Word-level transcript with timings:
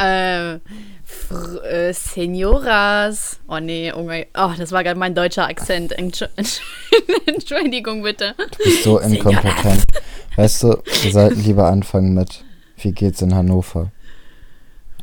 Äh, 0.00 0.54
äh, 0.54 1.92
Senoras. 1.92 3.40
Oh 3.48 3.58
nee, 3.58 3.92
oh, 3.92 4.02
mein, 4.02 4.26
oh 4.36 4.50
das 4.56 4.72
war 4.72 4.82
gerade 4.82 4.98
mein 4.98 5.14
deutscher 5.14 5.46
Akzent. 5.46 5.92
Entsch 5.92 6.22
Entschuldigung 7.26 8.02
bitte. 8.02 8.34
Du 8.36 8.64
bist 8.64 8.84
so 8.84 8.98
inkompetent. 8.98 9.84
Weißt 10.36 10.62
du, 10.62 10.82
wir 11.02 11.12
sollten 11.12 11.42
lieber 11.42 11.66
anfangen 11.66 12.14
mit 12.14 12.44
Wie 12.78 12.92
geht's 12.92 13.22
in 13.22 13.34
Hannover? 13.34 13.92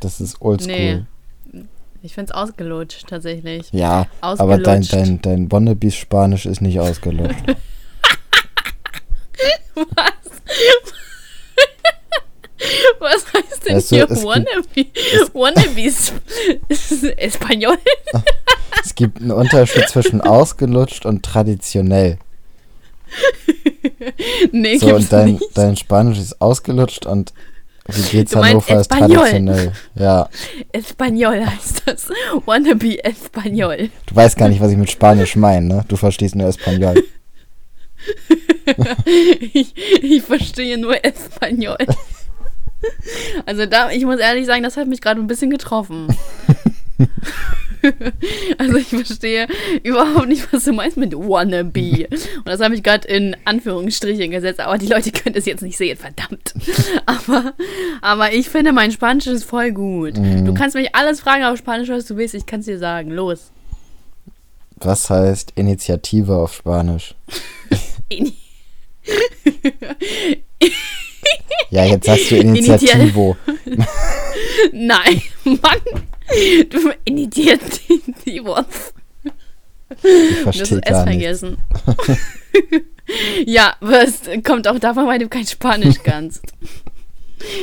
Das 0.00 0.20
ist 0.20 0.40
oldschool. 0.40 0.72
Nee. 0.72 1.04
Ich 2.02 2.14
find's 2.14 2.30
ausgelutscht, 2.30 3.08
tatsächlich. 3.08 3.68
Ja, 3.72 4.06
ausgelutscht. 4.20 4.40
aber 4.40 4.58
dein, 4.58 4.82
dein, 4.82 5.20
dein 5.20 5.52
Wannabes 5.52 5.96
Spanisch 5.96 6.46
ist 6.46 6.60
nicht 6.60 6.78
ausgelutscht. 6.78 7.44
Was? 9.96 10.12
Was 13.00 13.24
heißt 13.32 13.66
denn 13.66 13.78
du, 13.78 13.84
hier 13.84 14.08
Wannabe? 14.24 14.86
Wannabes 15.34 16.12
Espanol? 17.16 17.78
es 18.84 18.94
gibt 18.94 19.20
einen 19.20 19.32
Unterschied 19.32 19.88
zwischen 19.88 20.20
ausgelutscht 20.20 21.06
und 21.06 21.22
traditionell. 21.22 22.18
nee, 24.52 24.76
so, 24.76 24.94
und 24.94 25.12
dein, 25.12 25.32
nicht. 25.32 25.44
dein 25.54 25.76
Spanisch 25.76 26.18
ist 26.18 26.40
ausgelutscht 26.40 27.06
und 27.06 27.32
wie 27.90 28.02
geht's 28.02 28.36
Hannover 28.36 28.80
ist 28.80 28.90
traditionell. 28.90 29.72
Ja. 29.94 30.28
Espanol 30.72 31.46
heißt 31.46 31.82
das. 31.86 32.08
Wannabe 32.44 33.02
Espanol. 33.02 33.88
Du 34.04 34.14
weißt 34.14 34.36
gar 34.36 34.48
nicht, 34.48 34.60
was 34.60 34.72
ich 34.72 34.76
mit 34.76 34.90
Spanisch 34.90 35.36
meine, 35.36 35.66
ne? 35.66 35.84
Du 35.88 35.96
verstehst 35.96 36.34
nur 36.34 36.48
Espanol. 36.48 37.02
ich, 39.54 39.74
ich 40.02 40.22
verstehe 40.22 40.76
nur 40.76 41.02
Espanol. 41.02 41.78
Also 43.46 43.66
da, 43.66 43.90
ich 43.90 44.04
muss 44.04 44.20
ehrlich 44.20 44.46
sagen, 44.46 44.62
das 44.62 44.76
hat 44.76 44.88
mich 44.88 45.00
gerade 45.00 45.20
ein 45.20 45.26
bisschen 45.26 45.50
getroffen. 45.50 46.08
also 48.58 48.76
ich 48.76 48.88
verstehe 48.88 49.46
überhaupt 49.82 50.28
nicht, 50.28 50.52
was 50.52 50.64
du 50.64 50.72
meinst 50.72 50.96
mit 50.96 51.14
wannabe. 51.14 52.08
Und 52.10 52.46
das 52.46 52.60
habe 52.60 52.74
ich 52.74 52.82
gerade 52.82 53.06
in 53.08 53.36
Anführungsstrichen 53.44 54.30
gesetzt, 54.30 54.60
aber 54.60 54.78
die 54.78 54.86
Leute 54.86 55.12
können 55.12 55.36
es 55.36 55.46
jetzt 55.46 55.62
nicht 55.62 55.78
sehen, 55.78 55.96
verdammt. 55.96 56.54
Aber, 57.06 57.54
aber 58.02 58.32
ich 58.32 58.48
finde, 58.48 58.72
mein 58.72 58.92
Spanisch 58.92 59.26
ist 59.26 59.44
voll 59.44 59.72
gut. 59.72 60.16
Mhm. 60.18 60.44
Du 60.44 60.54
kannst 60.54 60.74
mich 60.74 60.94
alles 60.94 61.20
fragen 61.20 61.44
auf 61.44 61.56
Spanisch, 61.58 61.88
was 61.88 62.06
du 62.06 62.16
willst, 62.16 62.34
ich 62.34 62.46
kann 62.46 62.60
es 62.60 62.66
dir 62.66 62.78
sagen. 62.78 63.10
Los. 63.10 63.50
Was 64.76 65.10
heißt 65.10 65.52
Initiative 65.54 66.36
auf 66.36 66.54
Spanisch? 66.54 67.14
Ja, 71.70 71.84
jetzt 71.84 72.08
hast 72.08 72.30
du 72.30 72.36
Initiativo. 72.40 73.36
Nein, 74.72 75.22
Mann. 75.44 76.06
Du 76.68 76.92
Initiativos. 77.04 78.92
Ich 80.02 80.36
verstehe 80.42 80.80
gar 80.80 81.04
nicht. 81.04 81.12
vergessen. 81.12 81.58
ja, 83.46 83.74
was 83.80 84.22
kommt 84.44 84.68
auch 84.68 84.78
davon, 84.78 85.06
weil 85.06 85.18
du 85.18 85.28
kein 85.28 85.46
Spanisch 85.46 85.96
kannst. 86.02 86.42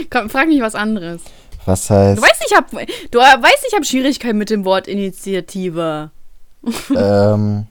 Komm, 0.10 0.30
frag 0.30 0.48
mich 0.48 0.62
was 0.62 0.76
anderes. 0.76 1.22
Was 1.66 1.90
heißt? 1.90 2.18
Du 2.18 2.22
weißt, 2.24 2.44
ich 2.48 2.56
habe 2.56 2.86
du 3.12 3.20
weißt, 3.20 3.66
ich 3.68 3.74
habe 3.74 3.86
Schwierigkeiten 3.86 4.38
mit 4.38 4.50
dem 4.50 4.66
Wort 4.66 4.88
Initiative. 4.88 6.12
ähm, 6.96 7.68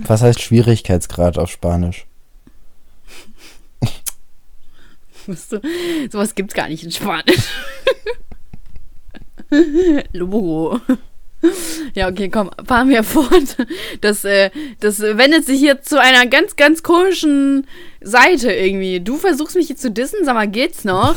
was 0.00 0.22
heißt 0.22 0.40
Schwierigkeitsgrad 0.40 1.38
auf 1.38 1.50
Spanisch? 1.50 2.06
du, 5.50 5.60
sowas 6.10 6.34
gibt's 6.34 6.54
gar 6.54 6.68
nicht 6.68 6.84
in 6.84 6.90
Spanisch. 6.90 7.48
Lobo. 10.12 10.80
Ja, 11.94 12.08
okay, 12.08 12.28
komm, 12.28 12.50
fahren 12.64 12.88
wir 12.88 13.02
fort. 13.02 13.56
Das, 14.00 14.24
äh, 14.24 14.50
das 14.78 15.00
wendet 15.00 15.44
sich 15.44 15.58
hier 15.58 15.82
zu 15.82 16.00
einer 16.00 16.26
ganz, 16.26 16.54
ganz 16.54 16.84
komischen 16.84 17.66
Seite 18.00 18.52
irgendwie. 18.52 19.00
Du 19.00 19.16
versuchst 19.16 19.56
mich 19.56 19.66
hier 19.66 19.76
zu 19.76 19.90
dissen, 19.90 20.24
sag 20.24 20.34
mal, 20.34 20.46
geht's 20.46 20.84
noch? 20.84 21.16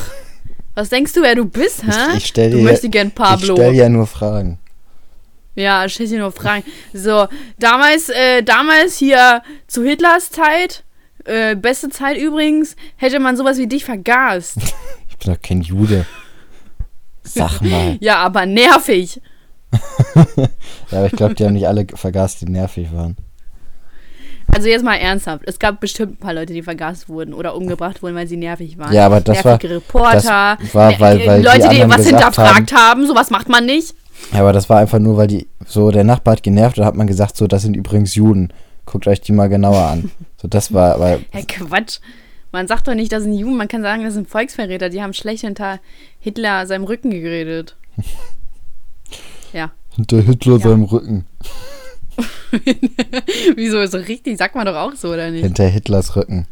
Was 0.74 0.88
denkst 0.88 1.12
du, 1.12 1.22
wer 1.22 1.36
du 1.36 1.44
bist, 1.44 1.84
hä? 1.84 1.92
Ich, 2.10 2.24
ich 2.24 2.26
stell 2.26 2.50
dir, 2.50 2.56
du 2.56 2.62
möchtest 2.64 2.92
gern 2.92 3.12
Pablo. 3.12 3.54
Ich 3.54 3.60
stell 3.60 3.74
ja 3.74 3.88
nur 3.88 4.08
Fragen. 4.08 4.58
Ja, 5.54 5.88
stell 5.88 6.06
dir 6.08 6.18
nur 6.18 6.32
Fragen. 6.32 6.64
So, 6.92 7.28
damals, 7.58 8.08
äh, 8.10 8.42
damals 8.42 8.98
hier 8.98 9.42
zu 9.68 9.84
Hitlers 9.84 10.30
Zeit, 10.30 10.82
äh, 11.26 11.54
beste 11.56 11.88
Zeit 11.90 12.16
übrigens, 12.16 12.76
hätte 12.96 13.18
man 13.18 13.36
sowas 13.36 13.58
wie 13.58 13.66
dich 13.66 13.84
vergast. 13.84 14.56
ich 15.08 15.16
bin 15.18 15.34
doch 15.34 15.40
kein 15.40 15.60
Jude. 15.60 16.06
Sag 17.22 17.60
mal. 17.60 17.96
ja, 18.00 18.16
aber 18.16 18.46
nervig. 18.46 19.20
ja, 20.14 20.98
aber 20.98 21.06
ich 21.06 21.12
glaube, 21.12 21.34
die 21.34 21.44
haben 21.44 21.54
nicht 21.54 21.66
alle 21.66 21.86
vergast, 21.94 22.40
die 22.40 22.46
nervig 22.46 22.92
waren. 22.92 23.16
Also 24.48 24.68
jetzt 24.68 24.84
mal 24.84 24.94
ernsthaft, 24.94 25.42
es 25.46 25.58
gab 25.58 25.80
bestimmt 25.80 26.12
ein 26.12 26.16
paar 26.18 26.32
Leute, 26.32 26.52
die 26.52 26.62
vergast 26.62 27.08
wurden 27.08 27.34
oder 27.34 27.56
umgebracht 27.56 28.02
wurden, 28.02 28.14
weil 28.14 28.28
sie 28.28 28.36
nervig 28.36 28.78
waren. 28.78 28.92
Ja, 28.92 29.06
aber 29.06 29.20
das 29.20 29.42
Nervige 29.42 29.68
war 29.68 29.76
Reporter, 29.76 30.58
das 30.60 30.74
war, 30.74 31.00
weil, 31.00 31.26
weil 31.26 31.44
Leute, 31.44 31.68
die, 31.68 31.80
die 31.80 31.88
was 31.88 32.06
hinterfragt 32.06 32.72
haben, 32.72 33.00
haben, 33.00 33.06
sowas 33.06 33.30
macht 33.30 33.48
man 33.48 33.66
nicht. 33.66 33.94
Ja, 34.32 34.40
aber 34.40 34.52
das 34.52 34.68
war 34.68 34.78
einfach 34.78 34.98
nur, 34.98 35.16
weil 35.16 35.26
die 35.26 35.48
so 35.66 35.90
der 35.90 36.04
Nachbar 36.04 36.36
hat 36.36 36.42
genervt 36.42 36.78
und 36.78 36.84
hat 36.84 36.94
man 36.94 37.06
gesagt, 37.06 37.36
so 37.36 37.46
das 37.46 37.62
sind 37.62 37.76
übrigens 37.76 38.14
Juden. 38.14 38.52
Guckt 38.84 39.06
euch 39.08 39.20
die 39.20 39.32
mal 39.32 39.48
genauer 39.48 39.82
an. 39.82 40.10
So, 40.46 40.48
das 40.48 40.72
war, 40.72 41.00
weil. 41.00 41.24
Hey, 41.32 41.44
Quatsch. 41.44 41.98
Man 42.52 42.68
sagt 42.68 42.86
doch 42.86 42.94
nicht, 42.94 43.10
das 43.10 43.24
sind 43.24 43.34
Juden, 43.34 43.56
man 43.56 43.66
kann 43.66 43.82
sagen, 43.82 44.04
das 44.04 44.14
sind 44.14 44.28
Volksverräter, 44.30 44.88
die 44.88 45.02
haben 45.02 45.12
schlecht 45.12 45.40
hinter 45.40 45.80
Hitler 46.20 46.66
seinem 46.66 46.84
Rücken 46.84 47.10
geredet. 47.10 47.76
ja. 49.52 49.72
Hinter 49.96 50.20
Hitler 50.20 50.58
ja. 50.58 50.68
seinem 50.68 50.84
Rücken. 50.84 51.26
Wieso 53.56 53.80
ist 53.80 53.90
so 53.90 53.98
richtig? 53.98 54.38
Sagt 54.38 54.54
man 54.54 54.64
doch 54.64 54.76
auch 54.76 54.94
so, 54.94 55.08
oder 55.08 55.30
nicht? 55.30 55.42
Hinter 55.42 55.66
Hitlers 55.66 56.14
Rücken. 56.14 56.46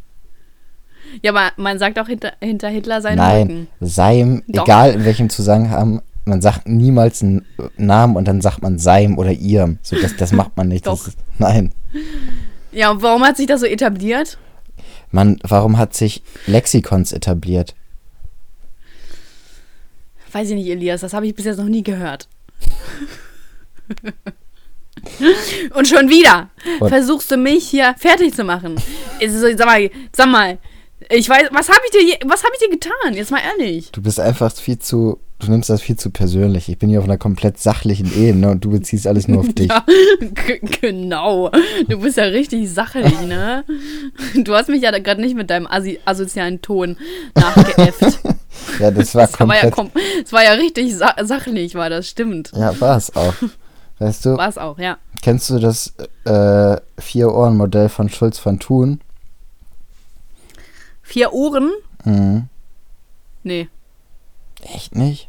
Ja, 1.23 1.31
aber 1.31 1.53
man 1.57 1.79
sagt 1.79 1.99
auch 2.01 2.09
hinter, 2.09 2.33
hinter 2.43 2.69
Hitler 2.69 3.01
seinen 3.01 3.19
Nein, 3.19 3.43
Rücken. 3.43 3.69
Nein, 3.79 3.89
seinem, 3.89 4.43
egal 4.49 4.95
in 4.95 5.05
welchem 5.05 5.31
Zusammenhang, 5.31 6.03
man 6.25 6.43
sagt 6.43 6.69
niemals 6.69 7.23
einen 7.23 7.47
Namen 7.77 8.17
und 8.17 8.27
dann 8.27 8.41
sagt 8.41 8.61
man 8.61 8.79
seinem 8.79 9.17
oder 9.17 9.31
ihrem. 9.31 9.79
So, 9.83 9.97
das, 9.97 10.17
das 10.17 10.33
macht 10.33 10.57
man 10.57 10.69
nicht. 10.69 10.87
Doch. 10.87 11.07
Ist, 11.07 11.17
nein. 11.39 11.73
Ja, 12.75 12.91
und 12.91 13.03
warum 13.03 13.25
hat 13.25 13.37
sich 13.37 13.47
das 13.47 13.61
so 13.61 13.67
etabliert? 13.67 14.37
Man, 15.11 15.39
warum 15.43 15.79
hat 15.79 15.95
sich 15.95 16.23
Lexikons 16.47 17.13
etabliert? 17.13 17.75
Weiß 20.33 20.49
ich 20.51 20.57
nicht, 20.57 20.69
Elias, 20.69 21.01
das 21.03 21.13
habe 21.13 21.27
ich 21.27 21.35
bis 21.35 21.45
jetzt 21.45 21.59
noch 21.59 21.67
nie 21.67 21.85
gehört. 21.85 22.29
Und 25.75 25.87
schon 25.87 26.09
wieder 26.09 26.49
und 26.81 26.89
versuchst 26.89 27.31
du 27.31 27.37
mich 27.37 27.69
hier 27.69 27.95
fertig 27.99 28.33
zu 28.33 28.43
machen. 28.43 28.77
Sag 29.21 29.67
mal, 29.67 29.91
sag 30.13 30.29
mal, 30.29 30.59
ich 31.11 31.29
weiß, 31.29 31.49
was 31.53 31.69
habe 31.69 31.81
ich 31.87 31.91
dir, 31.91 32.29
was 32.29 32.43
habe 32.43 32.53
ich 32.55 32.61
dir 32.61 32.71
getan? 32.71 33.15
Jetzt 33.15 33.31
mal 33.31 33.41
ehrlich. 33.41 33.91
Du 33.93 34.03
bist 34.03 34.21
einfach 34.21 34.53
viel 34.53 34.79
zu, 34.79 35.19
du 35.39 35.51
nimmst 35.51 35.71
das 35.71 35.83
viel 35.83 35.97
zu 35.97 36.11
persönlich. 36.11 36.69
Ich 36.69 36.79
bin 36.79 36.89
hier 36.89 36.99
auf 36.99 37.05
einer 37.05 37.19
komplett 37.19 37.59
sachlichen 37.59 38.13
Ebene 38.17 38.51
und 38.51 38.65
du 38.65 38.71
beziehst 38.71 39.07
alles 39.07 39.29
nur 39.29 39.41
auf 39.41 39.49
dich. 39.55 39.69
ja, 39.69 39.85
genau. 40.81 41.51
Du 41.89 42.01
bist 42.01 42.17
ja 42.17 42.25
richtig 42.25 42.71
sachlich, 42.73 43.21
ne? 43.23 43.65
Du 44.35 44.55
hast 44.55 44.69
mich 44.69 44.83
ja 44.83 44.91
gerade 44.99 45.21
nicht 45.21 45.37
mit 45.37 45.51
deinem 45.51 45.67
Asi 45.67 46.01
asozialen 46.05 46.63
Ton 46.63 46.97
nachgeäfft. 47.35 48.21
ja, 48.81 48.91
das 48.91 49.15
war 49.15 49.27
das 49.27 49.33
komplett. 49.33 49.77
War 49.77 49.85
ja 49.85 49.91
das 50.23 50.33
war 50.33 50.45
ja 50.45 50.53
richtig 50.53 50.97
sa 50.97 51.15
sachlich, 51.23 51.75
war 51.75 51.91
das, 51.91 52.09
stimmt. 52.09 52.53
Ja, 52.55 52.79
war 52.81 52.97
es 52.97 53.15
auch. 53.15 53.35
Weißt 53.99 54.25
du? 54.25 54.37
War 54.37 54.49
es 54.49 54.59
auch, 54.59 54.79
ja. 54.79 54.99
Kennst 55.23 55.51
du 55.51 55.59
das 55.59 55.95
äh, 56.25 56.77
Vier-Ohren-Modell 56.99 57.89
von 57.89 58.09
Schulz 58.09 58.39
von 58.39 58.59
Thun? 58.59 59.01
Vier 61.05 61.33
Ohren? 61.33 61.71
Mhm. 62.05 62.49
Nee. 63.43 63.69
Echt 64.63 64.97
nicht? 64.97 65.29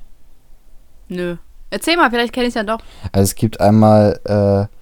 Nö. 1.09 1.35
Erzähl 1.69 1.97
mal, 1.97 2.09
vielleicht 2.09 2.33
kenne 2.33 2.47
ich 2.47 2.51
es 2.51 2.55
ja 2.55 2.63
doch. 2.63 2.79
Also 3.11 3.23
es 3.23 3.35
gibt 3.35 3.59
einmal 3.59 4.19
äh, 4.23 4.73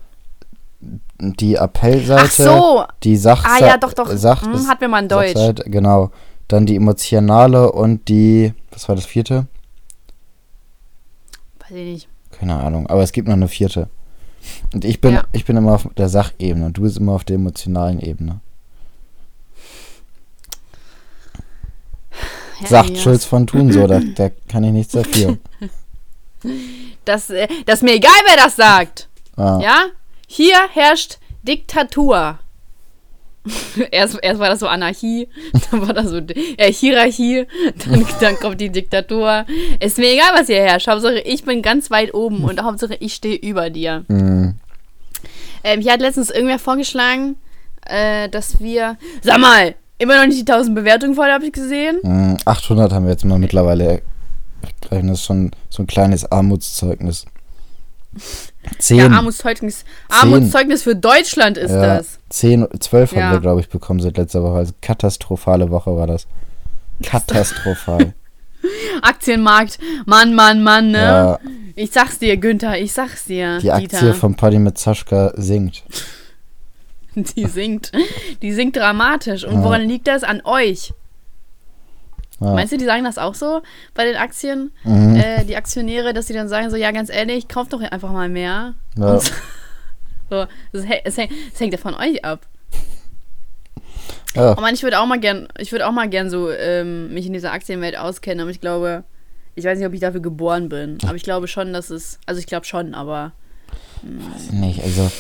die 1.19 1.57
Appellseite, 1.57 2.22
Ach 2.24 2.31
so. 2.31 2.84
die 3.04 3.18
Sach 3.18 3.44
Ah 3.44 3.66
ja, 3.66 3.78
doch, 3.78 3.94
doch. 3.94 4.07
Sach 4.13 4.44
hm, 4.44 4.68
hat 4.68 4.80
mir 4.80 4.88
mal 4.88 5.01
in 5.01 5.10
Deutsch. 5.10 5.34
Sachseite, 5.34 5.69
genau. 5.69 6.12
Dann 6.48 6.68
die 6.68 6.75
emotionale 6.75 7.72
und 7.72 8.07
die, 8.07 8.54
was 8.72 8.88
war 8.88 8.96
das 8.96 9.06
vierte? 9.06 9.48
Weiß 11.60 11.72
ich 11.72 11.86
nicht. 11.86 12.10
Keine 12.31 12.56
Ahnung, 12.56 12.88
aber 12.88 13.01
es 13.01 13.12
gibt 13.12 13.28
noch 13.28 13.36
eine 13.36 13.48
vierte. 13.48 13.89
Und 14.74 14.86
ich 14.86 15.01
bin, 15.01 15.13
ja. 15.13 15.24
ich 15.31 15.46
bin 15.46 15.57
immer 15.57 15.74
auf 15.74 15.89
der 15.98 16.10
Sachebene 16.10 16.66
und 16.66 16.78
du 16.78 16.84
bist 16.84 16.98
immer 16.98 17.13
auf 17.13 17.24
der 17.24 17.38
emotionalen 17.38 18.00
Ebene. 18.00 18.42
Sagt. 22.68 22.98
Schulz 22.98 23.25
von 23.25 23.48
Thun 23.48 23.71
so, 23.71 23.88
da, 23.88 24.00
da 24.15 24.30
kann 24.48 24.63
ich 24.63 24.71
nichts 24.71 24.94
dafür. 24.94 25.38
Das, 27.06 27.30
äh, 27.30 27.48
das 27.65 27.75
ist 27.75 27.83
mir 27.83 27.94
egal, 27.94 28.12
wer 28.27 28.38
das 28.38 28.57
sagt. 28.57 29.07
Ah. 29.38 29.60
Ja? 29.62 29.86
Hier 30.27 30.57
herrscht 30.74 31.19
Diktatur. 31.44 32.39
erst, 33.92 34.18
erst 34.21 34.39
war 34.39 34.50
das 34.50 34.60
so 34.60 34.68
Anarchie, 34.68 35.27
dann 35.71 35.86
war 35.86 35.94
das 35.94 36.07
so 36.07 36.18
äh, 36.18 36.71
Hierarchie, 36.71 37.45
dann, 37.83 38.06
dann 38.21 38.39
kommt 38.39 38.62
die 38.62 38.69
Diktatur. 38.69 39.45
Ist 39.80 39.98
mir 39.98 40.13
egal, 40.13 40.30
was 40.33 40.50
ihr 40.50 40.62
herrscht. 40.62 40.88
Hauptsache, 40.88 41.19
ich 41.19 41.44
bin 41.44 41.62
ganz 41.62 41.92
weit 41.92 42.13
oben 42.13 42.44
und 42.45 42.62
Hauptsache, 42.62 42.95
ich 43.00 43.13
stehe 43.15 43.36
über 43.36 43.69
dir. 43.69 44.06
Mhm. 44.07 44.56
Ähm, 45.63 45.81
hier 45.81 45.94
hat 45.94 46.01
letztens 46.01 46.30
irgendwer 46.30 46.60
vorgeschlagen, 46.60 47.36
äh, 47.86 48.30
dass 48.30 48.60
wir. 48.60 48.98
Sag 49.21 49.39
mal, 49.39 49.75
immer 49.98 50.18
noch 50.19 50.25
nicht 50.28 50.48
die 50.48 50.51
1000 50.51 50.75
Bewertungen 50.75 51.16
voll, 51.16 51.30
habe 51.31 51.45
ich 51.45 51.51
gesehen. 51.54 52.00
Mhm. 52.04 52.38
800 52.45 52.92
haben 52.92 53.06
wir 53.06 53.12
jetzt 53.12 53.25
mal 53.25 53.40
mittlerweile. 53.40 54.01
Das 54.90 55.04
ist 55.04 55.24
schon 55.25 55.51
so 55.69 55.84
ein 55.84 55.88
kleines 55.88 56.30
Armutszeugnis. 56.31 57.25
Zehn. 58.78 58.98
Ja, 58.98 59.07
Armutszeugnis, 59.10 59.84
Armutszeugnis 60.10 60.84
für 60.84 60.95
Deutschland 60.95 61.57
ist 61.57 61.72
ja, 61.72 61.98
das. 61.98 62.19
10, 62.30 62.68
12 62.80 63.12
Ja. 63.13 63.24
haben 63.24 63.31
wir, 63.34 63.40
glaube 63.40 63.60
ich, 63.62 63.69
bekommen 63.69 64.00
seit 64.00 64.18
letzter 64.18 64.44
Woche. 64.44 64.57
Also 64.57 64.74
katastrophale 64.81 65.69
Woche 65.72 65.96
war 65.98 66.07
das. 66.07 66.28
Katastrophal. 67.04 68.13
Aktienmarkt, 69.01 69.80
Mann, 70.06 70.34
Mann, 70.36 70.63
Mann, 70.63 70.92
ne? 70.92 70.98
ja, 71.00 71.39
Ich 71.75 71.92
sag's 71.92 72.19
dir, 72.19 72.38
Günther, 72.38 72.78
ich 72.80 72.94
sag's 72.94 73.25
dir. 73.25 73.57
die 73.60 73.72
Aktie 73.72 73.88
Dieter. 73.89 74.13
von 74.13 74.36
Paddy 74.36 74.60
mit 74.60 74.78
Zaschka 74.78 75.34
sinkt. 75.36 75.84
Die 77.36 77.45
singt. 77.45 77.92
Die 78.42 78.51
singt 78.54 78.75
dramatisch. 78.75 79.44
Und 79.45 79.56
Ja. 79.56 79.63
woran 79.63 79.81
liegt 79.88 80.07
das? 80.07 80.24
An 80.24 80.42
euch. 80.44 80.94
Ja. 82.39 82.54
Meinst 82.54 82.74
du, 82.74 82.77
die 82.77 82.86
sagen 82.86 83.04
das 83.04 83.18
auch 83.18 83.36
so 83.36 83.62
bei 83.94 84.06
den 84.06 84.15
Aktien? 84.18 84.71
Mhm. 84.83 85.15
Äh, 85.15 85.45
die 85.45 85.56
Aktionäre, 85.56 86.13
dass 86.13 86.25
die 86.25 86.33
dann 86.33 86.50
sagen 86.50 86.69
so, 86.69 86.75
ja, 86.75 86.92
ganz 86.92 87.10
ehrlich, 87.10 87.48
kauft 87.48 87.71
doch 87.74 87.81
einfach 87.81 88.12
mal 88.12 88.30
mehr. 88.30 88.74
Ja. 88.98 89.19
So, 90.30 90.48
es, 90.71 90.86
hä- 90.88 91.01
es, 91.04 91.18
hängt, 91.18 91.31
hängt 91.60 91.74
ja 91.74 91.77
von 91.77 91.94
euch 91.94 92.25
ab. 92.25 92.48
Ja. 94.36 94.57
Oh 94.57 94.62
Mann, 94.62 94.74
ich 94.74 94.81
würde 94.81 95.00
auch 95.00 95.06
mal 95.06 95.19
gern, 95.19 95.48
ich 95.60 95.71
würde 95.71 95.86
auch 95.86 95.92
mal 95.92 96.10
gern 96.10 96.30
so 96.31 96.50
ähm, 96.50 97.13
mich 97.13 97.27
in 97.27 97.33
dieser 97.33 97.51
Aktienwelt 97.51 97.95
auskennen, 97.98 98.39
aber 98.42 98.50
ich 98.50 98.60
glaube, 98.60 99.04
ich 99.54 99.63
weiß 99.63 99.77
nicht, 99.77 99.86
ob 99.86 99.94
ich 99.94 100.00
dafür 100.00 100.21
geboren 100.21 100.69
bin. 100.69 100.98
Aber 101.04 101.13
ich 101.15 101.21
glaube 101.24 101.48
schon, 101.48 101.71
dass 101.71 101.92
es, 101.92 102.19
also 102.25 102.39
ich 102.39 102.48
glaube 102.48 102.65
schon, 102.65 102.95
aber 102.95 103.33
Weiß 104.01 104.45
ich 104.45 104.51
nicht, 104.54 104.81
also 104.83 105.12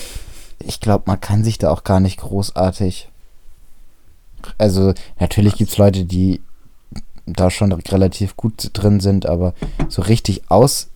ich 0.65 0.79
glaube, 0.79 1.03
man 1.07 1.19
kann 1.19 1.43
sich 1.43 1.57
da 1.57 1.71
auch 1.71 1.83
gar 1.83 1.99
nicht 1.99 2.19
großartig. 2.19 3.09
Also, 4.57 4.93
natürlich 5.19 5.55
gibt 5.55 5.71
es 5.71 5.77
Leute, 5.77 6.05
die 6.05 6.41
da 7.25 7.49
schon 7.49 7.71
relativ 7.71 8.35
gut 8.35 8.69
drin 8.73 8.99
sind, 8.99 9.25
aber 9.25 9.53
so 9.87 10.01
richtig 10.01 10.43
auskennen, 10.49 10.89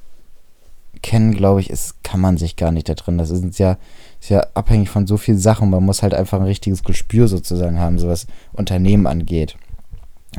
glaube 1.34 1.62
ich, 1.62 1.70
ist, 1.70 2.04
kann 2.04 2.20
man 2.20 2.38
sich 2.38 2.56
gar 2.58 2.72
nicht 2.72 2.90
da 2.90 2.96
drin. 2.96 3.18
Das 3.18 3.30
ist 3.30 3.60
ja, 3.60 3.78
ist 4.20 4.30
ja 4.30 4.46
abhängig 4.54 4.90
von 4.90 5.08
so 5.08 5.18
vielen 5.18 5.40
Sachen. 5.40 5.70
Man 5.70 5.86
muss 5.86 6.04
halt 6.04 6.14
einfach 6.14 6.40
ein 6.40 6.46
richtiges 6.46 6.84
Gespür 6.84 7.28
sozusagen 7.28 7.80
haben, 7.80 8.00
so 8.00 8.10
was 8.10 8.28
Unternehmen 8.54 9.08
angeht. 9.08 9.56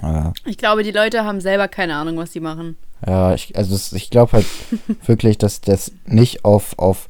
Aber, 0.03 0.35
ich 0.45 0.59
glaube, 0.59 0.83
die 0.83 0.93
Leute 0.93 1.25
haben 1.25 1.41
selber 1.41 1.69
keine 1.69 1.97
Ahnung, 1.97 2.19
was 2.19 2.33
sie 2.33 2.41
machen. 2.41 2.77
ja, 3.07 3.33
ich, 3.35 3.57
also 3.57 3.97
ich 3.97 4.11
glaube 4.11 4.33
halt 4.33 4.47
wirklich, 5.07 5.39
dass 5.39 5.63
das 5.63 5.93
nicht 6.05 6.45
auf, 6.45 6.79
auf 6.79 7.09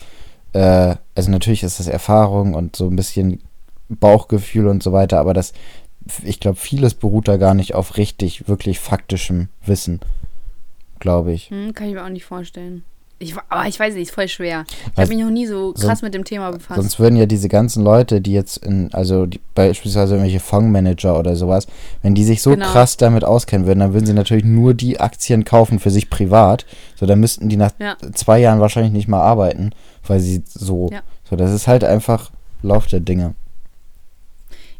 äh, 0.52 0.96
also 1.14 1.30
natürlich 1.30 1.62
ist 1.62 1.78
das 1.78 1.88
Erfahrung 1.88 2.54
und 2.54 2.76
so 2.76 2.86
ein 2.86 2.96
bisschen 2.96 3.42
Bauchgefühl 3.88 4.66
und 4.66 4.82
so 4.82 4.92
weiter, 4.92 5.18
aber 5.18 5.34
das, 5.34 5.52
ich 6.24 6.40
glaube, 6.40 6.56
vieles 6.56 6.94
beruht 6.94 7.28
da 7.28 7.36
gar 7.36 7.54
nicht 7.54 7.74
auf 7.74 7.96
richtig, 7.96 8.48
wirklich 8.48 8.78
faktischem 8.78 9.48
Wissen, 9.64 10.00
glaube 10.98 11.32
ich. 11.32 11.50
Hm, 11.50 11.72
kann 11.74 11.88
ich 11.88 11.94
mir 11.94 12.04
auch 12.04 12.10
nicht 12.10 12.24
vorstellen. 12.24 12.84
Ich, 13.20 13.34
aber 13.48 13.66
ich 13.66 13.80
weiß 13.80 13.94
nicht, 13.94 14.04
ist 14.08 14.14
voll 14.14 14.28
schwer. 14.28 14.64
Ich 14.92 14.96
habe 14.98 15.08
mich 15.08 15.18
noch 15.18 15.30
nie 15.30 15.46
so 15.46 15.72
krass 15.72 15.82
sonst- 15.82 16.02
mit 16.02 16.14
dem 16.14 16.24
Thema 16.24 16.52
befasst. 16.52 16.80
Sonst 16.80 17.00
würden 17.00 17.16
ja 17.16 17.26
diese 17.26 17.48
ganzen 17.48 17.82
Leute, 17.82 18.20
die 18.20 18.32
jetzt 18.32 18.58
in, 18.58 18.94
also 18.94 19.26
die, 19.26 19.40
beispielsweise 19.56 20.14
irgendwelche 20.14 20.38
Fondsmanager 20.38 21.18
oder 21.18 21.34
sowas, 21.34 21.66
wenn 22.02 22.14
die 22.14 22.22
sich 22.22 22.42
so 22.42 22.50
Genau. 22.50 22.66
krass 22.70 22.96
damit 22.96 23.24
auskennen 23.24 23.66
würden, 23.66 23.80
dann 23.80 23.92
würden 23.92 24.06
sie 24.06 24.12
natürlich 24.12 24.44
nur 24.44 24.72
die 24.72 25.00
Aktien 25.00 25.44
kaufen 25.44 25.80
für 25.80 25.90
sich 25.90 26.10
privat. 26.10 26.64
So, 26.94 27.06
dann 27.06 27.18
müssten 27.18 27.48
die 27.48 27.56
nach 27.56 27.72
Ja. 27.80 27.96
zwei 28.14 28.38
Jahren 28.38 28.60
wahrscheinlich 28.60 28.92
nicht 28.92 29.08
mal 29.08 29.20
arbeiten, 29.22 29.72
weil 30.06 30.20
sie 30.20 30.44
so, 30.46 30.88
Ja. 30.92 31.00
so, 31.28 31.34
das 31.34 31.50
ist 31.52 31.66
halt 31.66 31.82
einfach 31.82 32.30
Lauf 32.62 32.86
der 32.86 33.00
Dinge. 33.00 33.34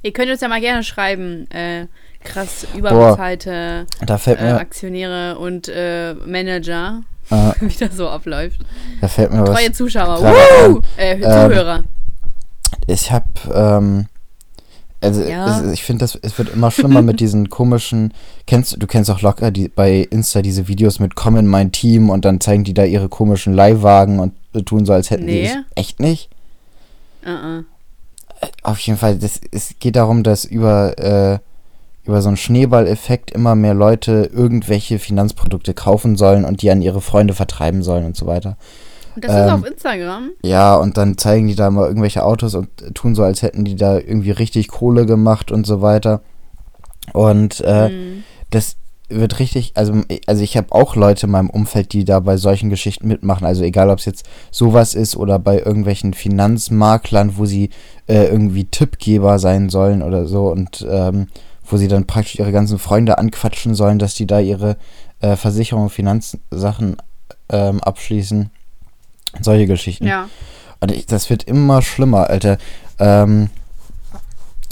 Ihr 0.03 0.13
könnt 0.13 0.31
uns 0.31 0.41
ja 0.41 0.49
mal 0.49 0.61
gerne 0.61 0.85
schreiben, 0.85 1.51
äh, 1.51 1.87
krass 2.23 2.67
überbezahlte 2.77 3.87
fällt 4.19 4.41
äh, 4.41 4.45
Aktionäre 4.51 5.39
und 5.39 5.69
äh, 5.69 6.15
Manager, 6.15 7.03
äh, 7.31 7.53
wie 7.61 7.75
das 7.85 7.97
so 7.97 8.09
abläuft. 8.09 8.61
da 9.01 9.09
fällt 9.09 9.33
mir 9.33 9.43
was. 9.47 9.51
Treue 9.59 9.73
Zuschauer, 9.73 10.21
Woo! 10.23 10.81
äh, 10.97 11.13
Ähm, 11.15 11.23
Zuhörer. 11.23 11.83
Ich 12.87 13.11
hab, 13.13 13.25
ähm, 13.55 14.07
also 15.01 15.23
Ja. 15.23 15.61
es, 15.61 15.73
ich 15.73 15.85
finde, 15.85 16.05
das 16.05 16.17
es 16.21 16.37
wird 16.39 16.51
immer 16.55 16.71
schlimmer 16.71 17.03
mit 17.03 17.21
diesen 17.21 17.49
komischen. 17.51 18.13
Kennst 18.47 18.77
du 18.83 18.87
kennst 18.87 19.11
auch 19.11 19.21
locker 19.23 19.51
die 19.51 19.69
bei 19.69 20.07
Insta 20.11 20.43
diese 20.43 20.69
Videos 20.69 20.99
mit 21.01 21.15
Komm 21.15 21.37
in 21.37 21.47
mein 21.47 21.71
Team 21.73 22.11
und 22.11 22.25
dann 22.25 22.41
zeigen 22.41 22.65
die 22.65 22.75
da 22.75 22.85
ihre 22.85 23.09
komischen 23.09 23.53
Leihwagen 23.55 24.19
und 24.21 24.33
tun 24.67 24.85
so, 24.87 24.93
als 24.93 25.11
hätten 25.11 25.27
die 25.27 25.43
Nee. 25.43 25.47
es. 25.47 25.57
Echt 25.77 26.01
nicht? 26.01 26.31
Uh 27.25 27.29
-uh. 27.31 27.65
Auf 28.63 28.79
jeden 28.81 28.99
Fall, 28.99 29.19
das, 29.19 29.41
es 29.53 29.75
geht 29.81 29.97
darum, 29.97 30.23
dass 30.23 30.45
über, 30.45 30.97
äh, 30.99 31.39
über 32.09 32.23
so 32.23 32.29
einen 32.29 32.39
Schneeballeffekt 32.39 33.31
immer 33.31 33.55
mehr 33.55 33.75
Leute 33.75 34.31
irgendwelche 34.33 34.99
Finanzprodukte 34.99 35.75
kaufen 35.75 36.17
sollen 36.17 36.47
und 36.47 36.63
die 36.63 36.71
an 36.71 36.81
ihre 36.81 37.03
Freunde 37.03 37.35
vertreiben 37.35 37.83
sollen 37.83 38.07
und 38.07 38.17
so 38.17 38.27
weiter. 38.27 38.57
Und 39.15 39.25
das 39.25 39.33
ist 39.33 39.39
Ähm, 39.39 39.51
auf 39.51 39.67
Instagram. 39.67 40.31
Ja, 40.43 40.77
und 40.77 40.97
dann 40.97 41.19
zeigen 41.19 41.49
die 41.49 41.55
da 41.55 41.71
mal 41.71 41.87
irgendwelche 41.87 42.25
Autos 42.25 42.55
und 42.55 42.69
tun 42.95 43.15
so, 43.15 43.23
als 43.23 43.43
hätten 43.43 43.65
die 43.65 43.77
da 43.77 43.99
irgendwie 43.99 44.31
richtig 44.31 44.69
Kohle 44.69 45.05
gemacht 45.05 45.53
und 45.53 45.67
so 45.67 45.83
weiter. 45.83 46.23
Und 47.13 47.61
äh, 47.61 47.91
Hm. 47.91 48.25
das 48.51 48.77
wird 49.11 49.39
richtig, 49.39 49.73
also, 49.75 49.95
also 50.27 50.43
ich 50.43 50.57
habe 50.57 50.73
auch 50.73 50.95
Leute 50.97 51.27
in 51.27 51.33
meinem 51.33 51.51
Umfeld, 51.51 51.93
die 51.93 52.05
da 52.05 52.21
bei 52.21 52.37
solchen 52.37 52.71
Geschichten 52.71 53.09
mitmachen. 53.09 53.47
Also 53.47 53.65
egal, 53.65 53.91
ob 53.91 53.99
es 53.99 54.05
jetzt 54.07 54.27
sowas 54.51 54.95
ist 54.95 55.17
oder 55.17 55.39
bei 55.39 55.59
irgendwelchen 55.59 56.15
Finanzmaklern, 56.15 57.37
wo 57.37 57.45
sie 57.45 57.71
äh, 58.07 58.25
irgendwie 58.27 58.65
Tippgeber 58.65 59.39
sein 59.39 59.69
sollen 59.69 60.03
oder 60.03 60.27
so 60.27 60.49
und 60.49 60.87
ähm, 60.91 61.29
wo 61.71 61.77
sie 61.77 61.89
dann 61.89 62.07
praktisch 62.07 62.39
ihre 62.39 62.53
ganzen 62.53 62.79
Freunde 62.79 63.19
anquatschen 63.19 63.75
sollen, 63.75 63.99
dass 63.99 64.15
die 64.15 64.27
da 64.27 64.41
ihre 64.41 64.77
äh, 65.21 65.37
Versicherung, 65.37 65.91
Finanzsachen 65.91 66.97
ähm, 67.51 67.81
abschließen. 67.81 68.51
Solche 69.41 69.67
Geschichten. 69.67 70.07
Ja. 70.07 70.29
Und 70.81 70.93
ich, 70.93 71.07
das 71.07 71.29
wird 71.31 71.45
immer 71.45 71.83
schlimmer, 71.83 72.31
Alter. 72.31 72.59
Ähm, 72.99 73.51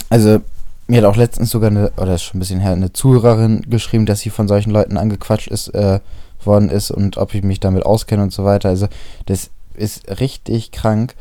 also, 0.09 0.39
mir 0.87 0.99
hat 0.99 1.05
auch 1.05 1.17
letztens 1.17 1.49
sogar 1.49 1.69
eine, 1.69 1.91
oder 1.97 2.15
ist 2.15 2.23
schon 2.23 2.37
ein 2.37 2.39
bisschen 2.39 2.59
her, 2.59 2.71
eine 2.71 2.93
Zuhörerin 2.93 3.61
geschrieben, 3.69 4.05
dass 4.05 4.21
sie 4.21 4.29
von 4.29 4.47
solchen 4.47 4.71
Leuten 4.71 4.97
angequatscht 4.97 5.47
ist, 5.47 5.69
äh, 5.69 5.99
worden 6.43 6.69
ist 6.69 6.91
und 6.91 7.17
ob 7.17 7.33
ich 7.33 7.43
mich 7.43 7.59
damit 7.59 7.85
auskenne 7.85 8.23
und 8.23 8.33
so 8.33 8.45
weiter. 8.45 8.69
Also, 8.69 8.87
das 9.25 9.49
ist 9.75 10.19
richtig 10.19 10.71
krank, 10.71 11.15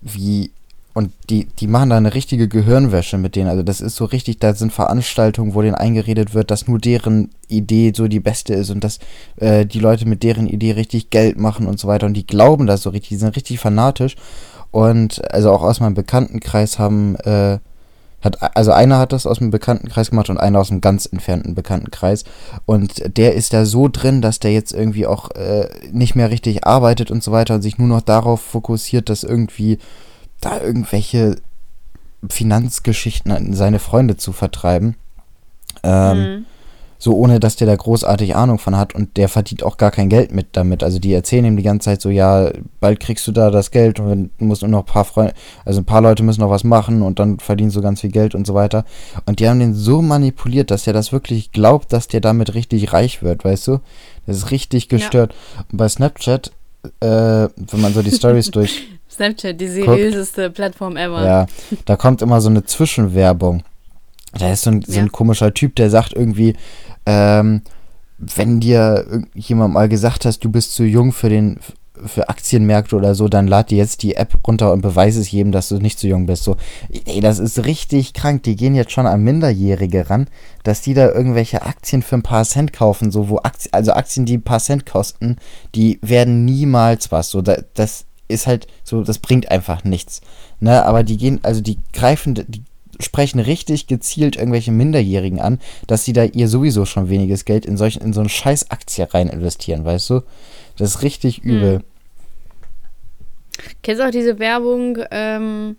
wie. 0.00 0.50
Und 0.94 1.10
die, 1.28 1.46
die 1.58 1.66
machen 1.66 1.90
da 1.90 1.96
eine 1.96 2.14
richtige 2.14 2.46
Gehirnwäsche 2.46 3.18
mit 3.18 3.34
denen. 3.34 3.48
Also 3.48 3.64
das 3.64 3.80
ist 3.80 3.96
so 3.96 4.04
richtig, 4.04 4.38
da 4.38 4.54
sind 4.54 4.72
Veranstaltungen, 4.72 5.54
wo 5.54 5.60
denen 5.60 5.74
eingeredet 5.74 6.34
wird, 6.34 6.52
dass 6.52 6.68
nur 6.68 6.78
deren 6.78 7.30
Idee 7.48 7.92
so 7.94 8.06
die 8.06 8.20
beste 8.20 8.54
ist 8.54 8.70
und 8.70 8.84
dass 8.84 9.00
äh, 9.36 9.66
die 9.66 9.80
Leute 9.80 10.06
mit 10.06 10.22
deren 10.22 10.46
Idee 10.46 10.70
richtig 10.72 11.10
Geld 11.10 11.36
machen 11.36 11.66
und 11.66 11.80
so 11.80 11.88
weiter. 11.88 12.06
Und 12.06 12.14
die 12.14 12.26
glauben 12.26 12.68
das 12.68 12.82
so 12.82 12.90
richtig, 12.90 13.08
die 13.08 13.16
sind 13.16 13.34
richtig 13.34 13.58
fanatisch. 13.58 14.14
Und 14.70 15.20
also 15.32 15.50
auch 15.50 15.62
aus 15.62 15.80
meinem 15.80 15.94
Bekanntenkreis 15.94 16.78
haben, 16.78 17.16
äh, 17.16 17.58
hat, 18.20 18.56
also 18.56 18.70
einer 18.70 18.98
hat 18.98 19.12
das 19.12 19.26
aus 19.26 19.38
dem 19.38 19.50
Bekanntenkreis 19.50 20.10
gemacht 20.10 20.30
und 20.30 20.38
einer 20.38 20.60
aus 20.60 20.70
einem 20.70 20.80
ganz 20.80 21.06
entfernten 21.06 21.56
Bekanntenkreis. 21.56 22.22
Und 22.66 23.16
der 23.16 23.34
ist 23.34 23.52
da 23.52 23.66
so 23.66 23.88
drin, 23.88 24.22
dass 24.22 24.38
der 24.38 24.52
jetzt 24.52 24.72
irgendwie 24.72 25.08
auch 25.08 25.32
äh, 25.32 25.68
nicht 25.90 26.14
mehr 26.14 26.30
richtig 26.30 26.64
arbeitet 26.64 27.10
und 27.10 27.24
so 27.24 27.32
weiter 27.32 27.56
und 27.56 27.62
sich 27.62 27.78
nur 27.78 27.88
noch 27.88 28.00
darauf 28.00 28.40
fokussiert, 28.40 29.08
dass 29.08 29.24
irgendwie 29.24 29.78
da 30.44 30.60
irgendwelche 30.60 31.36
Finanzgeschichten 32.28 33.32
an 33.32 33.54
seine 33.54 33.78
Freunde 33.78 34.16
zu 34.16 34.32
vertreiben. 34.32 34.96
Ähm, 35.82 36.16
Hm. 36.16 36.46
so 36.98 37.12
ohne 37.14 37.38
dass 37.38 37.56
der 37.56 37.66
da 37.66 37.76
großartig 37.76 38.34
Ahnung 38.34 38.58
von 38.58 38.76
hat 38.78 38.94
und 38.94 39.18
der 39.18 39.28
verdient 39.28 39.62
auch 39.62 39.76
gar 39.76 39.90
kein 39.90 40.08
Geld 40.08 40.32
mit 40.32 40.46
damit. 40.52 40.82
Also 40.82 40.98
die 40.98 41.12
erzählen 41.12 41.44
ihm 41.44 41.56
die 41.56 41.62
ganze 41.62 41.86
Zeit 41.86 42.00
so, 42.00 42.08
ja, 42.08 42.50
bald 42.80 43.00
kriegst 43.00 43.26
du 43.26 43.32
da 43.32 43.50
das 43.50 43.70
Geld 43.70 44.00
und 44.00 44.30
du 44.38 44.44
musst 44.44 44.62
nur 44.62 44.70
noch 44.70 44.78
ein 44.80 44.86
paar 44.86 45.04
Freunde, 45.04 45.34
also 45.66 45.80
ein 45.82 45.84
paar 45.84 46.00
Leute 46.00 46.22
müssen 46.22 46.40
noch 46.40 46.48
was 46.48 46.64
machen 46.64 47.02
und 47.02 47.18
dann 47.18 47.40
verdienst 47.40 47.76
du 47.76 47.82
ganz 47.82 48.00
viel 48.00 48.10
Geld 48.10 48.34
und 48.34 48.46
so 48.46 48.54
weiter. 48.54 48.86
Und 49.26 49.40
die 49.40 49.48
haben 49.48 49.58
den 49.58 49.74
so 49.74 50.00
manipuliert, 50.00 50.70
dass 50.70 50.86
er 50.86 50.94
das 50.94 51.12
wirklich 51.12 51.52
glaubt, 51.52 51.92
dass 51.92 52.08
der 52.08 52.22
damit 52.22 52.54
richtig 52.54 52.94
reich 52.94 53.22
wird, 53.22 53.44
weißt 53.44 53.66
du? 53.66 53.80
Das 54.26 54.38
ist 54.38 54.50
richtig 54.50 54.88
gestört. 54.88 55.34
Und 55.70 55.76
bei 55.76 55.88
Snapchat, 55.88 56.52
äh, 57.00 57.06
wenn 57.06 57.80
man 57.80 57.92
so 57.92 58.00
die 58.00 58.12
Stories 58.12 58.50
durch 58.50 58.84
Snapchat, 59.14 59.60
die 59.60 59.68
seriöseste 59.68 60.50
Plattform 60.50 60.96
ever. 60.96 61.24
ja, 61.24 61.46
da 61.84 61.96
kommt 61.96 62.22
immer 62.22 62.40
so 62.40 62.48
eine 62.50 62.64
Zwischenwerbung. 62.64 63.62
Da 64.36 64.52
ist 64.52 64.62
so 64.62 64.70
ein, 64.70 64.82
so 64.82 64.98
ein 64.98 65.06
Ja. 65.06 65.10
komischer 65.12 65.54
Typ, 65.54 65.76
der 65.76 65.90
sagt 65.90 66.12
irgendwie, 66.12 66.56
ähm, 67.06 67.62
wenn 68.18 68.60
dir 68.60 69.04
irgendjemand 69.08 69.74
mal 69.74 69.88
gesagt 69.88 70.24
hast, 70.24 70.40
du 70.44 70.50
bist 70.50 70.74
zu 70.74 70.84
jung 70.84 71.12
für 71.12 71.28
den 71.28 71.58
für 72.06 72.28
Aktienmärkte 72.28 72.96
oder 72.96 73.14
so, 73.14 73.28
dann 73.28 73.46
lad 73.46 73.70
dir 73.70 73.78
jetzt 73.78 74.02
die 74.02 74.16
App 74.16 74.36
runter 74.46 74.72
und 74.72 74.80
beweise 74.82 75.20
es 75.20 75.30
jedem, 75.30 75.52
dass 75.52 75.68
du 75.68 75.76
nicht 75.76 75.98
zu 75.98 76.08
jung 76.08 76.26
bist. 76.26 76.42
So, 76.42 76.56
ey, 77.06 77.20
das 77.20 77.38
ist 77.38 77.64
richtig 77.64 78.12
krank. 78.14 78.42
Die 78.42 78.56
gehen 78.56 78.74
jetzt 78.74 78.90
schon 78.90 79.06
an 79.06 79.22
Minderjährige 79.22 80.10
ran, 80.10 80.26
dass 80.64 80.80
die 80.80 80.92
da 80.92 81.08
irgendwelche 81.12 81.62
Aktien 81.62 82.02
für 82.02 82.16
ein 82.16 82.22
paar 82.24 82.44
Cent 82.44 82.72
kaufen, 82.72 83.12
so 83.12 83.28
wo 83.28 83.38
Aktien, 83.38 83.72
also 83.72 83.92
Aktien, 83.92 84.26
die 84.26 84.38
ein 84.38 84.42
paar 84.42 84.58
Cent 84.58 84.86
kosten, 84.86 85.36
die 85.76 86.00
werden 86.02 86.44
niemals 86.44 87.12
was. 87.12 87.30
So, 87.30 87.42
da, 87.42 87.58
das 87.74 88.06
ist 88.28 88.46
halt 88.46 88.66
so, 88.82 89.02
das 89.02 89.18
bringt 89.18 89.50
einfach 89.50 89.84
nichts. 89.84 90.20
Ne, 90.60 90.84
aber 90.84 91.02
die 91.02 91.16
gehen, 91.16 91.40
also 91.42 91.60
die 91.60 91.78
greifen, 91.92 92.34
die 92.34 92.62
sprechen 93.00 93.40
richtig 93.40 93.86
gezielt 93.86 94.36
irgendwelche 94.36 94.70
Minderjährigen 94.72 95.40
an, 95.40 95.58
dass 95.86 96.04
sie 96.04 96.12
da 96.12 96.24
ihr 96.24 96.48
sowieso 96.48 96.84
schon 96.86 97.08
weniges 97.08 97.44
Geld 97.44 97.66
in 97.66 97.76
solchen, 97.76 98.02
in 98.02 98.12
so 98.12 98.20
eine 98.20 98.28
scheiß 98.28 98.70
Aktie 98.70 99.06
rein 99.12 99.28
investieren, 99.28 99.84
weißt 99.84 100.10
du? 100.10 100.20
Das 100.76 100.90
ist 100.96 101.02
richtig 101.02 101.38
Hm. 101.38 101.50
übel. 101.50 101.80
Kennst 103.82 104.00
du 104.00 104.06
auch 104.06 104.10
diese 104.10 104.38
Werbung, 104.38 104.98
ähm, 105.10 105.76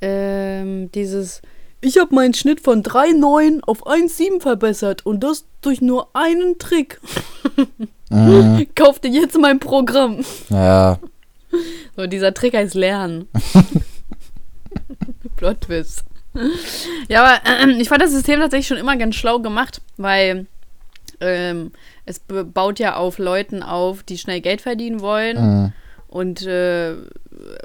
ähm, 0.00 0.90
dieses, 0.92 1.42
ich 1.80 1.98
habe 1.98 2.14
meinen 2.14 2.34
Schnitt 2.34 2.60
von 2.60 2.82
3,9 2.82 3.60
auf 3.62 3.86
1,7 3.86 4.40
verbessert 4.40 5.04
und 5.04 5.20
das 5.24 5.44
durch 5.60 5.80
nur 5.80 6.08
einen 6.14 6.58
Trick. 6.58 7.00
Mhm. 8.10 8.66
Kauf 8.74 9.00
dir 9.00 9.10
jetzt 9.10 9.36
mein 9.38 9.58
Programm. 9.60 10.24
Ja, 10.50 10.98
So, 11.96 12.06
dieser 12.06 12.32
Trick 12.32 12.54
heißt 12.54 12.74
Lernen. 12.74 13.26
Plot 15.36 15.62
Twist. 15.62 16.04
Ja, 17.08 17.24
aber 17.24 17.40
ähm, 17.62 17.80
ich 17.80 17.88
fand 17.88 18.02
das 18.02 18.12
System 18.12 18.38
tatsächlich 18.38 18.68
schon 18.68 18.76
immer 18.76 18.96
ganz 18.96 19.16
schlau 19.16 19.40
gemacht, 19.40 19.80
weil 19.96 20.46
ähm, 21.20 21.72
es 22.04 22.20
baut 22.20 22.78
ja 22.78 22.96
auf 22.96 23.18
Leuten 23.18 23.62
auf, 23.62 24.02
die 24.04 24.18
schnell 24.18 24.40
Geld 24.40 24.60
verdienen 24.60 25.00
wollen. 25.00 25.36
mhm. 25.36 25.72
Und, 26.08 26.46
äh, 26.46 26.94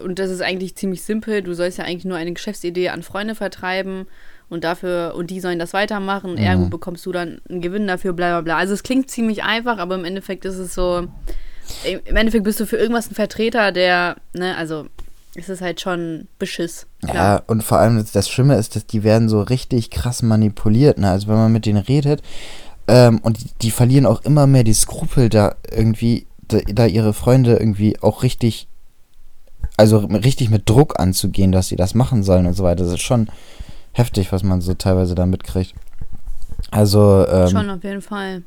und 0.03 0.19
das 0.19 0.29
ist 0.29 0.41
eigentlich 0.41 0.75
ziemlich 0.75 1.01
simpel. 1.01 1.41
Du 1.41 1.53
sollst 1.53 1.77
ja 1.77 1.85
eigentlich 1.85 2.03
nur 2.03 2.17
eine 2.17 2.33
Geschäftsidee 2.33 2.89
an 2.89 3.01
Freunde 3.01 3.35
vertreiben 3.35 4.05
und 4.49 4.65
dafür, 4.65 5.13
und 5.15 5.29
die 5.29 5.39
sollen 5.39 5.59
das 5.59 5.71
weitermachen. 5.73 6.31
Mhm. 6.31 6.37
Ergo 6.39 6.65
bekommst 6.65 7.05
du 7.05 7.13
dann 7.13 7.39
einen 7.49 7.61
Gewinn 7.61 7.87
dafür, 7.87 8.11
bla 8.11 8.31
bla 8.31 8.41
bla. 8.41 8.57
Also 8.57 8.73
es 8.73 8.83
klingt 8.83 9.09
ziemlich 9.09 9.43
einfach, 9.43 9.77
aber 9.77 9.95
im 9.95 10.03
Endeffekt 10.03 10.43
ist 10.43 10.57
es 10.57 10.73
so, 10.73 11.07
im 11.83 12.15
Endeffekt 12.15 12.43
bist 12.43 12.59
du 12.59 12.65
für 12.65 12.77
irgendwas 12.77 13.09
ein 13.11 13.15
Vertreter, 13.15 13.71
der, 13.71 14.15
ne, 14.33 14.55
also 14.57 14.85
es 15.35 15.49
ist 15.49 15.61
halt 15.61 15.81
schon 15.81 16.27
Beschiss. 16.39 16.85
Ja, 17.11 17.41
und 17.47 17.63
vor 17.63 17.79
allem 17.79 17.97
das- 17.97 18.11
das 18.11 18.29
Schlimme 18.29 18.55
ist, 18.55 18.75
dass 18.75 18.85
die 18.85 19.03
werden 19.03 19.29
so 19.29 19.41
richtig 19.41 19.89
krass 19.89 20.21
manipuliert. 20.21 20.97
Ne? 20.99 21.09
Also 21.09 21.27
wenn 21.27 21.35
man 21.35 21.51
mit 21.51 21.65
denen 21.65 21.79
redet 21.83 22.21
ähm, 22.87 23.19
und 23.23 23.41
die, 23.41 23.49
die 23.63 23.71
verlieren 23.71 24.05
auch 24.05 24.21
immer 24.23 24.45
mehr 24.45 24.63
die 24.63 24.73
Skrupel, 24.73 25.29
da 25.29 25.55
irgendwie, 25.71 26.27
da, 26.47 26.59
da 26.67 26.85
ihre 26.85 27.13
Freunde 27.13 27.53
irgendwie 27.57 27.99
auch 28.01 28.21
richtig, 28.21 28.67
also 29.77 29.97
richtig 29.99 30.49
mit 30.51 30.69
Druck 30.69 30.99
anzugehen, 30.99 31.51
dass 31.51 31.67
sie 31.69 31.77
das 31.77 31.95
machen 31.95 32.21
sollen 32.23 32.45
und 32.45 32.53
so 32.53 32.63
weiter. 32.63 32.83
Das 32.83 32.93
ist 32.93 33.01
schon 33.01 33.27
heftig, 33.93 34.31
was 34.31 34.43
man 34.43 34.61
so 34.61 34.73
teilweise 34.75 35.15
da 35.15 35.25
mitkriegt. 35.25 35.73
Also, 36.71 37.25
ähm, 37.27 37.47
Schon 37.49 37.69
auf 37.69 37.83
jeden 37.83 38.01
Fall. 38.01 38.43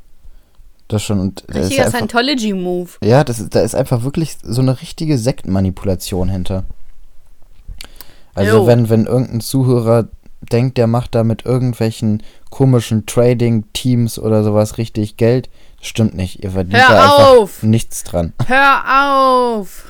Das 0.88 1.02
schon. 1.02 1.21
Und 1.21 1.45
Richtiger 1.52 1.85
einfach, 1.87 1.99
Scientology-Move. 1.99 2.90
ja, 3.02 3.25
das 3.25 3.49
da 3.49 3.61
ist 3.61 3.75
einfach 3.75 4.02
wirklich 4.05 4.37
so 4.43 4.61
eine 4.62 4.81
richtige 4.81 5.19
Sektmanipulation 5.19 6.28
hinter. 6.28 6.64
Also 8.35 8.59
Jo. 8.59 8.66
wenn, 8.66 8.88
wenn 8.90 9.07
irgendein 9.07 9.40
Zuhörer 9.40 10.09
denkt, 10.52 10.76
der 10.78 10.87
macht 10.87 11.14
da 11.14 11.25
mit 11.25 11.45
irgendwelchen 11.47 12.23
komischen 12.50 13.07
Trading-Teams 13.07 14.19
oder 14.19 14.45
sowas 14.45 14.76
richtig 14.78 15.16
Geld, 15.16 15.49
stimmt 15.81 16.14
nicht. 16.14 16.45
Ihr 16.45 16.50
verdient 16.50 16.76
Hör 16.78 16.88
da 16.95 17.02
einfach 17.02 17.28
auf! 17.38 17.62
nichts 17.62 18.05
dran. 18.05 18.33
Hör 18.47 19.55
auf! 19.57 19.85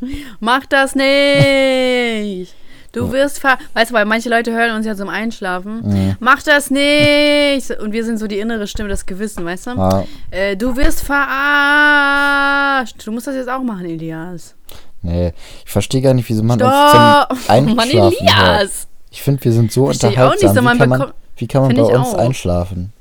Mach 0.40 0.64
das 0.66 0.94
nicht! 0.94 2.54
Du 2.92 3.10
wirst 3.10 3.38
ver... 3.38 3.56
Weißt 3.74 3.90
du, 3.90 3.94
weil 3.94 4.04
manche 4.04 4.28
Leute 4.28 4.52
hören 4.52 4.76
uns 4.76 4.84
ja 4.86 4.94
zum 4.94 5.08
Einschlafen. 5.08 5.80
Mhm. 5.82 6.16
Mach 6.20 6.42
das 6.42 6.70
nicht! 6.70 7.70
Und 7.80 7.92
wir 7.92 8.04
sind 8.04 8.18
so 8.18 8.26
die 8.26 8.38
innere 8.38 8.66
Stimme, 8.66 8.88
das 8.90 9.06
Gewissen, 9.06 9.44
weißt 9.44 9.66
du? 9.68 9.70
Ja, 9.70 10.04
Äh, 10.30 10.56
du 10.56 10.76
wirst 10.76 11.00
verarscht. 11.02 12.96
Du 13.06 13.12
musst 13.12 13.26
das 13.26 13.34
jetzt 13.34 13.48
auch 13.48 13.62
machen, 13.62 13.86
Elias. 13.86 14.54
nee, 15.02 15.32
ich 15.64 15.70
verstehe 15.70 16.02
gar 16.02 16.12
nicht, 16.14 16.28
wieso 16.28 16.42
man 16.42 16.58
Stopp! 16.58 17.30
uns 17.30 17.46
zum 17.46 17.50
Einschlafen 17.54 17.74
Mann, 17.76 17.88
hört. 17.92 18.14
Elias! 18.20 18.86
Ich 19.10 19.22
finde, 19.22 19.42
wir 19.44 19.52
sind 19.52 19.72
so 19.72 19.86
Versteh 19.86 20.08
ich 20.08 20.18
auch 20.18 20.32
nicht, 20.32 20.44
unterhaltsam. 20.44 20.64
so 20.64 20.72
wie, 20.74 20.78
kann 20.78 20.88
man, 20.88 21.12
wie 21.36 21.46
kann 21.48 21.62
man 21.62 21.74
bei 21.76 21.82
uns 21.82 22.08
auch. 22.14 22.18
einschlafen? 22.18 22.92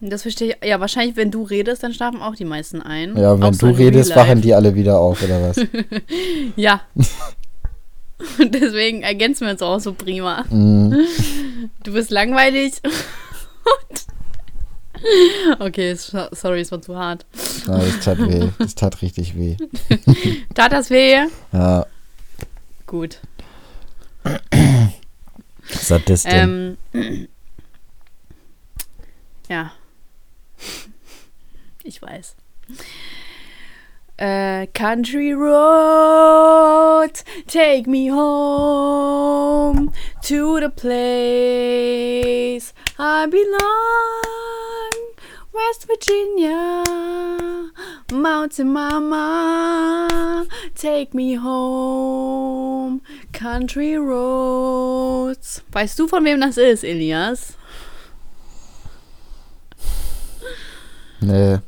Das 0.00 0.22
verstehe 0.22 0.56
ich. 0.60 0.68
Ja, 0.68 0.80
wahrscheinlich, 0.80 1.16
wenn 1.16 1.30
du 1.30 1.44
redest, 1.44 1.82
dann 1.82 1.92
schlafen 1.94 2.20
auch 2.20 2.34
die 2.34 2.44
meisten 2.44 2.82
ein. 2.82 3.16
Ja, 3.16 3.34
wenn 3.36 3.44
Auch 3.44 3.50
du 3.52 3.54
so 3.54 3.70
redest, 3.70 4.14
wachen 4.14 4.40
die 4.42 4.52
alle 4.54 4.74
wieder 4.74 4.98
auf, 4.98 5.22
oder 5.22 5.40
was? 5.48 5.56
Ja. 6.56 6.80
Und 8.38 8.54
deswegen 8.54 9.02
ergänzen 9.02 9.46
wir 9.46 9.52
uns 9.52 9.62
auch 9.62 9.78
so 9.80 9.92
prima. 9.94 10.44
Mhm. 10.50 10.94
Du 11.82 11.92
bist 11.92 12.10
langweilig. 12.10 12.74
Und 13.64 14.06
okay, 15.60 15.94
so- 15.94 16.28
sorry, 16.32 16.60
es 16.60 16.72
war 16.72 16.80
zu 16.82 16.96
hart. 16.96 17.26
Ja, 17.66 17.78
das 17.78 18.00
tat 18.00 18.18
weh. 18.18 18.48
Das 18.58 18.74
tat 18.74 19.02
richtig 19.02 19.36
weh. 19.36 19.56
Tat 20.54 20.72
das 20.72 20.90
weh? 20.90 21.26
Ja, 21.52 21.86
Gut. 22.86 23.20
Sadistin. 25.68 26.76
Ähm, 26.92 27.28
ja. 29.48 29.72
Ich 31.82 32.00
weiß. 32.00 32.36
Äh, 34.16 34.68
Country 34.68 35.32
Road, 35.32 37.10
take 37.48 37.88
me 37.88 38.08
home 38.08 39.90
to 40.22 40.60
the 40.60 40.70
place 40.70 42.72
I 42.96 43.26
belong. 43.26 44.92
West 45.52 45.88
Virginia, 45.88 46.84
Mountain 48.12 48.72
Mama, 48.72 50.46
take 50.76 51.12
me 51.12 51.34
home, 51.34 53.00
Country 53.32 53.96
Roads. 53.96 55.62
Weißt 55.72 55.98
du, 55.98 56.06
von 56.06 56.24
wem 56.24 56.40
das 56.40 56.56
ist, 56.56 56.84
Elias? 56.84 57.56
nee. 61.20 61.58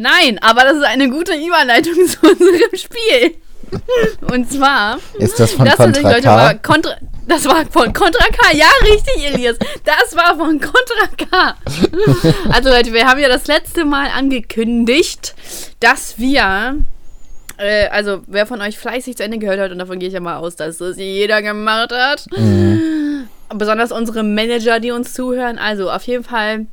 Nein, 0.00 0.38
aber 0.40 0.62
das 0.64 0.76
ist 0.78 0.84
eine 0.84 1.10
gute 1.10 1.32
Überleitung 1.34 1.94
zu 2.06 2.18
unserem 2.22 2.74
Spiel. 2.74 3.34
Und 4.32 4.50
zwar, 4.50 4.98
Ist 5.18 5.38
das 5.38 5.52
von 5.52 5.64
das 5.66 5.76
Contra 5.76 6.20
K? 6.20 6.24
war 6.24 6.54
Contra, 6.54 6.96
das 7.28 7.44
war 7.44 7.64
von 7.70 7.92
Contra 7.92 8.24
K. 8.26 8.56
Ja, 8.56 8.66
richtig, 8.82 9.24
Elias. 9.32 9.56
Das 9.84 10.16
war 10.16 10.36
von 10.36 10.58
Contra 10.58 11.06
K. 11.16 11.54
Also 12.52 12.70
Leute, 12.70 12.92
wir 12.92 13.06
haben 13.06 13.20
ja 13.20 13.28
das 13.28 13.46
letzte 13.46 13.84
Mal 13.84 14.08
angekündigt, 14.08 15.34
dass 15.80 16.18
wir, 16.18 16.76
äh, 17.58 17.86
also 17.88 18.22
wer 18.26 18.46
von 18.46 18.60
euch 18.62 18.78
fleißig 18.78 19.16
zu 19.18 19.22
Ende 19.22 19.38
gehört 19.38 19.60
hat, 19.60 19.70
und 19.70 19.78
davon 19.78 19.98
gehe 20.00 20.08
ich 20.08 20.14
ja 20.14 20.20
mal 20.20 20.38
aus, 20.38 20.56
dass 20.56 20.78
das 20.78 20.96
jeder 20.96 21.42
gemacht 21.42 21.92
hat, 21.92 22.24
Mhm. 22.36 23.28
besonders 23.54 23.92
unsere 23.92 24.22
Manager, 24.24 24.80
die 24.80 24.90
uns 24.90 25.12
zuhören. 25.14 25.58
Also 25.58 25.90
auf 25.92 26.02
jeden 26.04 26.24
Fall 26.24 26.66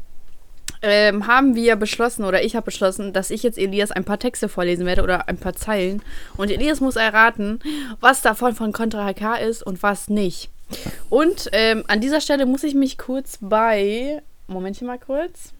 ähm, 0.82 1.28
haben 1.28 1.56
wir 1.56 1.76
beschlossen, 1.76 2.26
oder 2.26 2.44
ich 2.44 2.56
habe 2.56 2.66
beschlossen, 2.66 3.14
dass 3.14 3.30
ich 3.30 3.44
jetzt 3.44 3.58
Elias 3.58 3.92
ein 3.92 4.04
paar 4.04 4.20
Texte 4.20 4.50
vorlesen 4.50 4.86
werde 4.86 5.04
oder 5.04 5.28
ein 5.28 5.38
paar 5.38 5.56
Zeilen. 5.56 6.02
Und 6.38 6.52
Elias 6.52 6.82
muss 6.82 6.96
erraten, 6.96 7.60
was 8.00 8.22
davon 8.22 8.56
von 8.56 8.72
Contra 8.72 9.08
HK 9.12 9.40
ist 9.42 9.64
und 9.64 9.84
was 9.84 10.10
nicht. 10.10 10.50
Und 11.10 11.50
ähm, 11.54 11.84
an 11.88 12.02
dieser 12.02 12.22
Stelle 12.22 12.46
muss 12.46 12.64
ich 12.64 12.76
mich 12.76 12.98
kurz 12.98 13.38
bei. 13.42 14.22
Momentchen 14.48 14.88
mal 14.88 15.00
kurz. 15.00 15.54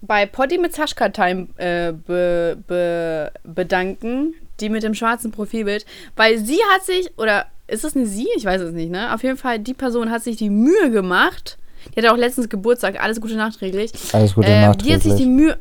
Bei 0.00 0.26
Poddy 0.26 0.58
mit 0.58 0.74
Sascha 0.74 1.08
Time 1.08 1.48
äh, 1.56 1.92
be, 1.92 2.58
be, 2.66 3.32
bedanken, 3.42 4.34
die 4.60 4.68
mit 4.68 4.82
dem 4.82 4.94
schwarzen 4.94 5.32
Profilbild, 5.32 5.86
weil 6.14 6.38
sie 6.38 6.58
hat 6.72 6.84
sich, 6.84 7.10
oder 7.16 7.46
ist 7.66 7.84
es 7.84 7.96
eine 7.96 8.06
sie? 8.06 8.28
Ich 8.36 8.44
weiß 8.44 8.60
es 8.60 8.72
nicht, 8.72 8.90
ne? 8.90 9.14
Auf 9.14 9.22
jeden 9.22 9.38
Fall, 9.38 9.58
die 9.58 9.74
Person 9.74 10.10
hat 10.10 10.22
sich 10.22 10.36
die 10.36 10.50
Mühe 10.50 10.90
gemacht. 10.90 11.58
Die 11.94 12.00
hatte 12.00 12.12
auch 12.12 12.16
letztens 12.16 12.48
Geburtstag, 12.48 13.02
alles 13.02 13.20
Gute 13.20 13.36
nachträglich. 13.36 13.92
Alles 14.12 14.34
Gute 14.34 14.48
Ähm, 14.48 14.76
die 14.78 14.92
hat 14.94 15.02
sich 15.02 15.14
die 15.14 15.26
nachträglich. 15.26 15.26
Mühe. 15.26 15.58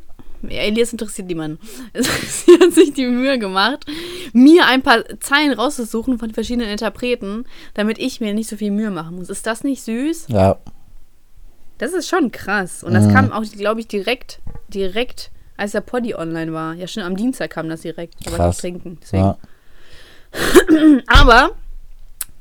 Ja, 0.49 0.59
Elias 0.63 0.91
interessiert 0.91 1.27
niemanden. 1.29 1.57
Sie 1.93 2.51
hat 2.59 2.73
sich 2.73 2.91
die 2.93 3.05
Mühe 3.07 3.39
gemacht, 3.39 3.85
mir 4.33 4.65
ein 4.67 4.81
paar 4.81 5.03
Zeilen 5.21 5.53
rauszusuchen 5.53 6.19
von 6.19 6.31
verschiedenen 6.33 6.67
Interpreten, 6.69 7.45
damit 7.75 7.97
ich 7.97 8.19
mir 8.19 8.33
nicht 8.33 8.49
so 8.49 8.57
viel 8.57 8.71
Mühe 8.71 8.91
machen 8.91 9.15
muss. 9.15 9.29
Ist 9.29 9.47
das 9.47 9.63
nicht 9.63 9.81
süß? 9.83 10.25
Ja, 10.27 10.57
Das 11.77 11.93
ist 11.93 12.07
schon 12.09 12.31
krass. 12.31 12.83
Und 12.83 12.93
das 12.93 13.05
Mhm. 13.05 13.13
kam 13.13 13.31
auch, 13.31 13.43
glaube 13.43 13.79
ich, 13.79 13.87
direkt, 13.87 14.39
direkt, 14.67 15.31
als 15.57 15.71
der 15.71 15.81
Poddy 15.81 16.13
online 16.15 16.51
war. 16.53 16.73
Ja, 16.73 16.87
schon 16.87 17.03
am 17.03 17.15
Dienstag 17.15 17.51
kam 17.51 17.69
das 17.69 17.81
direkt. 17.81 18.15
Da 18.25 18.37
war 18.37 18.49
ich 18.49 18.57
trinken. 18.57 18.97
Deswegen. 19.01 19.23
ja. 19.23 19.37
Aber 21.07 21.51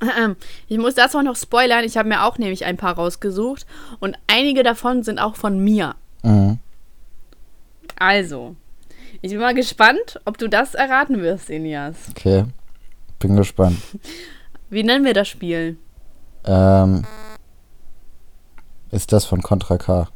ich 0.68 0.78
muss 0.78 0.94
das 0.94 1.14
auch 1.14 1.22
noch 1.22 1.36
spoilern. 1.36 1.84
Ich 1.84 1.96
habe 1.96 2.08
mir 2.08 2.24
auch 2.24 2.38
nämlich 2.38 2.64
ein 2.64 2.76
paar 2.76 2.94
rausgesucht. 2.94 3.66
Und 4.00 4.16
einige 4.26 4.62
davon 4.62 5.02
sind 5.02 5.18
auch 5.18 5.36
von 5.36 5.62
mir. 5.62 5.94
Mhm. 6.22 6.58
Also, 7.98 8.56
Ich 9.20 9.30
bin 9.30 9.40
mal 9.40 9.54
gespannt, 9.54 10.20
ob 10.24 10.38
du 10.38 10.48
das 10.48 10.74
erraten 10.74 11.22
wirst, 11.22 11.50
Elias. 11.50 11.96
Okay. 12.10 12.44
Bin 13.20 13.36
gespannt. 13.36 13.78
Wie 14.70 14.82
nennen 14.82 15.04
wir 15.04 15.14
das 15.14 15.28
Spiel? 15.28 15.76
Ähm, 16.44 17.04
ist 18.90 19.12
das 19.12 19.24
von 19.24 19.42
Contra 19.42 19.78
K? 19.78 20.08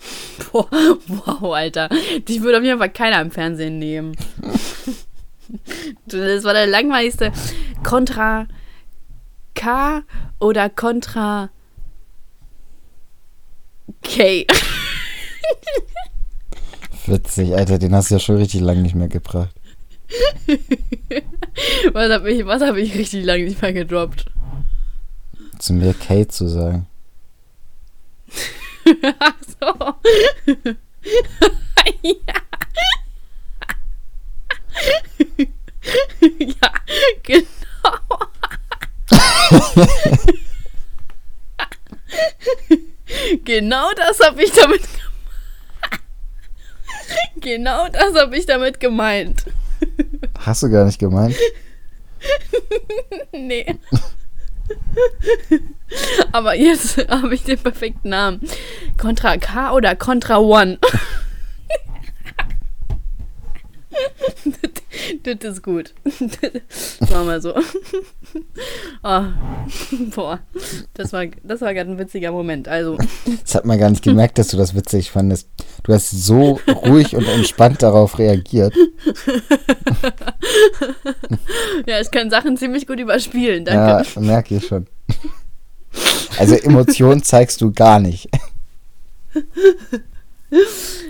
Boah, 0.52 0.68
wow, 1.06 1.54
Alter. 1.54 1.88
Dich 2.28 2.42
würde 2.42 2.58
auf 2.58 2.64
jeden 2.64 2.78
Fall 2.78 2.90
keiner 2.90 3.20
im 3.20 3.30
Fernsehen 3.30 3.78
nehmen. 3.78 4.16
Das 6.06 6.44
war 6.44 6.54
der 6.54 6.66
langweiligste. 6.66 7.32
Contra 7.82 8.46
K 9.54 10.02
oder 10.38 10.70
Contra 10.70 11.50
K. 14.02 14.46
Witzig, 17.06 17.54
Alter, 17.54 17.78
den 17.78 17.94
hast 17.94 18.10
du 18.10 18.14
ja 18.14 18.20
schon 18.20 18.36
richtig 18.36 18.60
lange 18.60 18.82
nicht 18.82 18.94
mehr 18.94 19.08
gebracht. 19.08 19.54
Was 21.92 22.12
habe 22.12 22.32
ich, 22.32 22.44
was 22.46 22.62
hab 22.62 22.76
ich 22.76 22.94
richtig 22.94 23.24
lange 23.24 23.44
nicht 23.44 23.62
mehr 23.62 23.72
gedroppt? 23.72 24.26
Zu 25.58 25.72
mir 25.74 25.94
Kate 25.94 26.28
zu 26.28 26.48
sagen. 26.48 26.86
Ach 29.18 29.34
so. 29.60 29.66
ja. 32.02 32.34
ja, 36.38 36.70
genau. 37.22 37.46
genau 43.44 43.90
das 43.96 44.20
habe 44.20 44.42
ich 44.42 44.52
damit 44.52 44.82
gemeint. 44.82 45.00
Genau 47.40 47.88
das 47.88 48.14
habe 48.14 48.36
ich 48.36 48.46
damit 48.46 48.78
gemeint. 48.78 49.46
Hast 50.38 50.62
du 50.62 50.70
gar 50.70 50.84
nicht 50.84 51.00
gemeint? 51.00 51.34
nee. 53.32 53.66
Aber 56.32 56.54
jetzt 56.54 56.98
habe 57.08 57.34
ich 57.34 57.42
den 57.42 57.58
perfekten 57.58 58.10
Namen. 58.10 58.40
Contra 58.98 59.38
K 59.38 59.72
oder 59.72 59.96
Contra 59.96 60.38
One? 60.38 60.78
das 65.22 65.52
ist 65.52 65.62
gut. 65.62 65.94
Das 66.04 67.00
machen 67.10 67.26
wir 67.26 67.40
so. 67.40 67.54
Oh, 69.02 69.22
boah, 70.14 70.40
das 70.94 71.12
war, 71.12 71.26
das 71.42 71.60
war 71.60 71.74
gerade 71.74 71.90
ein 71.90 71.98
witziger 71.98 72.32
Moment. 72.32 72.68
Also, 72.68 72.96
Das 73.42 73.54
hat 73.54 73.64
man 73.64 73.78
gar 73.78 73.90
nicht 73.90 74.02
gemerkt, 74.02 74.38
dass 74.38 74.48
du 74.48 74.56
das 74.56 74.74
witzig 74.74 75.10
fandest. 75.10 75.48
Du 75.82 75.92
hast 75.92 76.10
so 76.10 76.60
ruhig 76.68 77.16
und 77.16 77.26
entspannt 77.26 77.82
darauf 77.82 78.18
reagiert. 78.18 78.74
ja, 81.86 82.00
ich 82.00 82.10
kann 82.10 82.30
Sachen 82.30 82.56
ziemlich 82.56 82.86
gut 82.86 83.00
überspielen. 83.00 83.64
Danke. 83.64 84.08
Ja, 84.14 84.20
merke 84.20 84.56
ich 84.56 84.66
schon. 84.66 84.86
Also 86.38 86.54
Emotionen 86.54 87.22
zeigst 87.22 87.60
du 87.60 87.72
gar 87.72 87.98
nicht. 87.98 88.28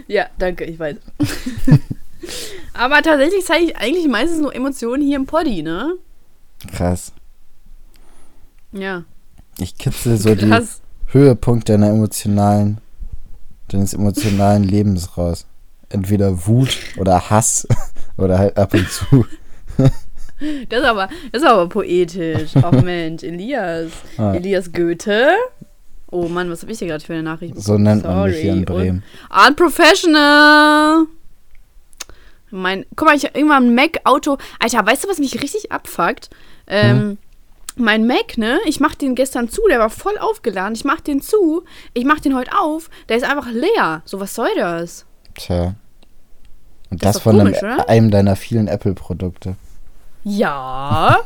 Ja, 0.07 0.27
danke, 0.39 0.65
ich 0.65 0.79
weiß. 0.79 0.97
Aber 2.75 3.03
tatsächlich 3.03 3.45
zeige 3.45 3.65
ich 3.67 3.77
eigentlich 3.77 4.09
meistens 4.09 4.41
nur 4.41 4.55
Emotionen 4.55 5.03
hier 5.03 5.17
im 5.17 5.27
Poddy, 5.27 5.63
ne? 5.63 5.95
Krass. 6.75 7.13
Ja. 8.73 9.05
Ich 9.59 9.77
kitzel 9.77 10.17
so 10.17 10.35
die 10.35 10.49
Krass. 10.49 10.81
Höhepunkt 11.07 11.69
deiner 11.69 11.89
emotionalen, 11.89 12.79
deines 13.69 13.95
emotionalen 13.95 14.65
Lebens 14.65 15.17
raus. 15.17 15.47
Entweder 15.89 16.47
Wut 16.47 16.79
oder 16.99 17.31
Hass 17.31 17.67
oder 18.17 18.39
halt 18.39 18.57
ab 18.57 18.73
und 18.75 18.89
zu. 18.89 19.27
Das 20.69 20.81
ist 20.81 20.87
aber, 20.87 21.09
das 21.33 21.43
ist 21.43 21.49
aber 21.49 21.69
poetisch. 21.69 22.53
Ach 22.55 22.73
Mensch, 22.83 23.23
Elias. 23.25 23.91
Ah. 24.17 24.35
Elias 24.35 24.73
Goethe. 24.73 25.33
Oh 26.13 26.29
Mann, 26.29 26.51
was 26.51 26.63
habe 26.63 26.73
ich 26.73 26.79
hier 26.79 26.89
gerade 26.89 27.05
für 27.05 27.13
eine 27.13 27.23
Nachricht 27.23 27.61
So 27.61 27.77
nennt 27.79 28.05
man 28.05 28.29
mich 28.29 28.39
hier 28.41 28.53
in 28.53 28.67
Sorry. 28.67 28.83
Bremen. 28.83 29.03
Und 29.29 29.49
Unprofessional. 29.49 31.07
Mein, 32.51 32.85
guck 32.97 33.07
mal, 33.09 33.17
ich 33.17 33.25
habe 33.25 33.39
irgendwann 33.39 33.67
ein 33.69 33.75
Mac-Auto. 33.75 34.37
Alter, 34.59 34.85
weißt 34.87 35.05
du, 35.05 35.09
was 35.09 35.19
mich 35.19 35.43
richtig 35.43 35.71
abfuckt? 35.73 36.31
Ähm, 36.67 37.19
Mein 37.77 38.07
Mac, 38.07 38.37
ne? 38.37 38.59
Ich 38.67 38.81
mach 38.81 38.95
den 38.95 39.15
gestern 39.15 39.49
zu, 39.49 39.63
der 39.69 39.79
war 39.79 39.91
voll 39.91 40.19
aufgeladen. 40.19 40.75
Ich 40.75 40.85
mach 40.85 41.01
den 41.01 41.23
zu, 41.23 41.63
ich 41.95 42.05
mach 42.05 42.21
den 42.21 42.35
heute 42.37 42.51
auf, 42.59 42.91
der 43.09 43.17
ist 43.17 43.25
einfach 43.25 43.51
leer. 43.51 44.03
So, 44.05 44.21
was 44.21 44.35
soll 44.35 44.51
das? 44.57 45.07
Tja. 45.35 45.75
Und 46.91 47.03
Das 47.05 47.15
das, 47.15 47.23
von 47.23 47.39
einem, 47.41 47.47
komisch, 47.55 47.63
oder? 47.63 47.89
einem 47.89 48.11
deiner 48.11 48.35
vielen 48.37 48.67
Apple-Produkte. 48.69 49.55
Ja. 50.25 51.19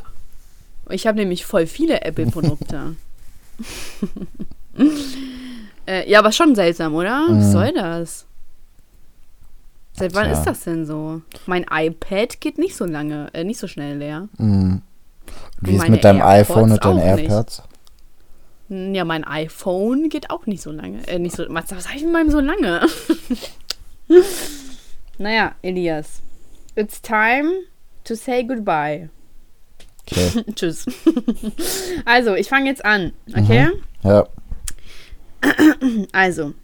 Ich 0.91 1.07
habe 1.07 1.17
nämlich 1.19 1.47
voll 1.47 1.67
viele 1.67 2.03
Apple-Produkte. 2.03 2.95
äh, 5.87 6.11
ja, 6.11 6.19
aber 6.19 6.33
schon 6.33 6.55
seltsam, 6.55 6.95
oder? 6.95 7.25
Was 7.29 7.47
Mhm. 7.47 7.53
soll 7.53 7.73
das? 7.73 8.27
Seit 9.97 10.15
wann 10.15 10.25
Tja. 10.29 10.39
ist 10.39 10.45
das 10.45 10.65
denn 10.65 10.87
so? 10.87 11.23
Mein 11.47 11.65
iPad 11.71 12.41
geht 12.41 12.59
nicht 12.59 12.75
so 12.77 12.85
lange, 12.85 13.29
äh, 13.33 13.45
nicht 13.45 13.59
so 13.61 13.69
schnell 13.69 13.99
leer. 13.99 14.29
Mhm. 14.39 14.83
Wie 15.61 15.77
ist 15.77 15.89
mit 15.89 16.03
deinem 16.05 16.21
AirPods 16.21 16.51
iPhone 16.51 16.73
und 16.73 16.85
deinen 16.85 16.97
nicht. 16.97 17.31
AirPods? 17.31 17.63
Hm, 18.69 18.95
Ja, 18.95 19.05
mein 19.05 19.25
iPhone 19.25 20.09
geht 20.09 20.31
auch 20.31 20.47
nicht 20.47 20.63
so 20.63 20.73
lange. 20.73 21.07
Äh, 21.07 21.19
nicht 21.19 21.37
so. 21.37 21.45
Was, 21.49 21.71
was 21.71 21.85
sag 21.85 21.95
ich 21.97 22.03
mit 22.03 22.13
meinem 22.13 22.31
so 22.31 22.41
lange? 22.41 22.87
naja, 25.19 25.55
Elias. 25.63 26.23
It's 26.75 27.01
time 27.01 27.51
to 28.05 28.15
say 28.17 28.43
goodbye. 28.43 29.11
Okay. 30.07 30.45
Tschüss. 30.55 30.87
also, 32.05 32.35
ich 32.35 32.49
fange 32.49 32.67
jetzt 32.69 32.85
an, 32.85 33.13
okay? 33.37 33.69
Ja. 34.03 34.27
Also. 36.13 36.55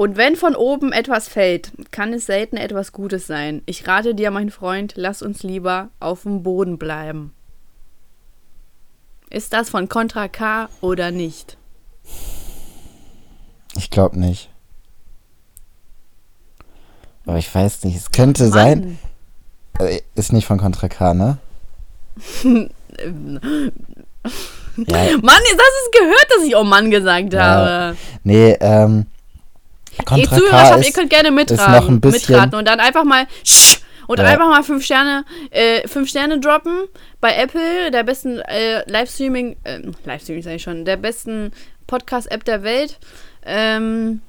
Und 0.00 0.16
wenn 0.16 0.34
von 0.34 0.56
oben 0.56 0.92
etwas 0.92 1.28
fällt, 1.28 1.72
kann 1.90 2.14
es 2.14 2.24
selten 2.24 2.56
etwas 2.56 2.92
Gutes 2.92 3.26
sein. 3.26 3.60
Ich 3.66 3.86
rate 3.86 4.14
dir, 4.14 4.30
mein 4.30 4.48
Freund, 4.48 4.94
lass 4.96 5.20
uns 5.20 5.42
lieber 5.42 5.90
auf 6.00 6.22
dem 6.22 6.42
Boden 6.42 6.78
bleiben. 6.78 7.34
Ist 9.28 9.52
das 9.52 9.68
von 9.68 9.90
Contra 9.90 10.28
K 10.28 10.70
oder 10.80 11.10
nicht? 11.10 11.58
Ich 13.76 13.90
glaube 13.90 14.18
nicht. 14.18 14.48
Aber 17.26 17.36
ich 17.36 17.54
weiß 17.54 17.84
nicht. 17.84 17.96
Es 17.98 18.10
könnte 18.10 18.48
sein. 18.48 18.98
Äh, 19.78 20.00
Ist 20.14 20.32
nicht 20.32 20.46
von 20.46 20.56
Contra 20.56 20.88
K, 20.88 21.12
ne? 21.12 21.36
Mann, 22.42 22.70
Ja, 24.78 25.02
jetzt 25.04 25.60
hast 25.60 25.76
du 25.76 25.84
es 25.84 25.90
gehört, 26.00 26.26
dass 26.34 26.44
ich 26.46 26.56
Oh 26.56 26.64
Mann 26.64 26.90
gesagt 26.90 27.34
Ja. 27.34 27.42
habe. 27.44 27.96
nee, 28.24 28.52
ähm. 28.60 29.04
Ihr 30.00 30.04
Contra 30.26 30.36
K 30.36 30.42
Zuhörerschaft, 30.42 30.82
ihr 30.82 30.88
ist, 30.88 30.94
könnt 30.96 31.10
gerne 31.10 31.30
mitraten, 31.30 31.72
noch 31.74 31.88
ein 31.88 32.00
bisschen- 32.00 32.34
mitraten 32.34 32.54
und 32.58 32.66
dann 32.68 32.80
einfach 32.80 33.04
mal 33.04 33.26
und 34.06 34.18
Ja. 34.18 34.24
einfach 34.24 34.48
mal 34.48 34.62
fünf 34.64 34.84
Sterne, 34.84 35.24
äh, 35.50 35.86
fünf 35.86 36.08
Sterne 36.08 36.40
droppen 36.40 36.84
bei 37.20 37.34
Apple, 37.36 37.90
der 37.92 38.02
besten 38.02 38.40
äh, 38.40 38.82
Livestreaming, 38.90 39.56
äh, 39.64 39.78
Livestreaming 40.04 40.42
sage 40.42 40.56
ich 40.56 40.62
schon, 40.62 40.84
der 40.84 40.96
besten 40.96 41.52
Podcast-App 41.86 42.44
der 42.44 42.62
Welt. 42.62 42.98
Ähm, 43.44 44.20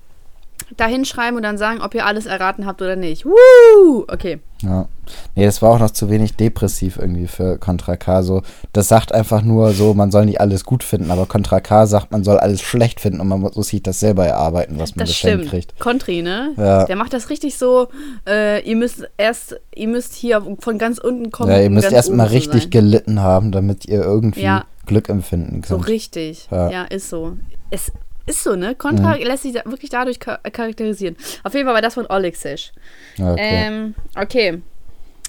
da 0.78 0.86
hinschreiben 0.86 1.36
und 1.38 1.44
dann 1.44 1.58
sagen, 1.58 1.82
ob 1.82 1.94
ihr 1.96 2.06
alles 2.06 2.26
erraten 2.26 2.66
habt 2.66 2.82
oder 2.82 2.96
nicht. 2.96 3.26
Woo! 3.26 4.06
Okay. 4.08 4.40
ja. 4.62 4.88
Nee, 5.36 5.44
das 5.46 5.62
war 5.62 5.72
auch 5.72 5.80
noch 5.80 5.92
zu 5.92 6.10
wenig 6.10 6.36
depressiv 6.38 6.98
irgendwie 6.98 7.28
für 7.28 7.58
Contra 7.58 7.98
K. 7.98 8.24
So, 8.24 8.44
das 8.72 8.88
sagt 8.88 9.12
einfach 9.14 9.42
nur 9.42 9.74
so, 9.74 9.94
man 9.94 10.10
soll 10.12 10.26
nicht 10.26 10.40
alles 10.40 10.64
gut 10.64 10.84
finden, 10.84 11.12
aber 11.12 11.26
Contra 11.26 11.60
K 11.60 11.86
sagt, 11.86 12.12
man 12.14 12.24
soll 12.24 12.38
alles 12.38 12.62
schlecht 12.62 13.02
finden 13.02 13.20
und 13.20 13.28
man 13.28 13.42
muss 13.42 13.56
sich 13.68 13.84
das 13.84 14.00
selber 14.00 14.26
erarbeiten, 14.26 14.80
was 14.80 14.96
man 14.96 15.06
Das 15.06 15.10
geschenkt 15.10 15.48
stimmt. 15.48 15.52
kriegt. 15.52 15.80
Contri, 15.80 16.22
ne? 16.22 16.54
Ja. 16.56 16.86
Der 16.86 16.96
macht 16.96 17.12
das 17.14 17.30
richtig 17.30 17.58
so, 17.58 17.90
äh, 18.28 18.62
ihr 18.64 18.76
müsst 18.78 19.06
erst, 19.18 19.60
ihr 19.76 19.88
müsst 19.90 20.14
hier 20.14 20.42
von 20.60 20.78
ganz 20.78 20.98
unten 20.98 21.30
kommen. 21.32 21.52
Ja, 21.52 21.60
ihr 21.60 21.70
müsst 21.70 21.92
erstmal 21.92 22.28
richtig 22.28 22.64
sein. 22.64 22.70
gelitten 22.72 23.20
haben, 23.22 23.52
damit 23.52 23.86
ihr 23.86 24.02
irgendwie 24.02 24.44
Ja. 24.44 24.64
Glück 24.86 25.10
empfinden 25.10 25.62
So 25.68 25.76
könnt. 25.76 25.88
richtig. 25.90 26.48
Ja. 26.52 26.70
Ja. 26.70 26.84
ist 26.84 27.10
so. 27.10 27.34
Es 27.70 27.92
ist 28.32 28.44
so, 28.44 28.56
ne? 28.56 28.76
Contra 28.76 29.16
Mhm. 29.18 29.24
lässt 29.24 29.44
sich 29.44 29.54
da 29.54 29.62
wirklich 29.66 29.90
dadurch 29.90 30.18
char 30.24 30.40
charakterisieren. 30.40 31.16
Auf 31.44 31.54
jeden 31.54 31.66
Fall 31.66 31.76
war 31.76 31.82
das 31.82 31.94
von 31.94 32.06
Olexisch. 32.10 32.72
Ja, 33.18 33.34
okay. 33.34 33.40
Ähm, 33.68 33.96
okay. 34.16 34.62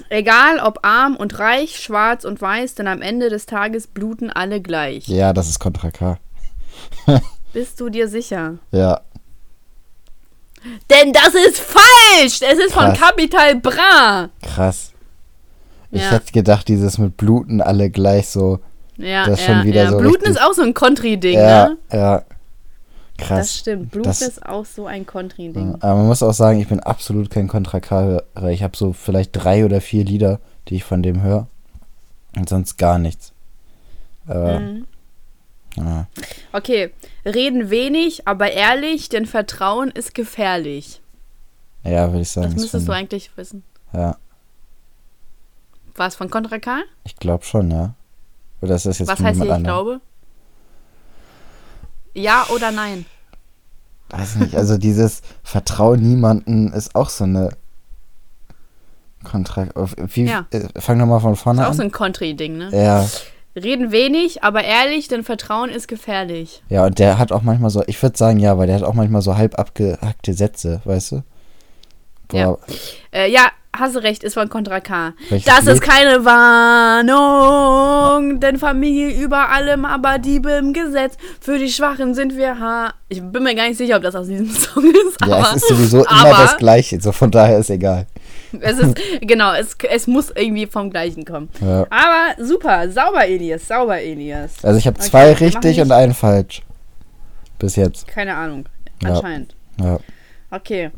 Egal 0.08 0.58
ob 0.60 0.78
arm 0.86 1.16
und 1.16 1.38
reich, 1.38 1.78
schwarz 1.78 2.24
und 2.24 2.40
weiß, 2.40 2.74
denn 2.76 2.88
am 2.88 3.02
Ende 3.02 3.28
des 3.28 3.44
Tages 3.46 3.86
bluten 3.86 4.30
alle 4.30 4.60
gleich. 4.62 5.06
ja, 5.06 5.32
das 5.32 5.48
ist 5.48 5.58
Contra 5.58 5.90
K. 5.90 6.18
Bist 7.52 7.78
du 7.80 7.90
dir 7.90 8.08
sicher? 8.08 8.54
Ja. 8.70 9.02
Denn 10.90 11.12
das 11.12 11.34
ist 11.34 11.58
falsch! 11.58 12.40
Es 12.40 12.58
ist 12.58 12.72
von 12.72 12.86
Krass. 12.94 12.98
Capital 13.00 13.56
Bra. 13.56 14.30
Krass. 14.42 14.92
Ich 15.90 16.00
Ja. 16.00 16.10
hätte 16.12 16.32
gedacht, 16.32 16.68
dieses 16.68 16.96
mit 16.98 17.16
Bluten 17.16 17.60
alle 17.60 17.90
gleich 17.90 18.28
so. 18.28 18.60
Ja, 18.96 19.26
Das 19.26 19.40
ja, 19.46 19.54
schon 19.54 19.64
wieder 19.64 19.84
ja. 19.84 19.90
so 19.90 19.98
Bluten 19.98 20.24
ist 20.30 20.40
auch 20.40 20.52
so 20.52 20.62
ein 20.62 20.72
Contri-Ding, 20.72 21.38
ja, 21.38 21.68
ne? 21.68 21.78
ja. 21.92 22.22
Krass. 23.22 23.38
Das 23.38 23.58
stimmt. 23.58 23.90
Blue 23.90 24.02
Das- 24.04 24.22
ist 24.22 24.44
auch 24.46 24.64
so 24.64 24.86
ein 24.86 25.06
Country-Ding. 25.06 25.76
Aber 25.80 25.96
man 25.96 26.06
muss 26.06 26.22
auch 26.22 26.32
sagen, 26.34 26.60
ich 26.60 26.68
bin 26.68 26.80
absolut 26.80 27.30
kein 27.30 27.48
Contra 27.48 27.80
K-Hörer. 27.80 28.50
Ich 28.50 28.62
habe 28.62 28.76
so 28.76 28.92
vielleicht 28.92 29.30
drei 29.32 29.64
oder 29.64 29.80
vier 29.80 30.04
Lieder, 30.04 30.40
die 30.68 30.76
ich 30.76 30.84
von 30.84 31.02
dem 31.02 31.22
höre. 31.22 31.46
Und 32.36 32.48
sonst 32.48 32.76
gar 32.78 32.98
nichts. 32.98 33.32
Aber, 34.26 34.60
Mhm. 34.60 34.86
ja. 35.76 36.06
Okay, 36.52 36.92
reden 37.26 37.68
wenig, 37.70 38.26
aber 38.28 38.52
ehrlich, 38.52 39.08
denn 39.08 39.26
Vertrauen 39.26 39.90
ist 39.90 40.14
gefährlich. 40.14 41.00
ja, 41.84 42.08
würde 42.10 42.20
ich 42.22 42.30
sagen. 42.30 42.52
Das 42.52 42.60
müsstest 42.62 42.86
du 42.88 42.92
eigentlich 42.92 43.36
wissen. 43.36 43.64
Ja, 43.92 44.16
War 45.96 46.06
es 46.08 46.14
von 46.14 46.30
Contra 46.30 46.58
K? 46.58 46.78
ich 47.04 47.16
glaube 47.16 47.44
schon, 47.44 47.70
ja. 47.70 47.94
Oder 48.62 48.76
ist 48.76 48.86
das 48.86 48.98
jetzt 49.00 49.08
Was 49.08 49.20
heißt 49.20 49.42
hier, 49.42 49.56
ich 49.56 49.62
glaube? 49.64 50.00
Ja 52.14 52.46
oder 52.54 52.70
nein? 52.70 53.06
Weiß 54.10 54.36
nicht, 54.36 54.54
also 54.56 54.76
dieses 54.78 55.22
Vertrauen 55.42 56.00
niemanden 56.00 56.72
ist 56.72 56.94
auch 56.94 57.08
so 57.08 57.24
eine 57.24 57.50
Kontrakt. 59.24 59.72
Wie, 60.14 60.24
Ja. 60.24 60.46
äh, 60.50 60.68
fang 60.80 60.98
nochmal 60.98 61.20
von 61.20 61.32
Ist 61.34 61.40
vorne 61.42 61.64
auch 61.66 61.70
an. 61.70 61.76
so 61.76 61.82
ein 61.82 61.92
Country-Ding, 61.92 62.56
ne? 62.58 62.70
ja, 62.72 63.06
Reden 63.54 63.92
wenig, 63.92 64.42
aber 64.42 64.64
ehrlich, 64.64 65.08
denn 65.08 65.24
Vertrauen 65.24 65.68
ist 65.68 65.86
gefährlich. 65.86 66.62
ja, 66.70 66.86
und 66.86 66.98
der 66.98 67.18
hat 67.18 67.32
auch 67.32 67.42
manchmal 67.42 67.68
so, 67.68 67.82
ich 67.86 68.02
würde 68.02 68.16
sagen, 68.16 68.38
ja, 68.38 68.56
weil 68.56 68.66
der 68.66 68.76
hat 68.76 68.82
auch 68.82 68.94
manchmal 68.94 69.20
so 69.20 69.36
halb 69.36 69.58
abgehackte 69.58 70.32
Sätze, 70.32 70.80
weißt 70.84 71.12
du? 71.12 71.22
Ja. 72.32 72.56
Äh, 73.12 73.30
ja, 73.30 73.48
hast 73.76 73.96
recht, 73.96 74.22
ist 74.22 74.34
von 74.34 74.48
Contra 74.48 74.80
K. 74.80 75.14
Welches 75.30 75.46
Das 75.54 75.66
ist 75.66 75.80
keine 75.80 76.24
Warnung, 77.12 78.40
denn 78.40 78.58
Familie 78.58 79.10
über 79.22 79.48
allem, 79.50 79.84
aber 79.84 80.18
Diebe 80.18 80.50
im 80.52 80.72
Gesetz. 80.72 81.16
Für 81.40 81.58
die 81.58 81.68
Schwachen 81.70 82.14
sind 82.14 82.36
wir 82.36 82.58
ha. 82.60 82.92
Ich 83.08 83.22
bin 83.22 83.42
mir 83.42 83.54
gar 83.54 83.68
nicht 83.68 83.78
sicher, 83.78 83.96
ob 83.96 84.02
das 84.02 84.14
aus 84.14 84.26
diesem 84.28 84.50
Song 84.54 84.84
ist. 84.84 85.18
Ja, 85.26 85.36
aber 85.36 85.48
es 85.50 85.56
ist 85.62 85.68
sowieso 85.68 85.98
immer 86.04 86.26
aber- 86.26 86.42
das 86.44 86.56
Gleiche, 86.58 87.00
so 87.00 87.12
von 87.12 87.30
daher 87.30 87.58
ist 87.58 87.70
egal. 87.70 88.06
es 88.60 88.78
ist, 88.78 88.94
genau, 89.22 89.52
es, 89.54 89.76
es 89.90 90.06
muss 90.06 90.30
irgendwie 90.34 90.66
vom 90.66 90.90
Gleichen 90.90 91.24
kommen. 91.24 91.48
Ja. 91.60 91.86
Aber 91.90 92.34
super, 92.44 92.90
sauber 92.90 93.26
Elias, 93.26 93.66
sauber 93.68 93.98
Elias. 94.00 94.52
Also 94.62 94.78
ich 94.78 94.86
habe 94.86 94.98
Okay, 94.98 95.08
zwei 95.08 95.32
richtig 95.32 95.80
und 95.80 95.90
einen 95.92 96.12
falsch. 96.14 96.62
Bis 97.58 97.76
jetzt. 97.76 98.06
Keine 98.08 98.34
Ahnung, 98.34 98.66
Ja. 99.02 99.10
anscheinend. 99.14 99.54
Ja. 99.80 99.98
Okay. 100.50 100.90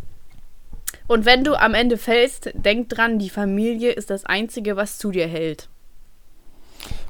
Und 1.07 1.27
wenn 1.27 1.45
du 1.45 1.55
am 1.55 1.75
Ende 1.75 1.99
fällst, 1.99 2.51
denk 2.55 2.88
dran, 2.88 3.19
die 3.19 3.31
Familie 3.31 3.93
ist 3.93 4.11
das 4.11 4.25
Einzige, 4.25 4.77
was 4.77 4.99
zu 4.99 5.11
dir 5.11 5.27
hält. 5.27 5.69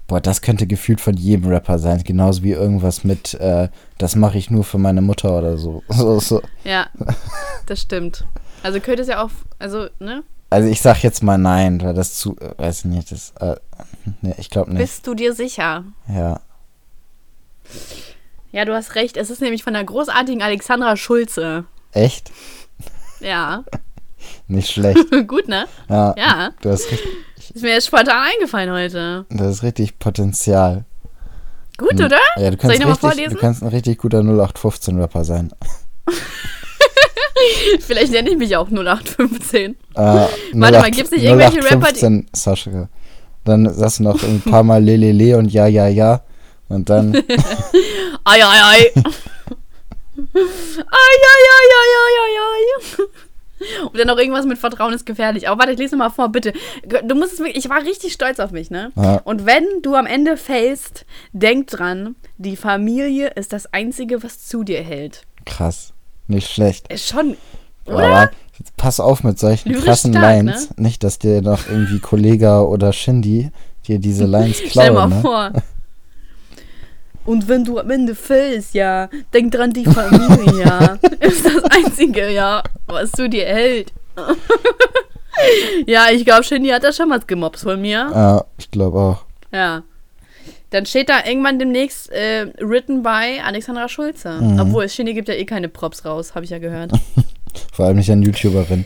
Boah, 0.07 0.21
das 0.21 0.43
könnte 0.43 0.67
gefühlt 0.67 1.01
von 1.01 1.17
jedem 1.17 1.49
Rapper 1.49 1.79
sein. 1.79 2.03
Genauso 2.05 2.43
wie 2.43 2.53
irgendwas 2.53 3.05
mit, 3.05 3.35
äh, 3.35 3.69
das 3.99 4.17
mache 4.17 4.37
ich 4.37 4.51
nur 4.51 4.65
für 4.65 4.79
meine 4.79 5.01
Mutter 5.01 5.39
oder 5.39 5.57
so. 5.57 5.83
so, 5.89 6.21
so. 6.21 6.43
Ja, 6.65 6.89
das 7.67 7.81
stimmt. 7.81 8.25
Also 8.63 8.81
könnte 8.81 9.03
es 9.03 9.09
ja 9.09 9.23
auch, 9.23 9.31
also, 9.59 9.89
ne? 10.01 10.23
Also 10.51 10.69
ich 10.69 10.81
sag 10.83 11.03
jetzt 11.03 11.23
mal 11.23 11.39
nein, 11.39 11.81
weil 11.83 11.95
das 11.95 12.15
zu, 12.15 12.37
äh, 12.39 12.53
weiß 12.59 12.81
ich 12.81 12.85
nicht, 12.87 13.13
das, 13.13 13.33
äh, 13.41 13.57
nee, 14.21 14.35
ich 14.37 14.51
glaube 14.51 14.71
nicht. 14.71 14.81
Bist 14.81 15.07
du 15.07 15.15
dir 15.15 15.33
sicher? 15.33 15.85
Ja. 16.09 16.41
Ja, 18.53 18.65
du 18.65 18.75
hast 18.75 18.95
recht. 18.95 19.17
Es 19.17 19.31
ist 19.31 19.41
nämlich 19.41 19.65
von 19.65 19.73
der 19.73 19.85
großartigen 19.85 20.43
Alexandra 20.43 20.97
Schulze. 20.97 21.65
Echt? 21.93 22.31
Ja, 23.21 23.65
Nicht 24.47 24.71
schlecht. 24.71 25.05
gut, 25.29 25.49
ne? 25.49 25.67
Ja. 25.89 26.15
Ja, 26.19 26.51
Du 26.61 26.71
hast 26.71 26.91
richtig, 26.91 27.09
ist 27.55 27.63
mir 27.63 27.73
jetzt 27.73 27.87
spontan 27.87 28.27
eingefallen 28.35 28.71
heute. 28.71 29.25
das 29.31 29.57
ist 29.57 29.63
richtig 29.63 29.99
Potenzial. 29.99 30.85
Gut, 31.79 31.99
Hm. 31.99 32.05
oder? 32.07 32.19
Ja, 32.37 32.51
du 32.51 32.57
Soll 32.57 32.57
kannst 32.59 32.75
ich 32.77 32.81
nochmal 32.81 32.93
richtig, 32.95 33.01
vorlesen? 33.01 33.35
du 33.35 33.41
kannst 33.41 33.63
ein 33.63 33.69
richtig 33.69 33.99
guter 33.99 34.19
0815-Rapper 34.21 35.25
sein. 35.25 35.51
Vielleicht 37.81 38.13
nenne 38.13 38.31
ich 38.31 38.37
mich 38.39 38.57
auch 38.57 38.69
0815. 38.71 39.73
Äh, 39.73 39.77
Warte 39.95 40.31
mal, 40.55 40.73
08 40.75 40.93
gibt's 40.95 41.11
nicht 41.11 41.25
irgendwelche 41.25 41.57
Rapper, 41.59 41.93
die- 41.93 42.01
0815, 42.05 42.27
Sascha. 42.33 42.89
Dann 43.45 43.73
sagst 43.75 43.99
du 43.99 44.05
noch 44.05 44.23
ein 44.23 44.41
paar 44.41 44.63
Mal 44.63 44.83
Lelele 44.83 45.37
und 45.37 45.53
ja, 45.53 45.67
ja, 45.67 45.87
ja. 45.89 46.23
Und 46.69 46.89
dann, 46.89 47.15
Ai, 48.25 48.43
ai, 48.43 48.43
ai. 48.43 48.93
ai, 48.95 49.03
ai, 50.17 50.21
ai, 50.95 51.67
ai, 51.75 51.91
ai, 52.01 52.15
ai, 52.23 52.39
ai. 52.41 53.05
Und 53.85 53.99
dann 53.99 54.07
noch 54.07 54.19
irgendwas 54.19 54.47
mit 54.47 54.59
Vertrauen 54.59 54.93
ist 54.93 55.07
gefährlich. 55.07 55.49
Aber 55.49 55.61
warte, 55.61 55.73
ich 55.73 55.79
lese 55.79 55.97
noch 55.97 56.07
mal 56.07 56.11
vor, 56.11 56.29
bitte. 56.31 56.53
Du 57.05 57.15
musst 57.15 57.35
es 57.35 57.39
wirklich, 57.39 57.57
ich 57.57 57.71
war 57.71 57.83
richtig 57.83 58.13
stolz 58.13 58.41
auf 58.41 58.51
mich, 58.51 58.71
ne? 58.71 58.93
Ja. 58.97 59.21
Und 59.25 59.47
wenn 59.47 59.65
du 59.83 59.95
am 59.95 60.07
Ende 60.07 60.37
fällst, 60.37 61.07
denk 61.33 61.69
dran, 61.69 62.17
die 62.37 62.57
Familie 62.57 63.29
ist 63.29 63.53
das 63.53 63.73
Einzige, 63.73 64.23
was 64.23 64.47
zu 64.47 64.65
dir 64.65 64.83
hält. 64.83 65.23
krass. 65.45 65.93
Nicht 66.27 66.51
schlecht. 66.51 66.91
Ist 66.91 67.09
schon, 67.09 67.37
oder? 67.85 68.05
Aber 68.05 68.31
pass 68.77 69.01
auf 69.01 69.25
mit 69.25 69.39
solchen 69.39 69.71
Lyrisch 69.71 69.85
krassen 69.85 70.13
stark, 70.13 70.25
Lines. 70.25 70.71
Nicht, 70.77 71.05
dass 71.05 71.19
dir 71.19 71.43
noch 71.43 71.69
irgendwie 71.69 71.99
Kollega 71.99 72.63
oder 72.63 72.93
Shindy 72.93 73.51
dir 73.87 73.99
diese 73.99 74.25
Lines 74.25 74.57
Stell 74.71 74.87
dir 74.87 74.93
mal 74.93 75.09
klauen, 75.09 75.11
ne? 75.11 75.21
vor. 75.21 75.53
Und 77.25 77.49
wenn 77.49 77.65
du 77.65 77.79
am 77.79 77.91
Ende 77.91 78.15
fällst, 78.15 78.75
ja, 78.75 79.09
denk 79.33 79.53
dran, 79.53 79.73
die 79.73 79.85
Familie, 79.85 80.65
ja, 80.65 80.99
ist 81.21 81.45
das 81.45 81.65
Einzige, 81.65 82.31
ja, 82.31 82.63
was 82.87 83.13
zu 83.13 83.29
dir 83.29 83.47
hält. 83.47 83.93
ja, 85.87 86.07
ich 86.13 86.25
glaube, 86.25 86.45
Shindy 86.45 86.69
hat 86.69 86.85
da 86.85 86.93
schon 86.93 87.11
was 87.11 87.27
gemobst 87.27 87.63
von 87.63 87.81
mir. 87.81 88.11
Ja, 88.15 88.45
ich 88.59 88.71
glaube 88.71 88.99
auch. 88.99 89.25
Ja. 89.53 89.83
Dann 90.71 90.87
steht 90.87 91.09
da 91.09 91.25
irgendwann 91.25 91.59
demnächst 91.59 92.11
äh, 92.11 92.47
written 92.59 93.03
by 93.03 93.41
Alexandra 93.45 93.89
Schulze. 93.89 94.41
Mhm. 94.41 94.61
Obwohl, 94.61 94.89
Shindy 94.89 95.15
gibt 95.15 95.29
ja 95.29 95.35
eh 95.35 95.45
keine 95.45 95.69
Props 95.69 96.05
raus, 96.05 96.35
habe 96.35 96.45
ich 96.45 96.51
ja 96.51 96.59
gehört. 96.59 96.93
Vor 97.73 97.87
allem 97.87 97.97
nicht 97.97 98.11
an 98.11 98.23
YouTuberin. 98.23 98.85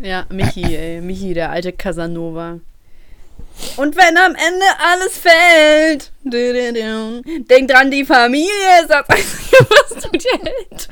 Ja, 0.00 0.26
Michi, 0.30 0.62
ey, 0.62 1.00
Michi, 1.00 1.34
der 1.34 1.50
alte 1.50 1.72
Casanova. 1.72 2.60
Und 3.76 3.96
wenn 3.96 4.16
am 4.16 4.34
Ende 4.34 4.66
alles 4.78 5.18
fällt, 5.18 6.12
denk 6.24 7.68
dran, 7.68 7.90
die 7.90 8.04
Familie 8.04 8.82
ist 8.82 8.90
das 8.90 9.08
Einzige, 9.08 9.66
was 9.68 10.02
du 10.02 10.10
dir 10.10 10.40
hält. 10.42 10.88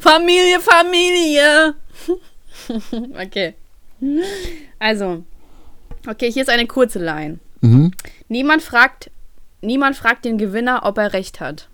Familie, 0.00 0.60
Familie. 0.60 1.74
okay. 3.20 3.54
Also, 4.78 5.24
okay, 6.06 6.30
hier 6.30 6.42
ist 6.42 6.50
eine 6.50 6.66
kurze 6.66 6.98
Line. 6.98 7.38
Mhm. 7.60 7.92
Niemand 8.28 8.62
fragt, 8.62 9.10
niemand 9.60 9.96
fragt 9.96 10.24
den 10.24 10.38
Gewinner, 10.38 10.80
ob 10.84 10.98
er 10.98 11.12
recht 11.12 11.40
hat. 11.40 11.68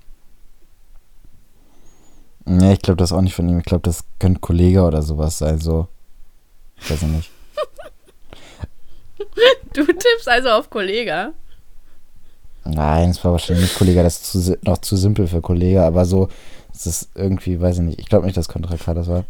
Nee, 2.44 2.74
ich 2.74 2.80
glaube 2.80 2.96
das 2.96 3.12
auch 3.12 3.20
nicht 3.20 3.34
von 3.34 3.48
ihm. 3.48 3.58
Ich 3.58 3.64
glaube, 3.64 3.82
das 3.82 4.04
könnte 4.18 4.40
Kollege 4.40 4.82
oder 4.82 5.02
sowas 5.02 5.38
sein. 5.38 5.58
So. 5.58 5.88
Weiß 6.88 7.02
ich 7.02 7.08
nicht. 7.08 7.30
Du 9.72 9.84
tippst 9.86 10.28
also 10.28 10.50
auf 10.50 10.70
Kollega. 10.70 11.32
Nein, 12.64 13.10
es 13.10 13.24
war 13.24 13.32
wahrscheinlich 13.32 13.64
nicht 13.64 13.78
Kollege. 13.78 14.02
Das 14.02 14.16
ist 14.16 14.32
zu, 14.32 14.58
noch 14.62 14.78
zu 14.78 14.96
simpel 14.96 15.26
für 15.26 15.40
Kollege. 15.40 15.82
Aber 15.82 16.04
so, 16.04 16.28
es 16.72 16.86
ist 16.86 17.10
irgendwie, 17.14 17.60
weiß 17.60 17.76
ich 17.78 17.82
nicht. 17.82 17.98
Ich 17.98 18.08
glaube 18.08 18.26
nicht, 18.26 18.36
dass 18.36 18.48
Contra 18.48 18.76
K 18.76 18.94
das 18.94 19.08
war. 19.08 19.24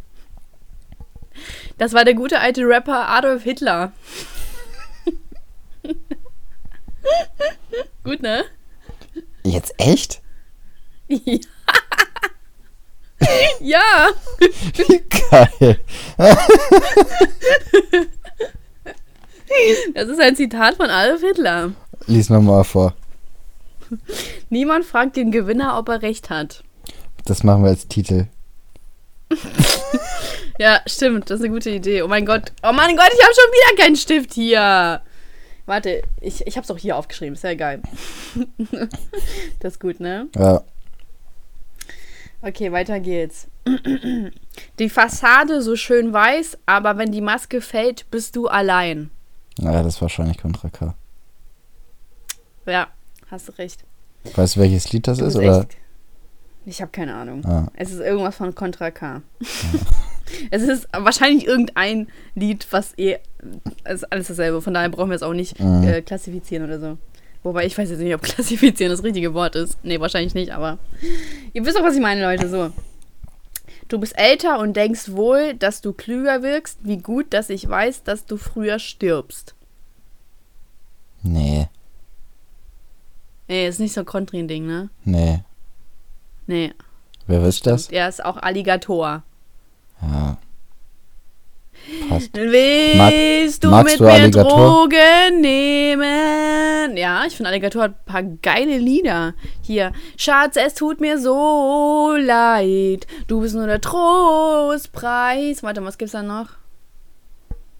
Das 1.78 1.92
war 1.92 2.05
der 2.05 2.14
gute 2.14 2.40
alte 2.40 2.62
Rapper 2.62 3.09
Adolf 3.09 3.42
Hitler. 3.42 3.92
Gut, 8.05 8.22
ne? 8.22 8.44
Jetzt 9.44 9.74
echt? 9.78 10.20
Ja. 13.61 13.68
ja. 13.78 14.09
Wie 14.88 15.02
geil. 15.31 15.78
Das 19.94 20.09
ist 20.09 20.20
ein 20.20 20.37
Zitat 20.37 20.77
von 20.77 20.90
Adolf 20.90 21.20
Hitler. 21.20 21.72
Lies 22.07 22.31
nochmal 22.31 22.64
vor. 22.64 22.94
Niemand 24.51 24.85
fragt 24.85 25.16
den 25.16 25.31
Gewinner, 25.31 25.79
ob 25.79 25.88
er 25.88 26.03
recht 26.03 26.31
hat. 26.31 26.64
Das 27.25 27.44
machen 27.44 27.62
wir 27.62 27.70
als 27.70 27.87
Titel. 27.88 28.27
Ja, 30.59 30.81
stimmt. 30.87 31.31
Das 31.31 31.40
ist 31.40 31.44
eine 31.44 31.55
gute 31.55 31.70
Idee. 31.70 32.03
Oh 32.03 32.09
mein 32.09 32.27
Gott. 32.27 32.53
Oh 32.62 32.72
mein 32.72 32.96
Gott, 32.96 33.11
ich 33.12 33.22
habe 33.22 33.35
schon 33.35 33.53
wieder 33.53 33.83
keinen 33.83 33.96
Stift 33.96 34.35
hier. 34.35 35.01
Warte, 35.66 36.03
ich, 36.20 36.46
ich 36.46 36.57
habe 36.57 36.64
es 36.64 36.70
auch 36.70 36.79
hier 36.79 36.96
aufgeschrieben. 36.96 37.35
Ist 37.35 37.44
ja 37.44 37.55
geil. 37.55 37.83
das 39.61 39.75
ist 39.75 39.81
gut, 39.81 40.01
ne? 40.01 40.29
Ja. 40.37 40.62
Okay, 42.42 42.72
weiter 42.72 43.01
geht's. 43.01 43.48
Die 44.79 44.88
Fassade 44.88 45.62
so 45.62 45.77
schön 45.77 46.12
weiß, 46.12 46.59
aber 46.66 46.98
wenn 46.98 47.12
die 47.12 47.20
Maske 47.20 47.61
fällt, 47.61 48.11
bist 48.11 48.35
du 48.35 48.48
allein. 48.48 49.11
Naja, 49.58 49.82
das 49.82 49.96
ist 49.96 50.02
wahrscheinlich 50.02 50.38
Contra 50.38 50.68
K. 50.70 50.94
Ja, 52.66 52.86
hast 53.30 53.48
du 53.48 53.52
recht. 53.58 53.84
Weißt 54.34 54.56
du, 54.56 54.60
welches 54.60 54.92
Lied 54.92 55.06
das 55.08 55.18
ist? 55.18 55.34
bist 55.34 55.36
Oder? 55.36 55.66
Ich 56.64 56.80
habe 56.80 56.92
keine 56.92 57.14
Ahnung. 57.14 57.44
Ah, 57.44 57.66
Es 57.74 57.90
ist 57.90 57.98
irgendwas 58.00 58.36
von 58.36 58.54
Contra 58.54 58.90
K. 58.92 59.22
es 60.50 60.62
ist 60.62 60.88
wahrscheinlich 60.96 61.44
irgendein 61.46 62.06
Lied, 62.36 62.66
was 62.70 62.96
eh. 62.98 63.18
Es 63.84 63.94
ist 64.02 64.12
alles 64.12 64.28
dasselbe. 64.28 64.62
Von 64.62 64.74
daher 64.74 64.88
brauchen 64.88 65.10
wir 65.10 65.16
es 65.16 65.24
auch 65.24 65.32
nicht 65.34 65.58
Mhm. 65.58 65.82
äh, 65.82 66.02
klassifizieren 66.02 66.64
oder 66.64 66.78
so. 66.78 66.98
Wobei 67.42 67.66
ich 67.66 67.76
weiß 67.76 67.90
jetzt 67.90 67.98
nicht, 67.98 68.14
ob 68.14 68.22
klassifizieren 68.22 68.92
das 68.92 69.02
richtige 69.02 69.34
Wort 69.34 69.56
ist. 69.56 69.76
Nee, 69.82 69.98
wahrscheinlich 69.98 70.34
nicht, 70.34 70.52
aber 70.52 70.78
ihr 71.52 71.64
wisst 71.66 71.76
doch, 71.76 71.82
was 71.82 71.96
ich 71.96 72.00
meine, 72.00 72.22
Leute. 72.22 72.48
So. 72.48 72.70
Du 73.92 74.00
bist 74.00 74.16
älter 74.16 74.59
und 74.59 74.74
denkst 74.74 75.12
wohl, 75.12 75.55
dass 75.55 75.83
du 75.83 75.92
klüger 75.92 76.42
wirkst. 76.42 76.78
Wie 76.83 76.96
gut, 76.96 77.35
dass 77.35 77.50
ich 77.50 77.68
weiß, 77.68 78.05
dass 78.05 78.24
du 78.24 78.38
früher 78.38 78.78
stirbst. 78.78 79.55
Nee, 81.22 81.68
Nee, 83.52 83.68
ist 83.68 83.81
nicht 83.81 83.92
so 83.92 84.00
ein 84.00 84.07
Kontrin-Ding, 84.07 84.66
ne? 84.66 84.88
nee. 85.05 85.40
Nee. 86.46 86.72
Wer 87.26 87.42
wisst 87.44 87.66
das? 87.66 87.88
Der 87.88 88.09
ist 88.09 88.24
auch 88.24 88.38
Alligator. 88.38 89.22
Ja. 90.00 90.38
Passt. 92.08 92.30
Willst 92.34 93.64
du 93.64 93.68
magst 93.70 93.94
mit 93.94 94.00
du 94.00 94.04
mir 94.04 94.12
Alligator? 94.12 94.88
Drogen 94.88 95.40
nehmen? 95.40 96.96
Ja, 96.96 97.24
ich 97.26 97.36
finde 97.36 97.50
Alligator 97.50 97.82
hat 97.82 97.92
ein 97.92 98.04
paar 98.04 98.22
geile 98.22 98.78
Lieder. 98.78 99.34
Hier, 99.62 99.92
Schatz, 100.16 100.56
es 100.56 100.74
tut 100.74 101.00
mir 101.00 101.18
so 101.18 102.14
leid. 102.18 103.06
Du 103.26 103.40
bist 103.40 103.54
nur 103.54 103.66
der 103.66 103.80
Trostpreis. 103.80 105.62
Warte, 105.62 105.84
was 105.84 105.98
gibt's 105.98 106.12
da 106.12 106.22
noch? 106.22 106.62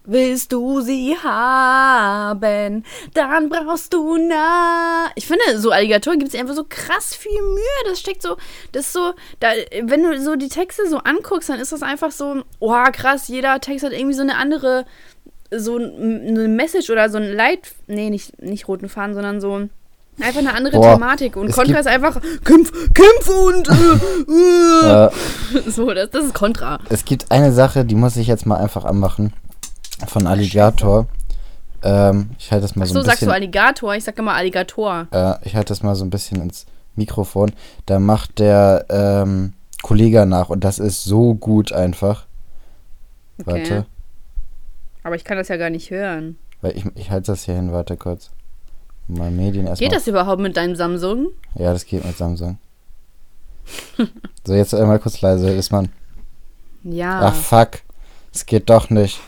Willst 0.05 0.51
du 0.51 0.81
sie 0.81 1.15
haben, 1.23 2.83
dann 3.13 3.49
brauchst 3.49 3.93
du 3.93 4.17
na. 4.17 5.05
Ich 5.15 5.25
finde, 5.27 5.57
so 5.57 5.71
Alligatoren 5.71 6.19
gibt 6.19 6.33
es 6.33 6.39
einfach 6.39 6.55
so 6.55 6.65
krass 6.67 7.15
viel 7.15 7.41
Mühe. 7.41 7.89
Das 7.89 7.99
steckt 8.01 8.21
so, 8.21 8.35
das 8.73 8.87
ist 8.87 8.93
so, 8.93 9.13
da, 9.39 9.47
wenn 9.83 10.03
du 10.03 10.19
so 10.21 10.35
die 10.35 10.49
Texte 10.49 10.89
so 10.89 10.97
anguckst, 10.97 11.47
dann 11.49 11.59
ist 11.59 11.71
das 11.71 11.83
einfach 11.83 12.11
so, 12.11 12.41
oh 12.59 12.73
krass, 12.91 13.29
jeder 13.29 13.59
Text 13.61 13.85
hat 13.85 13.93
irgendwie 13.93 14.13
so 14.15 14.23
eine 14.23 14.35
andere, 14.35 14.85
so 15.55 15.77
ein- 15.77 16.27
eine 16.27 16.47
Message 16.49 16.89
oder 16.89 17.09
so 17.09 17.17
ein 17.17 17.31
Leit, 17.31 17.71
nee, 17.87 18.09
nicht, 18.09 18.41
nicht 18.41 18.67
roten 18.67 18.89
Faden, 18.89 19.13
sondern 19.13 19.39
so 19.39 19.69
einfach 20.19 20.39
eine 20.39 20.53
andere 20.53 20.77
Boah, 20.77 20.95
Thematik. 20.95 21.37
Und 21.37 21.51
Contra 21.53 21.79
ist 21.79 21.87
einfach, 21.87 22.19
kämpf, 22.43 22.71
kämpf 22.93 23.29
und 23.29 23.69
äh. 23.69 25.05
Äh, 25.05 25.09
so, 25.69 25.93
das, 25.93 26.09
das 26.09 26.25
ist 26.25 26.33
Contra. 26.33 26.79
es 26.89 27.05
gibt 27.05 27.31
eine 27.31 27.51
Sache, 27.53 27.85
die 27.85 27.95
muss 27.95 28.17
ich 28.17 28.27
jetzt 28.27 28.45
mal 28.45 28.57
einfach 28.57 28.83
anmachen. 28.85 29.31
Von 30.07 30.27
Alligator. 30.27 31.07
Ähm, 31.83 32.31
ich 32.39 32.51
halte 32.51 32.63
das 32.63 32.75
mal 32.75 32.83
Ach 32.83 32.87
so 32.87 32.93
so, 32.95 32.99
ein 32.99 33.05
sagst 33.05 33.21
du 33.21 33.25
bisschen. 33.25 33.35
Alligator? 33.35 33.95
Ich 33.95 34.03
sag 34.03 34.17
immer 34.17 34.33
Alligator. 34.33 35.07
Äh, 35.11 35.35
ich 35.43 35.55
halte 35.55 35.69
das 35.69 35.83
mal 35.83 35.95
so 35.95 36.05
ein 36.05 36.09
bisschen 36.09 36.41
ins 36.41 36.65
Mikrofon. 36.95 37.51
Da 37.85 37.99
macht 37.99 38.39
der 38.39 38.85
ähm, 38.89 39.53
Kollege 39.81 40.25
nach 40.25 40.49
und 40.49 40.63
das 40.63 40.79
ist 40.79 41.03
so 41.03 41.35
gut 41.35 41.73
einfach. 41.73 42.25
Okay. 43.41 43.51
Warte. 43.51 43.85
Aber 45.03 45.15
ich 45.15 45.23
kann 45.25 45.37
das 45.37 45.49
ja 45.49 45.57
gar 45.57 45.69
nicht 45.69 45.89
hören. 45.91 46.37
Weil 46.61 46.77
ich, 46.77 46.85
ich 46.95 47.11
halte 47.11 47.27
das 47.33 47.43
hier 47.43 47.55
hin, 47.55 47.73
warte 47.73 47.97
kurz. 47.97 48.31
Mal 49.07 49.31
Medien 49.31 49.67
erstmal. 49.67 49.89
Geht 49.89 49.97
das 49.97 50.07
überhaupt 50.07 50.41
mit 50.41 50.55
deinem 50.55 50.75
Samsung? 50.75 51.27
Ja, 51.55 51.73
das 51.73 51.85
geht 51.85 52.05
mit 52.05 52.17
Samsung. 52.17 52.57
so, 54.45 54.53
jetzt 54.53 54.73
einmal 54.73 54.99
kurz 54.99 55.21
leise, 55.21 55.49
ist 55.49 55.71
man. 55.71 55.89
Ja. 56.85 57.21
Ach 57.21 57.33
fuck. 57.33 57.79
Es 58.33 58.45
geht 58.45 58.69
doch 58.69 58.89
nicht. 58.89 59.21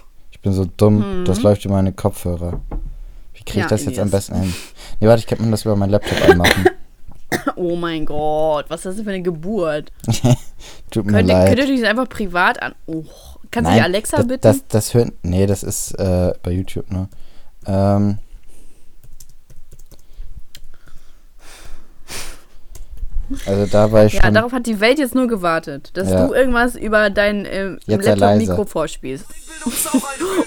Ich 0.45 0.47
bin 0.47 0.53
so 0.53 0.65
dumm. 0.77 1.21
Mhm. 1.21 1.25
Das 1.25 1.41
läuft 1.41 1.65
über 1.65 1.73
meine 1.73 1.91
Kopfhörer. 1.91 2.61
Wie 3.33 3.39
kriege 3.43 3.49
ich 3.51 3.55
Ja, 3.63 3.67
das 3.67 3.83
jetzt 3.85 3.97
am 3.97 4.11
besten 4.11 4.35
hin? 4.39 4.53
Nee, 4.99 5.07
warte, 5.07 5.21
ich 5.21 5.25
kann 5.25 5.43
mir 5.43 5.49
das 5.49 5.65
über 5.65 5.75
meinen 5.75 5.89
Laptop 5.89 6.21
anmachen. 6.29 6.65
Oh 7.55 7.75
mein 7.75 8.05
Gott, 8.05 8.65
was 8.69 8.81
ist 8.81 8.85
das 8.85 8.95
denn 8.97 9.05
für 9.05 9.09
eine 9.11 9.23
Geburt? 9.23 9.91
Tut 10.91 11.05
mir 11.07 11.13
Könnt 11.13 11.29
leid. 11.29 11.47
könnt 11.57 11.67
ihr 11.67 11.73
euch 11.73 11.81
das 11.81 11.89
einfach 11.89 12.07
privat 12.07 12.61
an. 12.61 12.75
Oh, 12.85 13.03
kannst 13.49 13.71
du 13.71 13.75
die 13.75 13.81
Alexa 13.81 14.17
das, 14.17 14.27
bitten? 14.27 14.41
Das, 14.43 14.67
das 14.69 14.93
hört. 14.93 15.11
Nee, 15.23 15.47
das 15.47 15.63
ist 15.63 15.93
äh, 15.99 16.33
bei 16.43 16.51
YouTube, 16.51 16.89
ne? 16.91 17.09
Ähm. 17.65 18.19
Also 23.47 23.65
da 23.65 23.91
war 23.91 24.05
ich 24.05 24.13
ja, 24.13 24.23
schon. 24.23 24.33
darauf 24.35 24.51
hat 24.51 24.67
die 24.67 24.79
Welt 24.79 24.99
jetzt 24.99 25.15
nur 25.15 25.27
gewartet, 25.27 25.89
dass 25.95 26.09
Ja. 26.11 26.27
du 26.27 26.33
irgendwas 26.33 26.75
über 26.75 27.09
dein 27.09 27.45
ähm, 27.49 27.79
Jetzt 27.87 28.05
sei 28.05 28.15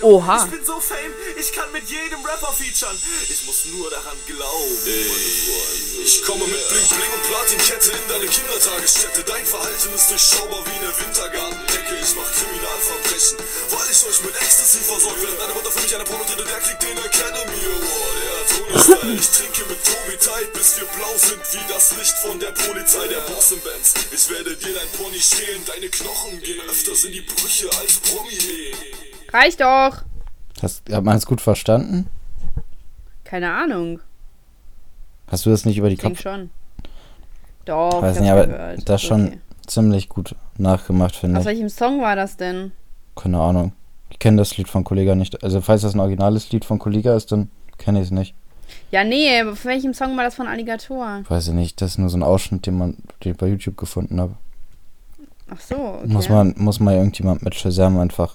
Oha. 0.02 0.44
Ich 0.44 0.50
bin 0.50 0.64
so 0.64 0.80
fame, 0.80 1.12
ich 1.38 1.52
kann 1.52 1.70
mit 1.72 1.88
jedem 1.88 2.24
Rapper 2.24 2.52
featuren. 2.52 2.96
Ich 3.28 3.44
muss 3.46 3.64
nur 3.66 3.90
daran 3.90 4.16
glauben. 4.26 4.78
Ich 6.04 6.22
komme 6.24 6.46
mit 6.46 6.68
Bling 6.68 6.88
Bling 6.88 7.12
und 7.12 7.22
Platinkette 7.28 7.90
in 7.90 8.08
deine 8.08 8.26
Kindertagesstätte. 8.26 9.24
Dein 9.24 9.44
Verhalten 9.44 9.94
ist 9.94 10.10
durchschaubar 10.10 10.64
wie 10.66 10.78
eine 10.78 10.92
Wintergartendecke. 11.00 11.98
Ich 12.00 12.14
mach 12.14 12.30
Kriminalverbrechen, 12.32 13.38
weil 13.70 13.90
ich 13.90 14.06
euch 14.06 14.22
mit 14.22 14.34
Ecstasy 14.40 14.78
versorgt. 14.80 15.20
Während 15.20 15.40
deine 15.40 15.54
Mutter 15.54 15.70
für 15.72 15.82
mich 15.82 15.94
eine 15.94 16.04
Porno 16.04 16.24
der 16.24 16.60
kriegt 16.60 16.82
den 16.82 16.98
Academy 16.98 17.60
Award. 17.68 18.16
Ja, 18.24 18.38
Tony. 18.84 19.18
Ich 19.18 19.28
trinke 19.28 19.64
mit 19.68 19.80
Tobi 19.84 20.16
Tide, 20.16 20.50
bis 20.54 20.78
wir 20.78 20.86
blau 20.86 21.14
sind 21.16 21.42
wie 21.52 21.72
das 21.72 21.96
Licht 21.96 22.16
von 22.22 22.38
der 22.38 22.52
Polizei. 22.52 23.08
Der 23.08 23.20
Boss 23.32 23.52
im 23.52 23.60
Benz. 23.60 23.94
Ich 24.12 24.28
werde 24.30 24.56
dir 24.56 24.74
dein 24.74 24.88
Pony 24.92 25.20
stehlen. 25.20 25.64
Deine 25.66 25.88
Knochen 25.88 26.40
gehen 26.40 26.60
öfters 26.68 27.04
in 27.04 27.12
die 27.12 27.22
Brüche 27.22 27.68
als 27.78 27.98
Promi. 28.00 28.97
Reicht 29.32 29.60
doch! 29.60 30.02
Hast, 30.62 30.90
hat 30.92 31.04
man 31.04 31.16
es 31.16 31.26
gut 31.26 31.40
verstanden? 31.40 32.06
Keine 33.24 33.52
Ahnung. 33.52 34.00
Hast 35.28 35.46
du 35.46 35.50
das 35.50 35.64
nicht 35.64 35.76
über 35.78 35.88
die 35.88 35.94
Ich 35.96 36.00
Kopf? 36.02 36.20
schon. 36.20 36.50
Doch, 37.64 38.02
Weiß 38.02 38.16
ich 38.16 38.22
nicht, 38.22 38.30
aber 38.30 38.46
gehört. 38.46 38.88
das 38.88 39.02
schon 39.02 39.26
okay. 39.28 39.38
ziemlich 39.66 40.08
gut 40.08 40.34
nachgemacht, 40.56 41.14
finde 41.14 41.36
Aus 41.38 41.42
ich. 41.44 41.48
welchem 41.50 41.68
Song 41.68 42.00
war 42.00 42.16
das 42.16 42.36
denn? 42.38 42.72
Keine 43.14 43.38
Ahnung. 43.40 43.72
Ich 44.10 44.18
kenne 44.18 44.38
das 44.38 44.56
Lied 44.56 44.68
von 44.68 44.84
Kollega 44.84 45.14
nicht. 45.14 45.42
Also 45.44 45.60
falls 45.60 45.82
das 45.82 45.94
ein 45.94 46.00
originales 46.00 46.50
Lied 46.50 46.64
von 46.64 46.78
Kollega 46.78 47.14
ist, 47.14 47.30
dann 47.30 47.50
kenne 47.76 47.98
ich 48.00 48.06
es 48.06 48.10
nicht. 48.10 48.34
Ja, 48.90 49.04
nee, 49.04 49.42
auf 49.42 49.64
welchem 49.66 49.92
Song 49.92 50.16
war 50.16 50.24
das 50.24 50.34
von 50.34 50.46
Alligator? 50.48 51.22
Weiß 51.28 51.48
ich 51.48 51.54
nicht. 51.54 51.80
Das 51.82 51.92
ist 51.92 51.98
nur 51.98 52.08
so 52.08 52.16
ein 52.16 52.22
Ausschnitt, 52.22 52.66
den 52.66 52.78
man 52.78 52.96
den 53.22 53.32
ich 53.32 53.38
bei 53.38 53.48
YouTube 53.48 53.76
gefunden 53.76 54.18
habe. 54.20 54.34
Ach 55.50 55.60
so, 55.60 55.76
okay. 55.76 56.06
Muss 56.06 56.28
man, 56.30 56.54
muss 56.56 56.80
mal 56.80 56.94
irgendjemand 56.94 57.42
mit 57.42 57.54
Shazam 57.54 57.98
einfach 57.98 58.34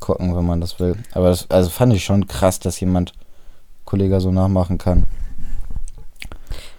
gucken, 0.00 0.36
wenn 0.36 0.46
man 0.46 0.60
das 0.60 0.78
will. 0.80 0.96
Aber 1.12 1.28
das 1.28 1.50
also 1.50 1.70
fand 1.70 1.92
ich 1.94 2.04
schon 2.04 2.26
krass, 2.26 2.60
dass 2.60 2.80
jemand 2.80 3.12
Kollega 3.84 4.20
so 4.20 4.30
nachmachen 4.30 4.78
kann. 4.78 5.06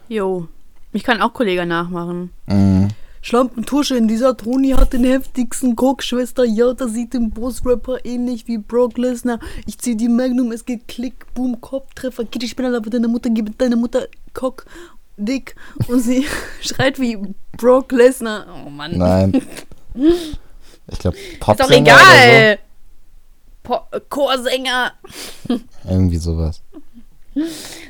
Jo. 0.07 0.47
Ich 0.93 1.03
kann 1.03 1.21
auch 1.21 1.33
Kollege 1.33 1.65
nachmachen. 1.65 2.31
Mhm. 2.47 2.89
Schlampentusche 3.21 3.97
in 3.97 4.07
dieser 4.07 4.37
Toni 4.37 4.69
hat 4.69 4.93
den 4.93 5.03
heftigsten 5.03 5.75
Cock, 5.75 6.03
Schwester. 6.03 6.45
Ja, 6.45 6.73
das 6.73 6.93
sieht 6.93 7.13
dem 7.15 7.31
Boss-Rapper 7.31 8.05
ähnlich 8.05 8.47
wie 8.47 8.59
Brock 8.59 8.99
Lesnar. 8.99 9.39
Ich 9.65 9.79
zieh 9.79 9.97
die 9.97 10.09
Magnum, 10.09 10.51
es 10.51 10.63
geht 10.63 10.87
Klick, 10.87 11.33
Boom, 11.33 11.59
Kopftreffer. 11.59 12.25
Geht 12.25 12.43
die 12.43 12.47
Spinner 12.47 12.83
für 12.83 12.91
deine 12.91 13.07
Mutter, 13.07 13.31
gib 13.31 13.57
deine 13.57 13.75
Mutter 13.75 14.07
Cock, 14.33 14.65
Dick. 15.17 15.55
Und 15.87 16.01
sie 16.01 16.27
schreit 16.61 16.99
wie 16.99 17.17
Brock 17.57 17.91
Lesnar. 17.91 18.45
Oh 18.65 18.69
Mann. 18.69 18.97
Nein. 18.97 19.41
Ich 20.87 20.99
glaube, 20.99 21.17
Ist 21.17 21.59
doch 21.59 21.71
egal. 21.71 22.59
Po 23.65 23.79
Chorsänger. 24.09 24.93
Irgendwie 25.83 26.17
sowas. 26.17 26.61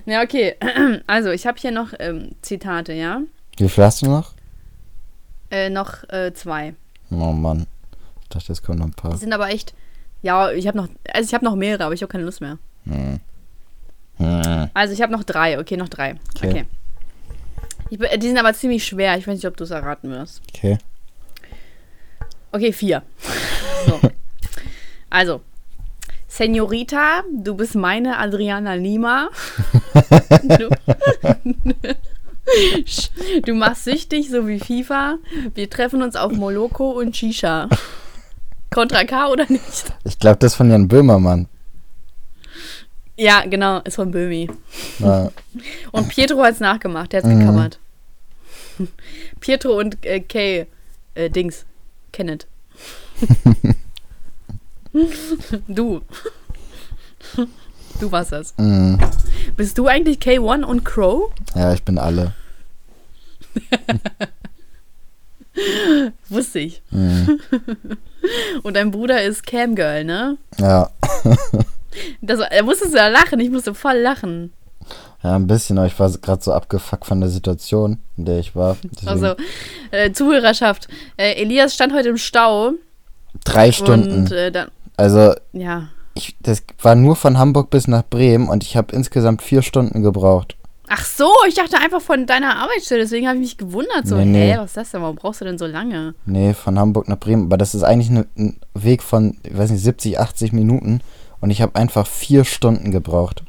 Ja, 0.05 0.23
okay. 0.23 0.55
Also, 1.07 1.29
ich 1.31 1.45
habe 1.45 1.59
hier 1.59 1.71
noch 1.71 1.93
ähm, 1.99 2.31
Zitate, 2.41 2.93
ja? 2.93 3.21
Wie 3.57 3.69
viel 3.69 3.83
hast 3.83 4.01
du 4.01 4.07
noch? 4.07 4.33
Äh, 5.51 5.69
noch 5.69 6.07
äh, 6.09 6.33
zwei. 6.33 6.73
Oh 7.11 7.31
Mann. 7.31 7.67
Ich 8.23 8.29
dachte, 8.29 8.51
es 8.51 8.63
kommen 8.63 8.79
noch 8.79 8.87
ein 8.87 8.93
paar. 8.93 9.11
Die 9.11 9.17
sind 9.17 9.33
aber 9.33 9.49
echt. 9.49 9.73
Ja, 10.21 10.51
ich 10.51 10.67
habe 10.67 10.77
noch. 10.77 10.87
Also, 11.13 11.27
ich 11.27 11.33
habe 11.33 11.45
noch 11.45 11.55
mehrere, 11.55 11.85
aber 11.85 11.93
ich 11.93 12.01
habe 12.01 12.11
keine 12.11 12.23
Lust 12.23 12.41
mehr. 12.41 12.57
Hm. 12.85 13.19
Hm. 14.17 14.69
Also, 14.73 14.93
ich 14.93 15.01
habe 15.01 15.11
noch 15.11 15.23
drei. 15.23 15.59
Okay, 15.59 15.77
noch 15.77 15.89
drei. 15.89 16.15
Okay. 16.35 16.49
Okay. 16.49 16.65
Ich, 17.89 17.99
die 17.99 18.27
sind 18.27 18.37
aber 18.39 18.53
ziemlich 18.53 18.85
schwer. 18.85 19.17
Ich 19.17 19.27
weiß 19.27 19.35
nicht, 19.35 19.47
ob 19.47 19.57
du 19.57 19.63
es 19.63 19.71
erraten 19.71 20.09
wirst. 20.09 20.41
Okay. 20.49 20.77
Okay, 22.51 22.73
vier. 22.73 23.03
So. 23.85 23.99
Also. 25.11 25.41
Senorita, 26.39 27.23
du 27.33 27.55
bist 27.55 27.75
meine 27.75 28.17
Adriana 28.17 28.73
Lima. 28.73 29.29
du, 30.43 30.69
du 33.45 33.53
machst 33.53 33.85
süchtig, 33.85 34.29
so 34.29 34.45
wie 34.45 34.59
FIFA. 34.59 35.17
Wir 35.53 35.69
treffen 35.69 36.01
uns 36.01 36.17
auf 36.17 36.33
Moloko 36.33 36.91
und 36.91 37.15
Shisha. 37.15 37.69
Contra 38.69 39.05
K 39.05 39.29
oder 39.29 39.45
nicht? 39.47 39.93
Ich 40.03 40.19
glaube, 40.19 40.37
das 40.39 40.51
ist 40.51 40.57
von 40.57 40.69
Jan 40.69 40.89
Böhmermann. 40.89 41.47
Ja, 43.17 43.45
genau, 43.45 43.79
ist 43.85 43.95
von 43.95 44.11
Böhmi. 44.11 44.49
Ja. 44.99 45.31
Und 45.93 46.09
Pietro 46.09 46.43
hat 46.43 46.55
es 46.55 46.59
nachgemacht, 46.59 47.13
der 47.13 47.23
hat 47.23 47.29
es 47.29 47.33
Mhm. 47.33 47.39
gecovert. 47.39 47.79
Pietro 49.39 49.79
und 49.79 50.05
äh, 50.05 50.19
Kay, 50.19 50.65
äh, 51.13 51.29
Dings, 51.29 51.65
Kenneth. 52.11 52.45
du. 55.67 56.01
Du 57.99 58.11
warst 58.11 58.31
das. 58.31 58.53
Mhm. 58.57 58.99
Bist 59.55 59.77
du 59.77 59.87
eigentlich 59.87 60.17
K1 60.19 60.63
und 60.63 60.83
Crow? 60.83 61.31
ja, 61.55 61.73
ich 61.73 61.83
bin 61.83 61.97
alle. 61.97 62.33
Wusste 66.29 66.59
ich. 66.59 66.81
Mhm. 66.91 67.39
Und 68.63 68.75
dein 68.75 68.91
Bruder 68.91 69.21
ist 69.23 69.45
Camgirl, 69.45 70.03
ne? 70.03 70.37
Ja. 70.59 70.89
Das, 72.21 72.39
er 72.41 72.63
musste 72.63 72.89
ja 72.93 73.07
lachen, 73.07 73.39
ich 73.39 73.49
musste 73.49 73.73
voll 73.73 73.97
lachen. 73.99 74.51
Ja, 75.23 75.35
ein 75.37 75.47
bisschen, 75.47 75.77
aber 75.77 75.87
ich 75.87 75.97
war 75.97 76.11
gerade 76.11 76.43
so 76.43 76.51
abgefuckt 76.51 77.05
von 77.05 77.21
der 77.21 77.29
Situation, 77.29 77.99
in 78.17 78.25
der 78.25 78.39
ich 78.39 78.53
war. 78.55 78.75
Deswegen 78.83 79.07
Also, 79.09 79.35
äh, 79.91 80.11
Zuhörerschaft. 80.11 80.87
Äh, 81.17 81.41
Elias 81.41 81.73
stand 81.73 81.93
heute 81.93 82.09
im 82.09 82.17
Stau. 82.17 82.73
drei 83.45 83.71
Stunden. 83.71 84.23
Und 84.23 84.31
äh, 84.33 84.51
dann, 84.51 84.67
also, 84.97 85.33
ja. 85.53 85.89
ich, 86.13 86.35
das 86.41 86.63
war 86.81 86.95
nur 86.95 87.15
von 87.15 87.37
Hamburg 87.37 87.69
bis 87.69 87.87
nach 87.87 88.03
Bremen 88.03 88.47
und 88.49 88.63
ich 88.63 88.75
habe 88.77 88.93
insgesamt 88.95 89.41
vier 89.41 89.61
Stunden 89.61 90.01
gebraucht. 90.03 90.55
Ach 90.87 91.03
so, 91.03 91.27
ich 91.47 91.55
dachte 91.55 91.77
einfach 91.79 91.99
von 92.01 92.27
deiner 92.27 92.57
Arbeitsstelle, 92.57 93.01
deswegen 93.01 93.27
habe 93.27 93.37
ich 93.37 93.41
mich 93.41 93.57
gewundert. 93.57 94.05
So, 94.05 94.17
Nee, 94.17 94.25
nee. 94.25 94.51
hä, 94.53 94.57
was 94.59 94.67
ist 94.67 94.77
das 94.77 94.91
denn? 94.91 95.01
Warum 95.01 95.15
brauchst 95.15 95.41
du 95.41 95.45
denn 95.45 95.57
so 95.57 95.65
lange? 95.65 96.13
Nee, 96.27 96.53
von 96.53 96.77
Hamburg 96.77 97.07
nach 97.09 97.17
Bremen. 97.17 97.45
Aber 97.45 97.57
das 97.57 97.73
ist 97.73 97.81
eigentlich 97.81 98.11
ne- 98.11 98.27
ein 98.37 98.59
Weg 98.75 99.01
von, 99.01 99.37
ich 99.43 99.57
weiß 99.57 99.71
nicht, 99.71 99.81
70, 99.83 100.19
80 100.19 100.53
Minuten. 100.53 101.01
Und 101.41 101.49
ich 101.49 101.61
habe 101.63 101.75
einfach 101.75 102.05
vier 102.05 102.45
Stunden 102.45 102.91
gebraucht. 102.91 103.43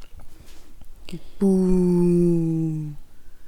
Buh. 1.38 2.92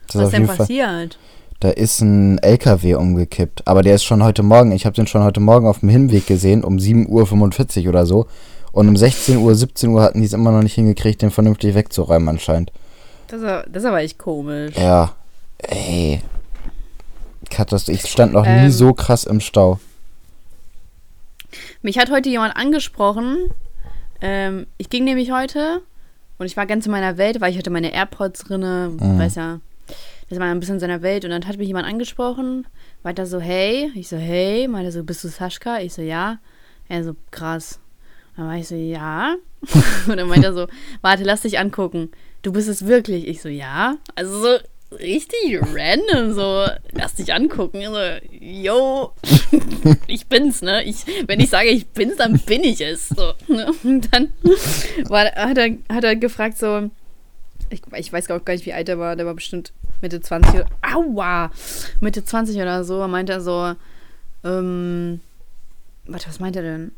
Das 0.06 0.16
Was 0.16 0.24
ist 0.24 0.32
denn 0.32 0.42
jeden 0.42 0.46
Fall- 0.48 0.56
passiert? 0.58 1.18
Da 1.60 1.70
ist 1.70 2.00
ein 2.00 2.38
LKW 2.38 2.94
umgekippt. 2.94 3.66
Aber 3.66 3.82
der 3.82 3.96
ist 3.96 4.04
schon 4.04 4.22
heute 4.22 4.42
Morgen, 4.42 4.70
ich 4.72 4.86
habe 4.86 4.94
den 4.94 5.06
schon 5.08 5.24
heute 5.24 5.40
Morgen 5.40 5.66
auf 5.66 5.80
dem 5.80 5.88
Hinweg 5.88 6.26
gesehen, 6.26 6.62
um 6.62 6.76
7.45 6.76 7.82
Uhr 7.84 7.88
oder 7.88 8.06
so. 8.06 8.26
Und 8.70 8.88
um 8.88 8.96
16 8.96 9.38
Uhr, 9.38 9.54
17 9.54 9.90
Uhr 9.90 10.02
hatten 10.02 10.20
die 10.20 10.26
es 10.26 10.32
immer 10.32 10.52
noch 10.52 10.62
nicht 10.62 10.74
hingekriegt, 10.74 11.20
den 11.22 11.30
vernünftig 11.32 11.74
wegzuräumen 11.74 12.28
anscheinend. 12.28 12.70
Das 13.26 13.40
ist, 13.42 13.48
das 13.72 13.82
ist 13.82 13.88
aber 13.88 14.00
echt 14.02 14.18
komisch. 14.18 14.76
Ja, 14.76 15.12
ey. 15.58 16.22
Katastrophe. 17.50 17.98
Ich 17.98 18.08
stand 18.08 18.32
noch 18.34 18.44
nie 18.44 18.50
Ähm. 18.66 18.70
so 18.70 18.92
krass 18.92 19.24
im 19.24 19.40
Stau. 19.40 19.80
Mich 21.82 21.98
hat 21.98 22.10
heute 22.10 22.28
jemand 22.28 22.56
angesprochen. 22.56 23.36
Ähm, 24.20 24.66
ich 24.76 24.90
ging 24.90 25.04
nämlich 25.04 25.32
heute 25.32 25.80
und 26.38 26.46
ich 26.46 26.56
war 26.56 26.66
ganz 26.66 26.86
in 26.86 26.92
meiner 26.92 27.16
Welt, 27.16 27.40
weil 27.40 27.50
ich 27.50 27.58
hatte 27.58 27.70
meine 27.70 27.92
AirPods 27.92 28.44
drinne, 28.44 28.90
Mhm. 29.00 29.18
weiß 29.18 29.34
ja, 29.36 29.60
das 30.28 30.38
war 30.38 30.46
ein 30.46 30.60
bisschen 30.60 30.76
in 30.76 30.80
seiner 30.80 31.02
Welt 31.02 31.24
und 31.24 31.30
dann 31.30 31.46
hat 31.46 31.56
mich 31.56 31.68
jemand 31.68 31.86
angesprochen, 31.86 32.66
weiter 33.02 33.26
so, 33.26 33.40
hey, 33.40 33.90
ich 33.94 34.08
so, 34.08 34.16
hey, 34.16 34.68
meinte 34.68 34.92
so, 34.92 35.02
bist 35.02 35.24
du 35.24 35.28
Sascha? 35.28 35.78
Ich 35.78 35.94
so, 35.94 36.02
ja. 36.02 36.38
Er 36.88 37.04
so, 37.04 37.16
krass. 37.30 37.80
Dann 38.36 38.46
war 38.46 38.56
ich 38.56 38.68
so, 38.68 38.74
ja. 38.74 39.36
und 40.06 40.16
dann 40.16 40.28
meinte 40.28 40.48
er 40.48 40.52
so, 40.52 40.66
warte, 41.00 41.24
lass 41.24 41.42
dich 41.42 41.58
angucken. 41.58 42.10
Du 42.42 42.52
bist 42.52 42.68
es 42.68 42.86
wirklich. 42.86 43.26
Ich 43.26 43.40
so, 43.40 43.48
ja. 43.48 43.96
Also 44.14 44.40
so 44.40 44.58
richtig 44.96 45.60
random, 45.60 46.34
so, 46.34 46.66
lass 46.92 47.14
dich 47.14 47.32
angucken. 47.32 47.82
So, 47.82 47.98
yo, 48.38 49.12
ich 50.06 50.26
bin's, 50.26 50.62
ne? 50.62 50.84
Ich, 50.84 51.04
wenn 51.26 51.40
ich 51.40 51.50
sage, 51.50 51.68
ich 51.68 51.86
bin's, 51.88 52.16
dann 52.16 52.38
bin 52.38 52.64
ich 52.64 52.80
es. 52.80 53.08
So, 53.08 53.32
ne? 53.48 53.72
Und 53.82 54.12
dann 54.12 54.32
war, 55.08 55.24
hat, 55.24 55.58
er, 55.58 55.76
hat 55.90 56.04
er 56.04 56.16
gefragt, 56.16 56.58
so, 56.58 56.90
ich, 57.70 57.82
ich 57.96 58.12
weiß 58.12 58.26
gar 58.26 58.40
nicht, 58.46 58.66
wie 58.66 58.72
alt 58.72 58.88
er 58.88 58.98
war, 58.98 59.16
der 59.16 59.26
war 59.26 59.34
bestimmt 59.34 59.72
Mitte 60.00 60.20
20 60.20 60.54
oder, 60.54 60.66
aua, 60.82 61.50
Mitte 62.00 62.24
20 62.24 62.56
oder 62.56 62.84
so, 62.84 63.06
meinte 63.08 63.32
er 63.32 63.40
so, 63.40 63.74
ähm, 64.44 65.20
warte, 66.06 66.28
was 66.28 66.40
meint 66.40 66.56
er 66.56 66.62
denn? 66.62 66.92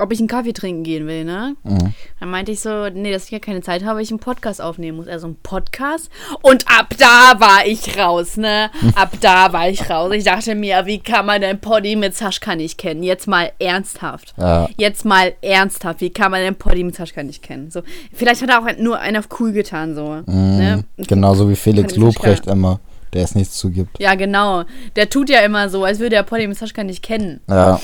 Ob 0.00 0.12
ich 0.12 0.18
einen 0.18 0.28
Kaffee 0.28 0.52
trinken 0.52 0.82
gehen 0.82 1.06
will, 1.06 1.24
ne? 1.24 1.56
Mhm. 1.62 1.94
Dann 2.18 2.30
meinte 2.30 2.52
ich 2.52 2.60
so, 2.60 2.88
nee, 2.88 3.12
dass 3.12 3.24
ich 3.26 3.30
ja 3.30 3.38
keine 3.38 3.60
Zeit 3.60 3.84
habe, 3.84 3.96
weil 3.96 4.02
ich 4.02 4.10
einen 4.10 4.18
Podcast 4.18 4.60
aufnehmen 4.60 4.96
muss. 4.96 5.08
Also 5.08 5.28
ein 5.28 5.36
Podcast. 5.42 6.10
Und 6.42 6.64
ab 6.68 6.94
da 6.98 7.38
war 7.38 7.66
ich 7.66 7.98
raus, 7.98 8.36
ne? 8.36 8.70
Ab 8.94 9.12
da 9.20 9.52
war 9.52 9.68
ich 9.68 9.90
raus. 9.90 10.12
Ich 10.12 10.24
dachte 10.24 10.54
mir, 10.54 10.86
wie 10.86 10.98
kann 10.98 11.26
man 11.26 11.40
denn 11.40 11.60
Poddy 11.60 11.96
mit 11.96 12.16
Saschka 12.16 12.56
nicht 12.56 12.78
kennen? 12.78 13.02
Jetzt 13.02 13.26
mal 13.26 13.52
ernsthaft. 13.58 14.34
Ja. 14.36 14.68
Jetzt 14.76 15.04
mal 15.04 15.34
ernsthaft. 15.42 16.00
Wie 16.00 16.10
kann 16.10 16.30
man 16.30 16.40
denn 16.40 16.54
Poddy 16.54 16.84
mit 16.84 16.96
Saschka 16.96 17.22
nicht 17.22 17.42
kennen? 17.42 17.70
So, 17.70 17.82
vielleicht 18.12 18.42
hat 18.42 18.50
er 18.50 18.60
auch 18.60 18.78
nur 18.78 18.98
einer 18.98 19.20
auf 19.20 19.28
cool 19.38 19.52
getan, 19.52 19.94
so. 19.94 20.22
Mhm. 20.26 20.56
Ne? 20.56 20.84
Genauso 20.96 21.48
wie 21.48 21.56
Felix 21.56 21.96
Lobrecht 21.96 22.46
immer, 22.46 22.80
der 23.12 23.24
es 23.24 23.34
nichts 23.34 23.56
zugibt. 23.58 23.98
Ja, 24.00 24.14
genau. 24.14 24.64
Der 24.96 25.08
tut 25.08 25.28
ja 25.28 25.40
immer 25.40 25.68
so, 25.68 25.84
als 25.84 25.98
würde 25.98 26.16
er 26.16 26.22
Poddy 26.22 26.46
mit 26.46 26.58
Saschka 26.58 26.82
nicht 26.84 27.02
kennen. 27.02 27.40
Ja. 27.48 27.80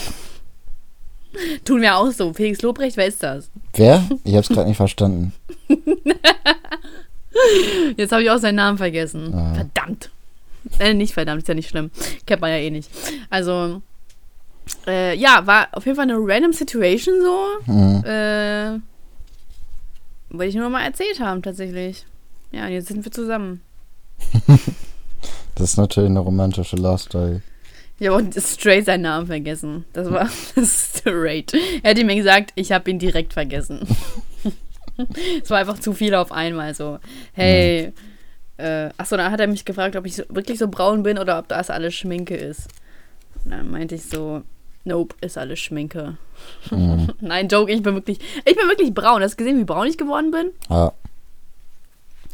Tun 1.64 1.83
wir 1.83 1.96
auch 1.96 2.11
so. 2.11 2.33
Felix 2.33 2.62
Lobrecht, 2.62 2.96
wer 2.96 3.07
ist 3.07 3.22
das? 3.22 3.51
Wer? 3.75 4.05
Ich 4.25 4.35
hab's 4.35 4.49
gerade 4.49 4.68
nicht 4.68 4.77
verstanden. 4.77 5.33
Jetzt 7.96 8.12
habe 8.12 8.22
ich 8.22 8.31
auch 8.31 8.38
seinen 8.38 8.57
Namen 8.57 8.79
vergessen. 8.79 9.35
Ah. 9.35 9.55
Verdammt. 9.55 10.11
Äh, 10.79 10.94
nicht 10.94 11.14
verdammt, 11.14 11.42
ist 11.42 11.49
ja 11.49 11.55
nicht 11.55 11.68
schlimm. 11.68 11.90
Kennt 12.27 12.40
man 12.40 12.51
ja 12.51 12.57
eh 12.57 12.70
nicht. 12.70 12.90
Also, 13.31 13.83
äh, 14.87 15.16
ja, 15.16 15.46
war 15.46 15.68
auf 15.72 15.85
jeden 15.87 15.96
Fall 15.96 16.11
eine 16.11 16.18
random 16.18 16.53
Situation 16.53 17.14
so. 17.22 17.72
Mhm. 17.72 18.05
Äh, 18.05 18.81
wollte 20.31 20.49
ich 20.49 20.55
nur 20.57 20.70
mal 20.70 20.85
erzählt 20.85 21.20
haben, 21.20 21.42
tatsächlich. 21.42 22.05
Ja, 22.53 22.66
und 22.66 22.72
jetzt 22.72 22.88
sind 22.88 23.05
wir 23.05 23.12
zusammen. 23.12 23.61
Das 25.57 25.70
ist 25.70 25.77
natürlich 25.79 26.11
eine 26.11 26.20
romantische 26.20 26.77
Love 26.77 26.99
Story. 26.99 27.40
Ich 27.98 28.09
habe 28.09 28.16
auch 28.22 28.40
straight 28.42 28.85
seinen 28.85 29.02
Namen 29.02 29.26
vergessen. 29.26 29.85
Das 29.92 30.11
war 30.11 30.28
straight. 30.64 31.54
Er 31.82 31.90
hätte 31.90 32.04
mir 32.04 32.16
gesagt, 32.16 32.52
ich 32.54 32.72
habe 32.72 32.90
ihn 32.90 32.98
direkt 32.98 33.32
vergessen. 33.32 33.87
Es 35.42 35.50
war 35.50 35.59
einfach 35.59 35.78
zu 35.78 35.92
viel 35.92 36.14
auf 36.14 36.32
einmal 36.32 36.74
so. 36.74 36.98
Hey, 37.35 37.92
äh, 38.56 38.88
achso, 38.96 39.18
dann 39.18 39.30
hat 39.30 39.40
er 39.40 39.46
mich 39.46 39.66
gefragt, 39.66 39.94
ob 39.94 40.06
ich 40.06 40.16
so, 40.16 40.22
wirklich 40.30 40.59
so 40.59 40.68
braun 40.68 41.02
bin 41.02 41.18
oder 41.18 41.38
ob 41.38 41.48
das 41.48 41.68
alles 41.68 41.94
Schminke 41.94 42.35
ist. 42.35 42.68
Und 43.44 43.50
dann 43.50 43.70
meinte 43.70 43.94
ich 43.94 44.04
so, 44.04 44.40
nope, 44.85 45.14
ist 45.20 45.37
alles 45.37 45.61
Schminke. 45.61 46.16
Mhm. 46.70 47.09
Nein, 47.20 47.48
Joke, 47.48 47.70
ich 47.70 47.82
bin 47.82 47.92
wirklich, 47.94 48.20
ich 48.46 48.56
bin 48.56 48.66
wirklich 48.68 48.94
braun. 48.94 49.20
Hast 49.22 49.32
du 49.35 49.44
gesehen, 49.44 49.59
wie 49.59 49.64
braun 49.64 49.87
ich 49.87 49.98
geworden 49.98 50.30
bin? 50.30 50.48
Ja, 50.70 50.92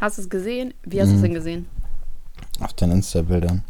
Hast 0.01 0.19
du 0.19 0.23
es 0.23 0.31
gesehen? 0.31 0.73
Wie 0.85 1.01
hast 1.01 1.09
du 1.09 1.15
es 1.15 1.19
Mhm. 1.19 1.25
denn 1.25 1.35
gesehen? 1.35 1.67
auf 2.61 2.75
den 2.75 2.93
Insta-Bildern. 2.93 3.65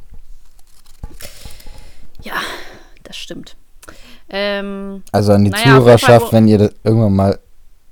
Ja, 2.23 2.35
das 3.03 3.17
stimmt. 3.17 3.57
Ähm, 4.29 5.03
Also 5.13 5.33
an 5.33 5.45
die 5.45 5.51
Naja, 5.51 5.65
Zuhörerschaft, 5.65 6.29
Fall, 6.29 6.33
wenn 6.33 6.49
ihr 6.49 6.59
das 6.59 6.73
irgendwann 6.85 7.15
mal 7.15 7.39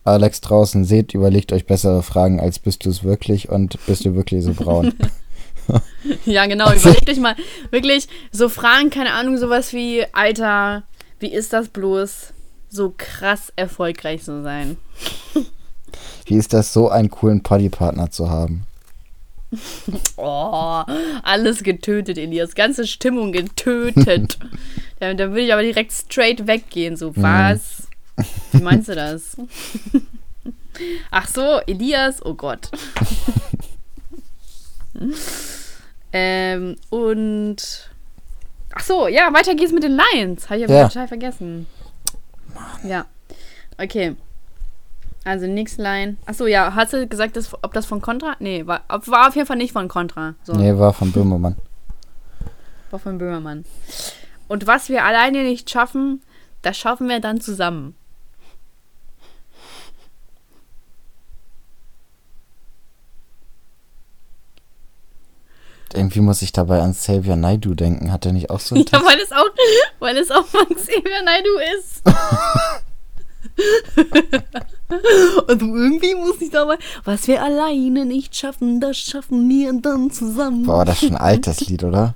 Alex 0.05 0.41
draußen 0.41 0.85
seht, 0.85 1.15
überlegt 1.15 1.53
euch 1.53 1.67
bessere 1.67 2.03
Fragen 2.03 2.41
als 2.41 2.59
bist 2.59 2.85
du 2.85 2.91
es 2.91 3.05
wirklich 3.05 3.49
und 3.49 3.79
bist 3.87 4.05
du 4.05 4.15
wirklich 4.15 4.45
so 4.45 4.55
braun. 4.55 4.95
Ja, 6.25 6.47
genau. 6.47 6.73
Überlegt 6.73 7.09
euch 7.09 7.21
mal 7.21 7.37
wirklich 7.71 8.09
so 8.33 8.49
Fragen, 8.49 8.91
keine 8.91 9.13
Ahnung, 9.13 9.37
sowas 9.39 9.73
wie, 9.73 10.05
Alter, 10.13 10.85
wie 11.19 11.33
ist 11.33 11.53
das 11.53 11.69
bloß, 11.69 12.33
so 12.69 12.95
krass 12.97 13.53
erfolgreich 13.57 14.23
zu 14.23 14.43
sein? 14.43 14.77
Wie 16.25 16.35
ist 16.37 16.53
das, 16.53 16.73
so 16.73 16.89
einen 16.89 17.11
coolen 17.11 17.43
Poddy-Partner 17.43 18.11
zu 18.11 18.31
haben? 18.31 18.65
Oh, 20.17 20.85
alles 21.23 21.63
getötet, 21.63 22.19
Elias. 22.19 22.55
Ganze 22.55 22.87
Stimmung 22.87 23.33
getötet. 23.33 24.39
da, 25.01 25.13
da 25.15 25.29
würde 25.31 25.41
ich 25.41 25.53
aber 25.53 25.63
direkt 25.63 25.93
straight 25.93 26.47
weggehen. 26.47 26.97
So, 26.97 27.17
was? 27.17 27.89
Wie 28.53 28.63
meinst 28.63 28.89
du 28.89 28.95
das? 28.95 29.37
Ach 31.11 31.27
so, 31.29 31.59
Elias, 31.67 32.25
oh 32.25 32.35
Gott. 32.35 32.69
ähm, 36.13 36.77
und. 36.91 37.91
Ach 38.75 38.85
so, 38.85 39.09
ja, 39.09 39.33
weiter 39.33 39.55
geht's 39.55 39.73
mit 39.73 39.83
den 39.83 39.99
Lions. 39.99 40.49
Habe 40.49 40.61
ich 40.61 40.65
aber 40.67 40.75
Ja. 40.75 40.89
total 40.89 41.09
vergessen. 41.09 41.67
Ja. 42.85 43.07
Okay. 43.79 44.15
Also, 45.25 45.47
nächste 45.47 45.83
Line. 45.83 46.17
Ach 46.27 46.35
so, 46.35 46.47
ja, 46.47 46.75
hast 46.75 46.93
du 46.93 47.07
gesagt, 47.07 47.37
dass, 47.37 47.53
ob 47.63 47.73
das 47.75 47.85
von 47.87 48.01
Contra? 48.01 48.37
Nee, 48.39 48.67
war, 48.67 48.83
war 48.89 49.29
auf 49.29 49.35
jeden 49.37 49.47
Fall 49.47 49.57
nicht 49.59 49.73
von 49.73 49.87
Contra. 49.89 50.35
So. 50.45 50.55
Nee, 50.55 50.77
war 50.79 50.93
von 50.93 51.13
Böhmermann. 51.13 51.57
War 52.91 52.99
von 52.99 53.19
Böhmermann. 53.19 53.65
Und 54.49 54.67
was 54.67 54.89
wir 54.89 55.05
alleine 55.05 55.45
nicht 55.45 55.71
schaffen, 55.71 56.23
das 56.63 56.77
schaffen 56.77 57.09
wir 57.09 57.21
dann 57.21 57.41
zusammen. 57.41 57.95
Irgendwie 65.93 66.21
muss 66.21 66.43
ich 66.43 66.53
dabei 66.53 66.81
an 66.83 66.93
Xavier 66.93 67.35
Naidu 67.37 67.75
denken. 67.75 68.13
Hat 68.13 68.25
er 68.25 68.33
nicht 68.33 68.51
auch 68.51 68.61
so 68.61 68.75
einen 68.75 68.85
Ja, 68.93 68.99
Text? 68.99 69.07
weil 69.07 69.21
es 69.21 69.33
auch, 69.33 69.51
weil 69.99 70.17
es 70.17 70.31
auch 70.31 70.47
von 70.47 70.67
Xavier 70.69 71.23
Naidoo 71.25 71.59
ist. 71.79 72.03
Also 75.47 75.67
irgendwie 75.67 76.15
muss 76.15 76.41
ich 76.41 76.51
dabei, 76.51 76.77
was 77.05 77.27
wir 77.27 77.43
alleine 77.43 78.05
nicht 78.05 78.37
schaffen, 78.37 78.81
das 78.81 78.97
schaffen 78.99 79.49
wir 79.49 79.73
dann 79.73 80.11
zusammen. 80.11 80.65
Boah, 80.65 80.85
das 80.85 80.97
ist 80.97 81.09
schon 81.09 81.17
ein 81.17 81.23
altes 81.23 81.61
Lied, 81.63 81.83
oder? 81.85 82.15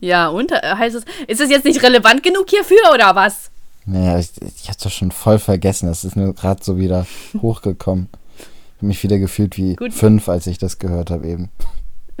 Ja, 0.00 0.28
und 0.28 0.52
äh, 0.52 0.60
heißt 0.62 0.96
es, 0.96 1.04
ist 1.26 1.40
es 1.40 1.50
jetzt 1.50 1.64
nicht 1.64 1.82
relevant 1.82 2.22
genug 2.22 2.48
hierfür 2.48 2.92
oder 2.94 3.14
was? 3.14 3.50
Nee, 3.84 4.18
ich, 4.18 4.30
ich 4.40 4.68
hab's 4.68 4.82
doch 4.82 4.90
schon 4.90 5.10
voll 5.10 5.38
vergessen. 5.38 5.88
Das 5.88 6.04
ist 6.04 6.16
nur 6.16 6.32
gerade 6.34 6.62
so 6.62 6.78
wieder 6.78 7.06
hochgekommen. 7.40 8.08
Ich 8.38 8.76
hab 8.76 8.82
mich 8.82 9.02
wieder 9.02 9.18
gefühlt 9.18 9.56
wie 9.56 9.74
Gut. 9.76 9.92
fünf, 9.92 10.28
als 10.28 10.46
ich 10.46 10.58
das 10.58 10.78
gehört 10.78 11.10
habe 11.10 11.26
eben. 11.26 11.50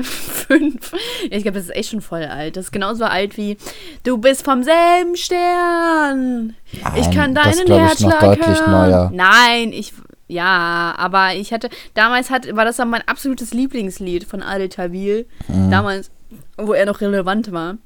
Fünf. 0.00 0.92
Ja, 1.30 1.36
ich 1.36 1.42
glaube, 1.42 1.58
das 1.58 1.64
ist 1.64 1.76
echt 1.76 1.90
schon 1.90 2.00
voll 2.00 2.24
alt. 2.24 2.56
Das 2.56 2.66
ist 2.66 2.72
genauso 2.72 3.04
alt 3.04 3.36
wie 3.36 3.56
Du 4.04 4.18
bist 4.18 4.44
vom 4.44 4.62
selben 4.62 5.16
Stern. 5.16 6.56
ich 6.72 6.82
Nein, 7.06 7.10
kann 7.14 7.34
das 7.34 7.56
deinen 7.56 7.66
glaub 7.66 7.78
ich 7.92 8.00
noch 8.00 8.10
Herzschlag 8.10 8.20
deutlich 8.20 8.58
hören. 8.60 8.70
neuer. 8.70 9.10
Nein, 9.14 9.72
ich 9.72 9.92
Ja, 10.28 10.94
aber 10.96 11.34
ich 11.34 11.52
hatte, 11.52 11.68
damals 11.94 12.30
hat, 12.30 12.54
war 12.56 12.64
das 12.64 12.76
dann 12.76 12.88
mein 12.90 13.06
absolutes 13.06 13.52
Lieblingslied 13.52 14.24
von 14.24 14.42
Adel 14.42 14.68
Tawil. 14.70 15.26
Damals, 15.70 16.10
wo 16.56 16.72
er 16.72 16.86
noch 16.86 17.00
relevant 17.00 17.52
war. 17.52 17.76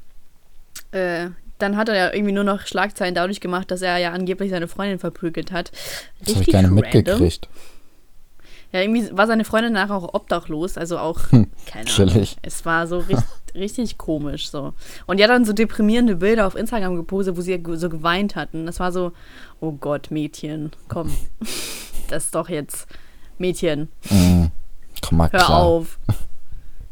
Äh, 0.92 1.30
dann 1.58 1.76
hat 1.76 1.88
er 1.88 1.96
ja 1.96 2.12
irgendwie 2.12 2.32
nur 2.34 2.44
noch 2.44 2.66
Schlagzeilen 2.66 3.14
dadurch 3.14 3.40
gemacht, 3.40 3.70
dass 3.70 3.82
er 3.82 3.96
ja 3.98 4.12
angeblich 4.12 4.50
seine 4.50 4.68
Freundin 4.68 4.98
verprügelt 4.98 5.50
hat. 5.52 5.72
Das 6.24 6.34
habe 6.36 6.44
ich 6.46 6.54
random. 6.54 6.74
mitgekriegt. 6.74 7.48
Ja, 8.72 8.80
irgendwie 8.80 9.16
war 9.16 9.26
seine 9.26 9.44
Freundin 9.44 9.72
nachher 9.72 9.94
auch 9.94 10.12
obdachlos, 10.14 10.76
also 10.76 10.98
auch, 10.98 11.20
keine 11.30 11.46
Ahnung. 12.10 12.26
Es 12.42 12.64
war 12.64 12.86
so 12.86 12.98
richtig, 12.98 13.24
richtig 13.54 13.98
komisch 13.98 14.50
so. 14.50 14.74
Und 15.06 15.18
die 15.18 15.24
hat 15.24 15.30
dann 15.30 15.44
so 15.44 15.52
deprimierende 15.52 16.16
Bilder 16.16 16.46
auf 16.46 16.56
Instagram 16.56 16.96
gepostet, 16.96 17.36
wo 17.36 17.40
sie 17.40 17.62
so 17.74 17.88
geweint 17.88 18.36
hatten. 18.36 18.66
Das 18.66 18.80
war 18.80 18.92
so, 18.92 19.12
oh 19.60 19.72
Gott, 19.72 20.10
Mädchen, 20.10 20.72
komm. 20.88 21.10
Das 22.08 22.26
ist 22.26 22.34
doch 22.36 22.48
jetzt, 22.48 22.86
Mädchen, 23.38 23.88
Mhm. 24.10 24.52
Komm 25.02 25.18
mal 25.18 25.30
hör 25.32 25.40
klar. 25.40 25.58
auf. 25.62 25.98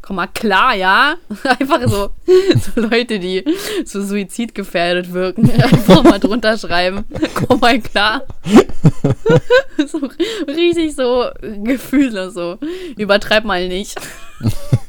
Komm 0.05 0.17
mal 0.17 0.27
klar, 0.27 0.75
ja? 0.75 1.15
Einfach 1.43 1.81
so, 1.87 2.11
so 2.27 2.79
Leute, 2.79 3.17
die 3.17 3.43
so 3.85 4.03
suizidgefährdet 4.03 5.11
wirken, 5.11 5.49
einfach 5.49 6.03
mal 6.03 6.19
drunter 6.19 6.59
schreiben. 6.59 7.05
Komm 7.33 7.59
mal 7.59 7.81
klar. 7.81 8.21
so 9.87 10.07
richtig 10.47 10.95
so 10.95 11.25
Gefühle 11.63 12.29
so. 12.29 12.59
Übertreib 12.97 13.45
mal 13.45 13.67
nicht. 13.67 13.95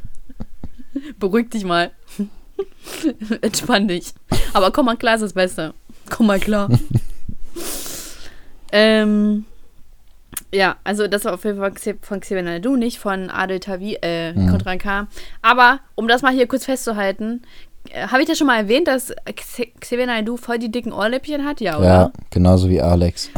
Beruhig 1.19 1.49
dich 1.49 1.65
mal. 1.65 1.93
Entspann 3.41 3.89
dich. 3.89 4.13
Aber 4.53 4.71
komm 4.71 4.85
mal 4.85 4.99
klar 4.99 5.15
ist 5.15 5.23
das 5.23 5.33
Beste. 5.33 5.73
Komm 6.11 6.27
mal 6.27 6.41
klar. 6.41 6.69
ähm, 8.71 9.47
ja, 10.57 10.77
also 10.85 11.07
das 11.07 11.25
war 11.25 11.35
auf 11.35 11.45
jeden 11.45 11.59
Fall 11.59 11.73
von 12.03 12.21
Xavier 12.21 12.43
Naidoo, 12.43 12.77
nicht 12.77 12.99
von 12.99 13.31
Adel 13.31 13.61
Tawi, 13.61 13.99
äh, 14.03 14.33
Mhm. 14.33 14.51
Kontran 14.51 14.79
K. 14.79 15.07
Aber, 15.43 15.81
um 15.95 16.09
das 16.09 16.23
mal 16.23 16.33
hier 16.33 16.47
kurz 16.49 16.65
festzuhalten, 16.65 17.43
äh, 17.91 18.09
habe 18.09 18.23
ich 18.23 18.29
das 18.29 18.39
schon 18.39 18.47
mal 18.47 18.59
erwähnt, 18.59 18.89
dass 18.89 19.15
Xavier 19.81 20.07
Naidoo 20.07 20.37
voll 20.37 20.59
die 20.59 20.71
dicken 20.71 20.93
Ohrläppchen 20.93 21.45
hat? 21.45 21.61
Ja, 21.61 21.79
oder? 21.79 21.87
Ja, 21.87 22.13
genauso 22.31 22.69
wie 22.69 22.81
Alex. 22.81 23.31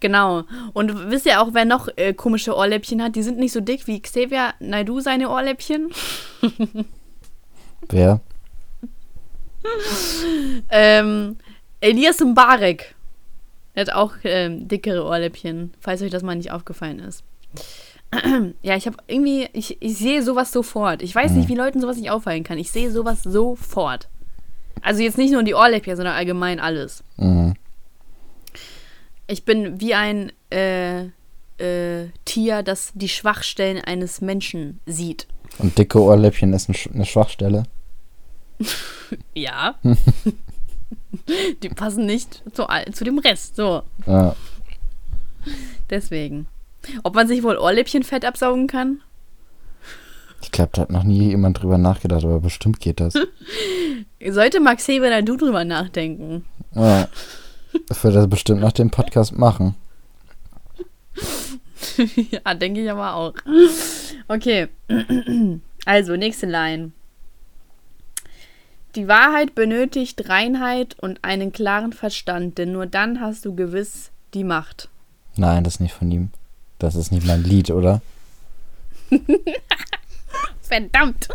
Genau. 0.00 0.42
Und 0.72 1.10
wisst 1.10 1.26
ihr 1.26 1.40
auch, 1.40 1.50
wer 1.52 1.64
noch 1.64 1.88
äh, 1.96 2.12
komische 2.12 2.56
Ohrläppchen 2.56 3.00
hat? 3.02 3.14
Die 3.14 3.22
sind 3.22 3.38
nicht 3.38 3.52
so 3.52 3.60
dick 3.60 3.86
wie 3.86 4.00
Xavier 4.02 4.54
Naidoo 4.58 4.98
seine 5.00 5.30
Ohrläppchen. 5.30 5.90
Wer? 7.88 8.20
Ähm, 10.70 11.36
Elias 11.80 12.20
Mbarek. 12.20 12.94
Der 13.74 13.86
hat 13.86 13.92
auch 13.92 14.12
ähm, 14.24 14.68
dickere 14.68 15.04
Ohrläppchen, 15.04 15.72
falls 15.80 16.02
euch 16.02 16.10
das 16.10 16.22
mal 16.22 16.34
nicht 16.34 16.50
aufgefallen 16.50 16.98
ist. 16.98 17.24
ja, 18.62 18.76
ich 18.76 18.86
habe 18.86 18.98
irgendwie, 19.06 19.48
ich, 19.52 19.80
ich 19.80 19.96
sehe 19.96 20.22
sowas 20.22 20.52
sofort. 20.52 21.02
Ich 21.02 21.14
weiß 21.14 21.32
nicht, 21.32 21.48
wie 21.48 21.54
Leuten 21.54 21.80
sowas 21.80 21.96
nicht 21.96 22.10
auffallen 22.10 22.44
kann. 22.44 22.58
Ich 22.58 22.70
sehe 22.70 22.90
sowas 22.90 23.22
sofort. 23.22 24.08
Also 24.82 25.02
jetzt 25.02 25.16
nicht 25.16 25.32
nur 25.32 25.42
die 25.42 25.54
Ohrläppchen, 25.54 25.96
sondern 25.96 26.14
allgemein 26.14 26.60
alles. 26.60 27.02
Mhm. 27.16 27.54
Ich 29.26 29.44
bin 29.44 29.80
wie 29.80 29.94
ein 29.94 30.32
äh, 30.50 31.04
äh, 31.58 32.08
Tier, 32.24 32.62
das 32.62 32.92
die 32.94 33.08
Schwachstellen 33.08 33.82
eines 33.82 34.20
Menschen 34.20 34.80
sieht. 34.84 35.26
Und 35.58 35.78
dicke 35.78 36.00
Ohrläppchen 36.00 36.52
ist 36.52 36.68
eine 36.68 37.06
Schwachstelle. 37.06 37.64
Ja. 39.34 39.74
die 41.62 41.68
passen 41.68 42.06
nicht 42.06 42.42
zu, 42.52 42.66
zu 42.92 43.04
dem 43.04 43.18
Rest. 43.18 43.56
So. 43.56 43.82
Ja. 44.06 44.34
Deswegen. 45.90 46.46
Ob 47.02 47.14
man 47.14 47.28
sich 47.28 47.42
wohl 47.42 47.56
Ohrläppchenfett 47.56 48.24
absaugen 48.24 48.66
kann? 48.66 49.00
Ich 50.42 50.50
glaube, 50.50 50.70
da 50.72 50.82
hat 50.82 50.90
noch 50.90 51.04
nie 51.04 51.28
jemand 51.28 51.62
drüber 51.62 51.78
nachgedacht, 51.78 52.24
aber 52.24 52.40
bestimmt 52.40 52.80
geht 52.80 53.00
das. 53.00 53.14
Sollte 54.28 54.60
Max 54.60 54.88
Heber 54.88 55.22
du 55.22 55.36
drüber 55.36 55.64
nachdenken. 55.64 56.44
Ja. 56.74 57.08
Ich 57.72 58.04
würde 58.04 58.18
das 58.18 58.28
bestimmt 58.28 58.60
nach 58.60 58.72
dem 58.72 58.90
Podcast 58.90 59.36
machen. 59.36 59.76
ja, 62.30 62.54
denke 62.54 62.82
ich 62.82 62.90
aber 62.90 63.14
auch. 63.14 63.34
Okay. 64.28 64.68
Also, 65.84 66.14
nächste 66.14 66.46
Line. 66.46 66.92
Die 68.94 69.08
Wahrheit 69.08 69.54
benötigt 69.54 70.28
Reinheit 70.28 70.96
und 71.00 71.18
einen 71.22 71.52
klaren 71.52 71.94
Verstand, 71.94 72.58
denn 72.58 72.72
nur 72.72 72.86
dann 72.86 73.20
hast 73.20 73.46
du 73.46 73.54
gewiss 73.54 74.10
die 74.34 74.44
Macht. 74.44 74.90
Nein, 75.36 75.64
das 75.64 75.74
ist 75.74 75.80
nicht 75.80 75.94
von 75.94 76.10
ihm. 76.10 76.30
Das 76.78 76.94
ist 76.94 77.10
nicht 77.10 77.26
mein 77.26 77.42
Lied, 77.42 77.70
oder? 77.70 78.02
Verdammt! 80.60 81.28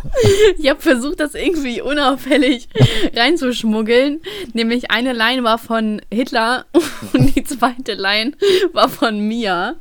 Ich 0.58 0.68
habe 0.68 0.80
versucht, 0.80 1.20
das 1.20 1.34
irgendwie 1.34 1.80
unauffällig 1.80 2.68
reinzuschmuggeln. 3.16 4.20
Nämlich 4.52 4.90
eine 4.90 5.12
Line 5.12 5.42
war 5.42 5.58
von 5.58 6.00
Hitler 6.12 6.66
und 7.12 7.34
die 7.34 7.44
zweite 7.44 7.94
Line 7.94 8.32
war 8.72 8.88
von 8.88 9.20
mir. 9.20 9.76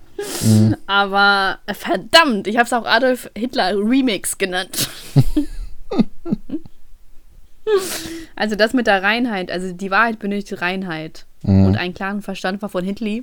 Aber 0.88 1.60
äh, 1.68 1.74
verdammt, 1.76 2.48
ich 2.48 2.58
habe 2.58 2.66
es 2.66 2.74
auch 2.74 2.86
Adolf 2.86 3.30
Hitler 3.36 3.76
Remix 3.78 4.38
genannt. 4.38 4.90
Also 8.36 8.56
das 8.56 8.74
mit 8.74 8.88
der 8.88 9.02
Reinheit, 9.04 9.52
also 9.52 9.72
die 9.74 9.92
Wahrheit 9.92 10.20
benötigt 10.20 10.62
Reinheit. 10.62 11.26
Mhm. 11.44 11.66
Und 11.66 11.78
einen 11.78 11.94
klaren 11.94 12.22
Verstand 12.22 12.62
war 12.62 12.70
von 12.70 12.84
Hitler 12.84 13.20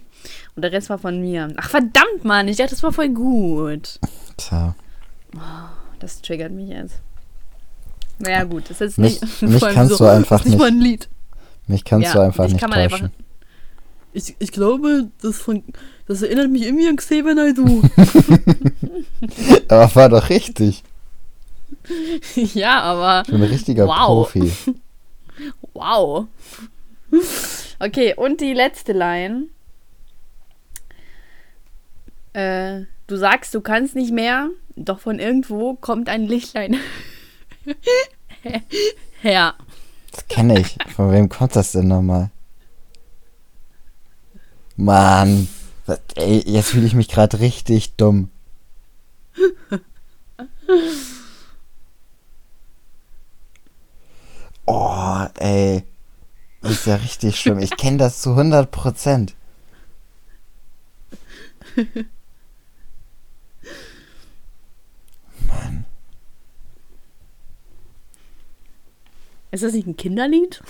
und 0.55 0.63
der 0.63 0.73
Rest 0.73 0.89
war 0.91 0.99
von 0.99 1.21
mir. 1.21 1.53
Ach 1.57 1.69
verdammt, 1.71 2.25
Mann, 2.25 2.47
ich 2.49 2.57
dachte, 2.57 2.71
das 2.71 2.83
war 2.83 2.93
voll 2.93 3.09
gut. 3.09 3.99
Tja. 4.37 4.75
Das 5.99 6.23
triggert 6.23 6.53
mich 6.53 6.69
jetzt. 6.69 6.95
Naja, 8.21 8.45
gut, 8.45 8.71
das 8.71 8.81
ist 8.81 8.99
Mich- 8.99 9.21
nicht. 9.21 9.43
mich 9.43 9.61
kannst 9.61 9.99
du 9.99 10.05
einfach 10.05 10.39
das 10.39 10.47
ist 10.47 10.55
nicht. 10.55 10.65
ein 10.65 10.81
Lied. 10.81 11.09
Mich 11.67 11.85
kannst 11.85 12.07
Ja, 12.09 12.13
du 12.15 12.21
einfach 12.21 12.47
nicht 12.47 12.61
täuschen. 12.61 12.75
einfach- 12.75 13.09
Ich, 14.13 14.37
ich 14.39 14.53
glaube, 14.53 15.09
das, 15.21 15.39
von, 15.39 15.65
das 16.07 16.23
erinnert 16.23 16.51
mich 16.51 16.63
irgendwie 16.63 16.87
an 16.87 16.95
Xavier 16.97 17.35
Naidoo. 17.35 17.83
Aber 19.69 19.95
war 19.97 20.09
doch 20.09 20.29
richtig. 20.31 20.85
ja, 22.35 22.81
aber 22.81 23.23
Ich 23.27 23.33
bin 23.33 23.43
ein 23.43 23.49
richtiger 23.49 23.87
Wow. 23.87 24.33
Profi. 24.33 24.53
wow. 25.75 26.27
Okay, 27.79 28.15
und 28.17 28.41
die 28.41 28.53
letzte 28.55 28.93
Line. 28.93 29.45
Äh, 32.33 32.87
du 33.07 33.17
sagst, 33.17 33.55
du 33.55 33.61
kannst 33.61 33.95
nicht 33.95 34.13
mehr, 34.13 34.49
doch 34.77 34.99
von 34.99 35.19
irgendwo 35.21 35.75
kommt 35.75 36.09
ein 36.09 36.25
Lichtlein 36.27 36.77
her. 39.23 39.55
Das 40.11 40.27
kenne 40.29 40.61
ich. 40.61 40.77
Von 40.95 41.13
wem 41.13 41.29
kommt 41.29 41.55
das 41.55 41.73
denn 41.73 41.89
nochmal? 41.89 42.31
Mann. 44.77 45.49
Was, 45.87 46.01
ey, 46.17 46.43
jetzt 46.47 46.71
fühle 46.71 46.87
ich 46.87 46.95
mich 46.95 47.09
gerade 47.09 47.41
richtig 47.41 47.95
dumm. 47.95 48.31
Oh, 54.67 55.27
ey. 55.39 55.85
Das 56.63 56.73
ist 56.73 56.87
ja 56.87 56.97
richtig 56.97 57.39
schlimm. 57.39 57.59
Ich 57.59 57.77
kenne 57.77 57.99
das 57.99 58.23
zu 58.23 58.31
100 58.31 58.71
Prozent. 58.71 59.35
Ist 69.51 69.63
das 69.63 69.73
nicht 69.73 69.87
ein 69.87 69.97
Kinderlied? 69.97 70.63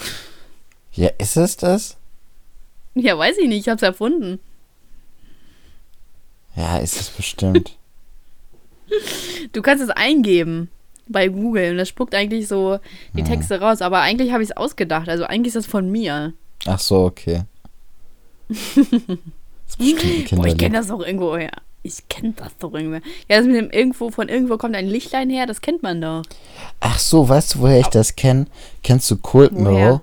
Ja, 0.93 1.09
ist 1.19 1.37
es 1.37 1.57
das? 1.57 1.97
Ja, 2.95 3.17
weiß 3.17 3.39
ich 3.39 3.49
nicht, 3.49 3.61
ich 3.61 3.69
hab's 3.69 3.83
erfunden. 3.83 4.41
Ja, 6.55 6.79
ist 6.79 7.01
es 7.01 7.09
bestimmt. 7.09 7.79
Du 9.53 9.63
kannst 9.63 9.83
es 9.83 9.91
eingeben 9.91 10.71
bei 11.09 11.29
Google 11.29 11.73
und 11.73 11.79
das 11.79 11.89
spuckt 11.89 12.15
eigentlich 12.15 12.49
so 12.49 12.79
die 13.15 13.23
Hm. 13.23 13.29
Texte 13.29 13.61
raus, 13.61 13.83
aber 13.83 14.01
eigentlich 14.01 14.33
habe 14.33 14.43
ich 14.43 14.51
es 14.51 14.57
ausgedacht. 14.57 15.09
Also 15.09 15.25
eigentlich 15.25 15.55
ist 15.55 15.65
das 15.65 15.67
von 15.67 15.91
mir. 15.91 16.33
Ach 16.67 16.79
so, 16.79 17.05
okay. 17.05 17.43
Das 19.77 19.87
ist 19.87 19.97
bestimmt 19.97 20.33
ein 20.33 20.39
Boah, 20.39 20.47
ich 20.47 20.59
kenne 20.59 20.77
das 20.79 20.87
doch 20.89 21.01
irgendwo 21.01 21.37
her. 21.37 21.51
Ich 21.83 22.07
kenne 22.09 22.33
das 22.37 22.57
doch 22.59 22.73
irgendwo. 22.75 22.97
Ja, 23.29 23.39
das 23.39 23.47
mit 23.47 23.57
dem 23.57 23.71
irgendwo, 23.71 24.11
von 24.11 24.29
irgendwo 24.29 24.57
kommt 24.57 24.77
ein 24.77 24.87
Lichtlein 24.87 25.31
her, 25.31 25.47
das 25.47 25.61
kennt 25.61 25.83
man 25.83 26.01
doch. 26.01 26.23
Ach 26.81 26.99
so, 26.99 27.29
weißt 27.29 27.55
du, 27.57 27.61
woher 27.61 27.81
ich 27.81 27.89
das 27.89 28.15
kenne? 28.15 28.47
Kennst 28.83 29.11
du 29.11 29.17
Cold? 29.17 29.53
Mirror? 29.53 30.03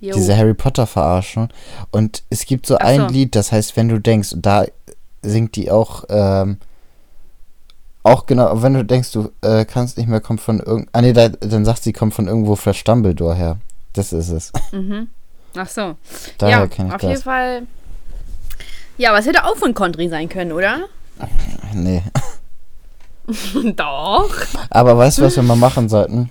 Diese 0.00 0.36
Harry 0.36 0.54
Potter 0.54 0.86
Verarschung. 0.86 1.48
Und 1.92 2.22
es 2.28 2.44
gibt 2.44 2.66
so 2.66 2.76
Ach 2.76 2.84
ein 2.84 3.00
so. 3.02 3.06
Lied, 3.06 3.34
das 3.36 3.52
heißt, 3.52 3.76
wenn 3.76 3.88
du 3.88 4.00
denkst, 4.00 4.32
und 4.32 4.44
da 4.44 4.66
singt 5.22 5.54
die 5.56 5.70
auch, 5.70 6.04
ähm, 6.08 6.58
auch 8.02 8.26
genau, 8.26 8.62
wenn 8.62 8.74
du 8.74 8.84
denkst, 8.84 9.12
du 9.12 9.30
äh, 9.42 9.64
kannst 9.64 9.96
nicht 9.96 10.08
mehr, 10.08 10.20
kommt 10.20 10.40
von 10.40 10.60
irgend, 10.60 10.88
ah 10.92 11.02
nee, 11.02 11.12
da, 11.12 11.28
dann 11.28 11.64
sagt 11.64 11.82
sie, 11.82 11.92
kommt 11.92 12.14
von 12.14 12.26
irgendwo 12.26 12.56
für 12.56 12.72
Dumbledore 12.72 13.34
her. 13.34 13.58
Das 13.92 14.12
ist 14.12 14.30
es. 14.30 14.52
Mhm. 14.72 15.08
Ach 15.56 15.68
so. 15.68 15.96
Daher 16.38 16.60
ja, 16.60 16.66
kenne 16.66 16.88
ich 16.88 16.94
auf 16.94 17.00
das. 17.00 17.10
jeden 17.10 17.22
Fall 17.22 17.62
Ja, 18.96 19.10
aber 19.10 19.18
es 19.18 19.26
hätte 19.26 19.44
auch 19.44 19.56
von 19.56 19.74
Country 19.74 20.08
sein 20.08 20.28
können, 20.28 20.52
oder? 20.52 20.86
Nee. 21.74 22.02
Doch. 23.76 24.34
Aber 24.70 24.96
weißt 24.96 25.18
du, 25.18 25.22
was 25.22 25.36
wir 25.36 25.42
mal 25.42 25.56
machen 25.56 25.88
sollten? 25.88 26.30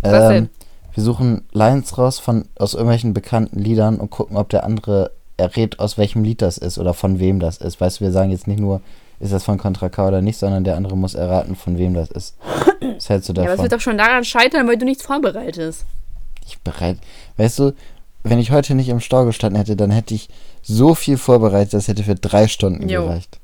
Was 0.00 0.28
denn? 0.28 0.48
Wir 0.94 1.04
suchen 1.04 1.44
Lines 1.52 1.96
raus 1.98 2.18
von, 2.18 2.48
aus 2.56 2.74
irgendwelchen 2.74 3.14
bekannten 3.14 3.58
Liedern 3.58 4.00
und 4.00 4.10
gucken, 4.10 4.36
ob 4.36 4.48
der 4.48 4.64
andere 4.64 5.12
errät, 5.36 5.78
aus 5.78 5.98
welchem 5.98 6.24
Lied 6.24 6.42
das 6.42 6.58
ist 6.58 6.78
oder 6.78 6.94
von 6.94 7.18
wem 7.18 7.38
das 7.38 7.58
ist. 7.58 7.80
Weißt 7.80 8.00
du, 8.00 8.04
wir 8.04 8.12
sagen 8.12 8.30
jetzt 8.30 8.46
nicht 8.46 8.60
nur, 8.60 8.80
ist 9.20 9.32
das 9.32 9.44
von 9.44 9.58
Contra 9.58 9.88
K 9.88 10.08
oder 10.08 10.22
nicht, 10.22 10.38
sondern 10.38 10.64
der 10.64 10.76
andere 10.76 10.96
muss 10.96 11.14
erraten, 11.14 11.54
von 11.54 11.78
wem 11.78 11.94
das 11.94 12.10
ist. 12.10 12.36
Was 12.80 13.08
hältst 13.08 13.28
du 13.28 13.32
Ja, 13.34 13.42
aber 13.42 13.50
es 13.52 13.56
davon? 13.56 13.62
wird 13.64 13.72
doch 13.72 13.80
schon 13.80 13.98
daran 13.98 14.24
scheitern, 14.24 14.66
weil 14.66 14.76
du 14.78 14.84
nichts 14.84 15.02
vorbereitest. 15.04 15.84
ich 16.46 16.58
bereit. 16.60 16.98
Weißt 17.36 17.58
du, 17.58 17.72
wenn 18.24 18.38
ich 18.38 18.50
heute 18.50 18.74
nicht 18.74 18.88
im 18.88 19.00
Stau 19.00 19.24
gestanden 19.24 19.58
hätte, 19.58 19.76
dann 19.76 19.90
hätte 19.90 20.14
ich 20.14 20.28
so 20.62 20.94
viel 20.94 21.16
vorbereitet, 21.16 21.72
das 21.74 21.88
hätte 21.88 22.02
für 22.02 22.14
drei 22.16 22.48
Stunden 22.48 22.88
Jo. 22.88 23.04
gereicht. 23.06 23.38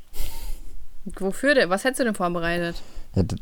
Wofür 1.18 1.54
denn? 1.54 1.70
Was 1.70 1.84
hättest 1.84 2.00
du 2.00 2.04
denn 2.04 2.14
vorbereitet? 2.14 2.76
Hätte, 3.14 3.36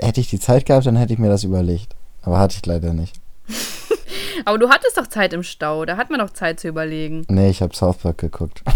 hätte 0.00 0.20
ich 0.20 0.30
die 0.30 0.40
Zeit 0.40 0.66
gehabt, 0.66 0.86
dann 0.86 0.96
hätte 0.96 1.12
ich 1.12 1.18
mir 1.18 1.28
das 1.28 1.44
überlegt. 1.44 1.94
Aber 2.22 2.38
hatte 2.38 2.56
ich 2.56 2.64
leider 2.66 2.92
nicht. 2.94 3.14
Aber 4.44 4.58
du 4.58 4.68
hattest 4.70 4.96
doch 4.96 5.06
Zeit 5.06 5.32
im 5.32 5.42
Stau. 5.42 5.84
Da 5.84 5.96
hat 5.96 6.10
man 6.10 6.18
doch 6.20 6.30
Zeit 6.30 6.58
zu 6.60 6.68
überlegen. 6.68 7.24
Nee, 7.28 7.50
ich 7.50 7.62
habe 7.62 7.74
South 7.74 7.98
Park 7.98 8.18
geguckt. 8.18 8.62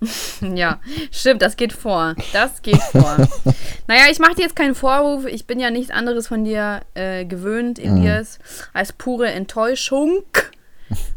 Ja, 0.54 0.80
stimmt, 1.10 1.42
das 1.42 1.56
geht 1.56 1.72
vor. 1.72 2.14
Das 2.32 2.62
geht 2.62 2.80
vor. 2.82 3.16
naja, 3.86 4.04
ich 4.10 4.18
mache 4.18 4.36
dir 4.36 4.42
jetzt 4.42 4.56
keinen 4.56 4.74
Vorwurf. 4.74 5.26
Ich 5.26 5.46
bin 5.46 5.58
ja 5.58 5.70
nichts 5.70 5.90
anderes 5.90 6.28
von 6.28 6.44
dir 6.44 6.82
äh, 6.94 7.24
gewöhnt, 7.24 7.78
Elias, 7.78 8.38
als 8.72 8.92
pure 8.92 9.30
Enttäuschung. 9.30 10.22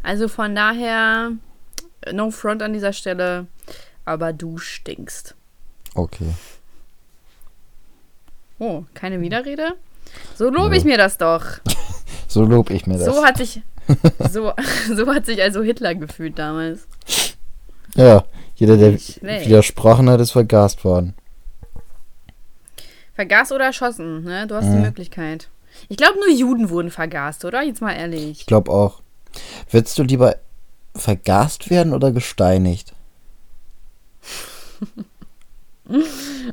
Also 0.02 0.28
von 0.28 0.54
daher, 0.54 1.32
no 2.12 2.30
front 2.30 2.62
an 2.62 2.72
dieser 2.72 2.92
Stelle, 2.92 3.46
aber 4.04 4.32
du 4.32 4.58
stinkst. 4.58 5.34
Okay. 5.94 6.34
Oh, 8.58 8.84
keine 8.94 9.20
Widerrede? 9.20 9.76
So 10.34 10.50
lobe 10.50 10.76
ich 10.76 10.84
mir 10.84 10.96
das 10.96 11.18
doch. 11.18 11.44
So 12.28 12.44
lob 12.44 12.70
ich 12.70 12.86
mir 12.86 12.96
das. 12.96 13.04
So 13.04 13.22
hat 13.26 13.36
sich, 13.36 13.60
so, 14.30 14.54
so 14.88 15.14
hat 15.14 15.26
sich 15.26 15.42
also 15.42 15.62
Hitler 15.62 15.94
gefühlt 15.94 16.38
damals. 16.38 16.88
Ja, 17.96 18.24
jeder, 18.54 18.76
der 18.76 18.94
widersprochen 18.94 20.08
hat, 20.10 20.20
ist 20.20 20.30
vergast 20.32 20.84
worden. 20.84 21.14
Vergast 23.14 23.52
oder 23.52 23.66
erschossen, 23.66 24.24
ne? 24.24 24.46
Du 24.46 24.54
hast 24.54 24.66
die 24.72 24.76
Mhm. 24.76 24.82
Möglichkeit. 24.82 25.48
Ich 25.88 25.96
glaube, 25.96 26.18
nur 26.18 26.30
Juden 26.30 26.70
wurden 26.70 26.90
vergast, 26.90 27.44
oder? 27.44 27.62
Jetzt 27.62 27.80
mal 27.80 27.92
ehrlich. 27.94 28.40
Ich 28.40 28.46
glaube 28.46 28.70
auch. 28.70 29.00
Würdest 29.70 29.98
du 29.98 30.02
lieber 30.02 30.36
vergast 30.94 31.70
werden 31.70 31.92
oder 31.94 32.10
gesteinigt? 32.12 32.92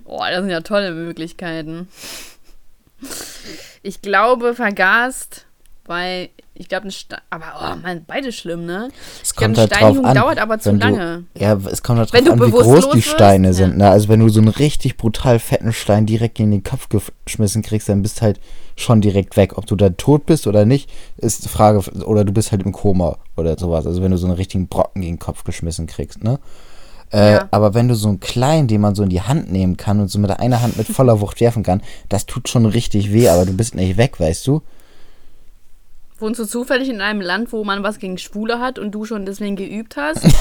Oh, 0.05 0.19
das 0.27 0.39
sind 0.41 0.49
ja 0.49 0.61
tolle 0.61 0.91
Möglichkeiten. 0.91 1.87
Ich 3.83 4.01
glaube, 4.01 4.53
vergast, 4.55 5.45
weil 5.85 6.29
ich 6.59 6.67
glaube, 6.67 6.87
ein 6.87 6.91
Ste 6.91 7.17
aber 7.29 7.45
oh 7.59 7.75
man, 7.81 8.03
beide 8.05 8.31
schlimm, 8.31 8.65
ne? 8.65 8.89
Es 9.23 9.29
Ich 9.31 9.35
kommt 9.35 9.57
eine 9.57 9.69
halt 9.69 9.81
drauf 9.81 10.05
an. 10.05 10.15
dauert 10.15 10.37
aber 10.39 10.59
zu 10.59 10.69
wenn 10.69 10.79
lange. 10.79 11.23
Du, 11.33 11.41
ja, 11.41 11.53
es 11.71 11.81
kommt 11.81 11.99
halt 11.99 12.13
Wenn 12.13 12.25
drauf 12.25 12.37
du 12.37 12.43
an, 12.43 12.47
wie 12.47 12.51
groß 12.51 12.89
die 12.89 12.97
wirst, 12.97 13.07
Steine 13.07 13.47
ja. 13.47 13.53
sind. 13.53 13.77
Ne? 13.77 13.89
Also 13.89 14.09
wenn 14.09 14.19
du 14.19 14.27
so 14.29 14.39
einen 14.41 14.49
richtig 14.49 14.97
brutal 14.97 15.39
fetten 15.39 15.71
Stein 15.73 16.05
direkt 16.05 16.39
in 16.39 16.51
den 16.51 16.63
Kopf 16.63 16.89
geschmissen 17.25 17.61
kriegst, 17.63 17.87
dann 17.89 18.01
bist 18.01 18.21
halt 18.21 18.39
schon 18.75 18.99
direkt 19.01 19.37
weg. 19.37 19.57
Ob 19.57 19.65
du 19.67 19.75
da 19.77 19.89
tot 19.89 20.25
bist 20.25 20.47
oder 20.47 20.65
nicht, 20.65 20.89
ist 21.17 21.45
die 21.45 21.49
Frage. 21.49 21.79
Oder 22.03 22.25
du 22.25 22.33
bist 22.33 22.51
halt 22.51 22.63
im 22.63 22.73
Koma 22.73 23.17
oder 23.37 23.57
sowas. 23.57 23.87
Also 23.87 24.01
wenn 24.03 24.11
du 24.11 24.17
so 24.17 24.27
einen 24.27 24.35
richtigen 24.35 24.67
Brocken 24.67 25.01
gegen 25.01 25.15
den 25.15 25.19
Kopf 25.19 25.45
geschmissen 25.45 25.87
kriegst, 25.87 26.23
ne? 26.23 26.39
Äh, 27.11 27.33
Ja. 27.35 27.47
Aber 27.51 27.73
wenn 27.73 27.87
du 27.87 27.95
so 27.95 28.07
einen 28.09 28.19
kleinen, 28.19 28.67
den 28.67 28.81
man 28.81 28.95
so 28.95 29.03
in 29.03 29.09
die 29.09 29.21
Hand 29.21 29.51
nehmen 29.51 29.77
kann 29.77 29.99
und 29.99 30.09
so 30.09 30.19
mit 30.19 30.29
einer 30.31 30.61
Hand 30.61 30.77
mit 30.77 30.87
voller 30.87 31.21
Wucht 31.21 31.39
werfen 31.39 31.63
kann, 31.63 31.81
das 32.09 32.25
tut 32.25 32.49
schon 32.49 32.65
richtig 32.65 33.11
weh, 33.13 33.29
aber 33.29 33.45
du 33.45 33.53
bist 33.53 33.75
nicht 33.75 33.97
weg, 33.97 34.19
weißt 34.19 34.45
du? 34.45 34.61
Wohnst 36.19 36.39
du 36.39 36.45
zufällig 36.45 36.89
in 36.89 37.01
einem 37.01 37.21
Land, 37.21 37.51
wo 37.51 37.63
man 37.63 37.83
was 37.83 37.99
gegen 37.99 38.17
Schwule 38.17 38.59
hat 38.59 38.77
und 38.77 38.91
du 38.91 39.05
schon 39.05 39.25
deswegen 39.25 39.55
geübt 39.55 39.97
hast? 39.97 40.25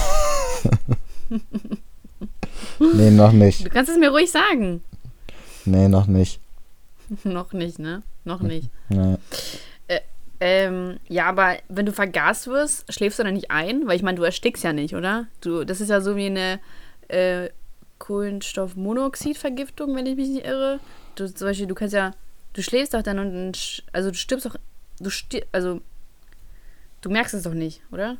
Nee, 2.93 3.11
noch 3.11 3.33
nicht. 3.33 3.65
Du 3.65 3.69
kannst 3.69 3.91
es 3.91 3.97
mir 3.97 4.09
ruhig 4.09 4.31
sagen. 4.31 4.81
Nee, 5.65 5.89
noch 5.89 6.07
nicht. 6.07 6.39
Noch 7.23 7.53
nicht, 7.53 7.77
ne? 7.77 8.03
Noch 8.23 8.41
nicht. 8.41 8.69
Nee. 8.87 9.17
Ähm, 10.41 10.99
ja, 11.09 11.25
aber 11.25 11.57
wenn 11.67 11.85
du 11.85 11.91
vergast 11.91 12.47
wirst, 12.47 12.91
schläfst 12.91 13.19
du 13.19 13.23
dann 13.23 13.33
nicht 13.33 13.51
ein? 13.51 13.87
Weil 13.87 13.97
ich 13.97 14.03
meine, 14.03 14.17
du 14.17 14.23
erstickst 14.23 14.63
ja 14.63 14.71
nicht, 14.71 14.95
oder? 14.95 15.27
Du, 15.41 15.65
das 15.65 15.81
ist 15.81 15.89
ja 15.89 15.99
so 15.99 16.15
wie 16.15 16.27
eine 16.27 16.59
äh, 17.09 17.49
Kohlenstoffmonoxidvergiftung, 17.97 19.93
wenn 19.95 20.05
ich 20.05 20.15
mich 20.15 20.29
nicht 20.29 20.45
irre. 20.45 20.79
Du, 21.15 21.27
zum 21.27 21.47
Beispiel, 21.47 21.67
du 21.67 21.75
kannst 21.75 21.93
ja, 21.93 22.13
du 22.53 22.63
schläfst 22.63 22.93
doch 22.93 23.03
dann 23.03 23.19
und, 23.19 23.83
also 23.91 24.11
du 24.11 24.15
stirbst 24.15 24.45
doch, 24.45 24.55
du 24.99 25.09
also 25.51 25.81
du 27.01 27.09
merkst 27.09 27.33
es 27.33 27.43
doch 27.43 27.53
nicht, 27.53 27.81
oder? 27.91 28.17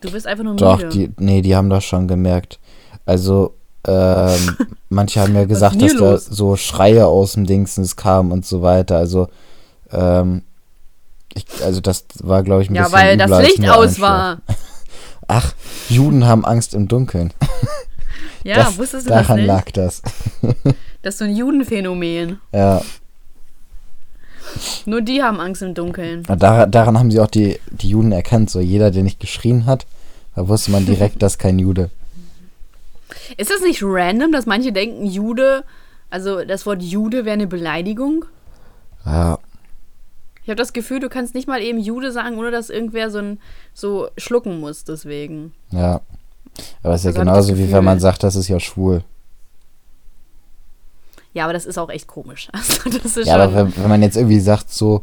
Du 0.00 0.10
bist 0.10 0.26
einfach 0.26 0.44
nur 0.44 0.56
Doch, 0.56 0.78
müde. 0.78 0.88
die, 0.90 1.10
nee, 1.18 1.42
die 1.42 1.56
haben 1.56 1.70
das 1.70 1.84
schon 1.84 2.06
gemerkt. 2.06 2.58
Also, 3.06 3.54
ähm, 3.86 4.56
manche 4.88 5.20
haben 5.20 5.34
ja 5.34 5.44
gesagt, 5.44 5.80
dass 5.80 5.90
hier 5.90 6.00
da 6.00 6.10
los? 6.12 6.26
so 6.26 6.56
Schreie 6.56 7.06
aus 7.06 7.32
dem 7.32 7.46
Dingsens 7.46 7.96
kamen 7.96 8.30
und 8.30 8.44
so 8.44 8.62
weiter. 8.62 8.98
Also, 8.98 9.28
ähm, 9.90 10.42
ich, 11.34 11.46
also 11.62 11.80
das 11.80 12.04
war, 12.20 12.42
glaube 12.42 12.62
ich, 12.62 12.70
ein 12.70 12.74
ja, 12.74 12.84
bisschen 12.84 12.98
weil 12.98 13.16
das 13.16 13.42
Licht 13.42 13.68
aus 13.68 14.00
war. 14.00 14.40
Ach, 15.28 15.54
Juden 15.88 16.24
haben 16.26 16.44
Angst 16.44 16.74
im 16.74 16.88
Dunkeln. 16.88 17.32
Ja, 18.44 18.56
das, 18.64 18.78
wusstest 18.78 19.06
du 19.06 19.10
das 19.10 19.26
daran 19.26 19.38
nicht? 19.38 19.46
lag 19.46 19.70
das. 19.72 20.02
Das 21.02 21.14
ist 21.14 21.18
so 21.18 21.24
ein 21.24 21.34
Judenphänomen. 21.34 22.38
Ja, 22.52 22.82
Nur 24.86 25.02
die 25.02 25.22
haben 25.22 25.40
Angst 25.40 25.62
im 25.62 25.74
Dunkeln. 25.74 26.22
und 26.28 26.42
daran, 26.42 26.98
haben 26.98 27.10
sie 27.10 27.20
auch 27.20 27.26
die, 27.26 27.58
die 27.70 27.90
Juden 27.90 28.12
erkannt. 28.12 28.50
So 28.50 28.60
jeder, 28.60 28.90
der 28.90 29.02
nicht 29.02 29.20
geschrien 29.20 29.66
hat, 29.66 29.86
da 30.34 30.48
wusste 30.48 30.70
man 30.70 30.86
direkt, 30.86 31.22
das 31.22 31.34
ist 31.34 31.38
kein 31.38 31.58
Jude. 31.58 31.90
Ist 33.36 33.50
das 33.50 33.60
nicht 33.62 33.80
random, 33.82 34.32
dass 34.32 34.46
manche 34.46 34.72
denken, 34.72 35.06
Jude, 35.06 35.64
also 36.10 36.44
das 36.44 36.66
Wort 36.66 36.82
Jude 36.82 37.24
wäre 37.24 37.34
eine 37.34 37.46
Beleidigung? 37.46 38.24
Ja, 39.04 39.38
Ich 40.42 40.48
habe 40.48 40.56
das 40.56 40.72
Gefühl, 40.72 41.00
du 41.00 41.08
kannst 41.08 41.34
nicht 41.34 41.48
mal 41.48 41.60
eben 41.62 41.78
Jude 41.78 42.12
sagen, 42.12 42.38
ohne 42.38 42.50
dass 42.50 42.70
irgendwer 42.70 43.10
so, 43.10 43.18
ein, 43.18 43.40
so 43.74 44.08
schlucken 44.16 44.60
muss, 44.60 44.84
deswegen. 44.84 45.52
ja. 45.70 46.00
Aber 46.82 46.94
es 46.94 47.00
ist 47.00 47.04
ja 47.04 47.10
Also 47.10 47.20
genauso, 47.20 47.58
wie 47.58 47.70
wenn 47.70 47.84
man 47.84 48.00
sagt, 48.00 48.22
das 48.22 48.34
ist 48.34 48.48
ja 48.48 48.58
schwul. 48.58 49.02
Ja, 51.36 51.44
aber 51.44 51.52
das 51.52 51.66
ist 51.66 51.76
auch 51.76 51.90
echt 51.90 52.06
komisch. 52.06 52.48
Also, 53.04 53.20
Ja, 53.20 53.34
aber 53.34 53.54
wenn, 53.54 53.76
wenn 53.76 53.90
man 53.90 54.02
jetzt 54.02 54.16
irgendwie 54.16 54.40
sagt 54.40 54.70
so, 54.70 55.02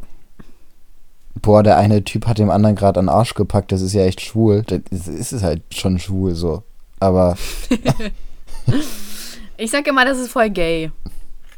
boah, 1.40 1.62
der 1.62 1.76
eine 1.76 2.02
Typ 2.02 2.26
hat 2.26 2.38
dem 2.38 2.50
anderen 2.50 2.74
gerade 2.74 2.98
an 2.98 3.06
den 3.06 3.14
Arsch 3.14 3.34
gepackt, 3.34 3.70
das 3.70 3.82
ist 3.82 3.92
ja 3.92 4.02
echt 4.02 4.20
schwul, 4.20 4.64
dann 4.64 4.82
ist, 4.90 5.06
es 5.06 5.44
halt 5.44 5.62
schon 5.72 6.00
schwul 6.00 6.34
so. 6.34 6.64
Aber 6.98 7.36
ich 9.56 9.70
sage 9.70 9.90
immer, 9.90 10.04
das 10.04 10.18
ist 10.18 10.32
voll 10.32 10.50
gay. 10.50 10.90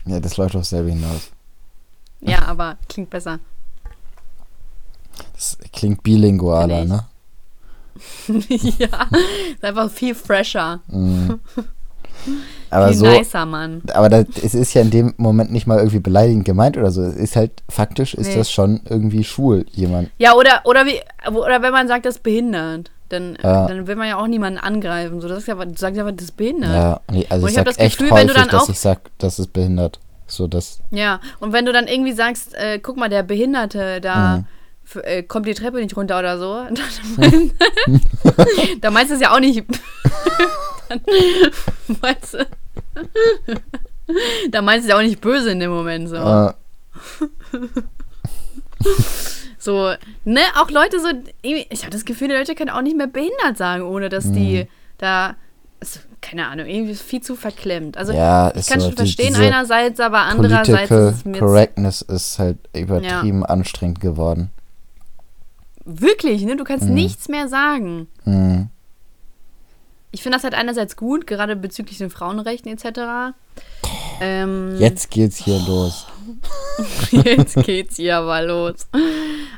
ja, 0.04 0.20
das 0.20 0.36
läuft 0.36 0.54
auf 0.54 0.66
selber 0.66 0.90
hinaus. 0.90 1.30
Ja, 2.20 2.42
aber 2.42 2.76
klingt 2.86 3.08
besser. 3.08 3.38
Das 5.32 5.56
klingt 5.72 6.02
bilingualer, 6.02 6.84
ne? 6.84 7.04
ja, 8.28 9.08
ist 9.54 9.64
einfach 9.64 9.90
viel 9.90 10.14
fresher. 10.14 10.80
Mhm. 10.88 11.40
Aber 12.70 12.88
viel 12.88 12.96
so, 12.96 13.06
nicer, 13.06 13.46
Mann. 13.46 13.82
aber 13.94 14.08
das, 14.08 14.26
es 14.42 14.54
ist 14.54 14.74
ja 14.74 14.82
in 14.82 14.90
dem 14.90 15.14
Moment 15.16 15.52
nicht 15.52 15.66
mal 15.66 15.78
irgendwie 15.78 16.00
beleidigend 16.00 16.44
gemeint 16.44 16.76
oder 16.76 16.90
so. 16.90 17.02
Es 17.02 17.14
ist 17.16 17.36
halt, 17.36 17.52
faktisch 17.68 18.14
ist 18.14 18.28
Nee. 18.28 18.36
das 18.36 18.50
schon 18.50 18.80
irgendwie 18.88 19.24
schwul, 19.24 19.66
jemand. 19.72 20.10
Ja, 20.18 20.34
oder, 20.34 20.60
oder, 20.64 20.84
wie, 20.86 21.00
oder 21.30 21.62
wenn 21.62 21.72
man 21.72 21.86
sagt, 21.88 22.06
das 22.06 22.16
ist 22.16 22.22
behindert, 22.22 22.90
dann, 23.08 23.38
Ja. 23.42 23.66
dann 23.68 23.86
will 23.86 23.94
man 23.96 24.08
ja 24.08 24.16
auch 24.18 24.26
niemanden 24.26 24.58
angreifen. 24.58 25.20
So, 25.20 25.28
das 25.28 25.38
ist 25.38 25.48
ja, 25.48 25.54
du 25.54 25.72
sagst 25.76 25.96
ja, 25.96 26.10
das 26.10 26.24
ist 26.24 26.36
behindert. 26.36 26.72
Ja, 26.72 27.00
also 27.28 27.44
Und 27.46 27.50
ich 27.50 27.54
ich 27.54 27.58
hab 27.58 27.66
sag 27.66 27.76
das 27.76 27.78
echt 27.78 27.98
Gefühl, 27.98 28.14
wenn 28.16 28.26
du 28.26 28.34
häufig, 28.34 28.42
dann 28.50 28.50
dass 28.58 28.64
auch- 28.64 28.68
ich 28.72 28.78
sag, 28.80 29.00
das 29.18 29.38
ist 29.38 29.52
behindert. 29.52 30.00
So, 30.26 30.48
das, 30.48 30.80
Ja, 30.90 31.20
und 31.38 31.52
wenn 31.52 31.66
du 31.66 31.72
dann 31.72 31.86
irgendwie 31.86 32.12
sagst, 32.12 32.52
äh, 32.54 32.80
guck 32.80 32.96
mal, 32.96 33.08
der 33.08 33.22
Behinderte, 33.22 34.00
da 34.00 34.38
Mhm. 34.38 35.00
äh, 35.04 35.22
kommt 35.22 35.46
die 35.46 35.54
Treppe 35.54 35.76
nicht 35.78 35.96
runter 35.96 36.18
oder 36.18 36.36
so, 36.38 36.62
dann 38.80 38.92
meinst 38.92 39.10
du 39.12 39.14
es 39.14 39.20
ja 39.20 39.32
auch 39.32 39.40
nicht. 39.40 39.62
dann 40.89 41.01
meinst 42.01 42.34
du. 42.34 42.47
dann 44.51 44.64
meinst 44.64 44.87
du 44.87 44.91
ja 44.91 44.97
auch 44.99 45.03
nicht 45.03 45.20
böse 45.20 45.51
in 45.51 45.61
dem 45.61 45.70
Moment 45.70 46.09
so. 46.09 46.16
äh, 46.16 46.53
So, 49.59 49.91
ne, 50.24 50.41
auch 50.61 50.70
Leute 50.70 51.01
so, 51.01 51.09
ich 51.43 51.80
habe 51.82 51.91
das 51.91 52.05
Gefühl, 52.05 52.28
die 52.28 52.34
Leute 52.34 52.55
können 52.55 52.70
auch 52.70 52.82
nicht 52.82 52.97
mehr 52.97 53.09
behindert 53.09 53.57
sagen, 53.57 53.82
ohne 53.82 54.09
dass 54.09 54.30
die 54.30 54.62
Mhm. 54.64 54.68
da, 54.99 55.34
ist, 55.80 56.07
keine 56.20 56.47
Ahnung, 56.47 56.66
irgendwie 56.66 56.95
viel 56.95 57.20
zu 57.20 57.34
verklemmt. 57.34 57.97
Also 57.97 58.12
ja, 58.12 58.55
ich 58.55 58.66
kann 58.68 58.78
so, 58.78 58.87
schon 58.87 58.91
die- 58.95 58.97
verstehen 59.03 59.28
diese 59.28 59.43
einerseits, 59.43 59.99
aber 59.99 60.18
andererseits 60.20 60.91
ist 60.93 61.26
mir 61.26 61.39
Correctness 61.41 62.03
ist 62.03 62.39
halt 62.39 62.59
übertrieben 62.76 63.45
anstrengend 63.45 64.01
geworden. 64.01 64.51
Wirklich, 65.84 66.43
ne? 66.45 66.57
Du 66.57 66.62
kannst 66.64 66.87
Mhm. 66.87 66.95
nichts 66.95 67.28
mehr 67.28 67.49
sagen. 67.49 68.07
Mhm. 68.24 68.68
Ich 70.12 70.22
finde 70.22 70.36
das 70.36 70.44
halt 70.44 70.54
einerseits 70.54 70.96
gut, 70.96 71.26
gerade 71.26 71.57
bezüglich 71.57 71.98
den 71.98 72.11
Frauenrechten 72.11 72.72
etc. 72.72 73.34
Ähm, 74.20 74.76
Jetzt 74.78 75.11
geht's 75.11 75.36
hier 75.36 75.59
los. 75.66 76.07
Jetzt 77.11 77.57
geht's 77.64 77.96
hier 77.96 78.16
aber 78.18 78.42
los. 78.42 78.86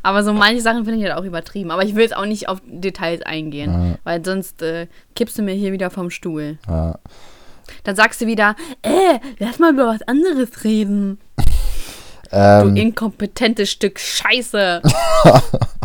Aber 0.02 0.22
so 0.24 0.32
manche 0.32 0.60
Sachen 0.60 0.84
finde 0.84 0.98
ich 1.00 1.04
halt 1.08 1.18
auch 1.18 1.24
übertrieben. 1.24 1.70
Aber 1.70 1.84
ich 1.84 1.94
will 1.94 2.02
jetzt 2.02 2.16
auch 2.16 2.26
nicht 2.26 2.48
auf 2.48 2.60
Details 2.66 3.22
eingehen, 3.22 3.98
weil 4.04 4.24
sonst 4.24 4.62
äh, 4.62 4.86
kippst 5.14 5.38
du 5.38 5.42
mir 5.42 5.54
hier 5.54 5.72
wieder 5.72 5.90
vom 5.90 6.10
Stuhl. 6.10 6.58
Ja. 6.68 6.98
Dann 7.84 7.96
sagst 7.96 8.20
du 8.20 8.26
wieder, 8.26 8.56
äh, 8.82 9.18
lass 9.38 9.58
mal 9.58 9.72
über 9.72 9.86
was 9.86 10.02
anderes 10.02 10.64
reden. 10.64 11.18
Du 12.30 12.36
Ähm, 12.36 12.76
inkompetentes 12.76 13.70
Stück 13.70 13.98
Scheiße. 13.98 14.82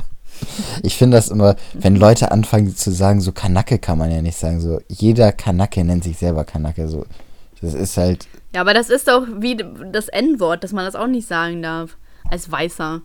ich 0.82 0.95
finde 0.95 1.18
das 1.18 1.30
immer, 1.30 1.56
wenn 1.74 1.95
Leute 1.95 2.32
anfangen 2.32 2.76
zu 2.76 2.91
sagen, 2.91 3.22
so 3.22 3.32
Kanacke 3.32 3.80
kann 3.80 3.97
man 3.97 4.12
ja 4.12 4.22
nicht 4.22 4.38
sagen. 4.38 4.60
So, 4.60 4.82
jeder 4.88 5.32
Kanacke 5.32 5.84
nennt 5.84 6.04
sich 6.04 6.18
selber 6.18 6.43
Kanacke. 6.43 6.88
So, 6.88 7.06
das 7.62 7.74
ist 7.74 7.97
halt. 7.97 8.28
Ja, 8.54 8.62
aber 8.62 8.74
das 8.74 8.89
ist 8.89 9.08
doch 9.08 9.26
wie 9.39 9.58
das 9.91 10.08
N-Wort, 10.10 10.64
dass 10.64 10.74
man 10.74 10.86
das 10.86 10.95
auch 10.95 11.08
nicht 11.08 11.28
sagen 11.28 11.62
darf. 11.62 11.97
Als 12.30 12.51
Weißer. 12.51 13.01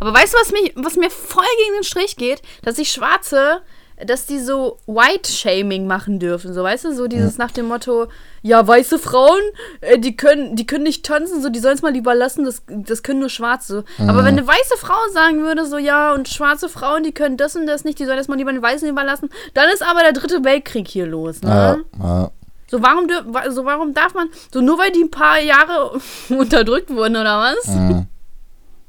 Aber 0.00 0.14
weißt 0.14 0.34
du, 0.34 0.38
was, 0.38 0.52
mich, 0.52 0.72
was 0.76 0.96
mir 0.96 1.10
voll 1.10 1.44
gegen 1.58 1.78
den 1.78 1.84
Strich 1.84 2.16
geht? 2.16 2.42
Dass 2.62 2.76
sich 2.76 2.92
Schwarze, 2.92 3.62
dass 4.06 4.26
die 4.26 4.38
so 4.38 4.78
White-Shaming 4.86 5.86
machen 5.86 6.18
dürfen. 6.18 6.52
So, 6.52 6.62
weißt 6.62 6.84
du, 6.84 6.94
so 6.94 7.06
dieses 7.06 7.38
nach 7.38 7.50
dem 7.50 7.66
Motto, 7.66 8.08
ja, 8.42 8.66
weiße 8.66 8.98
Frauen, 8.98 9.42
äh, 9.80 9.98
die 9.98 10.16
können, 10.16 10.56
die 10.56 10.66
können 10.66 10.84
nicht 10.84 11.04
tanzen, 11.04 11.42
so, 11.42 11.48
die 11.48 11.58
sollen 11.58 11.74
es 11.76 11.82
mal 11.82 11.92
lieber 11.92 12.14
lassen, 12.14 12.44
das, 12.44 12.62
das 12.66 13.02
können 13.02 13.20
nur 13.20 13.28
Schwarze. 13.28 13.84
Aber 13.98 14.18
wenn 14.18 14.38
eine 14.38 14.46
weiße 14.46 14.76
Frau 14.78 14.98
sagen 15.12 15.42
würde, 15.42 15.66
so, 15.66 15.78
ja, 15.78 16.12
und 16.12 16.28
schwarze 16.28 16.68
Frauen, 16.68 17.02
die 17.02 17.12
können 17.12 17.36
das 17.36 17.56
und 17.56 17.66
das 17.66 17.84
nicht, 17.84 17.98
die 17.98 18.04
sollen 18.04 18.18
das 18.18 18.28
mal 18.28 18.36
lieber 18.36 18.52
den 18.52 18.62
Weißen 18.62 18.88
überlassen, 18.88 19.30
dann 19.54 19.68
ist 19.70 19.82
aber 19.82 20.00
der 20.00 20.12
dritte 20.12 20.44
Weltkrieg 20.44 20.88
hier 20.88 21.06
los, 21.06 21.42
ne? 21.42 21.84
Ja, 21.98 22.04
ja. 22.04 22.30
So 22.70 22.82
warum, 22.82 23.06
so 23.50 23.66
warum 23.66 23.92
darf 23.92 24.14
man, 24.14 24.28
so 24.50 24.62
nur 24.62 24.78
weil 24.78 24.90
die 24.92 25.02
ein 25.02 25.10
paar 25.10 25.38
Jahre 25.38 26.00
unterdrückt 26.30 26.88
wurden 26.88 27.16
oder 27.16 27.38
was? 27.38 27.66
Mhm. 27.66 28.06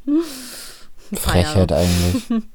Frechheit 1.13 1.71
eigentlich. 1.71 2.43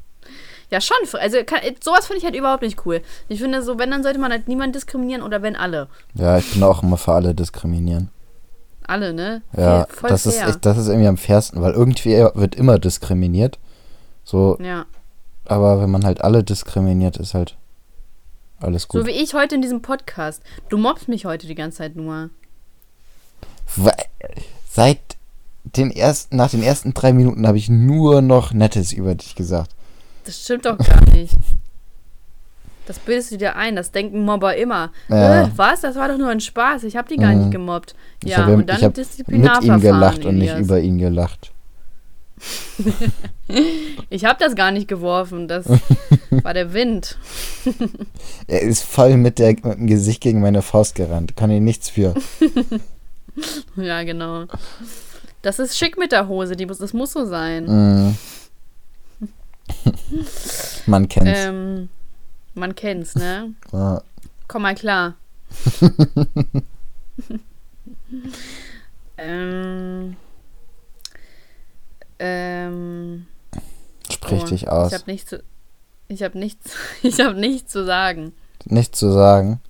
Ja, 0.71 0.81
schon. 0.81 0.97
Also 1.19 1.39
kann, 1.45 1.61
sowas 1.83 2.07
finde 2.07 2.19
ich 2.19 2.25
halt 2.25 2.35
überhaupt 2.37 2.63
nicht 2.63 2.85
cool. 2.87 3.01
Ich 3.29 3.41
finde 3.41 3.63
so, 3.63 3.79
wenn, 3.79 3.91
dann 3.91 4.03
sollte 4.03 4.19
man 4.19 4.31
halt 4.33 4.49
niemanden 4.49 4.73
diskriminieren 4.75 5.23
oder 5.23 5.41
wenn 5.43 5.57
alle. 5.57 5.89
Ja, 6.15 6.39
ich 6.39 6.53
bin 6.53 6.63
auch 6.63 6.83
immer 6.83 6.97
für 6.99 7.13
alle 7.13 7.35
diskriminieren. 7.35 8.11
Alle, 8.87 9.13
ne? 9.13 9.43
Ja, 9.57 9.87
voll 9.91 10.11
das 10.11 10.27
ist, 10.27 10.37
fair. 10.39 10.49
echt, 10.49 10.65
das 10.67 10.79
ist 10.79 10.89
irgendwie 10.89 11.09
am 11.09 11.17
fairsten, 11.17 11.61
weil 11.63 11.73
irgendwie 11.73 12.17
wird 12.35 12.55
immer 12.55 12.79
diskriminiert. 12.79 13.59
So, 14.25 14.59
Ja. 14.63 14.85
aber 15.47 15.81
wenn 15.81 15.91
man 15.91 16.05
halt 16.05 16.23
alle 16.23 16.43
diskriminiert, 16.45 17.17
ist 17.19 17.35
halt 17.35 17.57
alles 18.61 18.83
So 18.91 18.99
gut. 18.99 19.07
wie 19.07 19.11
ich 19.13 19.35
heute 19.35 19.55
in 19.55 19.63
diesem 19.63 19.83
Podcast. 19.83 20.43
Du 20.69 20.77
mobbst 20.79 21.09
mich 21.09 21.25
heute 21.27 21.47
die 21.47 21.55
ganze 21.55 21.79
Zeit 21.79 21.97
nur. 21.97 22.31
Seit 24.71 24.99
den 25.65 25.91
ersten, 25.91 26.37
nach 26.37 26.51
den 26.51 26.63
ersten 26.63 26.95
drei 26.95 27.13
Minuten 27.13 27.47
habe 27.47 27.59
ich 27.59 27.69
nur 27.69 28.23
noch 28.23 28.53
Nettes 28.53 28.93
über 28.93 29.15
dich 29.15 29.35
gesagt. 29.35 29.71
Das 30.29 30.43
stimmt 30.43 30.67
doch 30.67 30.77
gar 30.77 31.01
nicht. 31.13 31.35
Das 32.85 32.99
bildest 32.99 33.33
du 33.33 33.39
dir 33.39 33.57
ein, 33.57 33.77
das 33.77 33.93
denken 33.93 34.27
Mobber 34.27 34.55
immer. 34.57 34.91
Ja. 35.09 35.45
Äh, 35.45 35.51
was? 35.57 35.81
Das 35.81 35.97
war 35.97 36.09
doch 36.09 36.19
nur 36.19 36.29
ein 36.29 36.41
Spaß. 36.41 36.85
Ich 36.85 36.97
habe 36.99 37.09
die 37.09 37.17
gar 37.17 37.33
Mhm. 37.33 37.39
nicht 37.39 37.51
gemobbt. 37.51 37.95
Ich 38.23 38.33
Ja, 38.33 38.39
habe 38.39 38.53
und 38.57 38.67
dann 38.69 38.77
ich 38.77 38.85
hab 38.85 38.95
mit 38.95 39.63
ihm 39.65 39.81
gelacht 39.81 40.27
und 40.27 40.37
nicht 40.37 40.55
über 40.59 40.81
ihn 40.81 40.99
gelacht. 40.99 41.51
Ich 44.11 44.27
habe 44.27 44.39
das 44.39 44.55
gar 44.55 44.71
nicht 44.71 44.87
geworfen. 44.87 45.49
Das 45.49 45.67
war 46.43 46.53
der 46.53 46.75
Wind. 46.75 47.17
Er 48.47 48.61
ist 48.61 48.83
voll 48.85 49.17
mit, 49.17 49.39
der, 49.39 49.53
mit 49.53 49.65
dem 49.65 49.87
Gesicht 49.87 50.21
gegen 50.21 50.43
meine 50.43 50.61
Faust 50.61 50.95
gerannt. 50.95 51.35
Kann 51.37 51.51
ich 51.51 51.63
nichts 51.63 51.89
für. 51.89 52.13
Ja, 53.77 54.03
genau. 54.03 54.45
Das 55.41 55.59
ist 55.59 55.79
schick 55.79 55.97
mit 55.97 56.13
der 56.13 56.29
Hose. 56.29 56.55
Die 56.57 56.67
muss, 56.67 56.77
das 56.79 56.93
muss 56.93 57.13
so 57.15 57.25
sein. 57.25 57.65
Mm. 58.11 58.17
Man 60.87 61.09
kennt's. 61.09 61.31
Ähm, 61.35 61.89
man 62.55 62.75
kennt's, 62.75 63.15
ne? 63.15 63.55
Ja. 63.73 64.03
Komm 64.49 64.63
mal 64.63 64.75
klar. 64.75 65.15
ähm. 69.17 70.17
Ähm. 72.19 73.27
Sprich 74.11 74.43
oh, 74.43 74.47
dich 74.47 74.69
aus. 74.69 74.93
Ich 74.93 74.99
habe 74.99 75.11
nichts 75.11 75.31
zu. 75.31 75.43
Ich 76.09 76.23
habe 76.23 76.39
nichts. 76.39 76.75
Ich 77.03 77.21
habe 77.21 77.39
nichts 77.39 77.71
zu 77.71 77.85
sagen. 77.85 78.33
Nichts 78.65 78.99
zu 78.99 79.13
sagen, 79.13 79.61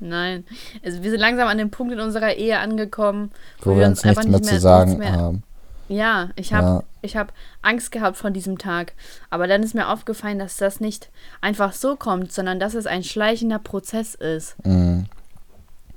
Nein. 0.00 0.44
Also 0.84 1.02
wir 1.02 1.10
sind 1.10 1.20
langsam 1.20 1.48
an 1.48 1.58
dem 1.58 1.70
Punkt 1.70 1.92
in 1.92 2.00
unserer 2.00 2.34
Ehe 2.34 2.58
angekommen, 2.58 3.32
wo 3.62 3.76
wir 3.76 3.86
uns 3.86 4.04
nichts 4.04 4.26
mehr 4.26 4.42
zu 4.42 4.60
sagen 4.60 5.04
haben. 5.04 5.42
Ja, 5.88 6.30
ich 6.36 6.52
habe 6.52 6.66
Ja. 6.66 6.82
ich 7.02 7.16
hab 7.16 7.32
Angst 7.62 7.92
gehabt 7.92 8.16
von 8.16 8.32
diesem 8.32 8.58
Tag. 8.58 8.92
Aber 9.30 9.46
dann 9.46 9.62
ist 9.62 9.74
mir 9.74 9.88
aufgefallen, 9.88 10.38
dass 10.38 10.56
das 10.58 10.80
nicht 10.80 11.10
einfach 11.40 11.72
so 11.72 11.96
kommt, 11.96 12.32
sondern 12.32 12.60
dass 12.60 12.74
es 12.74 12.86
ein 12.86 13.02
schleichender 13.02 13.58
Prozess 13.58 14.14
ist. 14.14 14.56
Mm. 14.64 15.04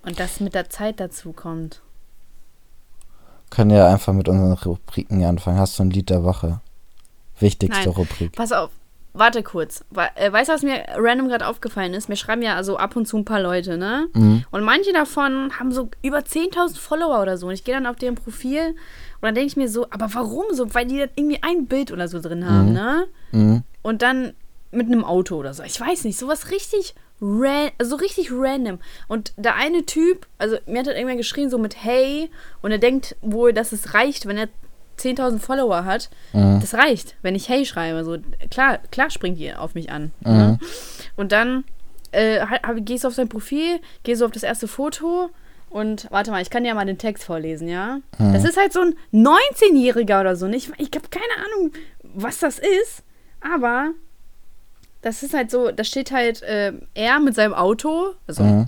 Und 0.03 0.19
das 0.19 0.39
mit 0.39 0.55
der 0.55 0.69
Zeit 0.69 0.99
dazu 0.99 1.33
kommt. 1.33 1.81
Können 3.49 3.71
ja 3.71 3.87
einfach 3.91 4.13
mit 4.13 4.29
unseren 4.29 4.53
Rubriken 4.53 5.23
anfangen. 5.25 5.59
Hast 5.59 5.77
du 5.77 5.83
ein 5.83 5.91
Lied 5.91 6.09
der 6.09 6.23
Woche? 6.23 6.61
Wichtigste 7.39 7.85
Nein. 7.85 7.95
Rubrik. 7.95 8.31
Pass 8.33 8.51
auf, 8.51 8.69
warte 9.13 9.43
kurz. 9.43 9.83
Äh, 10.15 10.31
Weißt 10.31 10.49
du, 10.49 10.53
was 10.53 10.63
mir 10.63 10.83
random 10.95 11.27
gerade 11.27 11.47
aufgefallen 11.47 11.93
ist? 11.93 12.09
Mir 12.09 12.15
schreiben 12.15 12.41
ja 12.41 12.55
also 12.55 12.77
ab 12.77 12.95
und 12.95 13.07
zu 13.07 13.17
ein 13.17 13.25
paar 13.25 13.41
Leute, 13.41 13.77
ne? 13.77 14.07
Mhm. 14.13 14.43
Und 14.51 14.63
manche 14.63 14.93
davon 14.93 15.51
haben 15.59 15.71
so 15.71 15.89
über 16.01 16.19
10.000 16.19 16.77
Follower 16.77 17.21
oder 17.21 17.37
so. 17.37 17.47
Und 17.47 17.53
ich 17.53 17.63
gehe 17.63 17.75
dann 17.75 17.87
auf 17.87 17.97
deren 17.97 18.15
Profil 18.15 18.69
und 18.69 19.21
dann 19.21 19.35
denke 19.35 19.47
ich 19.47 19.57
mir 19.57 19.69
so, 19.69 19.87
aber 19.89 20.13
warum 20.13 20.45
so? 20.51 20.73
Weil 20.73 20.85
die 20.85 20.99
dann 20.99 21.09
irgendwie 21.15 21.43
ein 21.43 21.67
Bild 21.67 21.91
oder 21.91 22.07
so 22.07 22.19
drin 22.19 22.49
haben, 22.49 22.73
ne? 22.73 23.07
Mhm. 23.31 23.63
Und 23.81 24.01
dann 24.01 24.33
mit 24.71 24.87
einem 24.87 25.03
Auto 25.03 25.35
oder 25.35 25.53
so. 25.53 25.63
Ich 25.63 25.79
weiß 25.79 26.05
nicht, 26.05 26.17
sowas 26.17 26.49
richtig 26.51 26.95
ran 27.21 27.69
also 27.77 27.97
richtig 27.97 28.31
random. 28.31 28.79
Und 29.07 29.33
der 29.37 29.55
eine 29.55 29.85
Typ, 29.85 30.25
also 30.39 30.57
mir 30.65 30.79
hat 30.79 30.87
er 30.87 30.95
irgendwann 30.95 31.17
geschrieben, 31.17 31.49
so 31.49 31.57
mit 31.57 31.83
Hey, 31.83 32.31
und 32.61 32.71
er 32.71 32.79
denkt 32.79 33.15
wohl, 33.21 33.53
dass 33.53 33.71
es 33.71 33.93
reicht, 33.93 34.25
wenn 34.25 34.37
er 34.37 34.49
10.000 35.01 35.39
Follower 35.39 35.83
hat. 35.85 36.09
Das 36.33 36.73
reicht, 36.73 37.15
wenn 37.21 37.35
ich 37.35 37.49
Hey 37.49 37.65
schreibe. 37.65 38.03
So, 38.03 38.17
klar, 38.49 38.77
klar 38.91 39.09
springt 39.09 39.37
ihr 39.39 39.61
auf 39.61 39.73
mich 39.75 39.91
an. 39.91 40.11
Ne? 40.21 40.59
Und 41.15 41.31
dann 41.31 41.63
äh, 42.11 42.45
gehst 42.81 43.03
du 43.03 43.07
auf 43.07 43.13
sein 43.15 43.29
Profil, 43.29 43.79
gehst 44.03 44.21
du 44.21 44.25
auf 44.25 44.31
das 44.31 44.43
erste 44.43 44.67
Foto 44.67 45.29
und 45.69 46.07
warte 46.11 46.31
mal, 46.31 46.41
ich 46.41 46.49
kann 46.49 46.63
dir 46.63 46.69
ja 46.69 46.75
mal 46.75 46.85
den 46.85 46.97
Text 46.97 47.23
vorlesen, 47.23 47.67
ja? 47.69 47.99
Das 48.19 48.43
ist 48.43 48.57
halt 48.57 48.73
so 48.73 48.81
ein 48.81 48.95
19-Jähriger 49.13 50.19
oder 50.19 50.35
so. 50.35 50.45
Ich, 50.47 50.69
ich 50.77 50.89
habe 50.93 51.07
keine 51.09 51.45
Ahnung, 51.45 51.71
was 52.03 52.39
das 52.39 52.59
ist, 52.59 53.03
aber 53.39 53.91
das 55.01 55.23
ist 55.23 55.33
halt 55.33 55.49
so, 55.49 55.71
da 55.71 55.83
steht 55.85 56.11
halt 56.11 56.41
äh, 56.43 56.73
er 56.93 57.19
mit 57.21 57.35
seinem 57.35 57.53
Auto, 57.53 58.13
also 58.27 58.43
Mhm. 58.43 58.67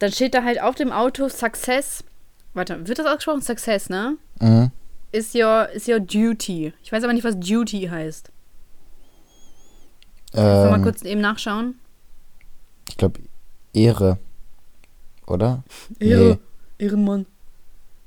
dann 0.00 0.12
steht 0.12 0.34
da 0.34 0.42
halt 0.42 0.60
auf 0.60 0.74
dem 0.74 0.90
Auto 0.92 1.28
Success. 1.28 2.02
Warte, 2.52 2.86
wird 2.88 2.98
das 2.98 3.06
ausgesprochen? 3.06 3.42
Success, 3.42 3.88
ne? 3.88 4.16
Mhm. 4.40 4.70
Is 5.12 5.34
your, 5.34 5.68
is 5.70 5.88
your 5.88 5.98
duty. 6.00 6.72
Ich 6.82 6.92
weiß 6.92 7.02
aber 7.04 7.12
nicht, 7.12 7.24
was 7.24 7.38
duty 7.38 7.88
heißt. 7.90 8.30
Kannst 10.32 10.64
du 10.66 10.70
mal 10.70 10.76
Ähm, 10.76 10.82
kurz 10.82 11.02
eben 11.02 11.20
nachschauen? 11.20 11.74
ich 12.88 12.96
glaube, 12.96 13.20
Ehre. 13.72 14.18
Oder? 15.26 15.62
Ehre. 15.98 16.38
Ehrenmann. 16.78 17.26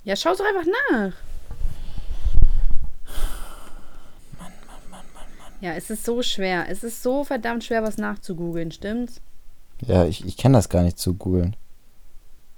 Ja, 0.05 0.15
schau 0.15 0.33
doch 0.33 0.45
einfach 0.45 0.65
nach. 0.91 1.13
Ja, 5.61 5.73
es 5.75 5.89
ist 5.89 6.03
so 6.03 6.21
schwer. 6.21 6.65
Es 6.69 6.83
ist 6.83 7.01
so 7.03 7.23
verdammt 7.23 7.63
schwer, 7.63 7.83
was 7.83 7.97
nachzugoogeln, 7.97 8.71
stimmt's? 8.71 9.21
Ja, 9.85 10.05
ich, 10.05 10.25
ich 10.25 10.35
kenne 10.35 10.57
das 10.57 10.67
gar 10.69 10.83
nicht 10.83 10.97
zu 10.99 11.13
googeln. 11.13 11.55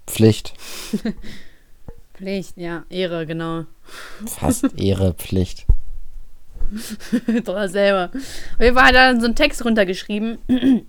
Pflicht. 0.08 0.54
Pflicht, 2.18 2.58
ja. 2.58 2.84
Ehre, 2.90 3.26
genau. 3.26 3.66
Fast 4.26 4.80
Ehre, 4.80 5.14
Pflicht. 5.14 5.66
Doch 7.44 7.68
selber. 7.68 8.12
Auf 8.14 8.62
jeden 8.62 8.76
Fall 8.76 8.86
hat 8.86 8.96
er 8.96 9.12
dann 9.12 9.20
so 9.20 9.26
einen 9.26 9.36
Text 9.36 9.64
runtergeschrieben. 9.64 10.40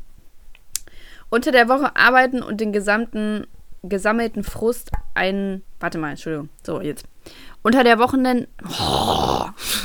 Unter 1.29 1.53
der 1.53 1.69
Woche 1.69 1.97
arbeiten 1.97 2.43
und 2.43 2.61
den 2.61 2.73
gesamten 2.73 3.47
gesammelten 3.83 4.43
Frust 4.45 4.91
ein. 5.15 5.63
Warte 5.81 5.99
mal, 5.99 6.11
Entschuldigung. 6.11 6.49
So, 6.65 6.81
jetzt. 6.81 7.05
Unter 7.63 7.83
der 7.83 7.99
Wochenende. 7.99 8.49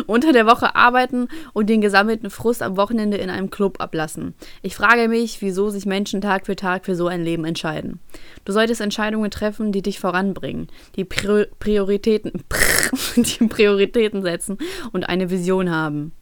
unter 0.07 0.33
der 0.33 0.47
Woche 0.47 0.75
arbeiten 0.75 1.29
und 1.53 1.69
den 1.69 1.81
gesammelten 1.81 2.31
Frust 2.31 2.63
am 2.63 2.77
Wochenende 2.77 3.17
in 3.17 3.31
einem 3.31 3.51
Club 3.51 3.81
ablassen. 3.81 4.35
Ich 4.63 4.75
frage 4.75 5.09
mich, 5.09 5.41
wieso 5.41 5.71
sich 5.71 5.87
Menschen 5.87 6.21
Tag 6.21 6.47
für 6.47 6.57
Tag 6.57 6.85
für 6.85 6.97
so 6.97 7.07
ein 7.07 7.23
Leben 7.23 7.45
entscheiden. 7.45 8.01
Du 8.45 8.53
solltest 8.53 8.81
Entscheidungen 8.81 9.31
treffen, 9.31 9.73
die 9.73 9.83
dich 9.83 10.01
voranbringen, 10.01 10.69
die 10.97 11.05
Prior- 11.05 11.47
Prioritäten, 11.59 12.45
die 13.17 13.47
Prioritäten 13.47 14.23
setzen 14.23 14.59
und 14.93 15.09
eine 15.09 15.31
Vision 15.31 15.71
haben. 15.71 16.13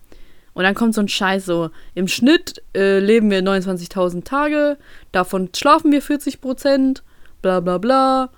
Und 0.52 0.64
dann 0.64 0.74
kommt 0.74 0.94
so 0.94 1.00
ein 1.00 1.08
Scheiß 1.08 1.46
so, 1.46 1.70
im 1.94 2.08
Schnitt 2.08 2.62
äh, 2.76 2.98
leben 2.98 3.30
wir 3.30 3.40
29.000 3.40 4.24
Tage, 4.24 4.78
davon 5.12 5.48
schlafen 5.54 5.92
wir 5.92 6.02
40 6.02 6.40
Prozent, 6.40 7.02
bla 7.40 7.60
bla 7.60 7.78
bla. 7.78 8.30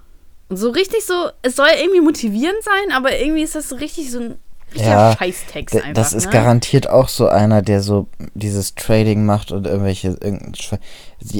Und 0.52 0.58
so 0.58 0.68
richtig 0.68 1.06
so, 1.06 1.14
es 1.40 1.56
soll 1.56 1.68
irgendwie 1.80 2.02
motivierend 2.02 2.62
sein, 2.62 2.94
aber 2.94 3.18
irgendwie 3.18 3.40
ist 3.40 3.54
das 3.54 3.70
so 3.70 3.76
richtig 3.76 4.10
so 4.10 4.18
ein 4.20 4.34
richtiger 4.74 4.90
Ja, 4.90 5.16
Scheißtext 5.16 5.76
einfach. 5.76 5.92
das 5.94 6.12
ist 6.12 6.26
ne? 6.26 6.32
garantiert 6.32 6.90
auch 6.90 7.08
so 7.08 7.26
einer, 7.26 7.62
der 7.62 7.80
so 7.80 8.06
dieses 8.34 8.74
Trading 8.74 9.24
macht 9.24 9.50
und 9.50 9.66
irgendwelche. 9.66 10.18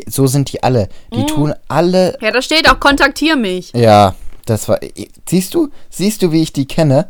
so 0.07 0.27
sind 0.27 0.51
die 0.51 0.63
alle. 0.63 0.89
Die 1.13 1.19
Mhm. 1.19 1.27
tun 1.27 1.55
alle. 1.69 2.17
Ja, 2.23 2.31
da 2.31 2.41
steht 2.41 2.71
auch, 2.71 2.81
kontaktier 2.81 3.37
mich. 3.37 3.71
Ja, 3.75 4.15
das 4.47 4.67
war. 4.71 4.81
Siehst 5.29 5.53
du? 5.53 5.69
Siehst 5.91 6.23
du, 6.23 6.33
wie 6.33 6.41
ich 6.41 6.55
die 6.55 6.67
kenne? 6.67 7.09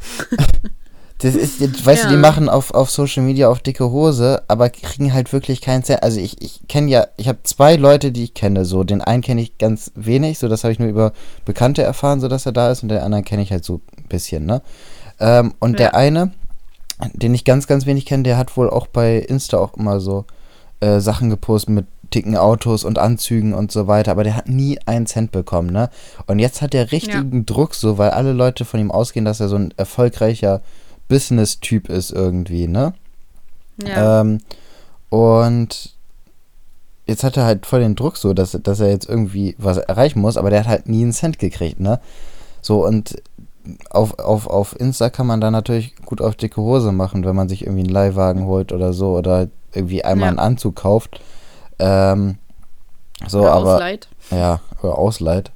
Das 1.22 1.34
ist, 1.34 1.60
jetzt- 1.60 1.84
weißt 1.84 2.04
du, 2.04 2.08
die 2.08 2.14
Ja. 2.14 2.20
machen 2.20 2.48
auf, 2.48 2.72
auf 2.72 2.90
Social 2.90 3.22
Media 3.22 3.48
auf 3.48 3.60
dicke 3.60 3.90
Hose, 3.90 4.42
aber 4.48 4.70
kriegen 4.70 5.12
halt 5.12 5.32
wirklich 5.32 5.60
keinen 5.60 5.84
Cent. 5.84 6.02
Also 6.02 6.18
ich, 6.20 6.40
ich 6.42 6.60
kenne 6.68 6.90
ja, 6.90 7.06
ich 7.16 7.28
habe 7.28 7.38
zwei 7.42 7.76
Leute, 7.76 8.10
die 8.12 8.24
ich 8.24 8.34
kenne. 8.34 8.64
So, 8.64 8.84
den 8.84 9.00
einen 9.02 9.22
kenne 9.22 9.42
ich 9.42 9.58
ganz 9.58 9.92
wenig, 9.94 10.38
so 10.38 10.48
das 10.48 10.64
habe 10.64 10.72
ich 10.72 10.78
nur 10.78 10.88
über 10.88 11.12
Bekannte 11.44 11.82
erfahren, 11.82 12.20
so 12.20 12.28
dass 12.28 12.46
er 12.46 12.52
da 12.52 12.70
ist, 12.70 12.82
und 12.82 12.88
den 12.88 12.98
anderen 13.00 13.24
kenne 13.24 13.42
ich 13.42 13.52
halt 13.52 13.64
so 13.64 13.80
ein 13.98 14.04
bisschen, 14.08 14.46
ne? 14.46 14.62
Ähm, 15.20 15.52
und 15.60 15.78
der 15.78 15.88
Ja. 15.88 15.94
eine, 15.94 16.32
den 17.12 17.34
ich 17.34 17.44
ganz, 17.44 17.66
ganz 17.66 17.84
wenig 17.86 18.06
kenne, 18.06 18.22
der 18.22 18.38
hat 18.38 18.56
wohl 18.56 18.70
auch 18.70 18.86
bei 18.86 19.16
Insta 19.18 19.58
auch 19.58 19.74
immer 19.74 20.00
so 20.00 20.24
äh, 20.80 21.00
Sachen 21.00 21.28
gepostet 21.28 21.70
mit 21.74 21.86
dicken 22.14 22.36
Autos 22.36 22.82
und 22.84 22.98
Anzügen 22.98 23.52
und 23.54 23.70
so 23.70 23.86
weiter, 23.86 24.10
aber 24.12 24.24
der 24.24 24.34
hat 24.36 24.48
nie 24.48 24.78
einen 24.86 25.06
Cent 25.06 25.30
bekommen, 25.32 25.70
ne? 25.70 25.90
Und 26.26 26.38
jetzt 26.38 26.62
hat 26.62 26.74
er 26.74 26.90
richtigen 26.90 27.44
Druck 27.46 27.74
so, 27.74 27.98
weil 27.98 28.10
alle 28.10 28.32
Leute 28.32 28.64
von 28.64 28.80
ihm 28.80 28.90
ausgehen, 28.90 29.24
dass 29.26 29.38
er 29.40 29.48
so 29.48 29.56
ein 29.56 29.72
erfolgreicher 29.76 30.62
Business-Typ 31.10 31.90
ist 31.90 32.10
irgendwie, 32.12 32.66
ne? 32.66 32.94
Ja. 33.84 34.20
Ähm, 34.22 34.38
und 35.10 35.94
jetzt 37.06 37.24
hat 37.24 37.36
er 37.36 37.44
halt 37.44 37.66
voll 37.66 37.80
den 37.80 37.96
Druck 37.96 38.16
so, 38.16 38.32
dass, 38.32 38.52
dass 38.62 38.80
er 38.80 38.88
jetzt 38.88 39.08
irgendwie 39.08 39.54
was 39.58 39.76
erreichen 39.76 40.20
muss, 40.20 40.36
aber 40.38 40.48
der 40.50 40.60
hat 40.60 40.68
halt 40.68 40.88
nie 40.88 41.02
einen 41.02 41.12
Cent 41.12 41.38
gekriegt, 41.38 41.80
ne? 41.80 42.00
So, 42.62 42.86
und 42.86 43.22
auf, 43.90 44.18
auf, 44.18 44.46
auf 44.46 44.78
Insta 44.80 45.10
kann 45.10 45.26
man 45.26 45.40
da 45.40 45.50
natürlich 45.50 45.94
gut 46.06 46.20
auf 46.22 46.34
dicke 46.36 46.60
Hose 46.60 46.92
machen, 46.92 47.24
wenn 47.24 47.36
man 47.36 47.48
sich 47.48 47.62
irgendwie 47.62 47.80
einen 47.82 47.90
Leihwagen 47.92 48.46
holt 48.46 48.72
oder 48.72 48.92
so 48.92 49.16
oder 49.18 49.32
halt 49.36 49.50
irgendwie 49.74 50.04
einmal 50.04 50.26
Ja. 50.26 50.30
einen 50.30 50.38
Anzug 50.38 50.76
kauft. 50.76 51.20
Ähm, 51.78 52.38
so, 53.26 53.40
Oder 53.40 53.52
aber 53.52 53.74
ausleiht. 53.74 54.08
ja, 54.30 54.60
oder 54.82 54.96
ausleiht. 54.98 55.50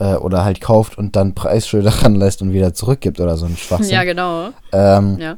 Äh, 0.00 0.14
oder 0.16 0.44
halt 0.44 0.60
kauft 0.62 0.96
und 0.98 1.14
dann 1.14 1.34
Preisschilder 1.34 1.90
ranlässt 2.02 2.40
und 2.42 2.52
wieder 2.52 2.72
zurückgibt 2.74 3.20
oder 3.20 3.36
so 3.36 3.44
ein 3.46 3.56
Schwachsinn. 3.56 3.92
Ja, 3.94 4.02
genau. 4.04 4.50
ähm, 4.72 5.18
Ja. 5.18 5.36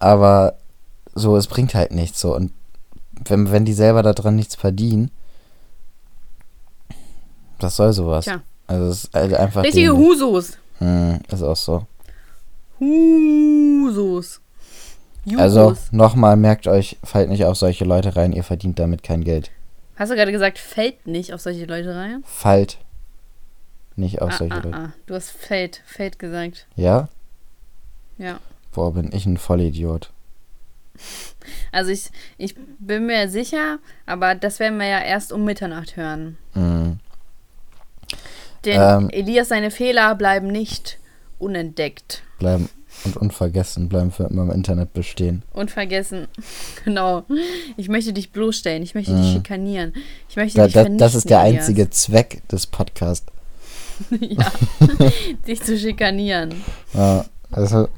aber 0.00 0.54
so, 1.14 1.36
es 1.36 1.46
bringt 1.46 1.74
halt 1.74 1.92
nichts 1.92 2.20
so. 2.20 2.34
Und 2.34 2.52
wenn, 3.24 3.50
wenn 3.52 3.64
die 3.64 3.72
selber 3.72 4.02
daran 4.02 4.34
nichts 4.36 4.56
verdienen, 4.56 5.10
was 7.60 7.76
soll 7.76 7.92
sowas? 7.92 8.24
Tja. 8.24 8.42
Also 8.66 8.86
es 8.86 9.04
ist 9.04 9.14
halt 9.14 9.34
einfach. 9.34 9.62
Richtige 9.62 9.88
dämlich. 9.90 10.06
Husos. 10.08 10.52
Hm, 10.78 11.20
ist 11.28 11.42
auch 11.42 11.56
so. 11.56 11.86
Husos. 12.80 14.40
Jusos. 15.24 15.40
Also 15.40 15.76
nochmal, 15.90 16.36
merkt 16.36 16.66
euch, 16.66 16.96
fallt 17.04 17.28
nicht 17.28 17.44
auf 17.44 17.56
solche 17.56 17.84
Leute 17.84 18.16
rein, 18.16 18.32
ihr 18.32 18.42
verdient 18.44 18.78
damit 18.78 19.02
kein 19.02 19.22
Geld. 19.22 19.50
Hast 19.96 20.10
du 20.10 20.16
gerade 20.16 20.32
gesagt, 20.32 20.58
fällt 20.58 21.06
nicht 21.06 21.34
auf 21.34 21.40
solche 21.42 21.66
Leute 21.66 21.94
rein? 21.94 22.24
Fallt 22.26 22.78
nicht 24.00 24.20
auf 24.22 24.32
Ah, 24.32 24.36
solche 24.36 24.54
ah, 24.54 24.60
Leute. 24.64 24.76
ah. 24.76 24.92
Du 25.06 25.14
hast 25.14 25.30
fällt, 25.30 25.82
fällt 25.86 26.18
gesagt. 26.18 26.66
Ja? 26.76 27.08
Ja. 28.18 28.40
Boah, 28.72 28.92
bin 28.94 29.10
ich 29.12 29.26
ein 29.26 29.36
Vollidiot. 29.36 30.10
Also 31.72 31.90
ich, 31.90 32.10
ich 32.36 32.54
bin 32.78 33.06
mir 33.06 33.28
sicher, 33.30 33.78
aber 34.04 34.34
das 34.34 34.58
werden 34.60 34.78
wir 34.78 34.86
ja 34.86 35.00
erst 35.00 35.32
um 35.32 35.44
Mitternacht 35.44 35.96
hören. 35.96 36.36
Hm. 36.52 36.98
Denn 38.64 38.80
Ähm. 38.80 39.10
Elias, 39.10 39.48
seine 39.48 39.70
Fehler 39.70 40.14
bleiben 40.14 40.48
nicht 40.48 40.98
unentdeckt. 41.38 42.22
Bleiben 42.38 42.68
und 43.04 43.16
unvergessen, 43.16 43.88
bleiben 43.88 44.10
für 44.10 44.24
immer 44.24 44.42
im 44.42 44.50
Internet 44.50 44.92
bestehen. 44.92 45.42
Unvergessen. 45.54 46.28
Genau. 46.84 47.24
Ich 47.76 47.88
möchte 47.88 48.12
dich 48.12 48.32
bloßstellen. 48.32 48.82
Ich 48.82 48.94
möchte 48.94 49.14
dich 49.14 49.26
Mhm. 49.26 49.32
schikanieren. 49.32 49.94
Ich 50.28 50.36
möchte 50.36 50.58
Da, 50.58 50.64
dich 50.66 50.74
da, 50.74 50.84
das 50.84 51.14
ist 51.14 51.30
der 51.30 51.40
Elias. 51.42 51.62
einzige 51.62 51.88
Zweck 51.90 52.46
des 52.48 52.66
Podcasts. 52.66 53.26
ja. 54.20 54.52
dich 55.46 55.62
zu 55.62 55.78
schikanieren. 55.78 56.54
Ja, 56.94 57.24
also 57.50 57.88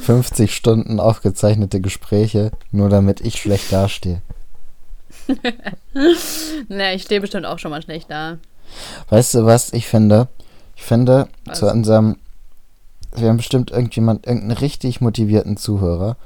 50 0.00 0.54
Stunden 0.54 1.00
aufgezeichnete 1.00 1.80
Gespräche, 1.80 2.50
nur 2.70 2.88
damit 2.88 3.20
ich 3.20 3.40
schlecht 3.40 3.72
dastehe. 3.72 4.22
Na, 6.68 6.94
ich 6.94 7.02
stehe 7.02 7.20
bestimmt 7.20 7.46
auch 7.46 7.58
schon 7.58 7.70
mal 7.70 7.82
schlecht 7.82 8.10
da. 8.10 8.38
Weißt 9.10 9.34
du, 9.34 9.44
was 9.44 9.72
ich 9.72 9.86
finde? 9.86 10.28
Ich 10.76 10.82
finde, 10.82 11.28
Was? 11.44 11.58
zu 11.58 11.70
unserem. 11.70 12.16
Wir 13.14 13.28
haben 13.28 13.36
bestimmt 13.36 13.70
irgendjemand, 13.70 14.26
irgendeinen 14.26 14.56
richtig 14.56 15.02
motivierten 15.02 15.58
Zuhörer, 15.58 16.16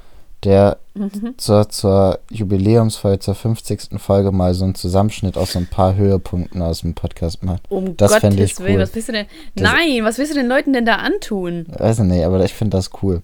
der 0.43 0.77
Mhm. 0.93 1.35
zur, 1.37 1.69
zur 1.69 2.19
Jubiläumsfolge, 2.31 3.19
zur 3.19 3.35
50. 3.35 3.99
Folge 3.99 4.31
mal 4.31 4.53
so 4.55 4.63
einen 4.65 4.73
Zusammenschnitt 4.75 5.37
aus 5.37 5.51
so 5.53 5.59
ein 5.59 5.67
paar 5.67 5.95
Höhepunkten 5.95 6.59
aus 6.61 6.81
dem 6.81 6.95
Podcast 6.95 7.43
macht. 7.43 7.61
Um 7.69 7.95
Das 7.97 8.15
fände 8.15 8.37
Gottes 8.37 8.51
ich 8.53 8.59
Willen, 8.59 8.75
cool. 8.77 8.81
was 8.81 8.95
willst 8.95 9.07
du 9.09 9.11
denn? 9.13 9.25
Das- 9.55 9.71
Nein, 9.71 10.03
was 10.03 10.17
willst 10.17 10.31
du 10.31 10.35
den 10.35 10.47
Leuten 10.47 10.73
denn 10.73 10.85
da 10.85 10.95
antun? 10.95 11.65
Weiß 11.69 11.99
ich 11.99 12.05
nicht, 12.05 12.23
aber 12.25 12.43
ich 12.43 12.53
finde 12.53 12.77
das 12.77 12.89
cool. 13.03 13.21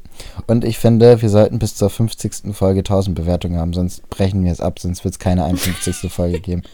Und 0.47 0.63
ich 0.65 0.77
finde, 0.77 1.21
wir 1.21 1.29
sollten 1.29 1.57
bis 1.59 1.75
zur 1.75 1.89
50. 1.89 2.53
Folge 2.53 2.83
1000 2.83 3.15
Bewertungen 3.15 3.57
haben, 3.59 3.73
sonst 3.73 4.07
brechen 4.09 4.43
wir 4.43 4.51
es 4.51 4.61
ab, 4.61 4.79
sonst 4.79 5.03
wird 5.03 5.13
es 5.15 5.19
keine 5.19 5.43
51. 5.45 6.11
Folge 6.11 6.39
geben. 6.39 6.61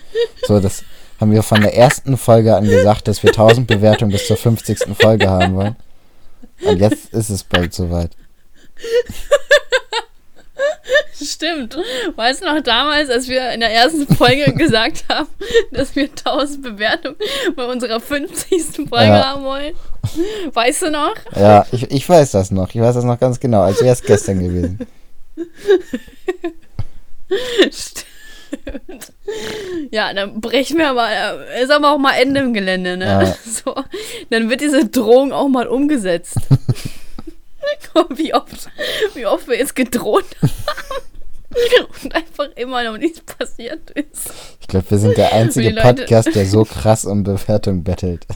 So, 0.48 0.60
das 0.60 0.84
haben 1.20 1.32
wir 1.32 1.44
von 1.44 1.62
der 1.62 1.76
ersten 1.76 2.18
Folge 2.18 2.56
an 2.56 2.64
gesagt, 2.64 3.08
dass 3.08 3.22
wir 3.24 3.30
1000 3.30 3.68
Bewertungen 3.68 4.12
bis 4.12 4.26
zur 4.26 4.38
50. 4.38 4.80
Folge 5.00 5.30
haben 5.30 5.56
wollen. 5.56 5.76
Und 6.66 6.80
jetzt 6.80 7.14
ist 7.14 7.30
es 7.30 7.44
bald 7.44 7.74
soweit. 7.74 8.12
Stimmt. 11.22 11.78
Weißt 12.16 12.42
du 12.42 12.46
noch 12.46 12.62
damals, 12.62 13.10
als 13.10 13.28
wir 13.28 13.52
in 13.52 13.60
der 13.60 13.72
ersten 13.72 14.08
Folge 14.16 14.52
gesagt 14.58 15.06
haben, 15.10 15.28
dass 15.72 15.96
wir 15.96 16.06
1000 16.06 16.62
Bewertungen 16.62 17.16
bei 17.56 17.66
unserer 17.66 18.00
50. 18.00 18.88
Folge 18.90 19.06
Ja. 19.06 19.26
haben 19.30 19.44
wollen? 19.44 19.74
Weißt 20.54 20.82
du 20.84 20.92
noch? 20.92 21.16
Ja, 21.36 21.66
ich, 21.72 21.90
ich 21.92 22.08
weiß 22.08 22.32
das 22.32 22.52
noch. 22.52 22.70
Ich 22.74 22.82
weiß 22.82 22.96
das 22.96 23.04
noch 23.04 23.20
ganz 23.20 23.40
genau, 23.40 23.62
als 23.64 23.82
wäre 23.82 23.94
es 23.94 24.02
gestern 24.04 24.40
gewesen. 24.40 24.80
Stimmt. 27.72 28.06
Ja, 29.92 30.12
dann 30.14 30.42
brechen 30.42 30.78
wir 30.80 30.92
mal, 30.94 31.12
äh, 31.52 31.62
ist 31.64 31.72
aber 31.72 31.92
auch 31.94 32.00
mal 32.00 32.14
Ende 32.14 32.40
im 32.42 32.54
Gelände, 32.54 32.98
ne? 32.98 33.06
Ja. 33.06 33.36
So, 33.46 33.76
dann 34.32 34.50
wird 34.50 34.62
diese 34.62 34.88
Drohung 34.88 35.32
auch 35.32 35.48
mal 35.48 35.68
umgesetzt. 35.68 36.38
Guck, 37.94 38.10
wie 38.18 38.34
oft, 38.34 38.70
wie 39.14 39.26
oft 39.26 39.48
wir 39.48 39.58
jetzt 39.58 39.76
gedroht 39.76 40.26
haben. 40.42 40.52
Und 42.04 42.14
einfach 42.14 42.48
immer 42.56 42.84
noch 42.84 42.98
nichts 42.98 43.22
passiert 43.22 43.90
ist. 43.92 44.32
Ich 44.62 44.68
glaube, 44.68 44.92
wir 44.92 45.00
sind 45.00 45.18
der 45.18 45.34
einzige 45.34 45.74
Podcast, 45.74 46.36
der 46.36 46.46
so 46.46 46.64
krass 46.64 47.06
um 47.06 47.24
Bewertung 47.24 47.84
bettelt. 47.84 48.26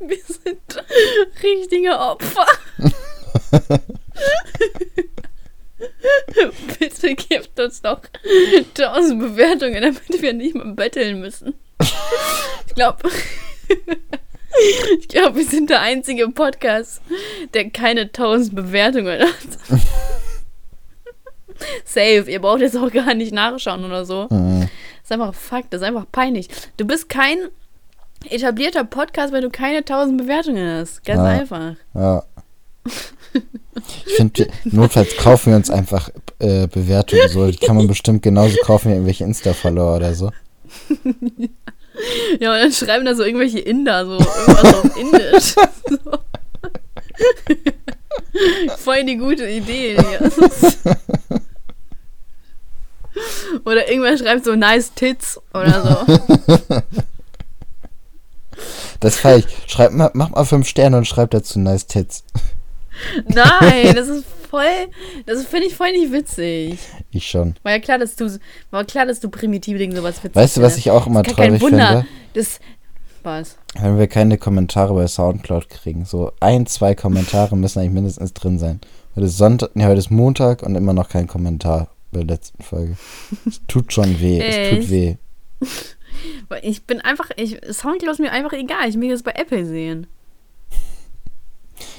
Wir 0.00 0.18
sind 0.26 0.84
richtige 1.42 1.98
Opfer. 1.98 2.46
Bitte 6.78 7.14
gebt 7.14 7.58
uns 7.58 7.82
doch 7.82 8.00
1000 8.78 9.18
Bewertungen, 9.20 9.80
damit 9.82 10.22
wir 10.22 10.32
nicht 10.32 10.54
mehr 10.54 10.66
betteln 10.66 11.20
müssen. 11.20 11.54
Ich 12.66 12.74
glaube, 12.74 13.08
ich 15.00 15.08
glaube, 15.08 15.36
wir 15.36 15.44
sind 15.46 15.70
der 15.70 15.80
einzige 15.80 16.28
Podcast, 16.28 17.02
der 17.54 17.70
keine 17.70 18.02
1000 18.02 18.54
Bewertungen 18.54 19.20
hat. 19.20 19.32
Safe, 21.84 22.24
ihr 22.28 22.40
braucht 22.40 22.60
jetzt 22.60 22.76
auch 22.76 22.90
gar 22.90 23.14
nicht 23.14 23.32
nachschauen 23.32 23.84
oder 23.84 24.04
so. 24.04 24.26
Mhm. 24.30 24.62
Das 25.02 25.04
ist 25.04 25.12
einfach 25.12 25.34
Fakt, 25.34 25.72
das 25.72 25.80
ist 25.80 25.86
einfach 25.86 26.06
peinlich. 26.10 26.48
Du 26.76 26.84
bist 26.86 27.08
kein 27.08 27.38
etablierter 28.30 28.84
Podcast, 28.84 29.32
weil 29.32 29.42
du 29.42 29.50
keine 29.50 29.78
1000 29.78 30.18
Bewertungen 30.18 30.78
hast. 30.80 31.04
Ganz 31.04 31.18
Ja. 31.18 31.24
einfach. 31.24 31.74
Ja. 31.94 32.24
Ich 34.06 34.14
finde, 34.14 34.48
notfalls 34.64 35.16
kaufen 35.16 35.50
wir 35.50 35.56
uns 35.56 35.70
einfach 35.70 36.10
äh, 36.38 36.66
Bewertungen. 36.66 37.28
So, 37.28 37.50
die 37.50 37.56
kann 37.56 37.76
man 37.76 37.86
bestimmt 37.86 38.22
genauso 38.22 38.56
kaufen 38.62 38.90
wie 38.90 38.94
irgendwelche 38.94 39.24
Insta-Follower 39.24 39.96
oder 39.96 40.14
so. 40.14 40.30
Ja, 42.40 42.54
und 42.54 42.58
dann 42.58 42.72
schreiben 42.72 43.04
da 43.04 43.14
so 43.14 43.22
irgendwelche 43.22 43.58
Inder, 43.58 44.06
so 44.06 44.12
irgendwas 44.12 44.74
auf 44.74 44.96
Indisch. 44.96 45.54
So. 45.88 45.98
Voll 48.78 49.04
die 49.04 49.16
gute 49.16 49.46
Idee. 49.46 49.96
Digga. 49.96 50.30
Oder 53.64 53.88
irgendwer 53.90 54.16
schreibt 54.16 54.44
so 54.44 54.56
nice 54.56 54.94
tits 54.94 55.40
oder 55.52 56.06
so. 56.06 56.82
Das 59.00 59.16
feier 59.16 59.38
ich. 59.38 59.46
Schreib 59.66 59.92
mal, 59.92 60.10
mach 60.14 60.30
mal 60.30 60.44
fünf 60.44 60.68
Sterne 60.68 60.96
und 60.96 61.06
schreib 61.06 61.30
dazu 61.32 61.58
nice 61.58 61.86
tits. 61.86 62.24
Nein, 63.28 63.94
das 63.94 64.08
ist 64.08 64.24
voll, 64.50 64.88
das 65.26 65.44
finde 65.44 65.66
ich 65.66 65.74
voll 65.74 65.92
nicht 65.92 66.12
witzig. 66.12 66.78
Ich 67.10 67.26
schon. 67.26 67.54
War 67.62 67.72
ja 67.72 67.78
klar, 67.78 67.98
dass 67.98 68.16
du, 68.16 68.38
war 68.70 68.84
klar, 68.84 69.06
dass 69.06 69.20
du 69.20 69.28
primitive 69.28 69.78
Dinge 69.78 69.96
sowas 69.96 70.22
witzig 70.22 70.36
Weißt 70.36 70.56
du, 70.56 70.62
was 70.62 70.76
ich 70.76 70.90
auch 70.90 71.06
immer 71.06 71.22
traurig 71.22 71.60
Wunder. 71.60 71.88
finde? 71.88 72.06
Das, 72.34 72.60
was? 73.22 73.56
Wenn 73.80 73.98
wir 73.98 74.08
keine 74.08 74.38
Kommentare 74.38 74.94
bei 74.94 75.06
Soundcloud 75.06 75.68
kriegen. 75.68 76.04
So 76.04 76.32
ein, 76.40 76.66
zwei 76.66 76.94
Kommentare 76.94 77.56
müssen 77.56 77.78
eigentlich 77.78 77.92
mindestens 77.92 78.34
drin 78.34 78.58
sein. 78.58 78.80
Heute 79.14 79.26
ist 79.26 79.38
Sonntag, 79.38 79.70
nee, 79.74 79.84
heute 79.86 79.98
ist 79.98 80.10
Montag 80.10 80.62
und 80.62 80.74
immer 80.74 80.92
noch 80.92 81.08
kein 81.08 81.26
Kommentar 81.26 81.88
bei 82.10 82.20
der 82.20 82.28
letzten 82.36 82.62
Folge. 82.62 82.96
Es 83.46 83.60
tut 83.68 83.92
schon 83.92 84.20
weh, 84.20 84.38
es 84.40 84.56
Echt? 84.56 84.80
tut 84.82 84.90
weh. 84.90 85.16
Ich 86.62 86.84
bin 86.84 87.00
einfach, 87.00 87.30
ich, 87.36 87.58
Soundcloud 87.68 88.12
ist 88.12 88.20
mir 88.20 88.30
einfach 88.30 88.52
egal. 88.52 88.88
Ich 88.88 89.00
will 89.00 89.10
das 89.10 89.24
bei 89.24 89.32
Apple 89.32 89.64
sehen. 89.66 90.06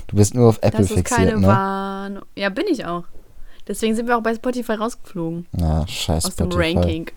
Du 0.08 0.16
bist 0.18 0.34
nur 0.34 0.50
auf 0.50 0.58
Apple 0.62 0.82
das 0.82 0.92
ist 0.92 1.06
keine 1.06 1.32
fixiert, 1.32 1.40
ne? 1.42 1.48
Warnung. 1.48 2.24
Ja, 2.36 2.50
bin 2.50 2.66
ich 2.70 2.86
auch. 2.86 3.04
Deswegen 3.68 3.96
sind 3.96 4.08
wir 4.08 4.18
auch 4.18 4.22
bei 4.24 4.36
Spotify 4.36 4.74
rausgeflogen. 4.74 5.46
Ja, 5.58 5.88
scheiß 5.88 6.26
Aus 6.26 6.36
dem 6.36 6.52
Spotify. 6.52 6.76
Ranking. 6.78 7.12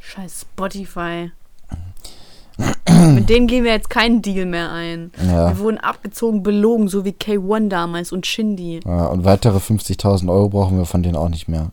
Scheiß 0.00 0.40
Spotify. 0.42 1.30
Mit 3.14 3.28
denen 3.28 3.46
gehen 3.46 3.64
wir 3.64 3.72
jetzt 3.72 3.90
keinen 3.90 4.22
Deal 4.22 4.46
mehr 4.46 4.70
ein. 4.72 5.10
Ja. 5.26 5.48
Wir 5.50 5.58
wurden 5.58 5.78
abgezogen, 5.78 6.42
belogen, 6.42 6.88
so 6.88 7.04
wie 7.04 7.10
K1 7.10 7.68
damals 7.68 8.12
und 8.12 8.26
Shindy. 8.26 8.80
ja. 8.84 9.06
Und 9.06 9.24
weitere 9.24 9.58
50.000 9.58 10.30
Euro 10.30 10.48
brauchen 10.48 10.78
wir 10.78 10.84
von 10.84 11.02
denen 11.02 11.16
auch 11.16 11.28
nicht 11.28 11.48
mehr. 11.48 11.70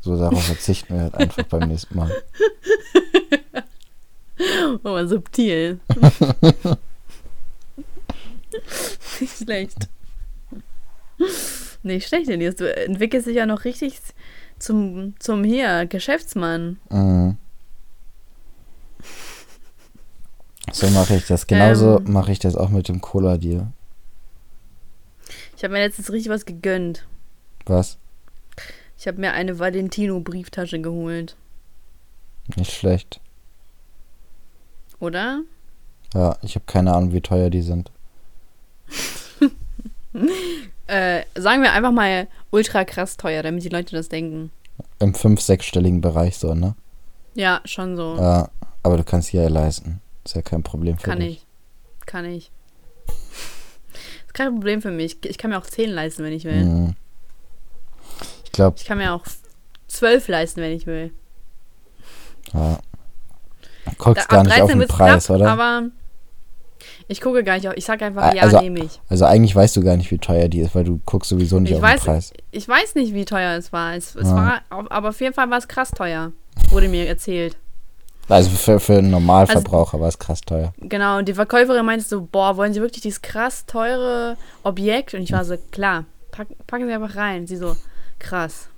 So, 0.00 0.18
darauf 0.18 0.44
verzichten 0.44 0.94
wir 0.94 1.02
halt 1.02 1.14
einfach 1.14 1.44
beim 1.44 1.68
nächsten 1.68 1.96
Mal. 1.96 2.10
Oh, 4.82 4.88
mal 4.88 5.06
subtil. 5.06 5.78
Nicht 9.20 9.36
schlecht. 9.44 9.88
Nicht 11.82 12.08
schlecht, 12.08 12.28
Elias. 12.28 12.56
Du 12.56 12.64
entwickelst 12.74 13.26
dich 13.26 13.36
ja 13.36 13.46
noch 13.46 13.64
richtig 13.64 13.98
zum, 14.58 15.14
zum 15.18 15.44
hier, 15.44 15.86
Geschäftsmann. 15.86 16.78
Mhm. 16.90 17.36
So 20.72 20.88
mache 20.90 21.16
ich 21.16 21.26
das. 21.26 21.46
Genauso 21.46 21.98
Ähm. 21.98 22.12
mache 22.12 22.32
ich 22.32 22.38
das 22.38 22.56
auch 22.56 22.70
mit 22.70 22.88
dem 22.88 23.00
Cola-Deal. 23.00 23.66
Ich 25.56 25.64
habe 25.64 25.74
mir 25.74 25.80
letztens 25.80 26.10
richtig 26.10 26.30
was 26.30 26.46
gegönnt. 26.46 27.06
Was? 27.66 27.98
Ich 28.98 29.06
habe 29.06 29.20
mir 29.20 29.32
eine 29.32 29.58
Valentino-Brieftasche 29.58 30.80
geholt. 30.80 31.36
Nicht 32.56 32.72
schlecht. 32.72 33.20
Oder? 34.98 35.42
Ja, 36.14 36.36
ich 36.42 36.54
habe 36.54 36.64
keine 36.66 36.92
Ahnung, 36.94 37.12
wie 37.12 37.20
teuer 37.20 37.50
die 37.50 37.62
sind. 37.62 37.90
Äh, 40.86 41.22
sagen 41.34 41.62
wir 41.62 41.72
einfach 41.72 41.92
mal 41.92 42.26
ultra 42.50 42.84
krass 42.84 43.16
teuer, 43.16 43.42
damit 43.42 43.64
die 43.64 43.68
Leute 43.70 43.96
das 43.96 44.08
denken. 44.08 44.50
Im 44.98 45.14
fünf-, 45.14 45.40
sechsstelligen 45.40 46.00
Bereich 46.00 46.36
so, 46.36 46.54
ne? 46.54 46.74
Ja, 47.34 47.60
schon 47.64 47.96
so. 47.96 48.16
Ja, 48.18 48.50
aber 48.82 48.96
du 48.98 49.04
kannst 49.04 49.32
ja 49.32 49.48
leisten. 49.48 50.00
Ist 50.24 50.36
ja 50.36 50.42
kein 50.42 50.62
Problem 50.62 50.98
für 50.98 51.04
Kann 51.04 51.20
dich. 51.20 51.46
ich. 52.00 52.06
Kann 52.06 52.24
ich. 52.26 52.50
Ist 54.26 54.34
kein 54.34 54.52
Problem 54.52 54.82
für 54.82 54.90
mich. 54.90 55.24
Ich 55.24 55.38
kann 55.38 55.50
mir 55.50 55.58
auch 55.58 55.66
10 55.66 55.90
leisten, 55.90 56.24
wenn 56.24 56.32
ich 56.32 56.44
will. 56.44 56.64
Mhm. 56.64 56.94
Ich 58.44 58.52
glaube, 58.52 58.76
Ich 58.78 58.84
kann 58.84 58.98
mir 58.98 59.12
auch 59.14 59.24
12 59.88 60.28
leisten, 60.28 60.60
wenn 60.60 60.72
ich 60.72 60.86
will. 60.86 61.12
ja. 62.52 62.78
Du 63.86 63.90
guckst 63.98 64.26
Da- 64.30 64.36
gar 64.36 64.44
nicht 64.44 64.60
auf 64.60 64.70
den 64.70 64.86
Preis, 64.86 65.26
knapp, 65.26 65.36
oder? 65.40 65.50
Aber 65.50 65.82
ich 67.08 67.20
gucke 67.20 67.42
gar 67.44 67.54
nicht 67.56 67.68
auf. 67.68 67.74
Ich 67.76 67.84
sag 67.84 68.00
einfach, 68.02 68.22
Ah, 68.22 68.34
ja, 68.34 68.42
also- 68.42 68.60
nehme 68.60 68.80
ich. 68.80 69.00
also 69.08 69.24
eigentlich 69.24 69.54
weißt 69.54 69.76
du 69.76 69.82
gar 69.82 69.96
nicht, 69.96 70.10
wie 70.10 70.18
teuer 70.18 70.48
die 70.48 70.60
ist, 70.60 70.74
weil 70.74 70.84
du 70.84 71.00
guckst 71.04 71.28
sowieso 71.30 71.60
nicht 71.60 71.70
Ich 71.72 71.76
auf 71.76 71.82
weiß, 71.82 72.00
den 72.02 72.12
Preis. 72.12 72.32
ich 72.50 72.68
weiß 72.68 72.94
nicht, 72.94 73.14
wie 73.14 73.24
teuer 73.24 73.56
es 73.56 73.72
war. 73.72 73.94
Es, 73.94 74.14
es 74.14 74.28
Ja. 74.28 74.34
war 74.36 74.60
aber 74.70 75.08
auf 75.10 75.20
jeden 75.20 75.34
Fall 75.34 75.48
war 75.50 75.58
es 75.58 75.68
krass 75.68 75.90
teuer. 75.90 76.32
Wurde 76.70 76.88
mir 76.88 77.06
erzählt. 77.08 77.56
Also 78.28 78.50
für, 78.50 78.78
für 78.78 78.98
einen 78.98 79.10
Normalverbraucher 79.10 79.98
war 80.00 80.08
es 80.08 80.18
krass 80.18 80.40
teuer. 80.42 80.72
Genau, 80.78 81.18
und 81.18 81.26
die 81.28 81.34
Verkäuferin 81.34 81.84
meinte 81.84 82.04
so, 82.06 82.22
boah, 82.22 82.56
wollen 82.56 82.72
Sie 82.72 82.80
wirklich 82.80 83.02
dieses 83.02 83.20
krass 83.20 83.66
teure 83.66 84.36
Objekt? 84.62 85.12
Und 85.14 85.22
ich 85.22 85.32
war 85.32 85.44
so, 85.44 85.56
klar, 85.72 86.04
pack, 86.30 86.46
packen 86.66 86.86
Sie 86.86 86.92
einfach 86.92 87.16
rein. 87.16 87.46
Sie 87.46 87.56
so, 87.56 87.76
krass. 88.20 88.68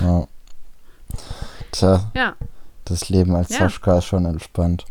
Ja. 0.00 0.26
Tja, 1.72 2.10
Ja, 2.14 2.34
das 2.84 3.08
Leben 3.08 3.34
als 3.34 3.48
Ja. 3.48 3.60
Sascha 3.60 3.98
ist 3.98 4.04
schon 4.04 4.26
entspannt. 4.26 4.84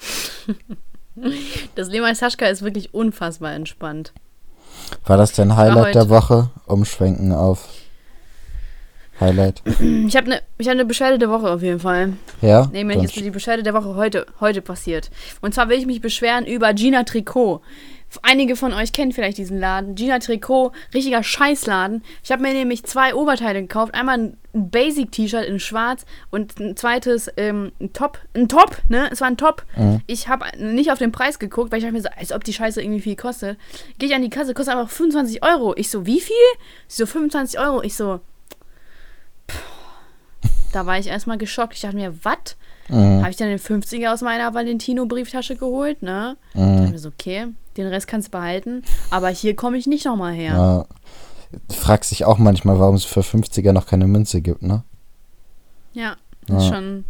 das 1.74 1.88
Leben 1.88 2.04
als 2.04 2.20
Sascha 2.20 2.46
ist 2.46 2.62
wirklich 2.62 2.94
unfassbar 2.94 3.52
entspannt. 3.52 4.12
War 5.06 5.16
das 5.16 5.32
dein 5.32 5.56
Highlight 5.56 5.94
der 5.94 6.08
Woche? 6.08 6.50
Umschwenken 6.66 7.32
auf 7.32 7.68
Highlight. 9.20 9.62
Ich 10.06 10.16
habe 10.16 10.26
eine 10.26 10.42
ich 10.58 10.68
hab 10.68 10.76
ne 10.76 10.84
Beschwerde 10.84 11.18
der 11.18 11.30
Woche 11.30 11.50
auf 11.50 11.62
jeden 11.62 11.80
Fall. 11.80 12.14
Ja? 12.40 12.68
Nämlich 12.72 13.02
ist 13.02 13.16
die 13.16 13.30
Beschwerde 13.30 13.62
der 13.62 13.74
Woche 13.74 13.94
heute, 13.94 14.26
heute 14.40 14.62
passiert. 14.62 15.10
Und 15.40 15.54
zwar 15.54 15.68
will 15.68 15.78
ich 15.78 15.86
mich 15.86 16.00
beschweren 16.00 16.46
über 16.46 16.72
Gina 16.74 17.04
Tricot. 17.04 17.60
Einige 18.22 18.56
von 18.56 18.72
euch 18.74 18.92
kennen 18.92 19.12
vielleicht 19.12 19.38
diesen 19.38 19.58
Laden. 19.58 19.94
Gina 19.94 20.18
Tricot, 20.18 20.72
richtiger 20.92 21.22
Scheißladen. 21.22 22.02
Ich 22.22 22.30
habe 22.30 22.42
mir 22.42 22.52
nämlich 22.52 22.84
zwei 22.84 23.14
Oberteile 23.14 23.62
gekauft. 23.62 23.94
Einmal 23.94 24.18
ein 24.18 24.36
Basic-T-Shirt 24.52 25.46
in 25.46 25.58
schwarz 25.58 26.04
und 26.30 26.60
ein 26.60 26.76
zweites 26.76 27.30
ähm, 27.36 27.72
ein 27.80 27.92
Top. 27.92 28.18
Ein 28.34 28.48
Top, 28.48 28.76
ne? 28.88 29.08
Es 29.10 29.20
war 29.20 29.28
ein 29.28 29.36
Top. 29.36 29.64
Ich 30.06 30.28
habe 30.28 30.44
nicht 30.58 30.92
auf 30.92 30.98
den 30.98 31.12
Preis 31.12 31.38
geguckt, 31.38 31.72
weil 31.72 31.78
ich 31.78 31.84
dachte 31.84 31.94
mir 31.94 32.02
so, 32.02 32.08
als 32.16 32.32
ob 32.32 32.44
die 32.44 32.52
Scheiße 32.52 32.82
irgendwie 32.82 33.00
viel 33.00 33.16
kostet. 33.16 33.58
Gehe 33.98 34.08
ich 34.08 34.14
an 34.14 34.22
die 34.22 34.30
Kasse, 34.30 34.52
kostet 34.52 34.74
einfach 34.76 34.90
25 34.90 35.42
Euro. 35.42 35.74
Ich 35.76 35.90
so, 35.90 36.04
wie 36.04 36.20
viel? 36.20 36.36
Sie 36.88 36.98
so, 36.98 37.06
25 37.06 37.58
Euro. 37.58 37.82
Ich 37.82 37.96
so, 37.96 38.20
da 40.72 40.86
war 40.86 40.98
ich 40.98 41.06
erstmal 41.06 41.38
geschockt. 41.38 41.74
Ich 41.74 41.80
dachte 41.80 41.96
mir, 41.96 42.14
was? 42.24 42.56
Mhm. 42.88 43.20
Habe 43.20 43.30
ich 43.30 43.36
dann 43.36 43.48
den 43.48 43.58
50er 43.58 44.12
aus 44.12 44.22
meiner 44.22 44.52
Valentino-Brieftasche 44.54 45.56
geholt, 45.56 46.02
ne? 46.02 46.36
Ich 46.54 46.60
dachte 46.60 46.90
mir 46.90 46.98
so, 46.98 47.08
okay, 47.08 47.48
den 47.76 47.86
Rest 47.86 48.06
kannst 48.06 48.28
du 48.28 48.32
behalten. 48.32 48.82
Aber 49.10 49.28
hier 49.28 49.56
komme 49.56 49.76
ich 49.76 49.86
nicht 49.86 50.04
nochmal 50.04 50.32
her. 50.34 50.52
Ja. 50.52 50.86
Du 51.68 51.74
fragst 51.74 52.10
dich 52.10 52.24
auch 52.24 52.38
manchmal, 52.38 52.78
warum 52.78 52.94
es 52.94 53.04
für 53.04 53.20
50er 53.20 53.72
noch 53.72 53.86
keine 53.86 54.06
Münze 54.06 54.40
gibt, 54.40 54.62
ne? 54.62 54.82
Ja, 55.92 56.16
das 56.46 56.64
ist 56.64 56.70
Ja. 56.70 56.76
schon. 56.76 57.04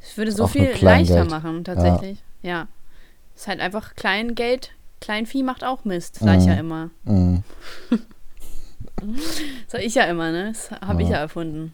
Es 0.00 0.16
würde 0.16 0.30
so 0.32 0.44
Auch 0.44 0.50
viel 0.50 0.70
leichter 0.80 1.24
machen, 1.24 1.64
tatsächlich. 1.64 2.22
Ja. 2.42 2.68
Ist 3.34 3.48
halt 3.48 3.60
einfach 3.60 3.94
Kleingeld. 3.96 4.70
Kleinvieh 5.00 5.42
macht 5.42 5.64
auch 5.64 5.84
Mist, 5.84 6.16
sag 6.20 6.38
ich 6.38 6.44
Mhm. 6.44 6.48
ja 6.48 6.54
immer. 6.54 6.90
Mhm. 7.04 7.42
Sag 9.68 9.82
ich 9.82 9.94
ja 9.94 10.04
immer, 10.04 10.32
ne? 10.32 10.52
Das 10.52 10.70
habe 10.80 11.02
ich 11.02 11.08
Ja. 11.08 11.16
ja 11.16 11.20
erfunden. 11.22 11.72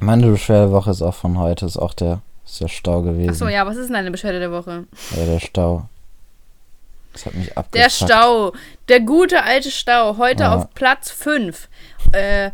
Meine 0.00 0.30
Beschwerdewoche 0.30 0.90
ist 0.90 1.02
auch 1.02 1.14
von 1.14 1.38
heute, 1.38 1.66
ist 1.66 1.76
auch 1.78 1.94
der, 1.94 2.20
ist 2.46 2.60
der 2.60 2.68
Stau 2.68 3.02
gewesen. 3.02 3.30
Achso, 3.30 3.48
ja, 3.48 3.66
was 3.66 3.76
ist 3.76 3.86
denn 3.88 3.94
deine 3.94 4.10
Beschwerde 4.10 4.38
der 4.40 4.50
Woche? 4.52 4.84
Ja, 5.16 5.24
der 5.26 5.40
Stau. 5.40 5.88
Das 7.12 7.26
hat 7.26 7.34
mich 7.34 7.56
abgefuckt. 7.56 7.74
Der 7.74 7.90
Stau. 7.90 8.52
Der 8.88 9.00
gute 9.00 9.42
alte 9.42 9.70
Stau. 9.70 10.16
Heute 10.18 10.44
Ja. 10.44 10.54
auf 10.54 10.70
Platz 10.74 11.10
5. 11.10 11.68
Äh, 12.12 12.50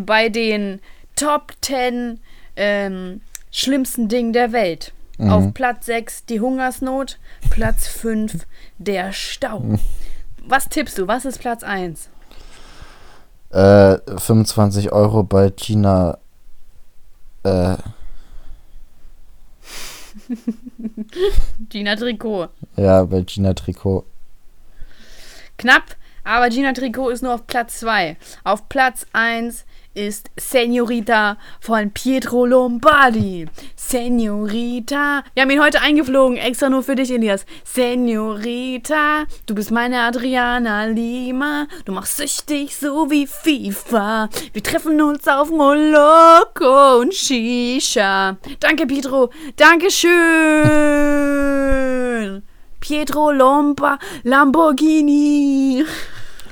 bei 0.00 0.28
den 0.28 0.80
Top 1.16 1.52
10 1.60 2.20
ähm, 2.56 3.20
schlimmsten 3.50 4.08
Dingen 4.08 4.32
der 4.32 4.52
Welt. 4.52 4.92
Mhm. 5.18 5.30
Auf 5.30 5.54
Platz 5.54 5.86
6 5.86 6.24
die 6.26 6.40
Hungersnot. 6.40 7.18
Platz 7.50 7.86
5 7.86 8.46
der 8.78 9.12
Stau. 9.12 9.60
Mhm. 9.60 9.78
Was 10.46 10.68
tippst 10.68 10.98
du? 10.98 11.06
Was 11.06 11.24
ist 11.24 11.38
Platz 11.38 11.62
1? 11.62 12.08
Äh, 13.50 13.98
25 14.18 14.90
Euro 14.92 15.22
bei 15.22 15.50
China. 15.50 16.18
Äh, 17.44 17.76
Gina 21.68 21.96
Tricot. 21.96 22.50
ja, 22.76 23.04
bei 23.04 23.22
China 23.24 23.54
Trikot. 23.54 24.04
Knapp, 25.58 25.96
aber 26.24 26.50
Gina 26.50 26.72
Tricot 26.72 27.12
ist 27.12 27.22
nur 27.22 27.34
auf 27.34 27.46
Platz 27.46 27.80
2. 27.80 28.16
Auf 28.44 28.68
Platz 28.68 29.06
1 29.12 29.64
ist 29.94 30.30
Senorita 30.36 31.38
von 31.60 31.90
Pietro 31.90 32.44
Lombardi. 32.46 33.46
Senorita. 33.76 35.22
Wir 35.34 35.42
haben 35.42 35.50
ihn 35.50 35.62
heute 35.62 35.80
eingeflogen, 35.80 36.36
extra 36.36 36.68
nur 36.68 36.82
für 36.82 36.96
dich, 36.96 37.12
Elias. 37.12 37.46
Senorita, 37.64 39.24
du 39.46 39.54
bist 39.54 39.70
meine 39.70 40.00
Adriana 40.02 40.84
Lima. 40.86 41.66
Du 41.84 41.92
machst 41.92 42.16
süchtig 42.16 42.76
so 42.76 43.10
wie 43.10 43.26
FIFA. 43.26 44.28
Wir 44.52 44.62
treffen 44.62 45.00
uns 45.00 45.26
auf 45.28 45.50
Moloko 45.50 46.98
und 47.00 47.14
Shisha. 47.14 48.36
Danke, 48.60 48.86
Pietro. 48.86 49.30
Dankeschön. 49.56 50.14
Pietro 52.80 53.30
Lomba 53.30 53.98
Lamborghini. 54.24 55.84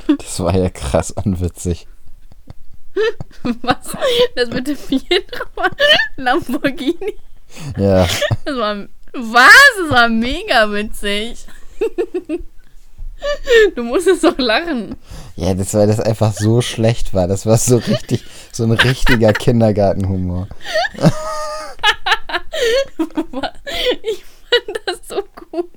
Das 0.07 0.41
war 0.41 0.57
ja 0.57 0.71
krass 0.71 1.11
unwitzig. 1.11 1.87
Was? 3.63 3.97
Das 4.37 4.51
mit 4.51 4.67
dem 4.67 4.77
Lamborghini? 6.17 7.17
Ja. 7.77 8.07
Das 8.45 8.57
war. 8.57 8.77
Was? 9.15 9.53
Das 9.79 9.91
war 9.91 10.09
mega 10.09 10.71
witzig. 10.73 11.47
Du 13.77 13.85
musstest 13.85 14.25
doch 14.25 14.37
lachen. 14.39 14.97
Ja, 15.37 15.55
das 15.55 15.75
weil 15.75 15.87
das 15.87 16.01
einfach 16.01 16.33
so 16.33 16.61
schlecht 16.61 17.15
war. 17.15 17.29
Das 17.29 17.47
war 17.47 17.57
so 17.57 17.77
richtig, 17.77 18.25
so 18.51 18.65
ein 18.65 18.73
richtiger 18.73 19.33
Kindergartenhumor. 19.33 20.49
Ich 24.03 24.25
fand 24.25 24.81
das 24.87 25.09
so 25.09 25.23
gut. 25.51 25.69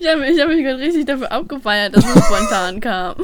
Ich 0.00 0.08
habe 0.08 0.26
ich 0.26 0.40
hab 0.40 0.48
mich 0.48 0.64
gerade 0.64 0.78
richtig 0.78 1.06
dafür 1.06 1.30
abgefeiert, 1.30 1.96
dass 1.96 2.04
es 2.04 2.24
spontan 2.24 2.80
kam. 2.80 3.16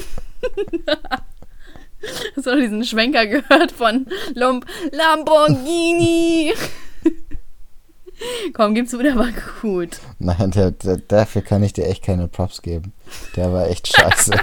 Hast 2.37 2.47
du 2.47 2.51
noch 2.51 2.61
diesen 2.61 2.85
Schwenker 2.85 3.27
gehört 3.27 3.73
von 3.73 4.07
Lomb 4.35 4.67
Lamborghini? 4.93 6.53
Komm, 8.53 8.75
gib's 8.75 8.91
zu, 8.91 8.99
der 9.03 9.17
war 9.17 9.31
gut. 9.63 9.99
Nein, 10.19 10.51
der, 10.51 10.73
der, 10.73 10.99
dafür 10.99 11.43
kann 11.43 11.63
ich 11.63 11.73
dir 11.73 11.87
echt 11.87 12.05
keine 12.05 12.29
Props 12.29 12.63
geben. 12.63 12.93
Der 13.37 13.53
war 13.53 13.69
echt 13.69 13.89
scheiße. 13.89 14.33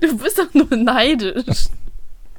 Du 0.00 0.16
bist 0.18 0.38
doch 0.38 0.54
nur 0.54 0.76
neidisch. 0.76 1.66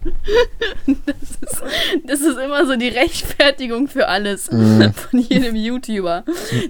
Das 1.05 1.51
ist, 1.51 1.61
das 2.05 2.21
ist 2.21 2.37
immer 2.37 2.65
so 2.65 2.75
die 2.75 2.87
Rechtfertigung 2.89 3.87
für 3.87 4.07
alles 4.07 4.51
Mhm. 4.51 4.93
von 4.93 5.19
jedem 5.19 5.55
YouTuber. 5.55 6.23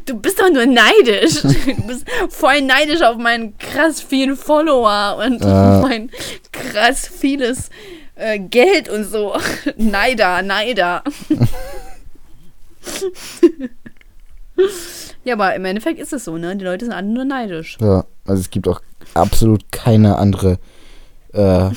Du 0.05 0.19
bist 0.19 0.39
doch 0.39 0.49
nur 0.51 0.65
neidisch. 0.65 1.41
Du 1.43 1.88
bist 1.88 2.05
voll 2.29 2.61
neidisch 2.61 3.01
auf 3.01 3.17
meinen 3.17 3.57
krass 3.57 4.01
vielen 4.01 4.35
Follower 4.35 5.17
und 5.25 5.43
Ja. 5.43 5.81
mein 5.81 6.09
krass 6.51 7.07
vieles 7.07 7.69
äh, 8.15 8.39
Geld 8.39 8.89
und 8.89 9.03
so. 9.05 9.35
Neider, 9.77 10.41
Neider. 10.41 11.03
ja, 15.23 15.33
aber 15.33 15.55
im 15.55 15.65
Endeffekt 15.65 15.99
ist 15.99 16.13
es 16.13 16.25
so, 16.25 16.38
ne? 16.38 16.55
Die 16.55 16.65
Leute 16.65 16.85
sind 16.85 16.93
alle 16.93 17.07
nur 17.07 17.25
neidisch. 17.25 17.77
Ja, 17.79 18.05
also 18.25 18.41
es 18.41 18.49
gibt 18.49 18.67
auch 18.67 18.81
absolut 19.13 19.71
keine 19.71 20.17
andere, 20.17 20.57
äh, 21.33 21.69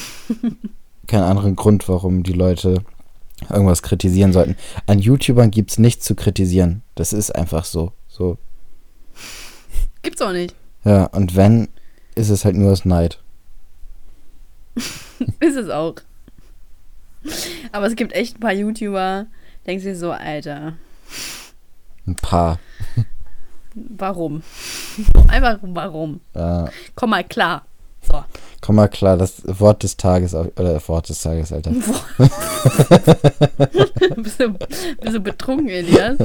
keinen 1.11 1.25
anderen 1.25 1.57
Grund, 1.57 1.89
warum 1.89 2.23
die 2.23 2.33
Leute 2.33 2.83
irgendwas 3.49 3.83
kritisieren 3.83 4.33
sollten. 4.33 4.57
An 4.87 4.99
YouTubern 4.99 5.51
gibt 5.51 5.71
es 5.71 5.79
nichts 5.79 6.05
zu 6.05 6.15
kritisieren. 6.15 6.83
Das 6.95 7.13
ist 7.13 7.35
einfach 7.35 7.65
so. 7.65 7.93
So. 8.09 8.39
Gibt's 10.03 10.21
auch 10.23 10.33
nicht. 10.33 10.55
Ja, 10.85 11.05
und 11.07 11.37
wenn, 11.37 11.69
ist 12.15 12.31
es 12.31 12.45
halt 12.45 12.57
nur 12.57 12.73
aus 12.73 12.85
Neid. 12.85 13.21
Ist 15.41 15.57
es 15.57 15.69
auch. 15.69 15.97
Aber 17.73 17.87
es 17.87 17.97
gibt 17.97 18.13
echt 18.13 18.37
ein 18.37 18.41
paar 18.41 18.53
YouTuber, 18.53 19.27
denkst 19.67 19.85
du 19.85 19.91
dir 19.91 19.97
so, 19.97 20.11
Alter, 20.13 20.75
Ein 22.07 22.15
paar. 22.17 22.59
warum? 23.75 24.43
Einfach 25.29 25.59
warum? 25.63 26.21
Äh, 26.35 26.65
Komm 26.95 27.11
mal 27.11 27.25
klar. 27.25 27.67
So. 28.07 28.25
komm 28.61 28.77
mal 28.77 28.89
klar, 28.89 29.17
das 29.17 29.43
Wort 29.45 29.83
des 29.83 29.97
Tages, 29.97 30.35
oder 30.35 30.81
Wort 30.89 31.09
des 31.09 31.21
Tages, 31.23 31.53
Alter. 31.53 31.71
bist, 34.17 34.41
du, 34.41 34.51
bist 35.01 35.15
du 35.17 35.21
betrunken, 35.21 35.69
Elias? 35.69 36.17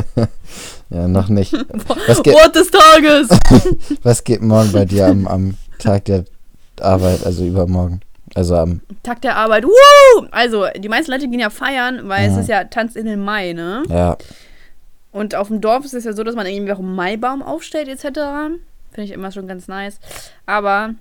Ja, 0.89 1.07
noch 1.07 1.29
nicht. 1.29 1.53
Wort 1.53 2.55
des 2.55 2.71
Tages! 2.71 3.29
was 4.03 4.23
geht 4.23 4.41
morgen 4.41 4.71
bei 4.71 4.85
dir 4.85 5.07
am, 5.07 5.27
am 5.27 5.57
Tag 5.79 6.05
der 6.05 6.25
Arbeit, 6.79 7.25
also 7.25 7.45
übermorgen? 7.45 8.01
Also 8.33 8.55
am, 8.55 8.81
Tag 9.03 9.21
der 9.21 9.35
Arbeit. 9.37 9.63
Woo! 9.65 10.25
Also, 10.31 10.65
die 10.77 10.89
meisten 10.89 11.11
Leute 11.11 11.27
gehen 11.29 11.39
ja 11.39 11.49
feiern, 11.49 12.07
weil 12.09 12.27
Mhm. 12.29 12.35
es 12.35 12.41
ist 12.43 12.49
ja 12.49 12.63
Tanz 12.65 12.95
in 12.95 13.05
den 13.05 13.19
Mai, 13.23 13.53
ne? 13.53 13.83
ja, 13.89 14.17
Und 15.11 15.35
auf 15.35 15.47
dem 15.47 15.61
Dorf 15.61 15.85
ist 15.85 15.93
es 15.93 16.03
ja 16.03 16.13
so, 16.13 16.23
dass 16.23 16.35
man 16.35 16.45
irgendwie 16.45 16.73
auch 16.73 16.79
einen 16.79 16.95
Maibaum 16.95 17.41
aufstellt, 17.41 17.87
etc. 17.87 18.03
Finde 18.91 19.03
ich 19.03 19.11
immer 19.11 19.31
schon 19.31 19.47
ganz 19.47 19.67
nice. 19.67 19.99
Aber, 20.45 20.95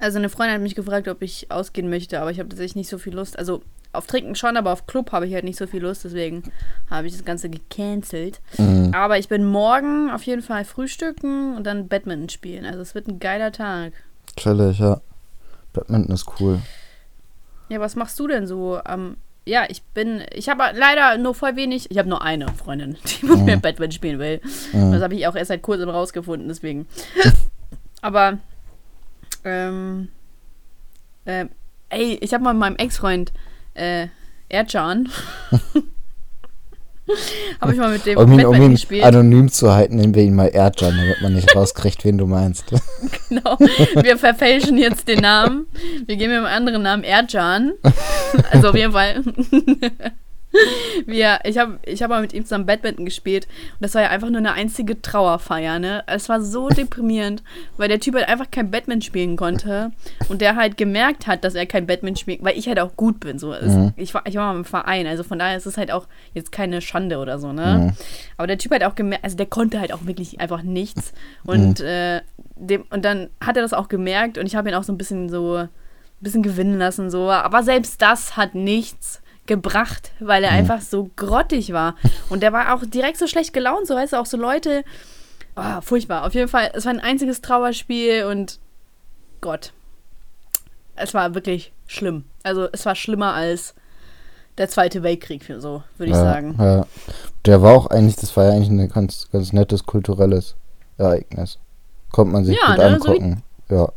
also 0.00 0.18
eine 0.18 0.28
Freundin 0.28 0.54
hat 0.54 0.62
mich 0.62 0.74
gefragt, 0.74 1.08
ob 1.08 1.22
ich 1.22 1.50
ausgehen 1.50 1.90
möchte, 1.90 2.20
aber 2.20 2.30
ich 2.30 2.38
habe 2.38 2.48
tatsächlich 2.48 2.76
nicht 2.76 2.88
so 2.88 2.98
viel 2.98 3.14
Lust. 3.14 3.38
Also 3.38 3.62
auf 3.92 4.06
Trinken 4.06 4.34
schon, 4.34 4.56
aber 4.56 4.72
auf 4.72 4.86
Club 4.86 5.12
habe 5.12 5.26
ich 5.26 5.34
halt 5.34 5.44
nicht 5.44 5.58
so 5.58 5.66
viel 5.66 5.82
Lust, 5.82 6.04
deswegen 6.04 6.42
habe 6.90 7.06
ich 7.06 7.14
das 7.14 7.24
Ganze 7.24 7.48
gecancelt. 7.48 8.40
mhm. 8.58 8.92
Aber 8.94 9.18
ich 9.18 9.28
bin 9.28 9.44
morgen 9.46 10.10
auf 10.10 10.22
jeden 10.24 10.42
Fall 10.42 10.64
frühstücken 10.64 11.56
und 11.56 11.64
dann 11.64 11.88
Badminton 11.88 12.28
spielen. 12.28 12.64
Also 12.66 12.80
es 12.80 12.94
wird 12.94 13.08
ein 13.08 13.18
geiler 13.18 13.50
Tag. 13.52 13.92
chillig, 14.36 14.78
ja. 14.78 15.00
Badminton 15.72 16.14
ist 16.14 16.26
cool. 16.40 16.60
Ja, 17.68 17.80
was 17.80 17.96
machst 17.96 18.18
du 18.18 18.26
denn 18.26 18.46
so 18.46 18.80
am. 18.84 19.16
ja, 19.44 19.64
ich 19.68 19.82
bin. 19.82 20.22
Ich 20.32 20.48
habe 20.48 20.64
leider 20.74 21.18
nur 21.18 21.34
voll 21.34 21.56
wenig. 21.56 21.90
Ich 21.90 21.98
habe 21.98 22.08
nur 22.08 22.22
eine 22.22 22.48
Freundin, 22.54 22.96
die 23.04 23.26
mit 23.26 23.40
mir 23.40 23.56
Badminton 23.56 23.92
spielen 23.92 24.18
will. 24.18 24.40
Mhm. 24.72 24.92
Das 24.92 25.02
habe 25.02 25.14
ich 25.14 25.26
auch 25.26 25.34
erst 25.34 25.48
seit 25.48 25.62
kurzem 25.62 25.88
rausgefunden, 25.88 26.48
deswegen. 26.48 26.86
Aber, 28.00 28.38
ähm, 29.44 30.08
ähm, 31.26 31.50
ey, 31.90 32.18
ich 32.20 32.32
habe 32.34 32.44
mal 32.44 32.52
mit 32.54 32.60
meinem 32.60 32.76
Ex-Freund, 32.76 33.32
äh, 33.74 34.08
Ercan, 34.48 35.08
habe 37.60 37.72
ich 37.72 37.78
mal 37.78 37.90
mit 37.90 38.04
dem 38.06 38.18
Um 38.18 38.32
ihn, 38.32 38.44
um 38.46 38.54
ihn 38.54 38.72
gespielt. 38.72 39.04
anonym 39.04 39.50
zu 39.50 39.72
halten, 39.74 39.96
nennen 39.96 40.14
wir 40.14 40.22
ihn 40.22 40.34
mal 40.34 40.48
Erdjan, 40.48 40.96
damit 40.96 41.22
man 41.22 41.34
nicht 41.34 41.54
rauskriegt, 41.54 42.04
wen 42.04 42.18
du 42.18 42.26
meinst. 42.26 42.64
Genau. 43.28 43.58
Wir 43.58 44.16
verfälschen 44.16 44.78
jetzt 44.78 45.06
den 45.06 45.20
Namen. 45.20 45.66
Wir 46.06 46.16
geben 46.16 46.32
ihm 46.32 46.38
einen 46.38 46.46
anderen 46.46 46.82
Namen, 46.82 47.04
Ercan. 47.04 47.72
Also 48.50 48.70
auf 48.70 48.74
jeden 48.74 48.92
Fall. 48.92 49.22
Wir, 51.06 51.40
ich 51.44 51.58
habe 51.58 51.78
ich 51.84 52.02
hab 52.02 52.10
mal 52.10 52.20
mit 52.20 52.32
ihm 52.32 52.44
zusammen 52.44 52.66
Badminton 52.66 53.04
gespielt 53.04 53.46
und 53.46 53.82
das 53.82 53.94
war 53.94 54.02
ja 54.02 54.08
einfach 54.08 54.28
nur 54.28 54.38
eine 54.38 54.52
einzige 54.52 55.00
Trauerfeier, 55.00 55.78
ne? 55.78 56.04
Es 56.06 56.28
war 56.28 56.40
so 56.40 56.68
deprimierend, 56.68 57.42
weil 57.76 57.88
der 57.88 58.00
Typ 58.00 58.14
halt 58.14 58.28
einfach 58.28 58.50
kein 58.50 58.70
Badminton 58.70 59.02
spielen 59.02 59.36
konnte 59.36 59.92
und 60.28 60.40
der 60.40 60.56
halt 60.56 60.76
gemerkt 60.76 61.26
hat, 61.26 61.44
dass 61.44 61.54
er 61.54 61.66
kein 61.66 61.86
Badminton 61.86 62.16
spielt, 62.16 62.44
weil 62.44 62.58
ich 62.58 62.68
halt 62.68 62.80
auch 62.80 62.96
gut 62.96 63.20
bin. 63.20 63.38
So. 63.38 63.52
Mhm. 63.52 63.92
ich, 63.96 64.14
war, 64.14 64.22
ich 64.26 64.34
war 64.36 64.52
mal 64.52 64.58
im 64.58 64.64
Verein, 64.64 65.06
also 65.06 65.22
von 65.22 65.38
daher 65.38 65.56
ist 65.56 65.66
es 65.66 65.76
halt 65.76 65.90
auch 65.90 66.06
jetzt 66.34 66.52
keine 66.52 66.80
Schande 66.80 67.18
oder 67.18 67.38
so, 67.38 67.52
ne? 67.52 67.78
Mhm. 67.78 67.92
Aber 68.36 68.46
der 68.46 68.58
Typ 68.58 68.72
hat 68.72 68.84
auch 68.84 68.94
gemerkt, 68.94 69.24
also 69.24 69.36
der 69.36 69.46
konnte 69.46 69.80
halt 69.80 69.92
auch 69.92 70.06
wirklich 70.06 70.40
einfach 70.40 70.62
nichts. 70.62 71.12
Und, 71.44 71.80
äh, 71.80 72.20
dem, 72.56 72.84
und 72.90 73.04
dann 73.04 73.30
hat 73.40 73.56
er 73.56 73.62
das 73.62 73.72
auch 73.72 73.88
gemerkt 73.88 74.38
und 74.38 74.46
ich 74.46 74.56
habe 74.56 74.68
ihn 74.68 74.74
auch 74.74 74.82
so 74.82 74.92
ein 74.92 74.98
bisschen 74.98 75.28
so 75.28 75.56
ein 75.56 75.68
bisschen 76.20 76.42
gewinnen 76.42 76.78
lassen, 76.78 77.10
so. 77.10 77.30
Aber 77.30 77.62
selbst 77.62 78.02
das 78.02 78.36
hat 78.36 78.54
nichts 78.54 79.22
gebracht, 79.48 80.12
weil 80.20 80.44
er 80.44 80.52
einfach 80.52 80.80
so 80.80 81.10
grottig 81.16 81.72
war. 81.72 81.96
Und 82.28 82.42
der 82.44 82.52
war 82.52 82.72
auch 82.74 82.84
direkt 82.86 83.16
so 83.18 83.26
schlecht 83.26 83.52
gelaunt, 83.52 83.88
so 83.88 83.94
weißt 83.96 84.12
du, 84.12 84.18
auch 84.18 84.26
so 84.26 84.36
Leute. 84.36 84.84
Oh, 85.56 85.80
furchtbar. 85.80 86.24
Auf 86.24 86.34
jeden 86.34 86.48
Fall, 86.48 86.70
es 86.74 86.84
war 86.84 86.92
ein 86.92 87.00
einziges 87.00 87.40
Trauerspiel 87.40 88.24
und 88.26 88.60
Gott. 89.40 89.72
Es 90.94 91.14
war 91.14 91.34
wirklich 91.34 91.72
schlimm. 91.86 92.24
Also 92.44 92.68
es 92.72 92.86
war 92.86 92.94
schlimmer 92.94 93.34
als 93.34 93.74
der 94.58 94.68
Zweite 94.68 95.02
Weltkrieg, 95.02 95.44
für 95.44 95.60
so, 95.60 95.82
würde 95.96 96.10
ich 96.12 96.16
ja, 96.16 96.22
sagen. 96.22 96.56
Ja. 96.58 96.86
Der 97.46 97.62
war 97.62 97.72
auch 97.76 97.86
eigentlich, 97.88 98.16
das 98.16 98.36
war 98.36 98.44
ja 98.44 98.50
eigentlich 98.52 98.68
ein 98.70 98.88
ganz, 98.88 99.28
ganz 99.30 99.52
nettes 99.52 99.84
kulturelles 99.84 100.54
Ereignis. 100.96 101.58
Konnte 102.10 102.32
man 102.32 102.44
sich 102.44 102.56
Ja, 102.60 102.74
gut 102.74 102.78
ne, 102.78 102.98
so 103.00 103.04
wie- 103.06 103.08
angucken. 103.20 103.42
ja. 103.70 103.88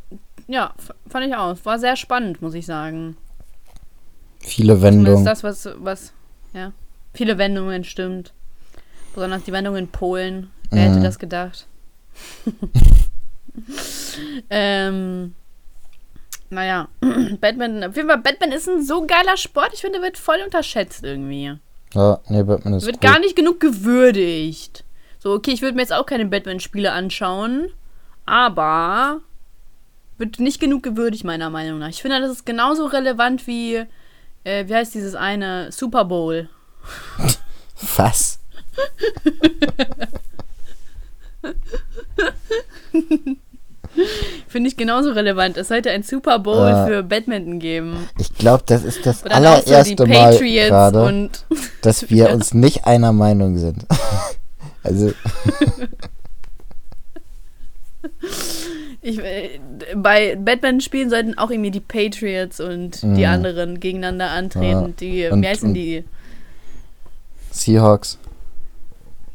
Ja, 0.48 0.74
fand 1.08 1.28
ich 1.28 1.36
auch. 1.36 1.56
War 1.64 1.80
sehr 1.80 1.96
spannend, 1.96 2.42
muss 2.42 2.54
ich 2.56 2.66
sagen. 2.66 3.16
Viele 4.42 4.82
Wendungen. 4.82 5.26
das, 5.26 5.44
was, 5.44 5.70
was, 5.78 6.14
ja. 6.54 6.72
Viele 7.14 7.38
Wendungen, 7.38 7.84
stimmt. 7.84 8.34
Besonders 9.14 9.44
die 9.44 9.52
Wendung 9.52 9.76
in 9.76 9.88
Polen. 9.90 10.50
Wer 10.70 10.84
hätte 10.84 11.00
Mhm. 11.00 11.04
das 11.04 11.20
gedacht? 11.20 11.68
ähm, 14.50 15.34
naja, 16.50 16.88
Batman, 17.42 17.84
auf 17.84 17.96
jeden 17.96 18.08
Fall, 18.10 18.18
Batman 18.20 18.52
ist 18.52 18.68
ein 18.68 18.84
so 18.84 19.06
geiler 19.06 19.38
Sport. 19.38 19.72
Ich 19.74 19.82
finde, 19.82 20.00
der 20.00 20.08
wird 20.08 20.18
voll 20.18 20.40
unterschätzt 20.44 21.04
irgendwie. 21.04 21.54
Ja, 21.94 22.20
nee, 22.30 22.44
Batman 22.44 22.76
ist 22.76 22.86
Wird 22.86 22.98
cool. 23.04 23.10
gar 23.10 23.20
nicht 23.20 23.36
genug 23.36 23.60
gewürdigt. 23.60 24.84
So, 25.20 25.34
okay, 25.34 25.52
ich 25.52 25.62
würde 25.62 25.76
mir 25.76 25.82
jetzt 25.82 25.94
auch 25.94 26.06
keine 26.06 26.26
Batman-Spiele 26.26 26.92
anschauen, 26.92 27.70
aber 28.26 29.20
wird 30.18 30.40
nicht 30.40 30.60
genug 30.60 30.84
gewürdigt, 30.84 31.24
meiner 31.26 31.50
Meinung 31.50 31.80
nach. 31.80 31.90
Ich 31.90 32.02
finde, 32.02 32.20
das 32.22 32.32
ist 32.32 32.46
genauso 32.46 32.86
relevant 32.86 33.46
wie, 33.48 33.84
äh, 34.44 34.68
wie 34.68 34.76
heißt 34.76 34.94
dieses 34.94 35.16
eine, 35.16 35.72
Super 35.72 36.06
Bowl. 36.06 36.50
Was? 37.98 38.40
Finde 44.48 44.70
ich 44.70 44.78
genauso 44.78 45.12
relevant. 45.12 45.58
Es 45.58 45.68
sollte 45.68 45.92
ein 45.92 46.04
Super 46.04 46.40
Bowl 46.40 46.68
Äh. 46.68 46.86
für 46.88 47.04
Badminton 47.04 47.60
geben. 47.60 48.10
Ich 48.18 48.34
glaube, 48.34 48.64
das 48.66 48.84
ist 48.84 49.06
das 49.06 49.24
auch 49.24 49.30
so 49.30 49.34
allererste 49.36 50.06
Mal 50.08 50.32
Patriots 50.32 50.70
gerade, 50.70 51.04
und 51.04 51.46
dass 51.82 52.10
wir 52.10 52.30
uns 52.32 52.54
nicht 52.54 52.86
einer 52.86 53.12
Meinung 53.12 53.58
sind. 53.58 53.86
also, 54.84 55.12
Ich, 59.04 59.18
äh, 59.20 59.60
bei 59.96 60.36
Batman-Spielen 60.36 61.10
sollten 61.10 61.36
auch 61.38 61.50
irgendwie 61.50 61.72
die 61.72 61.80
Patriots 61.80 62.60
und 62.60 63.02
die 63.02 63.08
Mhm. 63.08 63.26
anderen 63.26 63.80
gegeneinander 63.80 64.30
antreten. 64.30 64.88
Ja. 64.90 64.94
Die, 65.00 65.28
Und- 65.28 65.42
wie 65.42 65.48
heißen 65.48 65.70
und- 65.70 65.74
die? 65.74 66.04
Seahawks. 67.50 68.20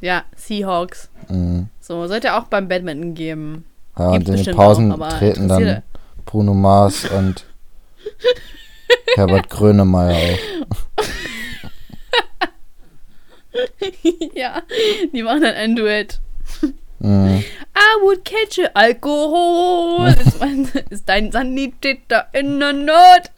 Ja, 0.00 0.24
Seahawks. 0.36 1.10
Mhm. 1.28 1.68
So, 1.80 2.06
sollte 2.06 2.34
auch 2.34 2.44
beim 2.44 2.68
Badminton 2.68 3.14
geben. 3.14 3.64
Ja, 3.98 4.08
und 4.10 4.24
Gibt's 4.24 4.40
in 4.40 4.44
den 4.46 4.56
Pausen 4.56 4.92
auch, 4.92 5.18
treten 5.18 5.48
dann 5.48 5.82
Bruno 6.26 6.54
Mars 6.54 7.06
und 7.10 7.44
Herbert 9.16 9.50
Grönemeyer 9.50 10.38
auf. 10.68 10.86
ja, 14.34 14.62
die 15.12 15.22
machen 15.22 15.42
dann 15.42 15.54
ein 15.54 15.76
Duett. 15.76 16.20
Mhm. 16.98 17.44
I 17.74 18.02
would 18.02 18.24
catch 18.24 18.58
Alkohol. 18.74 20.08
ist, 20.08 20.40
mein, 20.40 20.68
ist 20.90 21.08
dein 21.08 21.30
Sanitäter 21.32 22.28
in 22.32 22.58
der 22.58 22.72
Not. 22.72 23.30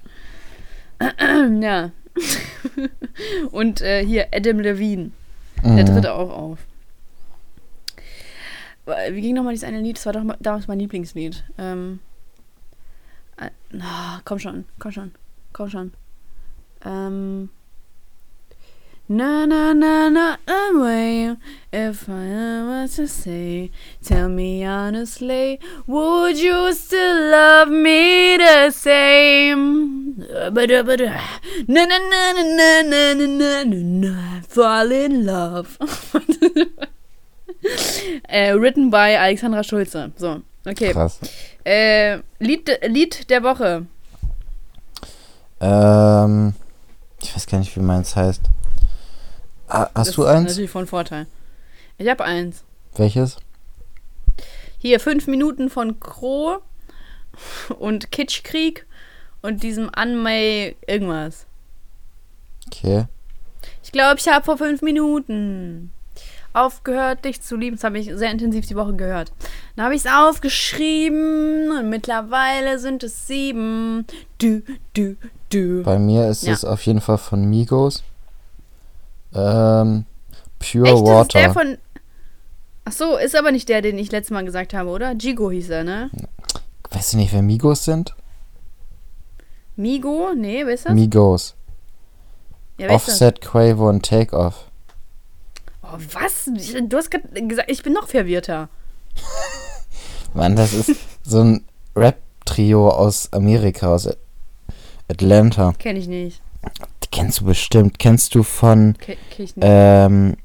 ja. 1.63 1.91
Und 3.53 3.81
äh, 3.81 4.05
hier 4.05 4.29
Adam 4.33 4.61
Levine. 4.61 5.11
Der 5.65 5.71
Mhm. 5.73 5.87
tritt 5.87 6.07
auch 6.07 6.31
auf. 6.31 6.59
Wie 9.11 9.21
ging 9.21 9.35
nochmal 9.35 9.53
dieses 9.53 9.69
eine 9.69 9.81
Lied? 9.81 9.97
Das 9.99 10.07
war 10.07 10.13
doch 10.15 10.23
mal- 10.23 10.37
damals 10.41 10.67
mein 10.67 10.79
Lieblingslied. 10.79 11.45
Ähm, 11.59 11.99
äh, 13.37 13.51
komm 14.25 14.39
schon, 14.39 14.65
komm 14.79 14.93
schon, 14.93 15.13
komm 15.53 15.69
schon. 15.69 15.93
Ähm, 16.87 17.51
na 19.09 19.47
na 19.47 19.73
na 19.73 20.09
na 20.11 20.37
away 20.47 21.35
if 21.73 22.09
I 22.09 22.63
was 22.69 22.97
to 22.97 23.09
say 23.09 23.71
tell 24.05 24.29
me 24.29 24.65
honestly 24.65 25.59
would 25.87 26.39
you 26.39 26.75
still 26.75 27.31
love 27.31 27.69
me 27.71 28.37
the 28.37 28.71
same 28.71 30.19
na 30.19 31.85
na 31.87 31.99
na 31.99 32.33
na 32.33 32.53
na 32.53 32.83
na 32.83 33.15
na 33.15 33.65
na 33.65 33.81
na 33.81 34.41
fall 34.47 34.93
in 34.93 35.25
love 35.25 35.79
äh, 38.29 38.53
written 38.61 38.91
by 38.91 39.15
Alexandra 39.17 39.63
Schulze 39.65 40.13
so 40.17 40.43
okay 40.67 40.93
Krass. 40.93 41.19
äh, 41.65 42.19
Lied, 42.41 42.69
Lied 42.87 43.31
der 43.31 43.43
Woche 43.43 43.87
Ähm, 45.61 46.53
ich 47.21 47.35
weiß 47.35 47.49
gar 47.49 47.59
nicht, 47.59 47.75
wie 47.75 47.81
meins 47.81 48.15
heißt. 48.15 48.43
Ah, 49.69 49.89
hast 49.95 50.09
Das 50.09 50.14
du 50.16 50.23
ist 50.23 50.29
eins? 50.29 50.49
natürlich 50.51 50.71
von 50.71 50.87
Vorteil 50.87 51.27
ich 51.99 52.09
habe 52.09 52.25
eins 52.25 52.64
Welches? 52.97 53.37
Hier 54.79 55.01
fünf 55.01 55.27
Minuten 55.27 55.71
von 55.71 55.99
Crow 56.01 56.61
und 57.79 58.11
Kitschkrieg 58.12 58.87
und 59.43 59.62
diesem 59.62 59.91
Anmei 59.93 60.77
irgendwas. 60.87 61.47
Okay. 62.66 63.05
Ich 63.83 63.91
glaube, 63.93 64.19
ich 64.19 64.29
habe 64.29 64.45
vor 64.45 64.59
fünf 64.59 64.83
Minuten 64.83 65.91
aufgehört, 66.53 67.25
dich 67.25 67.41
zu 67.41 67.57
lieben. 67.57 67.77
Das 67.77 67.85
habe 67.85 67.99
ich 67.99 68.11
sehr 68.14 68.31
intensiv 68.31 68.66
die 68.66 68.77
Woche 68.77 68.95
gehört. 68.95 69.33
Dann 69.77 69.85
habe 69.87 69.95
ich 69.95 70.05
es 70.05 70.11
aufgeschrieben 70.12 71.71
und 71.77 71.89
mittlerweile 71.91 72.79
sind 72.79 73.03
es 73.03 73.27
sieben. 73.27 74.07
Du, 74.39 74.62
du, 74.95 75.16
du. 75.51 75.83
Bei 75.83 75.99
mir 75.99 76.29
ist 76.29 76.45
Ja. 76.45 76.53
es 76.53 76.64
auf 76.64 76.83
jeden 76.87 77.01
Fall 77.01 77.19
von 77.19 77.45
Migos. 77.45 78.03
Ähm, 79.35 80.05
Pure 80.59 80.85
Echt, 80.85 80.93
das 80.93 81.01
ist 81.01 81.07
Water. 81.07 81.39
der 81.39 81.53
von... 81.53 81.79
Ach 82.85 82.93
so, 82.93 83.16
ist 83.16 83.37
aber 83.37 83.53
nicht 83.53 83.68
der, 83.68 83.83
den 83.83 83.99
ich 83.99 84.11
letztes 84.11 84.31
Mal 84.31 84.45
gesagt 84.45 84.72
habe, 84.74 84.89
oder? 84.91 85.12
Jigo 85.12 85.51
hieß 85.51 85.70
er, 85.70 85.85
ne? 85.85 86.11
weißt 86.91 87.12
du 87.12 87.16
nicht, 87.18 87.33
wer 87.33 87.43
Migos 87.43 87.85
sind? 87.85 88.14
Migo? 89.76 90.33
Nee, 90.35 90.64
wer 90.64 90.74
ist 90.74 90.87
das? 90.87 90.93
Migos. 90.93 91.55
ja, 92.79 92.87
ist 92.87 93.07
das? 93.07 93.14
Offset, 93.14 93.41
Quavo 93.41 93.89
und 93.89 94.05
Takeoff. 94.05 94.66
Oh, 95.83 95.97
was? 96.12 96.51
Du 96.89 96.97
hast 96.97 97.11
gerade 97.11 97.47
gesagt, 97.47 97.70
ich 97.70 97.83
bin 97.83 97.93
noch 97.93 98.09
verwirrter. 98.09 98.68
Mann, 100.35 100.57
das 100.57 100.72
ist 100.74 100.93
so 101.22 101.41
ein 101.41 101.64
Rap-Trio 101.95 102.89
aus 102.89 103.33
Amerika, 103.33 103.95
aus 103.95 104.09
Atlanta. 105.09 105.72
Kenne 105.79 105.99
ich 105.99 106.09
nicht. 106.09 106.43
Kennst 107.19 107.41
du 107.41 107.45
bestimmt. 107.47 107.99
Kennst 107.99 108.35
du 108.35 108.43
von 108.43 108.95
Ke 108.99 109.16
ähm, 109.61 110.37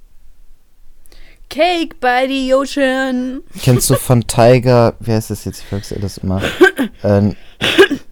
Cake 1.50 1.96
by 2.00 2.26
the 2.28 2.54
Ocean. 2.54 3.42
kennst 3.62 3.90
du 3.90 3.96
von 3.96 4.26
Tiger, 4.26 4.96
wer 5.00 5.20
ist 5.20 5.30
das 5.30 5.46
jetzt? 5.46 5.60
Ich 5.60 5.66
vergesse 5.66 6.00
das 6.00 6.18
immer. 6.18 6.42
ähm, 7.04 7.36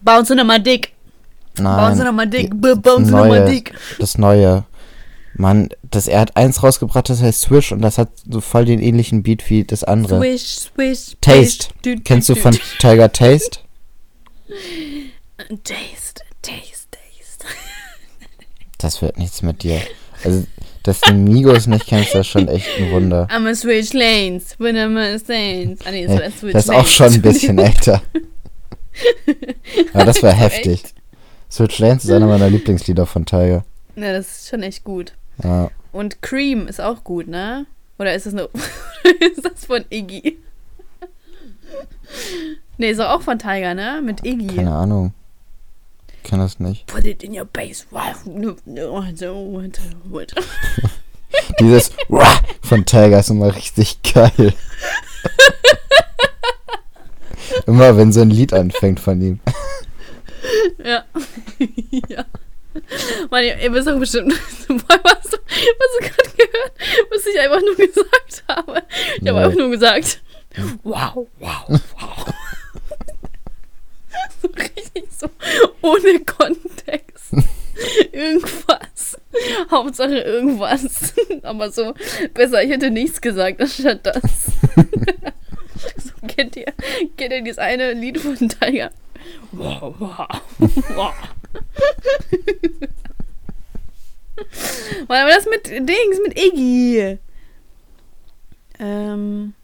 Bauen 0.02 0.24
Sie 0.24 0.34
nochmal 0.36 0.60
dick. 0.62 0.92
Nein, 1.58 1.98
nochmal 1.98 2.28
dick. 2.28 2.50
die- 2.52 2.56
B- 2.56 2.74
Bauen 2.76 3.04
Sie 3.04 3.10
nochmal 3.10 3.44
dick. 3.46 3.74
das 3.98 4.16
neue. 4.16 4.64
Mann, 5.34 5.70
das, 5.90 6.06
er 6.08 6.20
hat 6.20 6.36
eins 6.36 6.62
rausgebracht, 6.62 7.08
das 7.08 7.20
heißt 7.22 7.40
Swish 7.40 7.72
und 7.72 7.80
das 7.82 7.96
hat 7.98 8.10
so 8.30 8.40
voll 8.40 8.64
den 8.66 8.80
ähnlichen 8.80 9.22
Beat 9.22 9.48
wie 9.50 9.64
das 9.64 9.82
andere. 9.82 10.18
Swish, 10.20 10.44
swish. 10.44 11.16
Taste. 11.20 11.68
swish, 11.82 12.00
Kennst 12.04 12.28
du 12.28 12.34
von 12.36 12.56
Tiger. 12.78 13.10
Taste, 13.10 13.58
taste, 15.64 16.22
taste. 16.42 16.81
Das 18.82 19.00
wird 19.00 19.18
nichts 19.18 19.42
mit 19.42 19.62
dir. 19.62 19.80
Also, 20.24 20.44
dass 20.82 21.00
du 21.00 21.14
Migos 21.14 21.66
nicht 21.66 21.86
kennst, 21.86 22.14
das 22.14 22.22
ist 22.22 22.26
schon 22.28 22.48
echt 22.48 22.68
ein 22.78 22.90
Wunder. 22.90 23.28
I'm 23.30 23.48
a 23.48 23.54
switch 23.54 23.92
lanes. 23.92 24.56
When 24.58 24.76
I'm 24.76 24.98
a 24.98 25.18
saints. 25.18 25.86
Ah, 25.86 25.90
nee, 25.90 26.06
das 26.06 26.20
das 26.20 26.40
switch 26.40 26.52
das 26.52 26.64
ist 26.64 26.70
auch 26.70 26.86
schon 26.86 27.14
ein 27.14 27.22
bisschen 27.22 27.58
älter. 27.58 28.02
Aber 29.94 30.04
das 30.04 30.22
war 30.22 30.30
Echt? 30.32 30.40
heftig. 30.40 30.82
Switch 31.50 31.78
Lanes 31.78 32.04
ist 32.04 32.10
einer 32.10 32.26
meiner 32.26 32.48
Lieblingslieder 32.48 33.06
von 33.06 33.26
Tiger. 33.26 33.64
Ja, 33.94 34.12
das 34.12 34.38
ist 34.38 34.48
schon 34.48 34.62
echt 34.62 34.84
gut. 34.84 35.12
Ja. 35.44 35.70
Und 35.92 36.22
Cream 36.22 36.66
ist 36.66 36.80
auch 36.80 37.04
gut, 37.04 37.28
ne? 37.28 37.66
Oder 37.98 38.14
ist 38.14 38.26
das 38.26 38.32
nur. 38.32 38.48
ist 39.20 39.44
das 39.44 39.66
von 39.66 39.84
Iggy? 39.90 40.38
nee, 42.78 42.90
ist 42.90 43.00
auch 43.00 43.22
von 43.22 43.38
Tiger, 43.38 43.74
ne? 43.74 44.00
Mit 44.02 44.24
Iggy. 44.24 44.56
Keine 44.56 44.72
Ahnung. 44.72 45.12
Ich 46.22 46.30
kann 46.30 46.38
das 46.38 46.60
nicht. 46.60 46.86
Put 46.86 47.04
it 47.04 47.22
in 47.22 47.34
your. 47.34 47.46
What? 50.04 50.32
Dieses 51.60 51.90
von 52.62 52.84
Tiger 52.84 53.18
ist 53.18 53.30
immer 53.30 53.54
richtig 53.54 54.02
geil. 54.02 54.54
immer 57.66 57.96
wenn 57.96 58.12
so 58.12 58.20
ein 58.20 58.30
Lied 58.30 58.52
anfängt 58.52 59.00
von 59.00 59.20
ihm. 59.20 59.40
Ja. 60.84 61.04
ja. 62.08 62.24
Mann, 63.30 63.44
ihr, 63.44 63.56
ihr 63.58 63.72
wisst 63.72 63.86
doch 63.86 63.98
bestimmt, 63.98 64.34
was 64.68 65.30
du, 65.30 65.36
du 65.36 66.00
gerade 66.00 66.30
gehört, 66.36 66.72
was 67.10 67.26
ich 67.26 67.38
einfach 67.38 67.60
nur 67.60 67.76
gesagt 67.76 68.44
habe. 68.48 68.82
Ich 69.20 69.28
habe 69.28 69.38
einfach 69.38 69.56
nur 69.56 69.70
gesagt, 69.70 70.20
wow, 70.82 71.28
wow, 71.38 71.64
wow. 71.68 72.34
so 74.42 74.48
richtig 74.48 75.04
so, 75.10 75.28
ohne 75.82 76.20
Kontext. 76.20 77.32
Irgendwas. 78.12 79.18
Hauptsache 79.70 80.18
irgendwas. 80.18 81.14
Aber 81.42 81.70
so, 81.70 81.94
besser, 82.34 82.62
ich 82.62 82.70
hätte 82.70 82.90
nichts 82.90 83.20
gesagt 83.20 83.60
anstatt 83.60 84.04
das. 84.04 84.52
so, 85.96 86.26
kennt 86.28 86.56
ihr, 86.56 86.72
kennt 87.16 87.32
ihr 87.32 87.42
dieses 87.42 87.58
eine 87.58 87.92
Lied 87.92 88.18
von 88.18 88.36
Tiger? 88.36 88.90
Wow, 89.52 89.94
wow, 89.98 90.28
wow. 90.94 91.14
Mann, 95.08 95.22
aber 95.22 95.30
das 95.30 95.46
mit 95.46 95.66
Dings, 95.68 96.18
mit 96.26 96.38
Iggy. 96.38 97.18
Ähm. 98.78 99.54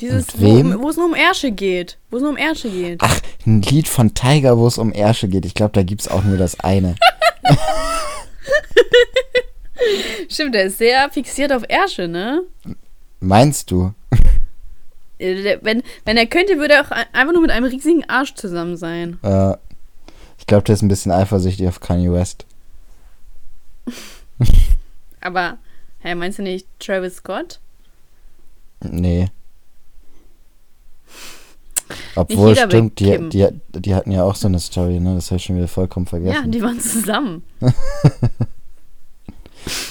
Dieses, 0.00 0.34
Mit 0.36 0.40
wem? 0.40 0.80
wo, 0.82 0.88
es 0.90 0.96
nur 0.96 1.06
um 1.06 1.14
Ärsche 1.14 1.50
geht. 1.50 1.98
Wo 2.10 2.16
es 2.18 2.22
nur 2.22 2.30
um 2.30 2.36
Ärsche 2.36 2.70
geht. 2.70 3.00
Ach, 3.02 3.20
ein 3.46 3.62
Lied 3.62 3.88
von 3.88 4.14
Tiger, 4.14 4.56
wo 4.58 4.66
es 4.66 4.78
um 4.78 4.92
Ärsche 4.92 5.26
geht. 5.28 5.44
Ich 5.44 5.54
glaube, 5.54 5.72
da 5.72 5.82
gibt 5.82 6.02
es 6.02 6.08
auch 6.08 6.22
nur 6.22 6.36
das 6.36 6.60
eine. 6.60 6.94
Stimmt, 10.28 10.54
der 10.54 10.64
ist 10.64 10.78
sehr 10.78 11.08
fixiert 11.10 11.52
auf 11.52 11.62
Ärsche, 11.68 12.08
ne? 12.08 12.42
Meinst 13.20 13.70
du? 13.70 13.92
Äh, 15.18 15.58
Wenn, 15.62 15.82
wenn 16.04 16.16
er 16.16 16.26
könnte, 16.26 16.58
würde 16.58 16.74
er 16.74 16.82
auch 16.86 16.90
ein- 16.90 17.06
einfach 17.12 17.32
nur 17.32 17.42
mit 17.42 17.50
einem 17.50 17.66
riesigen 17.66 18.04
Arsch 18.08 18.34
zusammen 18.34 18.76
sein. 18.76 19.18
Äh, 19.22 19.54
ich 20.38 20.46
glaube, 20.46 20.64
der 20.64 20.74
ist 20.74 20.82
ein 20.82 20.88
bisschen 20.88 21.10
eifersüchtig 21.12 21.66
auf 21.68 21.80
Kanye 21.80 22.12
West. 22.12 22.44
Aber, 25.20 25.58
hä, 26.00 26.14
meinst 26.14 26.38
du 26.38 26.42
nicht 26.42 26.66
Travis 26.78 27.16
Scott? 27.16 27.58
Nee. 28.80 29.28
Obwohl, 32.20 32.56
stimmt, 32.56 32.98
die, 32.98 33.28
die, 33.28 33.46
die 33.72 33.94
hatten 33.94 34.10
ja 34.10 34.24
auch 34.24 34.34
so 34.34 34.48
eine 34.48 34.58
Story, 34.58 35.00
ne? 35.00 35.14
Das 35.14 35.30
habe 35.30 35.36
ich 35.36 35.44
schon 35.44 35.56
wieder 35.56 35.68
vollkommen 35.68 36.06
Ja, 36.06 36.10
vergessen. 36.10 36.50
die 36.50 36.62
waren 36.62 36.80
zusammen. 36.80 37.42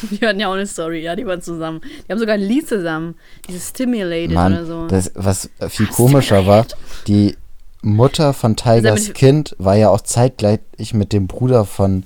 Die 0.09 0.25
hatten 0.25 0.39
ja 0.39 0.47
auch 0.47 0.53
eine 0.53 0.65
Story, 0.65 1.03
ja, 1.03 1.15
die 1.15 1.25
waren 1.27 1.41
zusammen. 1.41 1.81
Die 2.07 2.11
haben 2.11 2.17
sogar 2.17 2.35
ein 2.35 2.41
Lied 2.41 2.67
zusammen. 2.67 3.15
Dieses 3.47 3.69
Stimulated 3.69 4.31
oder 4.31 4.49
Mann, 4.49 4.65
so. 4.65 4.87
das, 4.87 5.11
was 5.13 5.49
viel 5.69 5.85
komischer 5.87 6.47
war, 6.47 6.65
die 7.05 7.35
Mutter 7.81 8.33
von 8.33 8.55
Tigers 8.55 9.13
Kind 9.13 9.55
war 9.59 9.75
ja 9.75 9.89
auch 9.89 10.01
zeitgleich 10.01 10.59
mit 10.93 11.13
dem 11.13 11.27
Bruder 11.27 11.65
von 11.65 12.03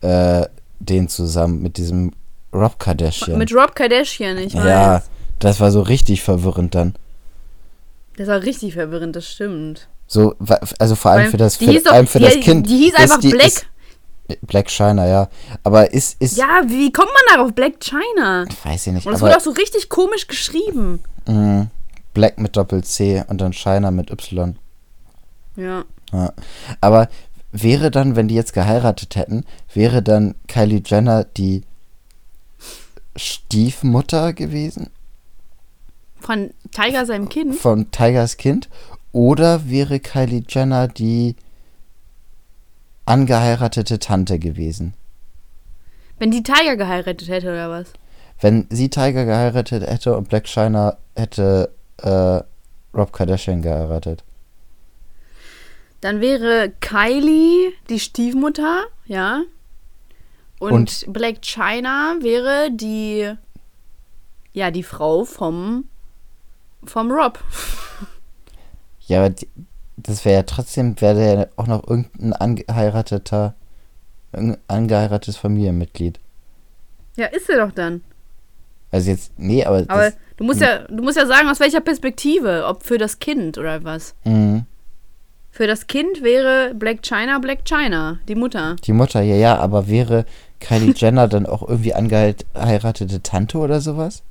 äh, 0.00 0.46
denen 0.80 1.08
zusammen, 1.08 1.62
mit 1.62 1.76
diesem 1.76 2.12
Rob 2.52 2.78
Kardashian. 2.78 3.38
Mit 3.38 3.54
Rob 3.54 3.74
Kardashian, 3.74 4.38
ich 4.38 4.54
weiß. 4.54 4.64
ja, 4.64 5.02
das 5.38 5.60
war 5.60 5.70
so 5.70 5.80
richtig 5.82 6.22
verwirrend 6.22 6.74
dann. 6.74 6.94
Das 8.16 8.28
war 8.28 8.42
richtig 8.42 8.74
verwirrend, 8.74 9.16
das 9.16 9.26
stimmt. 9.26 9.88
So, 10.06 10.34
also 10.78 10.94
vor 10.94 11.10
allem 11.12 11.30
für 11.30 11.36
das, 11.38 11.56
die 11.58 11.66
für, 11.66 11.80
doch- 11.80 11.92
allem 11.92 12.06
für 12.06 12.18
die- 12.18 12.24
das 12.26 12.34
Kind. 12.40 12.68
die 12.68 12.76
hieß 12.76 12.94
ist 12.94 12.98
einfach 13.00 13.20
Black. 13.20 13.46
Ist, 13.46 13.66
Black 14.42 14.70
Shiner, 14.70 15.06
ja. 15.06 15.28
Aber 15.62 15.92
ist, 15.92 16.20
ist, 16.20 16.36
Ja, 16.36 16.62
wie 16.66 16.92
kommt 16.92 17.08
man 17.08 17.36
darauf? 17.36 17.52
Black 17.54 17.80
China. 17.80 18.44
ich 18.48 18.64
weiß 18.64 18.86
ja 18.86 18.92
nicht, 18.92 19.06
Und 19.06 19.14
es 19.14 19.20
wurde 19.20 19.36
auch 19.36 19.40
so 19.40 19.50
richtig 19.50 19.88
komisch 19.88 20.26
geschrieben. 20.26 21.02
mh, 21.26 21.66
Black 22.14 22.38
mit 22.38 22.56
Doppel-C 22.56 23.24
und 23.28 23.40
dann 23.40 23.52
Shiner 23.54 23.90
mit 23.90 24.10
Y. 24.10 24.56
Ja. 25.56 25.84
Ja. 26.12 26.32
Aber 26.82 27.08
wäre 27.52 27.90
dann, 27.90 28.16
wenn 28.16 28.28
die 28.28 28.34
jetzt 28.34 28.52
geheiratet 28.52 29.16
hätten, 29.16 29.44
wäre 29.72 30.02
dann 30.02 30.34
Kylie 30.46 30.82
Jenner 30.84 31.24
die 31.24 31.62
Stiefmutter 33.16 34.32
gewesen 34.32 34.88
Von 36.20 36.52
Tiger 36.72 37.06
seinem 37.06 37.28
Kind. 37.28 37.54
von 37.54 37.90
Tigers 37.90 38.36
Kind? 38.36 38.68
Oder 39.12 39.68
wäre 39.68 40.00
Kylie 40.00 40.42
Jenner 40.48 40.88
die 40.88 41.36
angeheiratete 43.04 43.98
Tante 43.98 44.38
gewesen? 44.38 44.94
Wenn 46.18 46.30
die 46.30 46.42
Tiger 46.42 46.76
geheiratet 46.76 47.28
hätte 47.28 47.48
oder 47.48 47.68
was? 47.70 47.92
Wenn 48.40 48.66
sie 48.70 48.90
Tiger 48.90 49.24
geheiratet 49.24 49.86
hätte 49.86 50.16
und 50.16 50.28
Black 50.28 50.48
Shiner 50.48 50.98
hätte 51.14 51.70
äh, 51.98 52.40
Rob 52.96 53.12
Kardashian 53.12 53.62
geheiratet. 53.62 54.24
Dann 56.00 56.20
wäre 56.20 56.72
Kylie 56.80 57.72
die 57.88 58.00
Stiefmutter, 58.00 58.84
ja. 59.06 59.42
Und, 60.58 60.72
Und- 60.72 61.12
Black 61.12 61.42
China 61.42 62.16
wäre 62.20 62.70
die, 62.72 63.32
ja, 64.52 64.70
die 64.70 64.82
Frau 64.82 65.24
vom, 65.24 65.84
vom 66.84 67.10
Rob. 67.10 67.38
Ja, 69.06 69.18
aber 69.18 69.30
die, 69.30 69.48
das 69.96 70.24
wäre 70.24 70.36
ja 70.36 70.42
trotzdem, 70.42 71.00
wäre 71.00 71.34
ja 71.34 71.46
auch 71.56 71.66
noch 71.66 71.86
irgendein 71.88 72.32
angeheirateter, 72.32 73.54
irgendein 74.32 74.60
angeheiratetes 74.68 75.36
Familienmitglied. 75.36 76.18
Ja, 77.16 77.26
ist 77.26 77.46
sie 77.46 77.56
doch 77.56 77.72
dann. 77.72 78.02
Also 78.90 79.10
jetzt, 79.10 79.32
nee, 79.38 79.64
aber, 79.64 79.84
Aber 79.88 80.04
das, 80.10 80.16
du 80.36 80.44
musst 80.44 80.60
ja, 80.60 80.80
du 80.88 81.02
musst 81.02 81.16
ja 81.16 81.26
sagen, 81.26 81.48
aus 81.48 81.60
welcher 81.60 81.80
Perspektive, 81.80 82.64
ob 82.66 82.82
für 82.84 82.98
das 82.98 83.18
Kind 83.18 83.58
oder 83.58 83.84
was. 83.84 84.14
mh, 84.24 84.64
Für 85.50 85.66
das 85.66 85.86
Kind 85.86 86.22
wäre 86.22 86.74
Black 86.74 87.02
China 87.02 87.38
Black 87.38 87.64
China, 87.64 88.18
die 88.28 88.34
Mutter. 88.34 88.76
die 88.84 88.92
Mutter, 88.92 89.20
ja, 89.22 89.36
ja, 89.36 89.56
aber 89.58 89.88
wäre 89.88 90.24
Kylie 90.60 90.92
Jenner 90.96 91.26
dann 91.28 91.46
auch 91.46 91.62
irgendwie 91.66 91.94
angeheiratete 91.94 93.22
Tante 93.22 93.58
oder 93.58 93.80
sowas? 93.80 94.22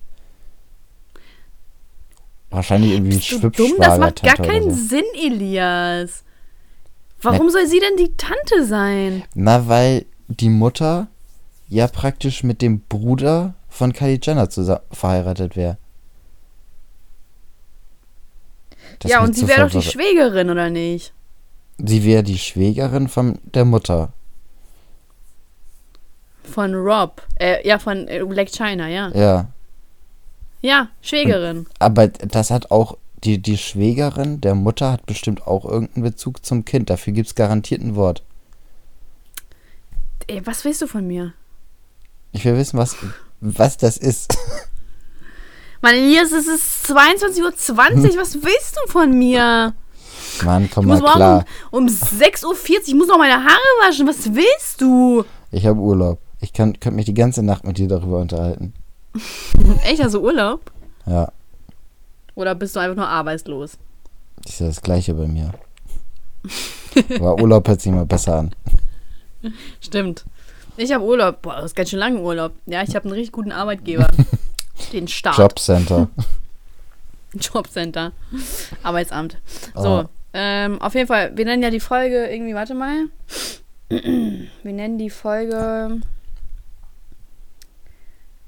Wahrscheinlich 2.51 2.91
irgendwie 2.91 3.15
Bist 3.15 3.31
du 3.31 3.49
dumm? 3.49 3.73
Das 3.79 3.97
macht 3.97 4.21
gar 4.21 4.35
keinen 4.35 4.71
so. 4.71 4.87
Sinn, 4.87 5.05
Elias. 5.15 6.23
Warum 7.21 7.49
soll 7.49 7.65
sie 7.65 7.79
denn 7.79 7.97
die 7.97 8.15
Tante 8.17 8.65
sein? 8.65 9.23
Na, 9.33 9.67
weil 9.67 10.05
die 10.27 10.49
Mutter 10.49 11.07
ja 11.69 11.87
praktisch 11.87 12.43
mit 12.43 12.61
dem 12.61 12.81
Bruder 12.81 13.53
von 13.69 13.93
Kylie 13.93 14.19
Jenner 14.21 14.49
zusammen 14.49 14.81
verheiratet 14.91 15.55
wäre. 15.55 15.77
Ja, 19.03 19.23
und 19.23 19.35
sie 19.35 19.47
wäre 19.47 19.69
doch 19.69 19.81
die. 19.81 19.81
Schwägerin, 19.81 20.49
oder 20.49 20.69
nicht? 20.69 21.13
Sie 21.77 22.03
wäre 22.03 22.23
die 22.23 22.37
Schwägerin 22.37 23.07
von 23.07 23.39
der 23.43 23.65
Mutter. 23.65 24.13
Von 26.43 26.75
Rob. 26.75 27.21
Äh, 27.39 27.65
ja, 27.67 27.79
von 27.79 28.07
äh, 28.07 28.23
Black 28.25 28.49
China, 28.51 28.87
ja. 28.87 29.09
Ja. 29.15 29.47
Ja, 30.61 30.89
Schwägerin. 31.01 31.65
Aber 31.79 32.07
das 32.07 32.51
hat 32.51 32.71
auch, 32.71 32.97
die, 33.23 33.39
die 33.41 33.57
Schwägerin 33.57 34.41
der 34.41 34.55
Mutter 34.55 34.91
hat 34.91 35.05
bestimmt 35.05 35.45
auch 35.47 35.65
irgendeinen 35.65 36.03
Bezug 36.03 36.45
zum 36.45 36.65
Kind. 36.65 36.89
Dafür 36.89 37.13
gibt 37.13 37.27
es 37.27 37.35
garantiert 37.35 37.81
ein 37.81 37.95
Wort. 37.95 38.23
Ey, 40.27 40.41
was 40.45 40.63
willst 40.65 40.81
du 40.81 40.87
von 40.87 41.05
mir? 41.07 41.33
Ich 42.31 42.45
will 42.45 42.57
wissen, 42.57 42.77
was, 42.77 42.95
was 43.41 43.77
das 43.77 43.97
ist. 43.97 44.37
Mann, 45.81 45.95
Elias, 45.95 46.31
es 46.31 46.47
ist 46.47 46.85
22.20 46.85 47.41
Uhr. 47.41 48.17
Was 48.21 48.35
willst 48.35 48.77
du 48.77 48.91
von 48.91 49.17
mir? 49.17 49.73
Mann, 50.43 50.69
komm 50.73 50.91
Ich 50.91 51.01
mal 51.01 51.13
klar. 51.13 51.45
um, 51.71 51.83
um 51.83 51.87
6.40 51.87 52.45
Uhr, 52.45 52.55
ich 52.85 52.93
muss 52.93 53.07
noch 53.07 53.17
meine 53.17 53.43
Haare 53.43 53.87
waschen. 53.87 54.07
Was 54.07 54.33
willst 54.33 54.79
du? 54.79 55.25
Ich 55.51 55.65
habe 55.65 55.79
Urlaub. 55.79 56.19
Ich 56.39 56.53
kann, 56.53 56.79
könnte 56.79 56.95
mich 56.95 57.05
die 57.05 57.13
ganze 57.13 57.43
Nacht 57.43 57.63
mit 57.65 57.77
dir 57.77 57.87
darüber 57.87 58.19
unterhalten. 58.19 58.73
Echt, 59.83 60.01
also 60.01 60.21
Urlaub? 60.21 60.71
Ja, 61.05 61.31
Oder 62.35 62.55
bist 62.55 62.75
du 62.75 62.79
einfach 62.79 62.95
nur 62.95 63.07
arbeitslos? 63.07 63.77
ist 64.45 64.59
ja 64.59 64.67
das 64.67 64.81
Gleiche 64.81 65.13
bei 65.13 65.27
mir. 65.27 65.51
Aber 67.15 67.39
Urlaub 67.39 67.67
hört 67.67 67.81
sich 67.81 67.91
mal 67.91 68.05
besser 68.05 68.35
an. 68.37 68.55
Stimmt. 69.81 70.25
Ich 70.77 70.91
habe 70.93 71.03
Urlaub. 71.03 71.41
Boah, 71.41 71.55
das 71.57 71.65
ist 71.65 71.75
ganz 71.75 71.89
schön 71.89 71.99
lange 71.99 72.19
Urlaub. 72.19 72.53
Ja, 72.65 72.81
ich 72.83 72.95
habe 72.95 73.05
einen 73.05 73.13
richtig 73.13 73.31
guten 73.33 73.51
Arbeitgeber. 73.51 74.07
Den 74.93 75.07
Staat. 75.07 75.37
Jobcenter. 75.37 76.07
Jobcenter. 77.33 78.11
Arbeitsamt. 78.83 79.37
So, 79.75 79.87
Ah. 79.89 80.09
ähm, 80.33 80.81
auf 80.81 80.95
jeden 80.95 81.07
Fall, 81.07 81.35
wir 81.37 81.45
nennen 81.45 81.61
ja 81.63 81.69
die 81.69 81.79
Folge 81.79 82.25
irgendwie, 82.27 82.55
warte 82.55 82.73
mal. 82.73 83.05
Wir 83.89 84.73
nennen 84.73 84.97
die 84.97 85.09
Folge 85.09 85.99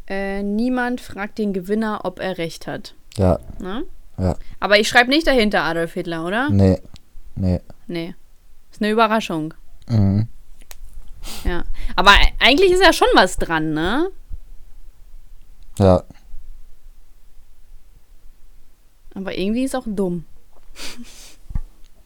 äh, 0.07 0.43
Niemand 0.43 1.01
fragt 1.01 1.38
den 1.38 1.53
Gewinner, 1.53 2.01
ob 2.03 2.19
er 2.19 2.38
recht 2.38 2.67
hat. 2.67 2.95
Ja, 3.17 3.39
Ne? 3.59 3.84
Ja. 4.17 4.35
Aber 4.59 4.80
ich 4.80 4.88
schreibe 4.88 5.09
nicht 5.09 5.25
dahinter 5.25 5.63
Adolf 5.63 5.93
Hitler, 5.93 6.25
oder? 6.25 6.49
nee. 6.49 6.80
Nee. 7.35 7.61
Nee. 7.88 8.13
Ist 8.71 8.81
eine 8.81 8.91
Überraschung. 8.91 9.53
Mhm. 9.88 10.27
Ja. 11.45 11.63
Aber 11.95 12.11
eigentlich 12.39 12.71
ist 12.71 12.84
ja 12.84 12.93
schon 12.93 13.07
was 13.15 13.38
dran, 13.38 13.73
ne? 13.73 14.09
Ja. 15.80 16.03
Aber 19.15 19.35
irgendwie 19.38 19.63
ist 19.63 19.75
auch 19.75 19.85
dumm. 19.88 20.25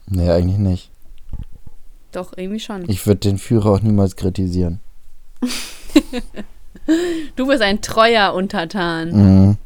Nee, 0.07 0.29
eigentlich 0.29 0.57
nicht. 0.57 0.91
Doch, 2.13 2.33
irgendwie 2.37 2.59
schon. 2.59 2.89
Ich 2.89 3.05
würde 3.05 3.19
den 3.19 3.37
Führer 3.37 3.71
auch 3.71 3.81
niemals 3.81 4.15
kritisieren. 4.15 4.79
Du 7.35 7.47
bist 7.47 7.61
ein 7.61 7.81
treuer 7.81 8.33
Untertan. 8.33 9.11
Mhm. 9.11 9.57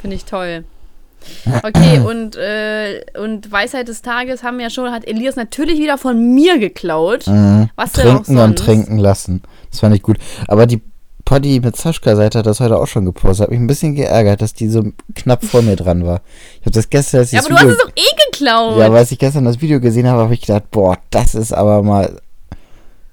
Finde 0.00 0.16
ich 0.16 0.24
toll. 0.24 0.64
Okay, 1.62 2.00
und, 2.04 2.36
äh, 2.36 3.02
und 3.18 3.50
Weisheit 3.50 3.88
des 3.88 4.02
Tages 4.02 4.42
haben 4.42 4.58
wir 4.58 4.64
ja 4.64 4.70
schon, 4.70 4.90
hat 4.90 5.06
Elias 5.06 5.36
natürlich 5.36 5.78
wieder 5.78 5.96
von 5.98 6.34
mir 6.34 6.58
geklaut. 6.58 7.26
Mhm. 7.26 7.70
Was 7.76 7.92
denn 7.92 8.08
auch 8.08 8.12
Trinken 8.24 8.32
und 8.32 8.36
sonst? 8.58 8.64
trinken 8.64 8.98
lassen. 8.98 9.42
Das 9.70 9.80
fand 9.80 9.94
ich 9.94 10.02
gut. 10.02 10.18
Aber 10.48 10.66
die 10.66 10.82
Poddy 11.24 11.60
mit 11.60 11.76
Saschka-Seite 11.76 12.40
hat 12.40 12.46
das 12.46 12.58
heute 12.60 12.76
auch 12.78 12.88
schon 12.88 13.04
gepostet. 13.04 13.44
Hat 13.44 13.50
mich 13.50 13.60
ein 13.60 13.68
bisschen 13.68 13.94
geärgert, 13.94 14.42
dass 14.42 14.54
die 14.54 14.68
so 14.68 14.82
knapp 15.14 15.44
vor 15.44 15.62
mir 15.62 15.76
dran 15.76 16.04
war. 16.04 16.20
Ich 16.60 16.62
habe 16.62 16.72
das 16.72 16.90
gestern, 16.90 17.20
als 17.20 17.28
ich 17.28 17.34
Ja, 17.34 17.40
aber 17.40 17.50
du 17.50 17.54
hast 17.54 17.62
Video, 17.62 17.74
es 17.76 17.78
doch 17.78 17.92
eh 17.94 18.30
geklaut. 18.30 18.78
ja, 18.78 18.86
aber 18.86 18.96
als 18.98 19.12
ich 19.12 19.18
gestern 19.18 19.44
das 19.44 19.60
Video 19.60 19.80
gesehen 19.80 20.08
habe, 20.08 20.22
habe 20.22 20.34
ich 20.34 20.40
gedacht, 20.40 20.70
boah, 20.72 20.98
das 21.10 21.34
ist 21.36 21.52
aber 21.52 21.82
mal, 21.82 22.20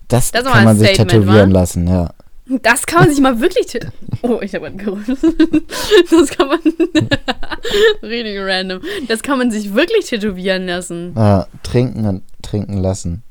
das, 0.07 0.31
Das 0.31 0.43
kann 0.43 0.63
man 0.65 0.77
sich 0.77 0.93
tätowieren 0.93 1.53
wa? 1.53 1.59
lassen, 1.59 1.87
ja. 1.87 2.09
Das 2.63 2.85
kann 2.85 3.01
man 3.01 3.09
sich 3.09 3.21
mal 3.21 3.39
wirklich. 3.39 3.67
Oh, 4.23 4.39
ich 4.41 4.55
habe 4.55 4.67
einen 4.67 4.77
gerufen. 4.77 5.17
Das 6.09 6.29
kann 6.29 6.47
man. 6.47 6.59
Richtig 8.01 8.39
random. 8.39 8.81
Das 9.07 9.21
kann 9.21 9.37
man 9.37 9.51
sich 9.51 9.73
wirklich 9.75 10.05
tätowieren 10.07 10.65
lassen. 10.65 11.13
ja. 11.15 11.47
Trinken 11.63 12.05
und 12.05 12.23
trinken 12.41 12.77
lassen. 12.77 13.23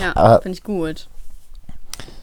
Ja, 0.00 0.14
Aber- 0.16 0.42
finde 0.42 0.56
ich 0.56 0.64
gut. 0.64 1.08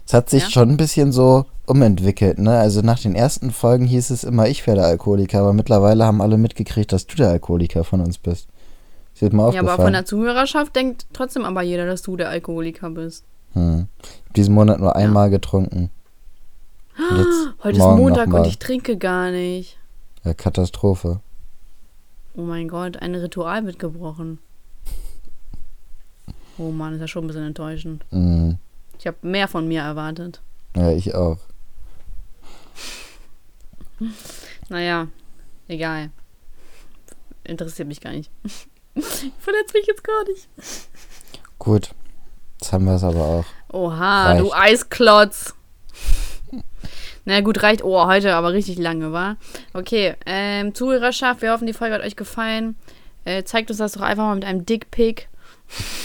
Es 0.08 0.14
hat 0.14 0.30
sich 0.30 0.44
Ja. 0.44 0.50
schon 0.52 0.70
ein 0.70 0.78
bisschen 0.78 1.12
so 1.12 1.46
umentwickelt, 1.66 2.38
ne? 2.38 2.60
Also 2.60 2.82
nach 2.82 3.00
den 3.00 3.16
ersten 3.16 3.50
Folgen 3.52 3.86
hieß 3.86 4.12
es 4.12 4.24
immer, 4.24 4.48
ich 4.48 4.66
wäre 4.68 4.78
der 4.78 4.86
Alkoholiker, 4.86 5.40
aber 5.40 5.52
mittlerweile 5.54 6.06
haben 6.06 6.22
alle 6.22 6.38
mitgekriegt, 6.38 6.92
dass 6.94 7.08
du 7.08 7.16
der 7.16 7.30
Alkoholiker 7.30 7.84
von 7.84 8.02
uns 8.02 8.20
bist. 8.20 8.48
Das 9.20 9.32
mal 9.32 9.52
Ja, 9.54 9.60
aber 9.60 9.60
von 9.60 9.70
aufgefallen? 9.70 9.94
der 9.94 10.06
Zuhörerschaft 10.06 10.76
denkt 10.76 11.08
trotzdem 11.14 11.44
aber 11.44 11.62
jeder, 11.64 11.88
dass 11.88 12.04
du 12.04 12.18
der 12.18 12.30
Alkoholiker 12.30 12.90
bist. 12.92 13.24
Hm. 13.56 13.88
Diesen 14.36 14.54
Monat 14.54 14.80
nur 14.80 14.96
einmal 14.96 15.30
getrunken. 15.30 15.90
Heute 17.64 17.78
ist 17.78 17.84
Montag 17.84 18.32
und 18.32 18.46
ich 18.46 18.60
trinke 18.60 18.98
gar 18.98 19.32
nicht. 19.32 19.78
Ja, 20.24 20.34
Katastrophe. 20.34 21.22
Oh 22.36 22.42
mein 22.42 22.68
Gott, 22.68 22.98
ein 22.98 23.16
Ritual 23.16 23.66
wird 23.66 23.80
gebrochen. 23.80 24.40
Oh 26.58 26.72
Mann, 26.72 26.94
ist 26.94 27.02
ja 27.02 27.08
schon 27.10 27.26
ein 27.26 27.28
bisschen 27.28 27.48
enttäuschend. 27.48 28.06
Mhm. 28.12 28.60
Ich 28.98 29.06
habe 29.06 29.18
mehr 29.24 29.50
von 29.50 29.68
mir 29.68 29.82
erwartet. 29.82 30.42
Ja, 30.74 30.90
ich 30.92 31.14
auch. 31.14 31.40
Naja, 34.70 35.10
egal. 35.68 36.12
Interessiert 37.44 37.88
mich 37.88 38.00
gar 38.02 38.12
nicht. 38.14 38.32
Verletzt 38.96 39.74
mich 39.74 39.86
jetzt 39.86 40.04
gar 40.04 40.24
nicht. 40.24 40.48
Gut. 41.60 41.94
Jetzt 42.66 42.74
haben 42.74 42.86
wir 42.86 42.96
es 42.96 43.04
aber 43.04 43.22
auch. 43.22 43.46
Oha, 43.72 44.26
Reicht. 44.32 44.42
du 44.42 44.52
Eisklotz. 44.52 45.54
Na 47.24 47.42
gut, 47.42 47.62
reicht. 47.62 47.84
Oh, 47.84 48.08
heute 48.08 48.34
aber 48.34 48.54
richtig 48.54 48.80
lange, 48.80 49.12
war. 49.12 49.38
Okay, 49.74 50.16
ähm, 50.26 50.74
Zuhörerschaft, 50.74 51.44
wir 51.44 51.52
hoffen, 51.52 51.68
die 51.68 51.74
Folge 51.74 51.94
hat 51.94 52.02
euch 52.02 52.16
gefallen. 52.16 52.76
Äh, 53.24 53.44
zeigt 53.44 53.70
uns 53.70 53.78
das 53.78 53.92
doch 53.92 54.02
einfach 54.02 54.24
mal 54.24 54.34
mit 54.34 54.46
einem 54.46 54.66
Dickpick. 54.66 55.30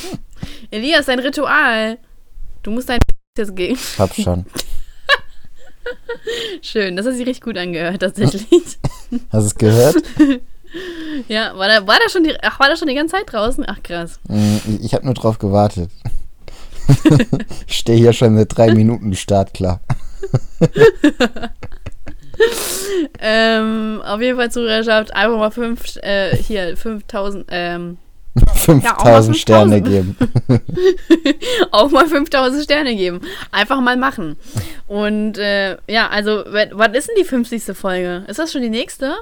Elias, 0.70 1.06
dein 1.06 1.20
Ritual. 1.20 1.96
Du 2.62 2.72
musst 2.72 2.90
dein 2.90 2.98
jetzt 3.38 3.56
gehen. 3.56 3.78
Hab 3.98 4.14
schon. 4.14 4.44
Schön, 6.60 6.94
das 6.94 7.06
hat 7.06 7.14
sich 7.14 7.26
richtig 7.26 7.42
gut 7.42 7.56
angehört, 7.56 8.02
tatsächlich. 8.02 8.46
Hast 9.32 9.32
du 9.32 9.46
es 9.46 9.54
gehört? 9.54 9.96
ja, 11.26 11.56
war 11.56 11.68
da, 11.68 11.86
war 11.86 11.96
da 12.04 12.10
schon 12.10 12.24
die, 12.24 12.36
ach, 12.42 12.60
war 12.60 12.68
da 12.68 12.76
schon 12.76 12.88
die 12.88 12.94
ganze 12.94 13.16
Zeit 13.16 13.32
draußen? 13.32 13.64
Ach, 13.66 13.82
krass. 13.82 14.20
Mm, 14.28 14.56
Ich 14.82 14.92
habe 14.92 15.06
nur 15.06 15.14
drauf 15.14 15.38
gewartet. 15.38 15.90
ich 17.66 17.76
stehe 17.78 17.98
hier 17.98 18.12
schon 18.12 18.34
mit 18.34 18.56
drei 18.56 18.72
Minuten 18.74 19.14
startklar. 19.14 19.80
Ähm, 23.18 24.00
auf 24.04 24.20
jeden 24.20 24.38
Fall 24.38 24.50
Zuhörerschaft, 24.50 25.14
einfach 25.14 25.38
mal 25.38 25.50
fünf, 25.50 25.96
äh, 25.96 26.34
hier, 26.36 26.76
5000, 26.76 27.46
ähm, 27.50 27.98
5000 28.54 29.36
Sterne 29.36 29.82
5000. 29.82 29.84
geben. 29.84 30.16
auch 31.70 31.90
mal 31.90 32.06
5000 32.06 32.64
Sterne 32.64 32.96
geben. 32.96 33.20
Einfach 33.50 33.80
mal 33.80 33.96
machen. 33.96 34.36
Und 34.86 35.36
äh, 35.38 35.76
ja, 35.86 36.08
also, 36.08 36.44
w- 36.46 36.70
wann 36.72 36.94
ist 36.94 37.08
denn 37.08 37.16
die 37.18 37.24
50. 37.24 37.76
Folge? 37.76 38.24
Ist 38.28 38.38
das 38.38 38.52
schon 38.52 38.62
die 38.62 38.70
nächste? 38.70 39.16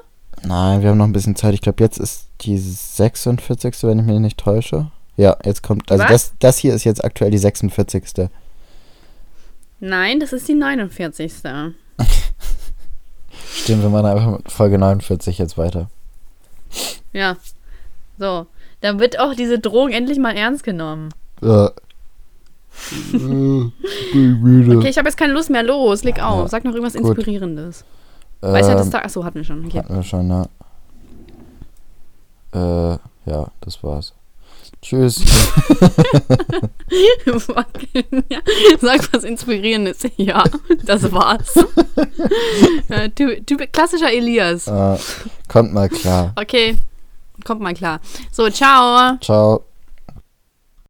Nein, 0.45 0.83
wir 0.83 0.91
haben 0.91 0.99
noch 0.99 1.07
ein 1.07 1.13
bisschen 1.13 1.35
Zeit. 1.37 1.55
Ich 1.55 1.61
glaube, 1.63 1.83
jetzt 1.83 1.99
ist 1.99 2.29
die 2.43 2.57
46. 2.59 3.83
wenn 3.83 3.99
ich 3.99 4.05
mich 4.07 4.21
nicht 4.21 4.39
täusche. 4.39 4.91
Ja, 5.19 5.37
jetzt 5.45 5.63
kommt. 5.65 5.91
Also 5.91 6.05
Was? 6.05 6.11
das, 6.11 6.33
das 6.39 6.59
hier 6.59 6.73
ist 6.75 6.85
jetzt 6.85 7.05
aktuell 7.05 7.33
die 7.33 7.39
46. 7.39 8.29
Nein, 9.81 10.21
das 10.21 10.33
ist 10.33 10.49
die 10.49 10.55
49. 10.55 11.33
Stimmt, 13.53 13.83
wir 13.83 13.91
machen 13.91 14.07
einfach 14.07 14.39
mit 14.39 14.51
Folge 14.51 14.79
49 14.79 15.39
jetzt 15.39 15.59
weiter. 15.59 15.91
Ja. 17.13 17.37
So. 18.19 18.47
Dann 18.81 19.01
wird 19.01 19.19
auch 19.19 19.35
diese 19.35 19.59
Drohung 19.59 19.91
endlich 19.91 20.19
mal 20.19 20.37
ernst 20.37 20.63
genommen. 20.65 21.11
Ja. 21.43 21.71
Okay, 24.13 24.89
ich 24.89 24.99
habe 24.99 25.09
jetzt 25.09 25.17
keine 25.17 25.33
Lust 25.33 25.51
mehr. 25.51 25.65
Los, 25.65 26.05
leg 26.05 26.23
auf. 26.23 26.43
Ja, 26.43 26.49
Sag 26.49 26.65
noch 26.65 26.73
irgendwas 26.73 26.95
gut. 26.95 27.17
Inspirierendes. 27.17 27.85
Weisheit 28.41 28.79
des 28.79 28.87
Ähm, 28.87 28.93
Tages. 28.93 29.07
Achso, 29.07 29.25
hatten 29.25 29.35
wir 29.39 29.45
schon. 29.45 29.67
Okay. 29.67 29.79
hatten 29.79 29.95
wir 29.97 30.03
schon, 30.05 30.31
ja. 30.31 30.47
Äh, 32.95 32.99
ja, 33.27 33.51
das 33.61 33.83
war's. 33.83 34.15
Tschüss. 34.81 35.25
Ja. 35.25 36.69
Sag 38.81 39.13
was 39.13 39.25
Inspirierendes. 39.25 40.01
Ja, 40.17 40.45
das 40.85 41.11
war's. 41.13 41.55
typ, 43.15 43.47
typ, 43.47 43.73
klassischer 43.73 44.13
Elias. 44.13 44.67
äh, 44.67 44.97
kommt 45.49 45.73
mal 45.73 45.89
klar. 45.89 46.33
Okay, 46.37 46.77
kommt 47.45 47.61
mal 47.61 47.75
klar. 47.75 48.01
So, 48.31 48.49
ciao. 48.51 49.17
Ciao. 49.21 49.65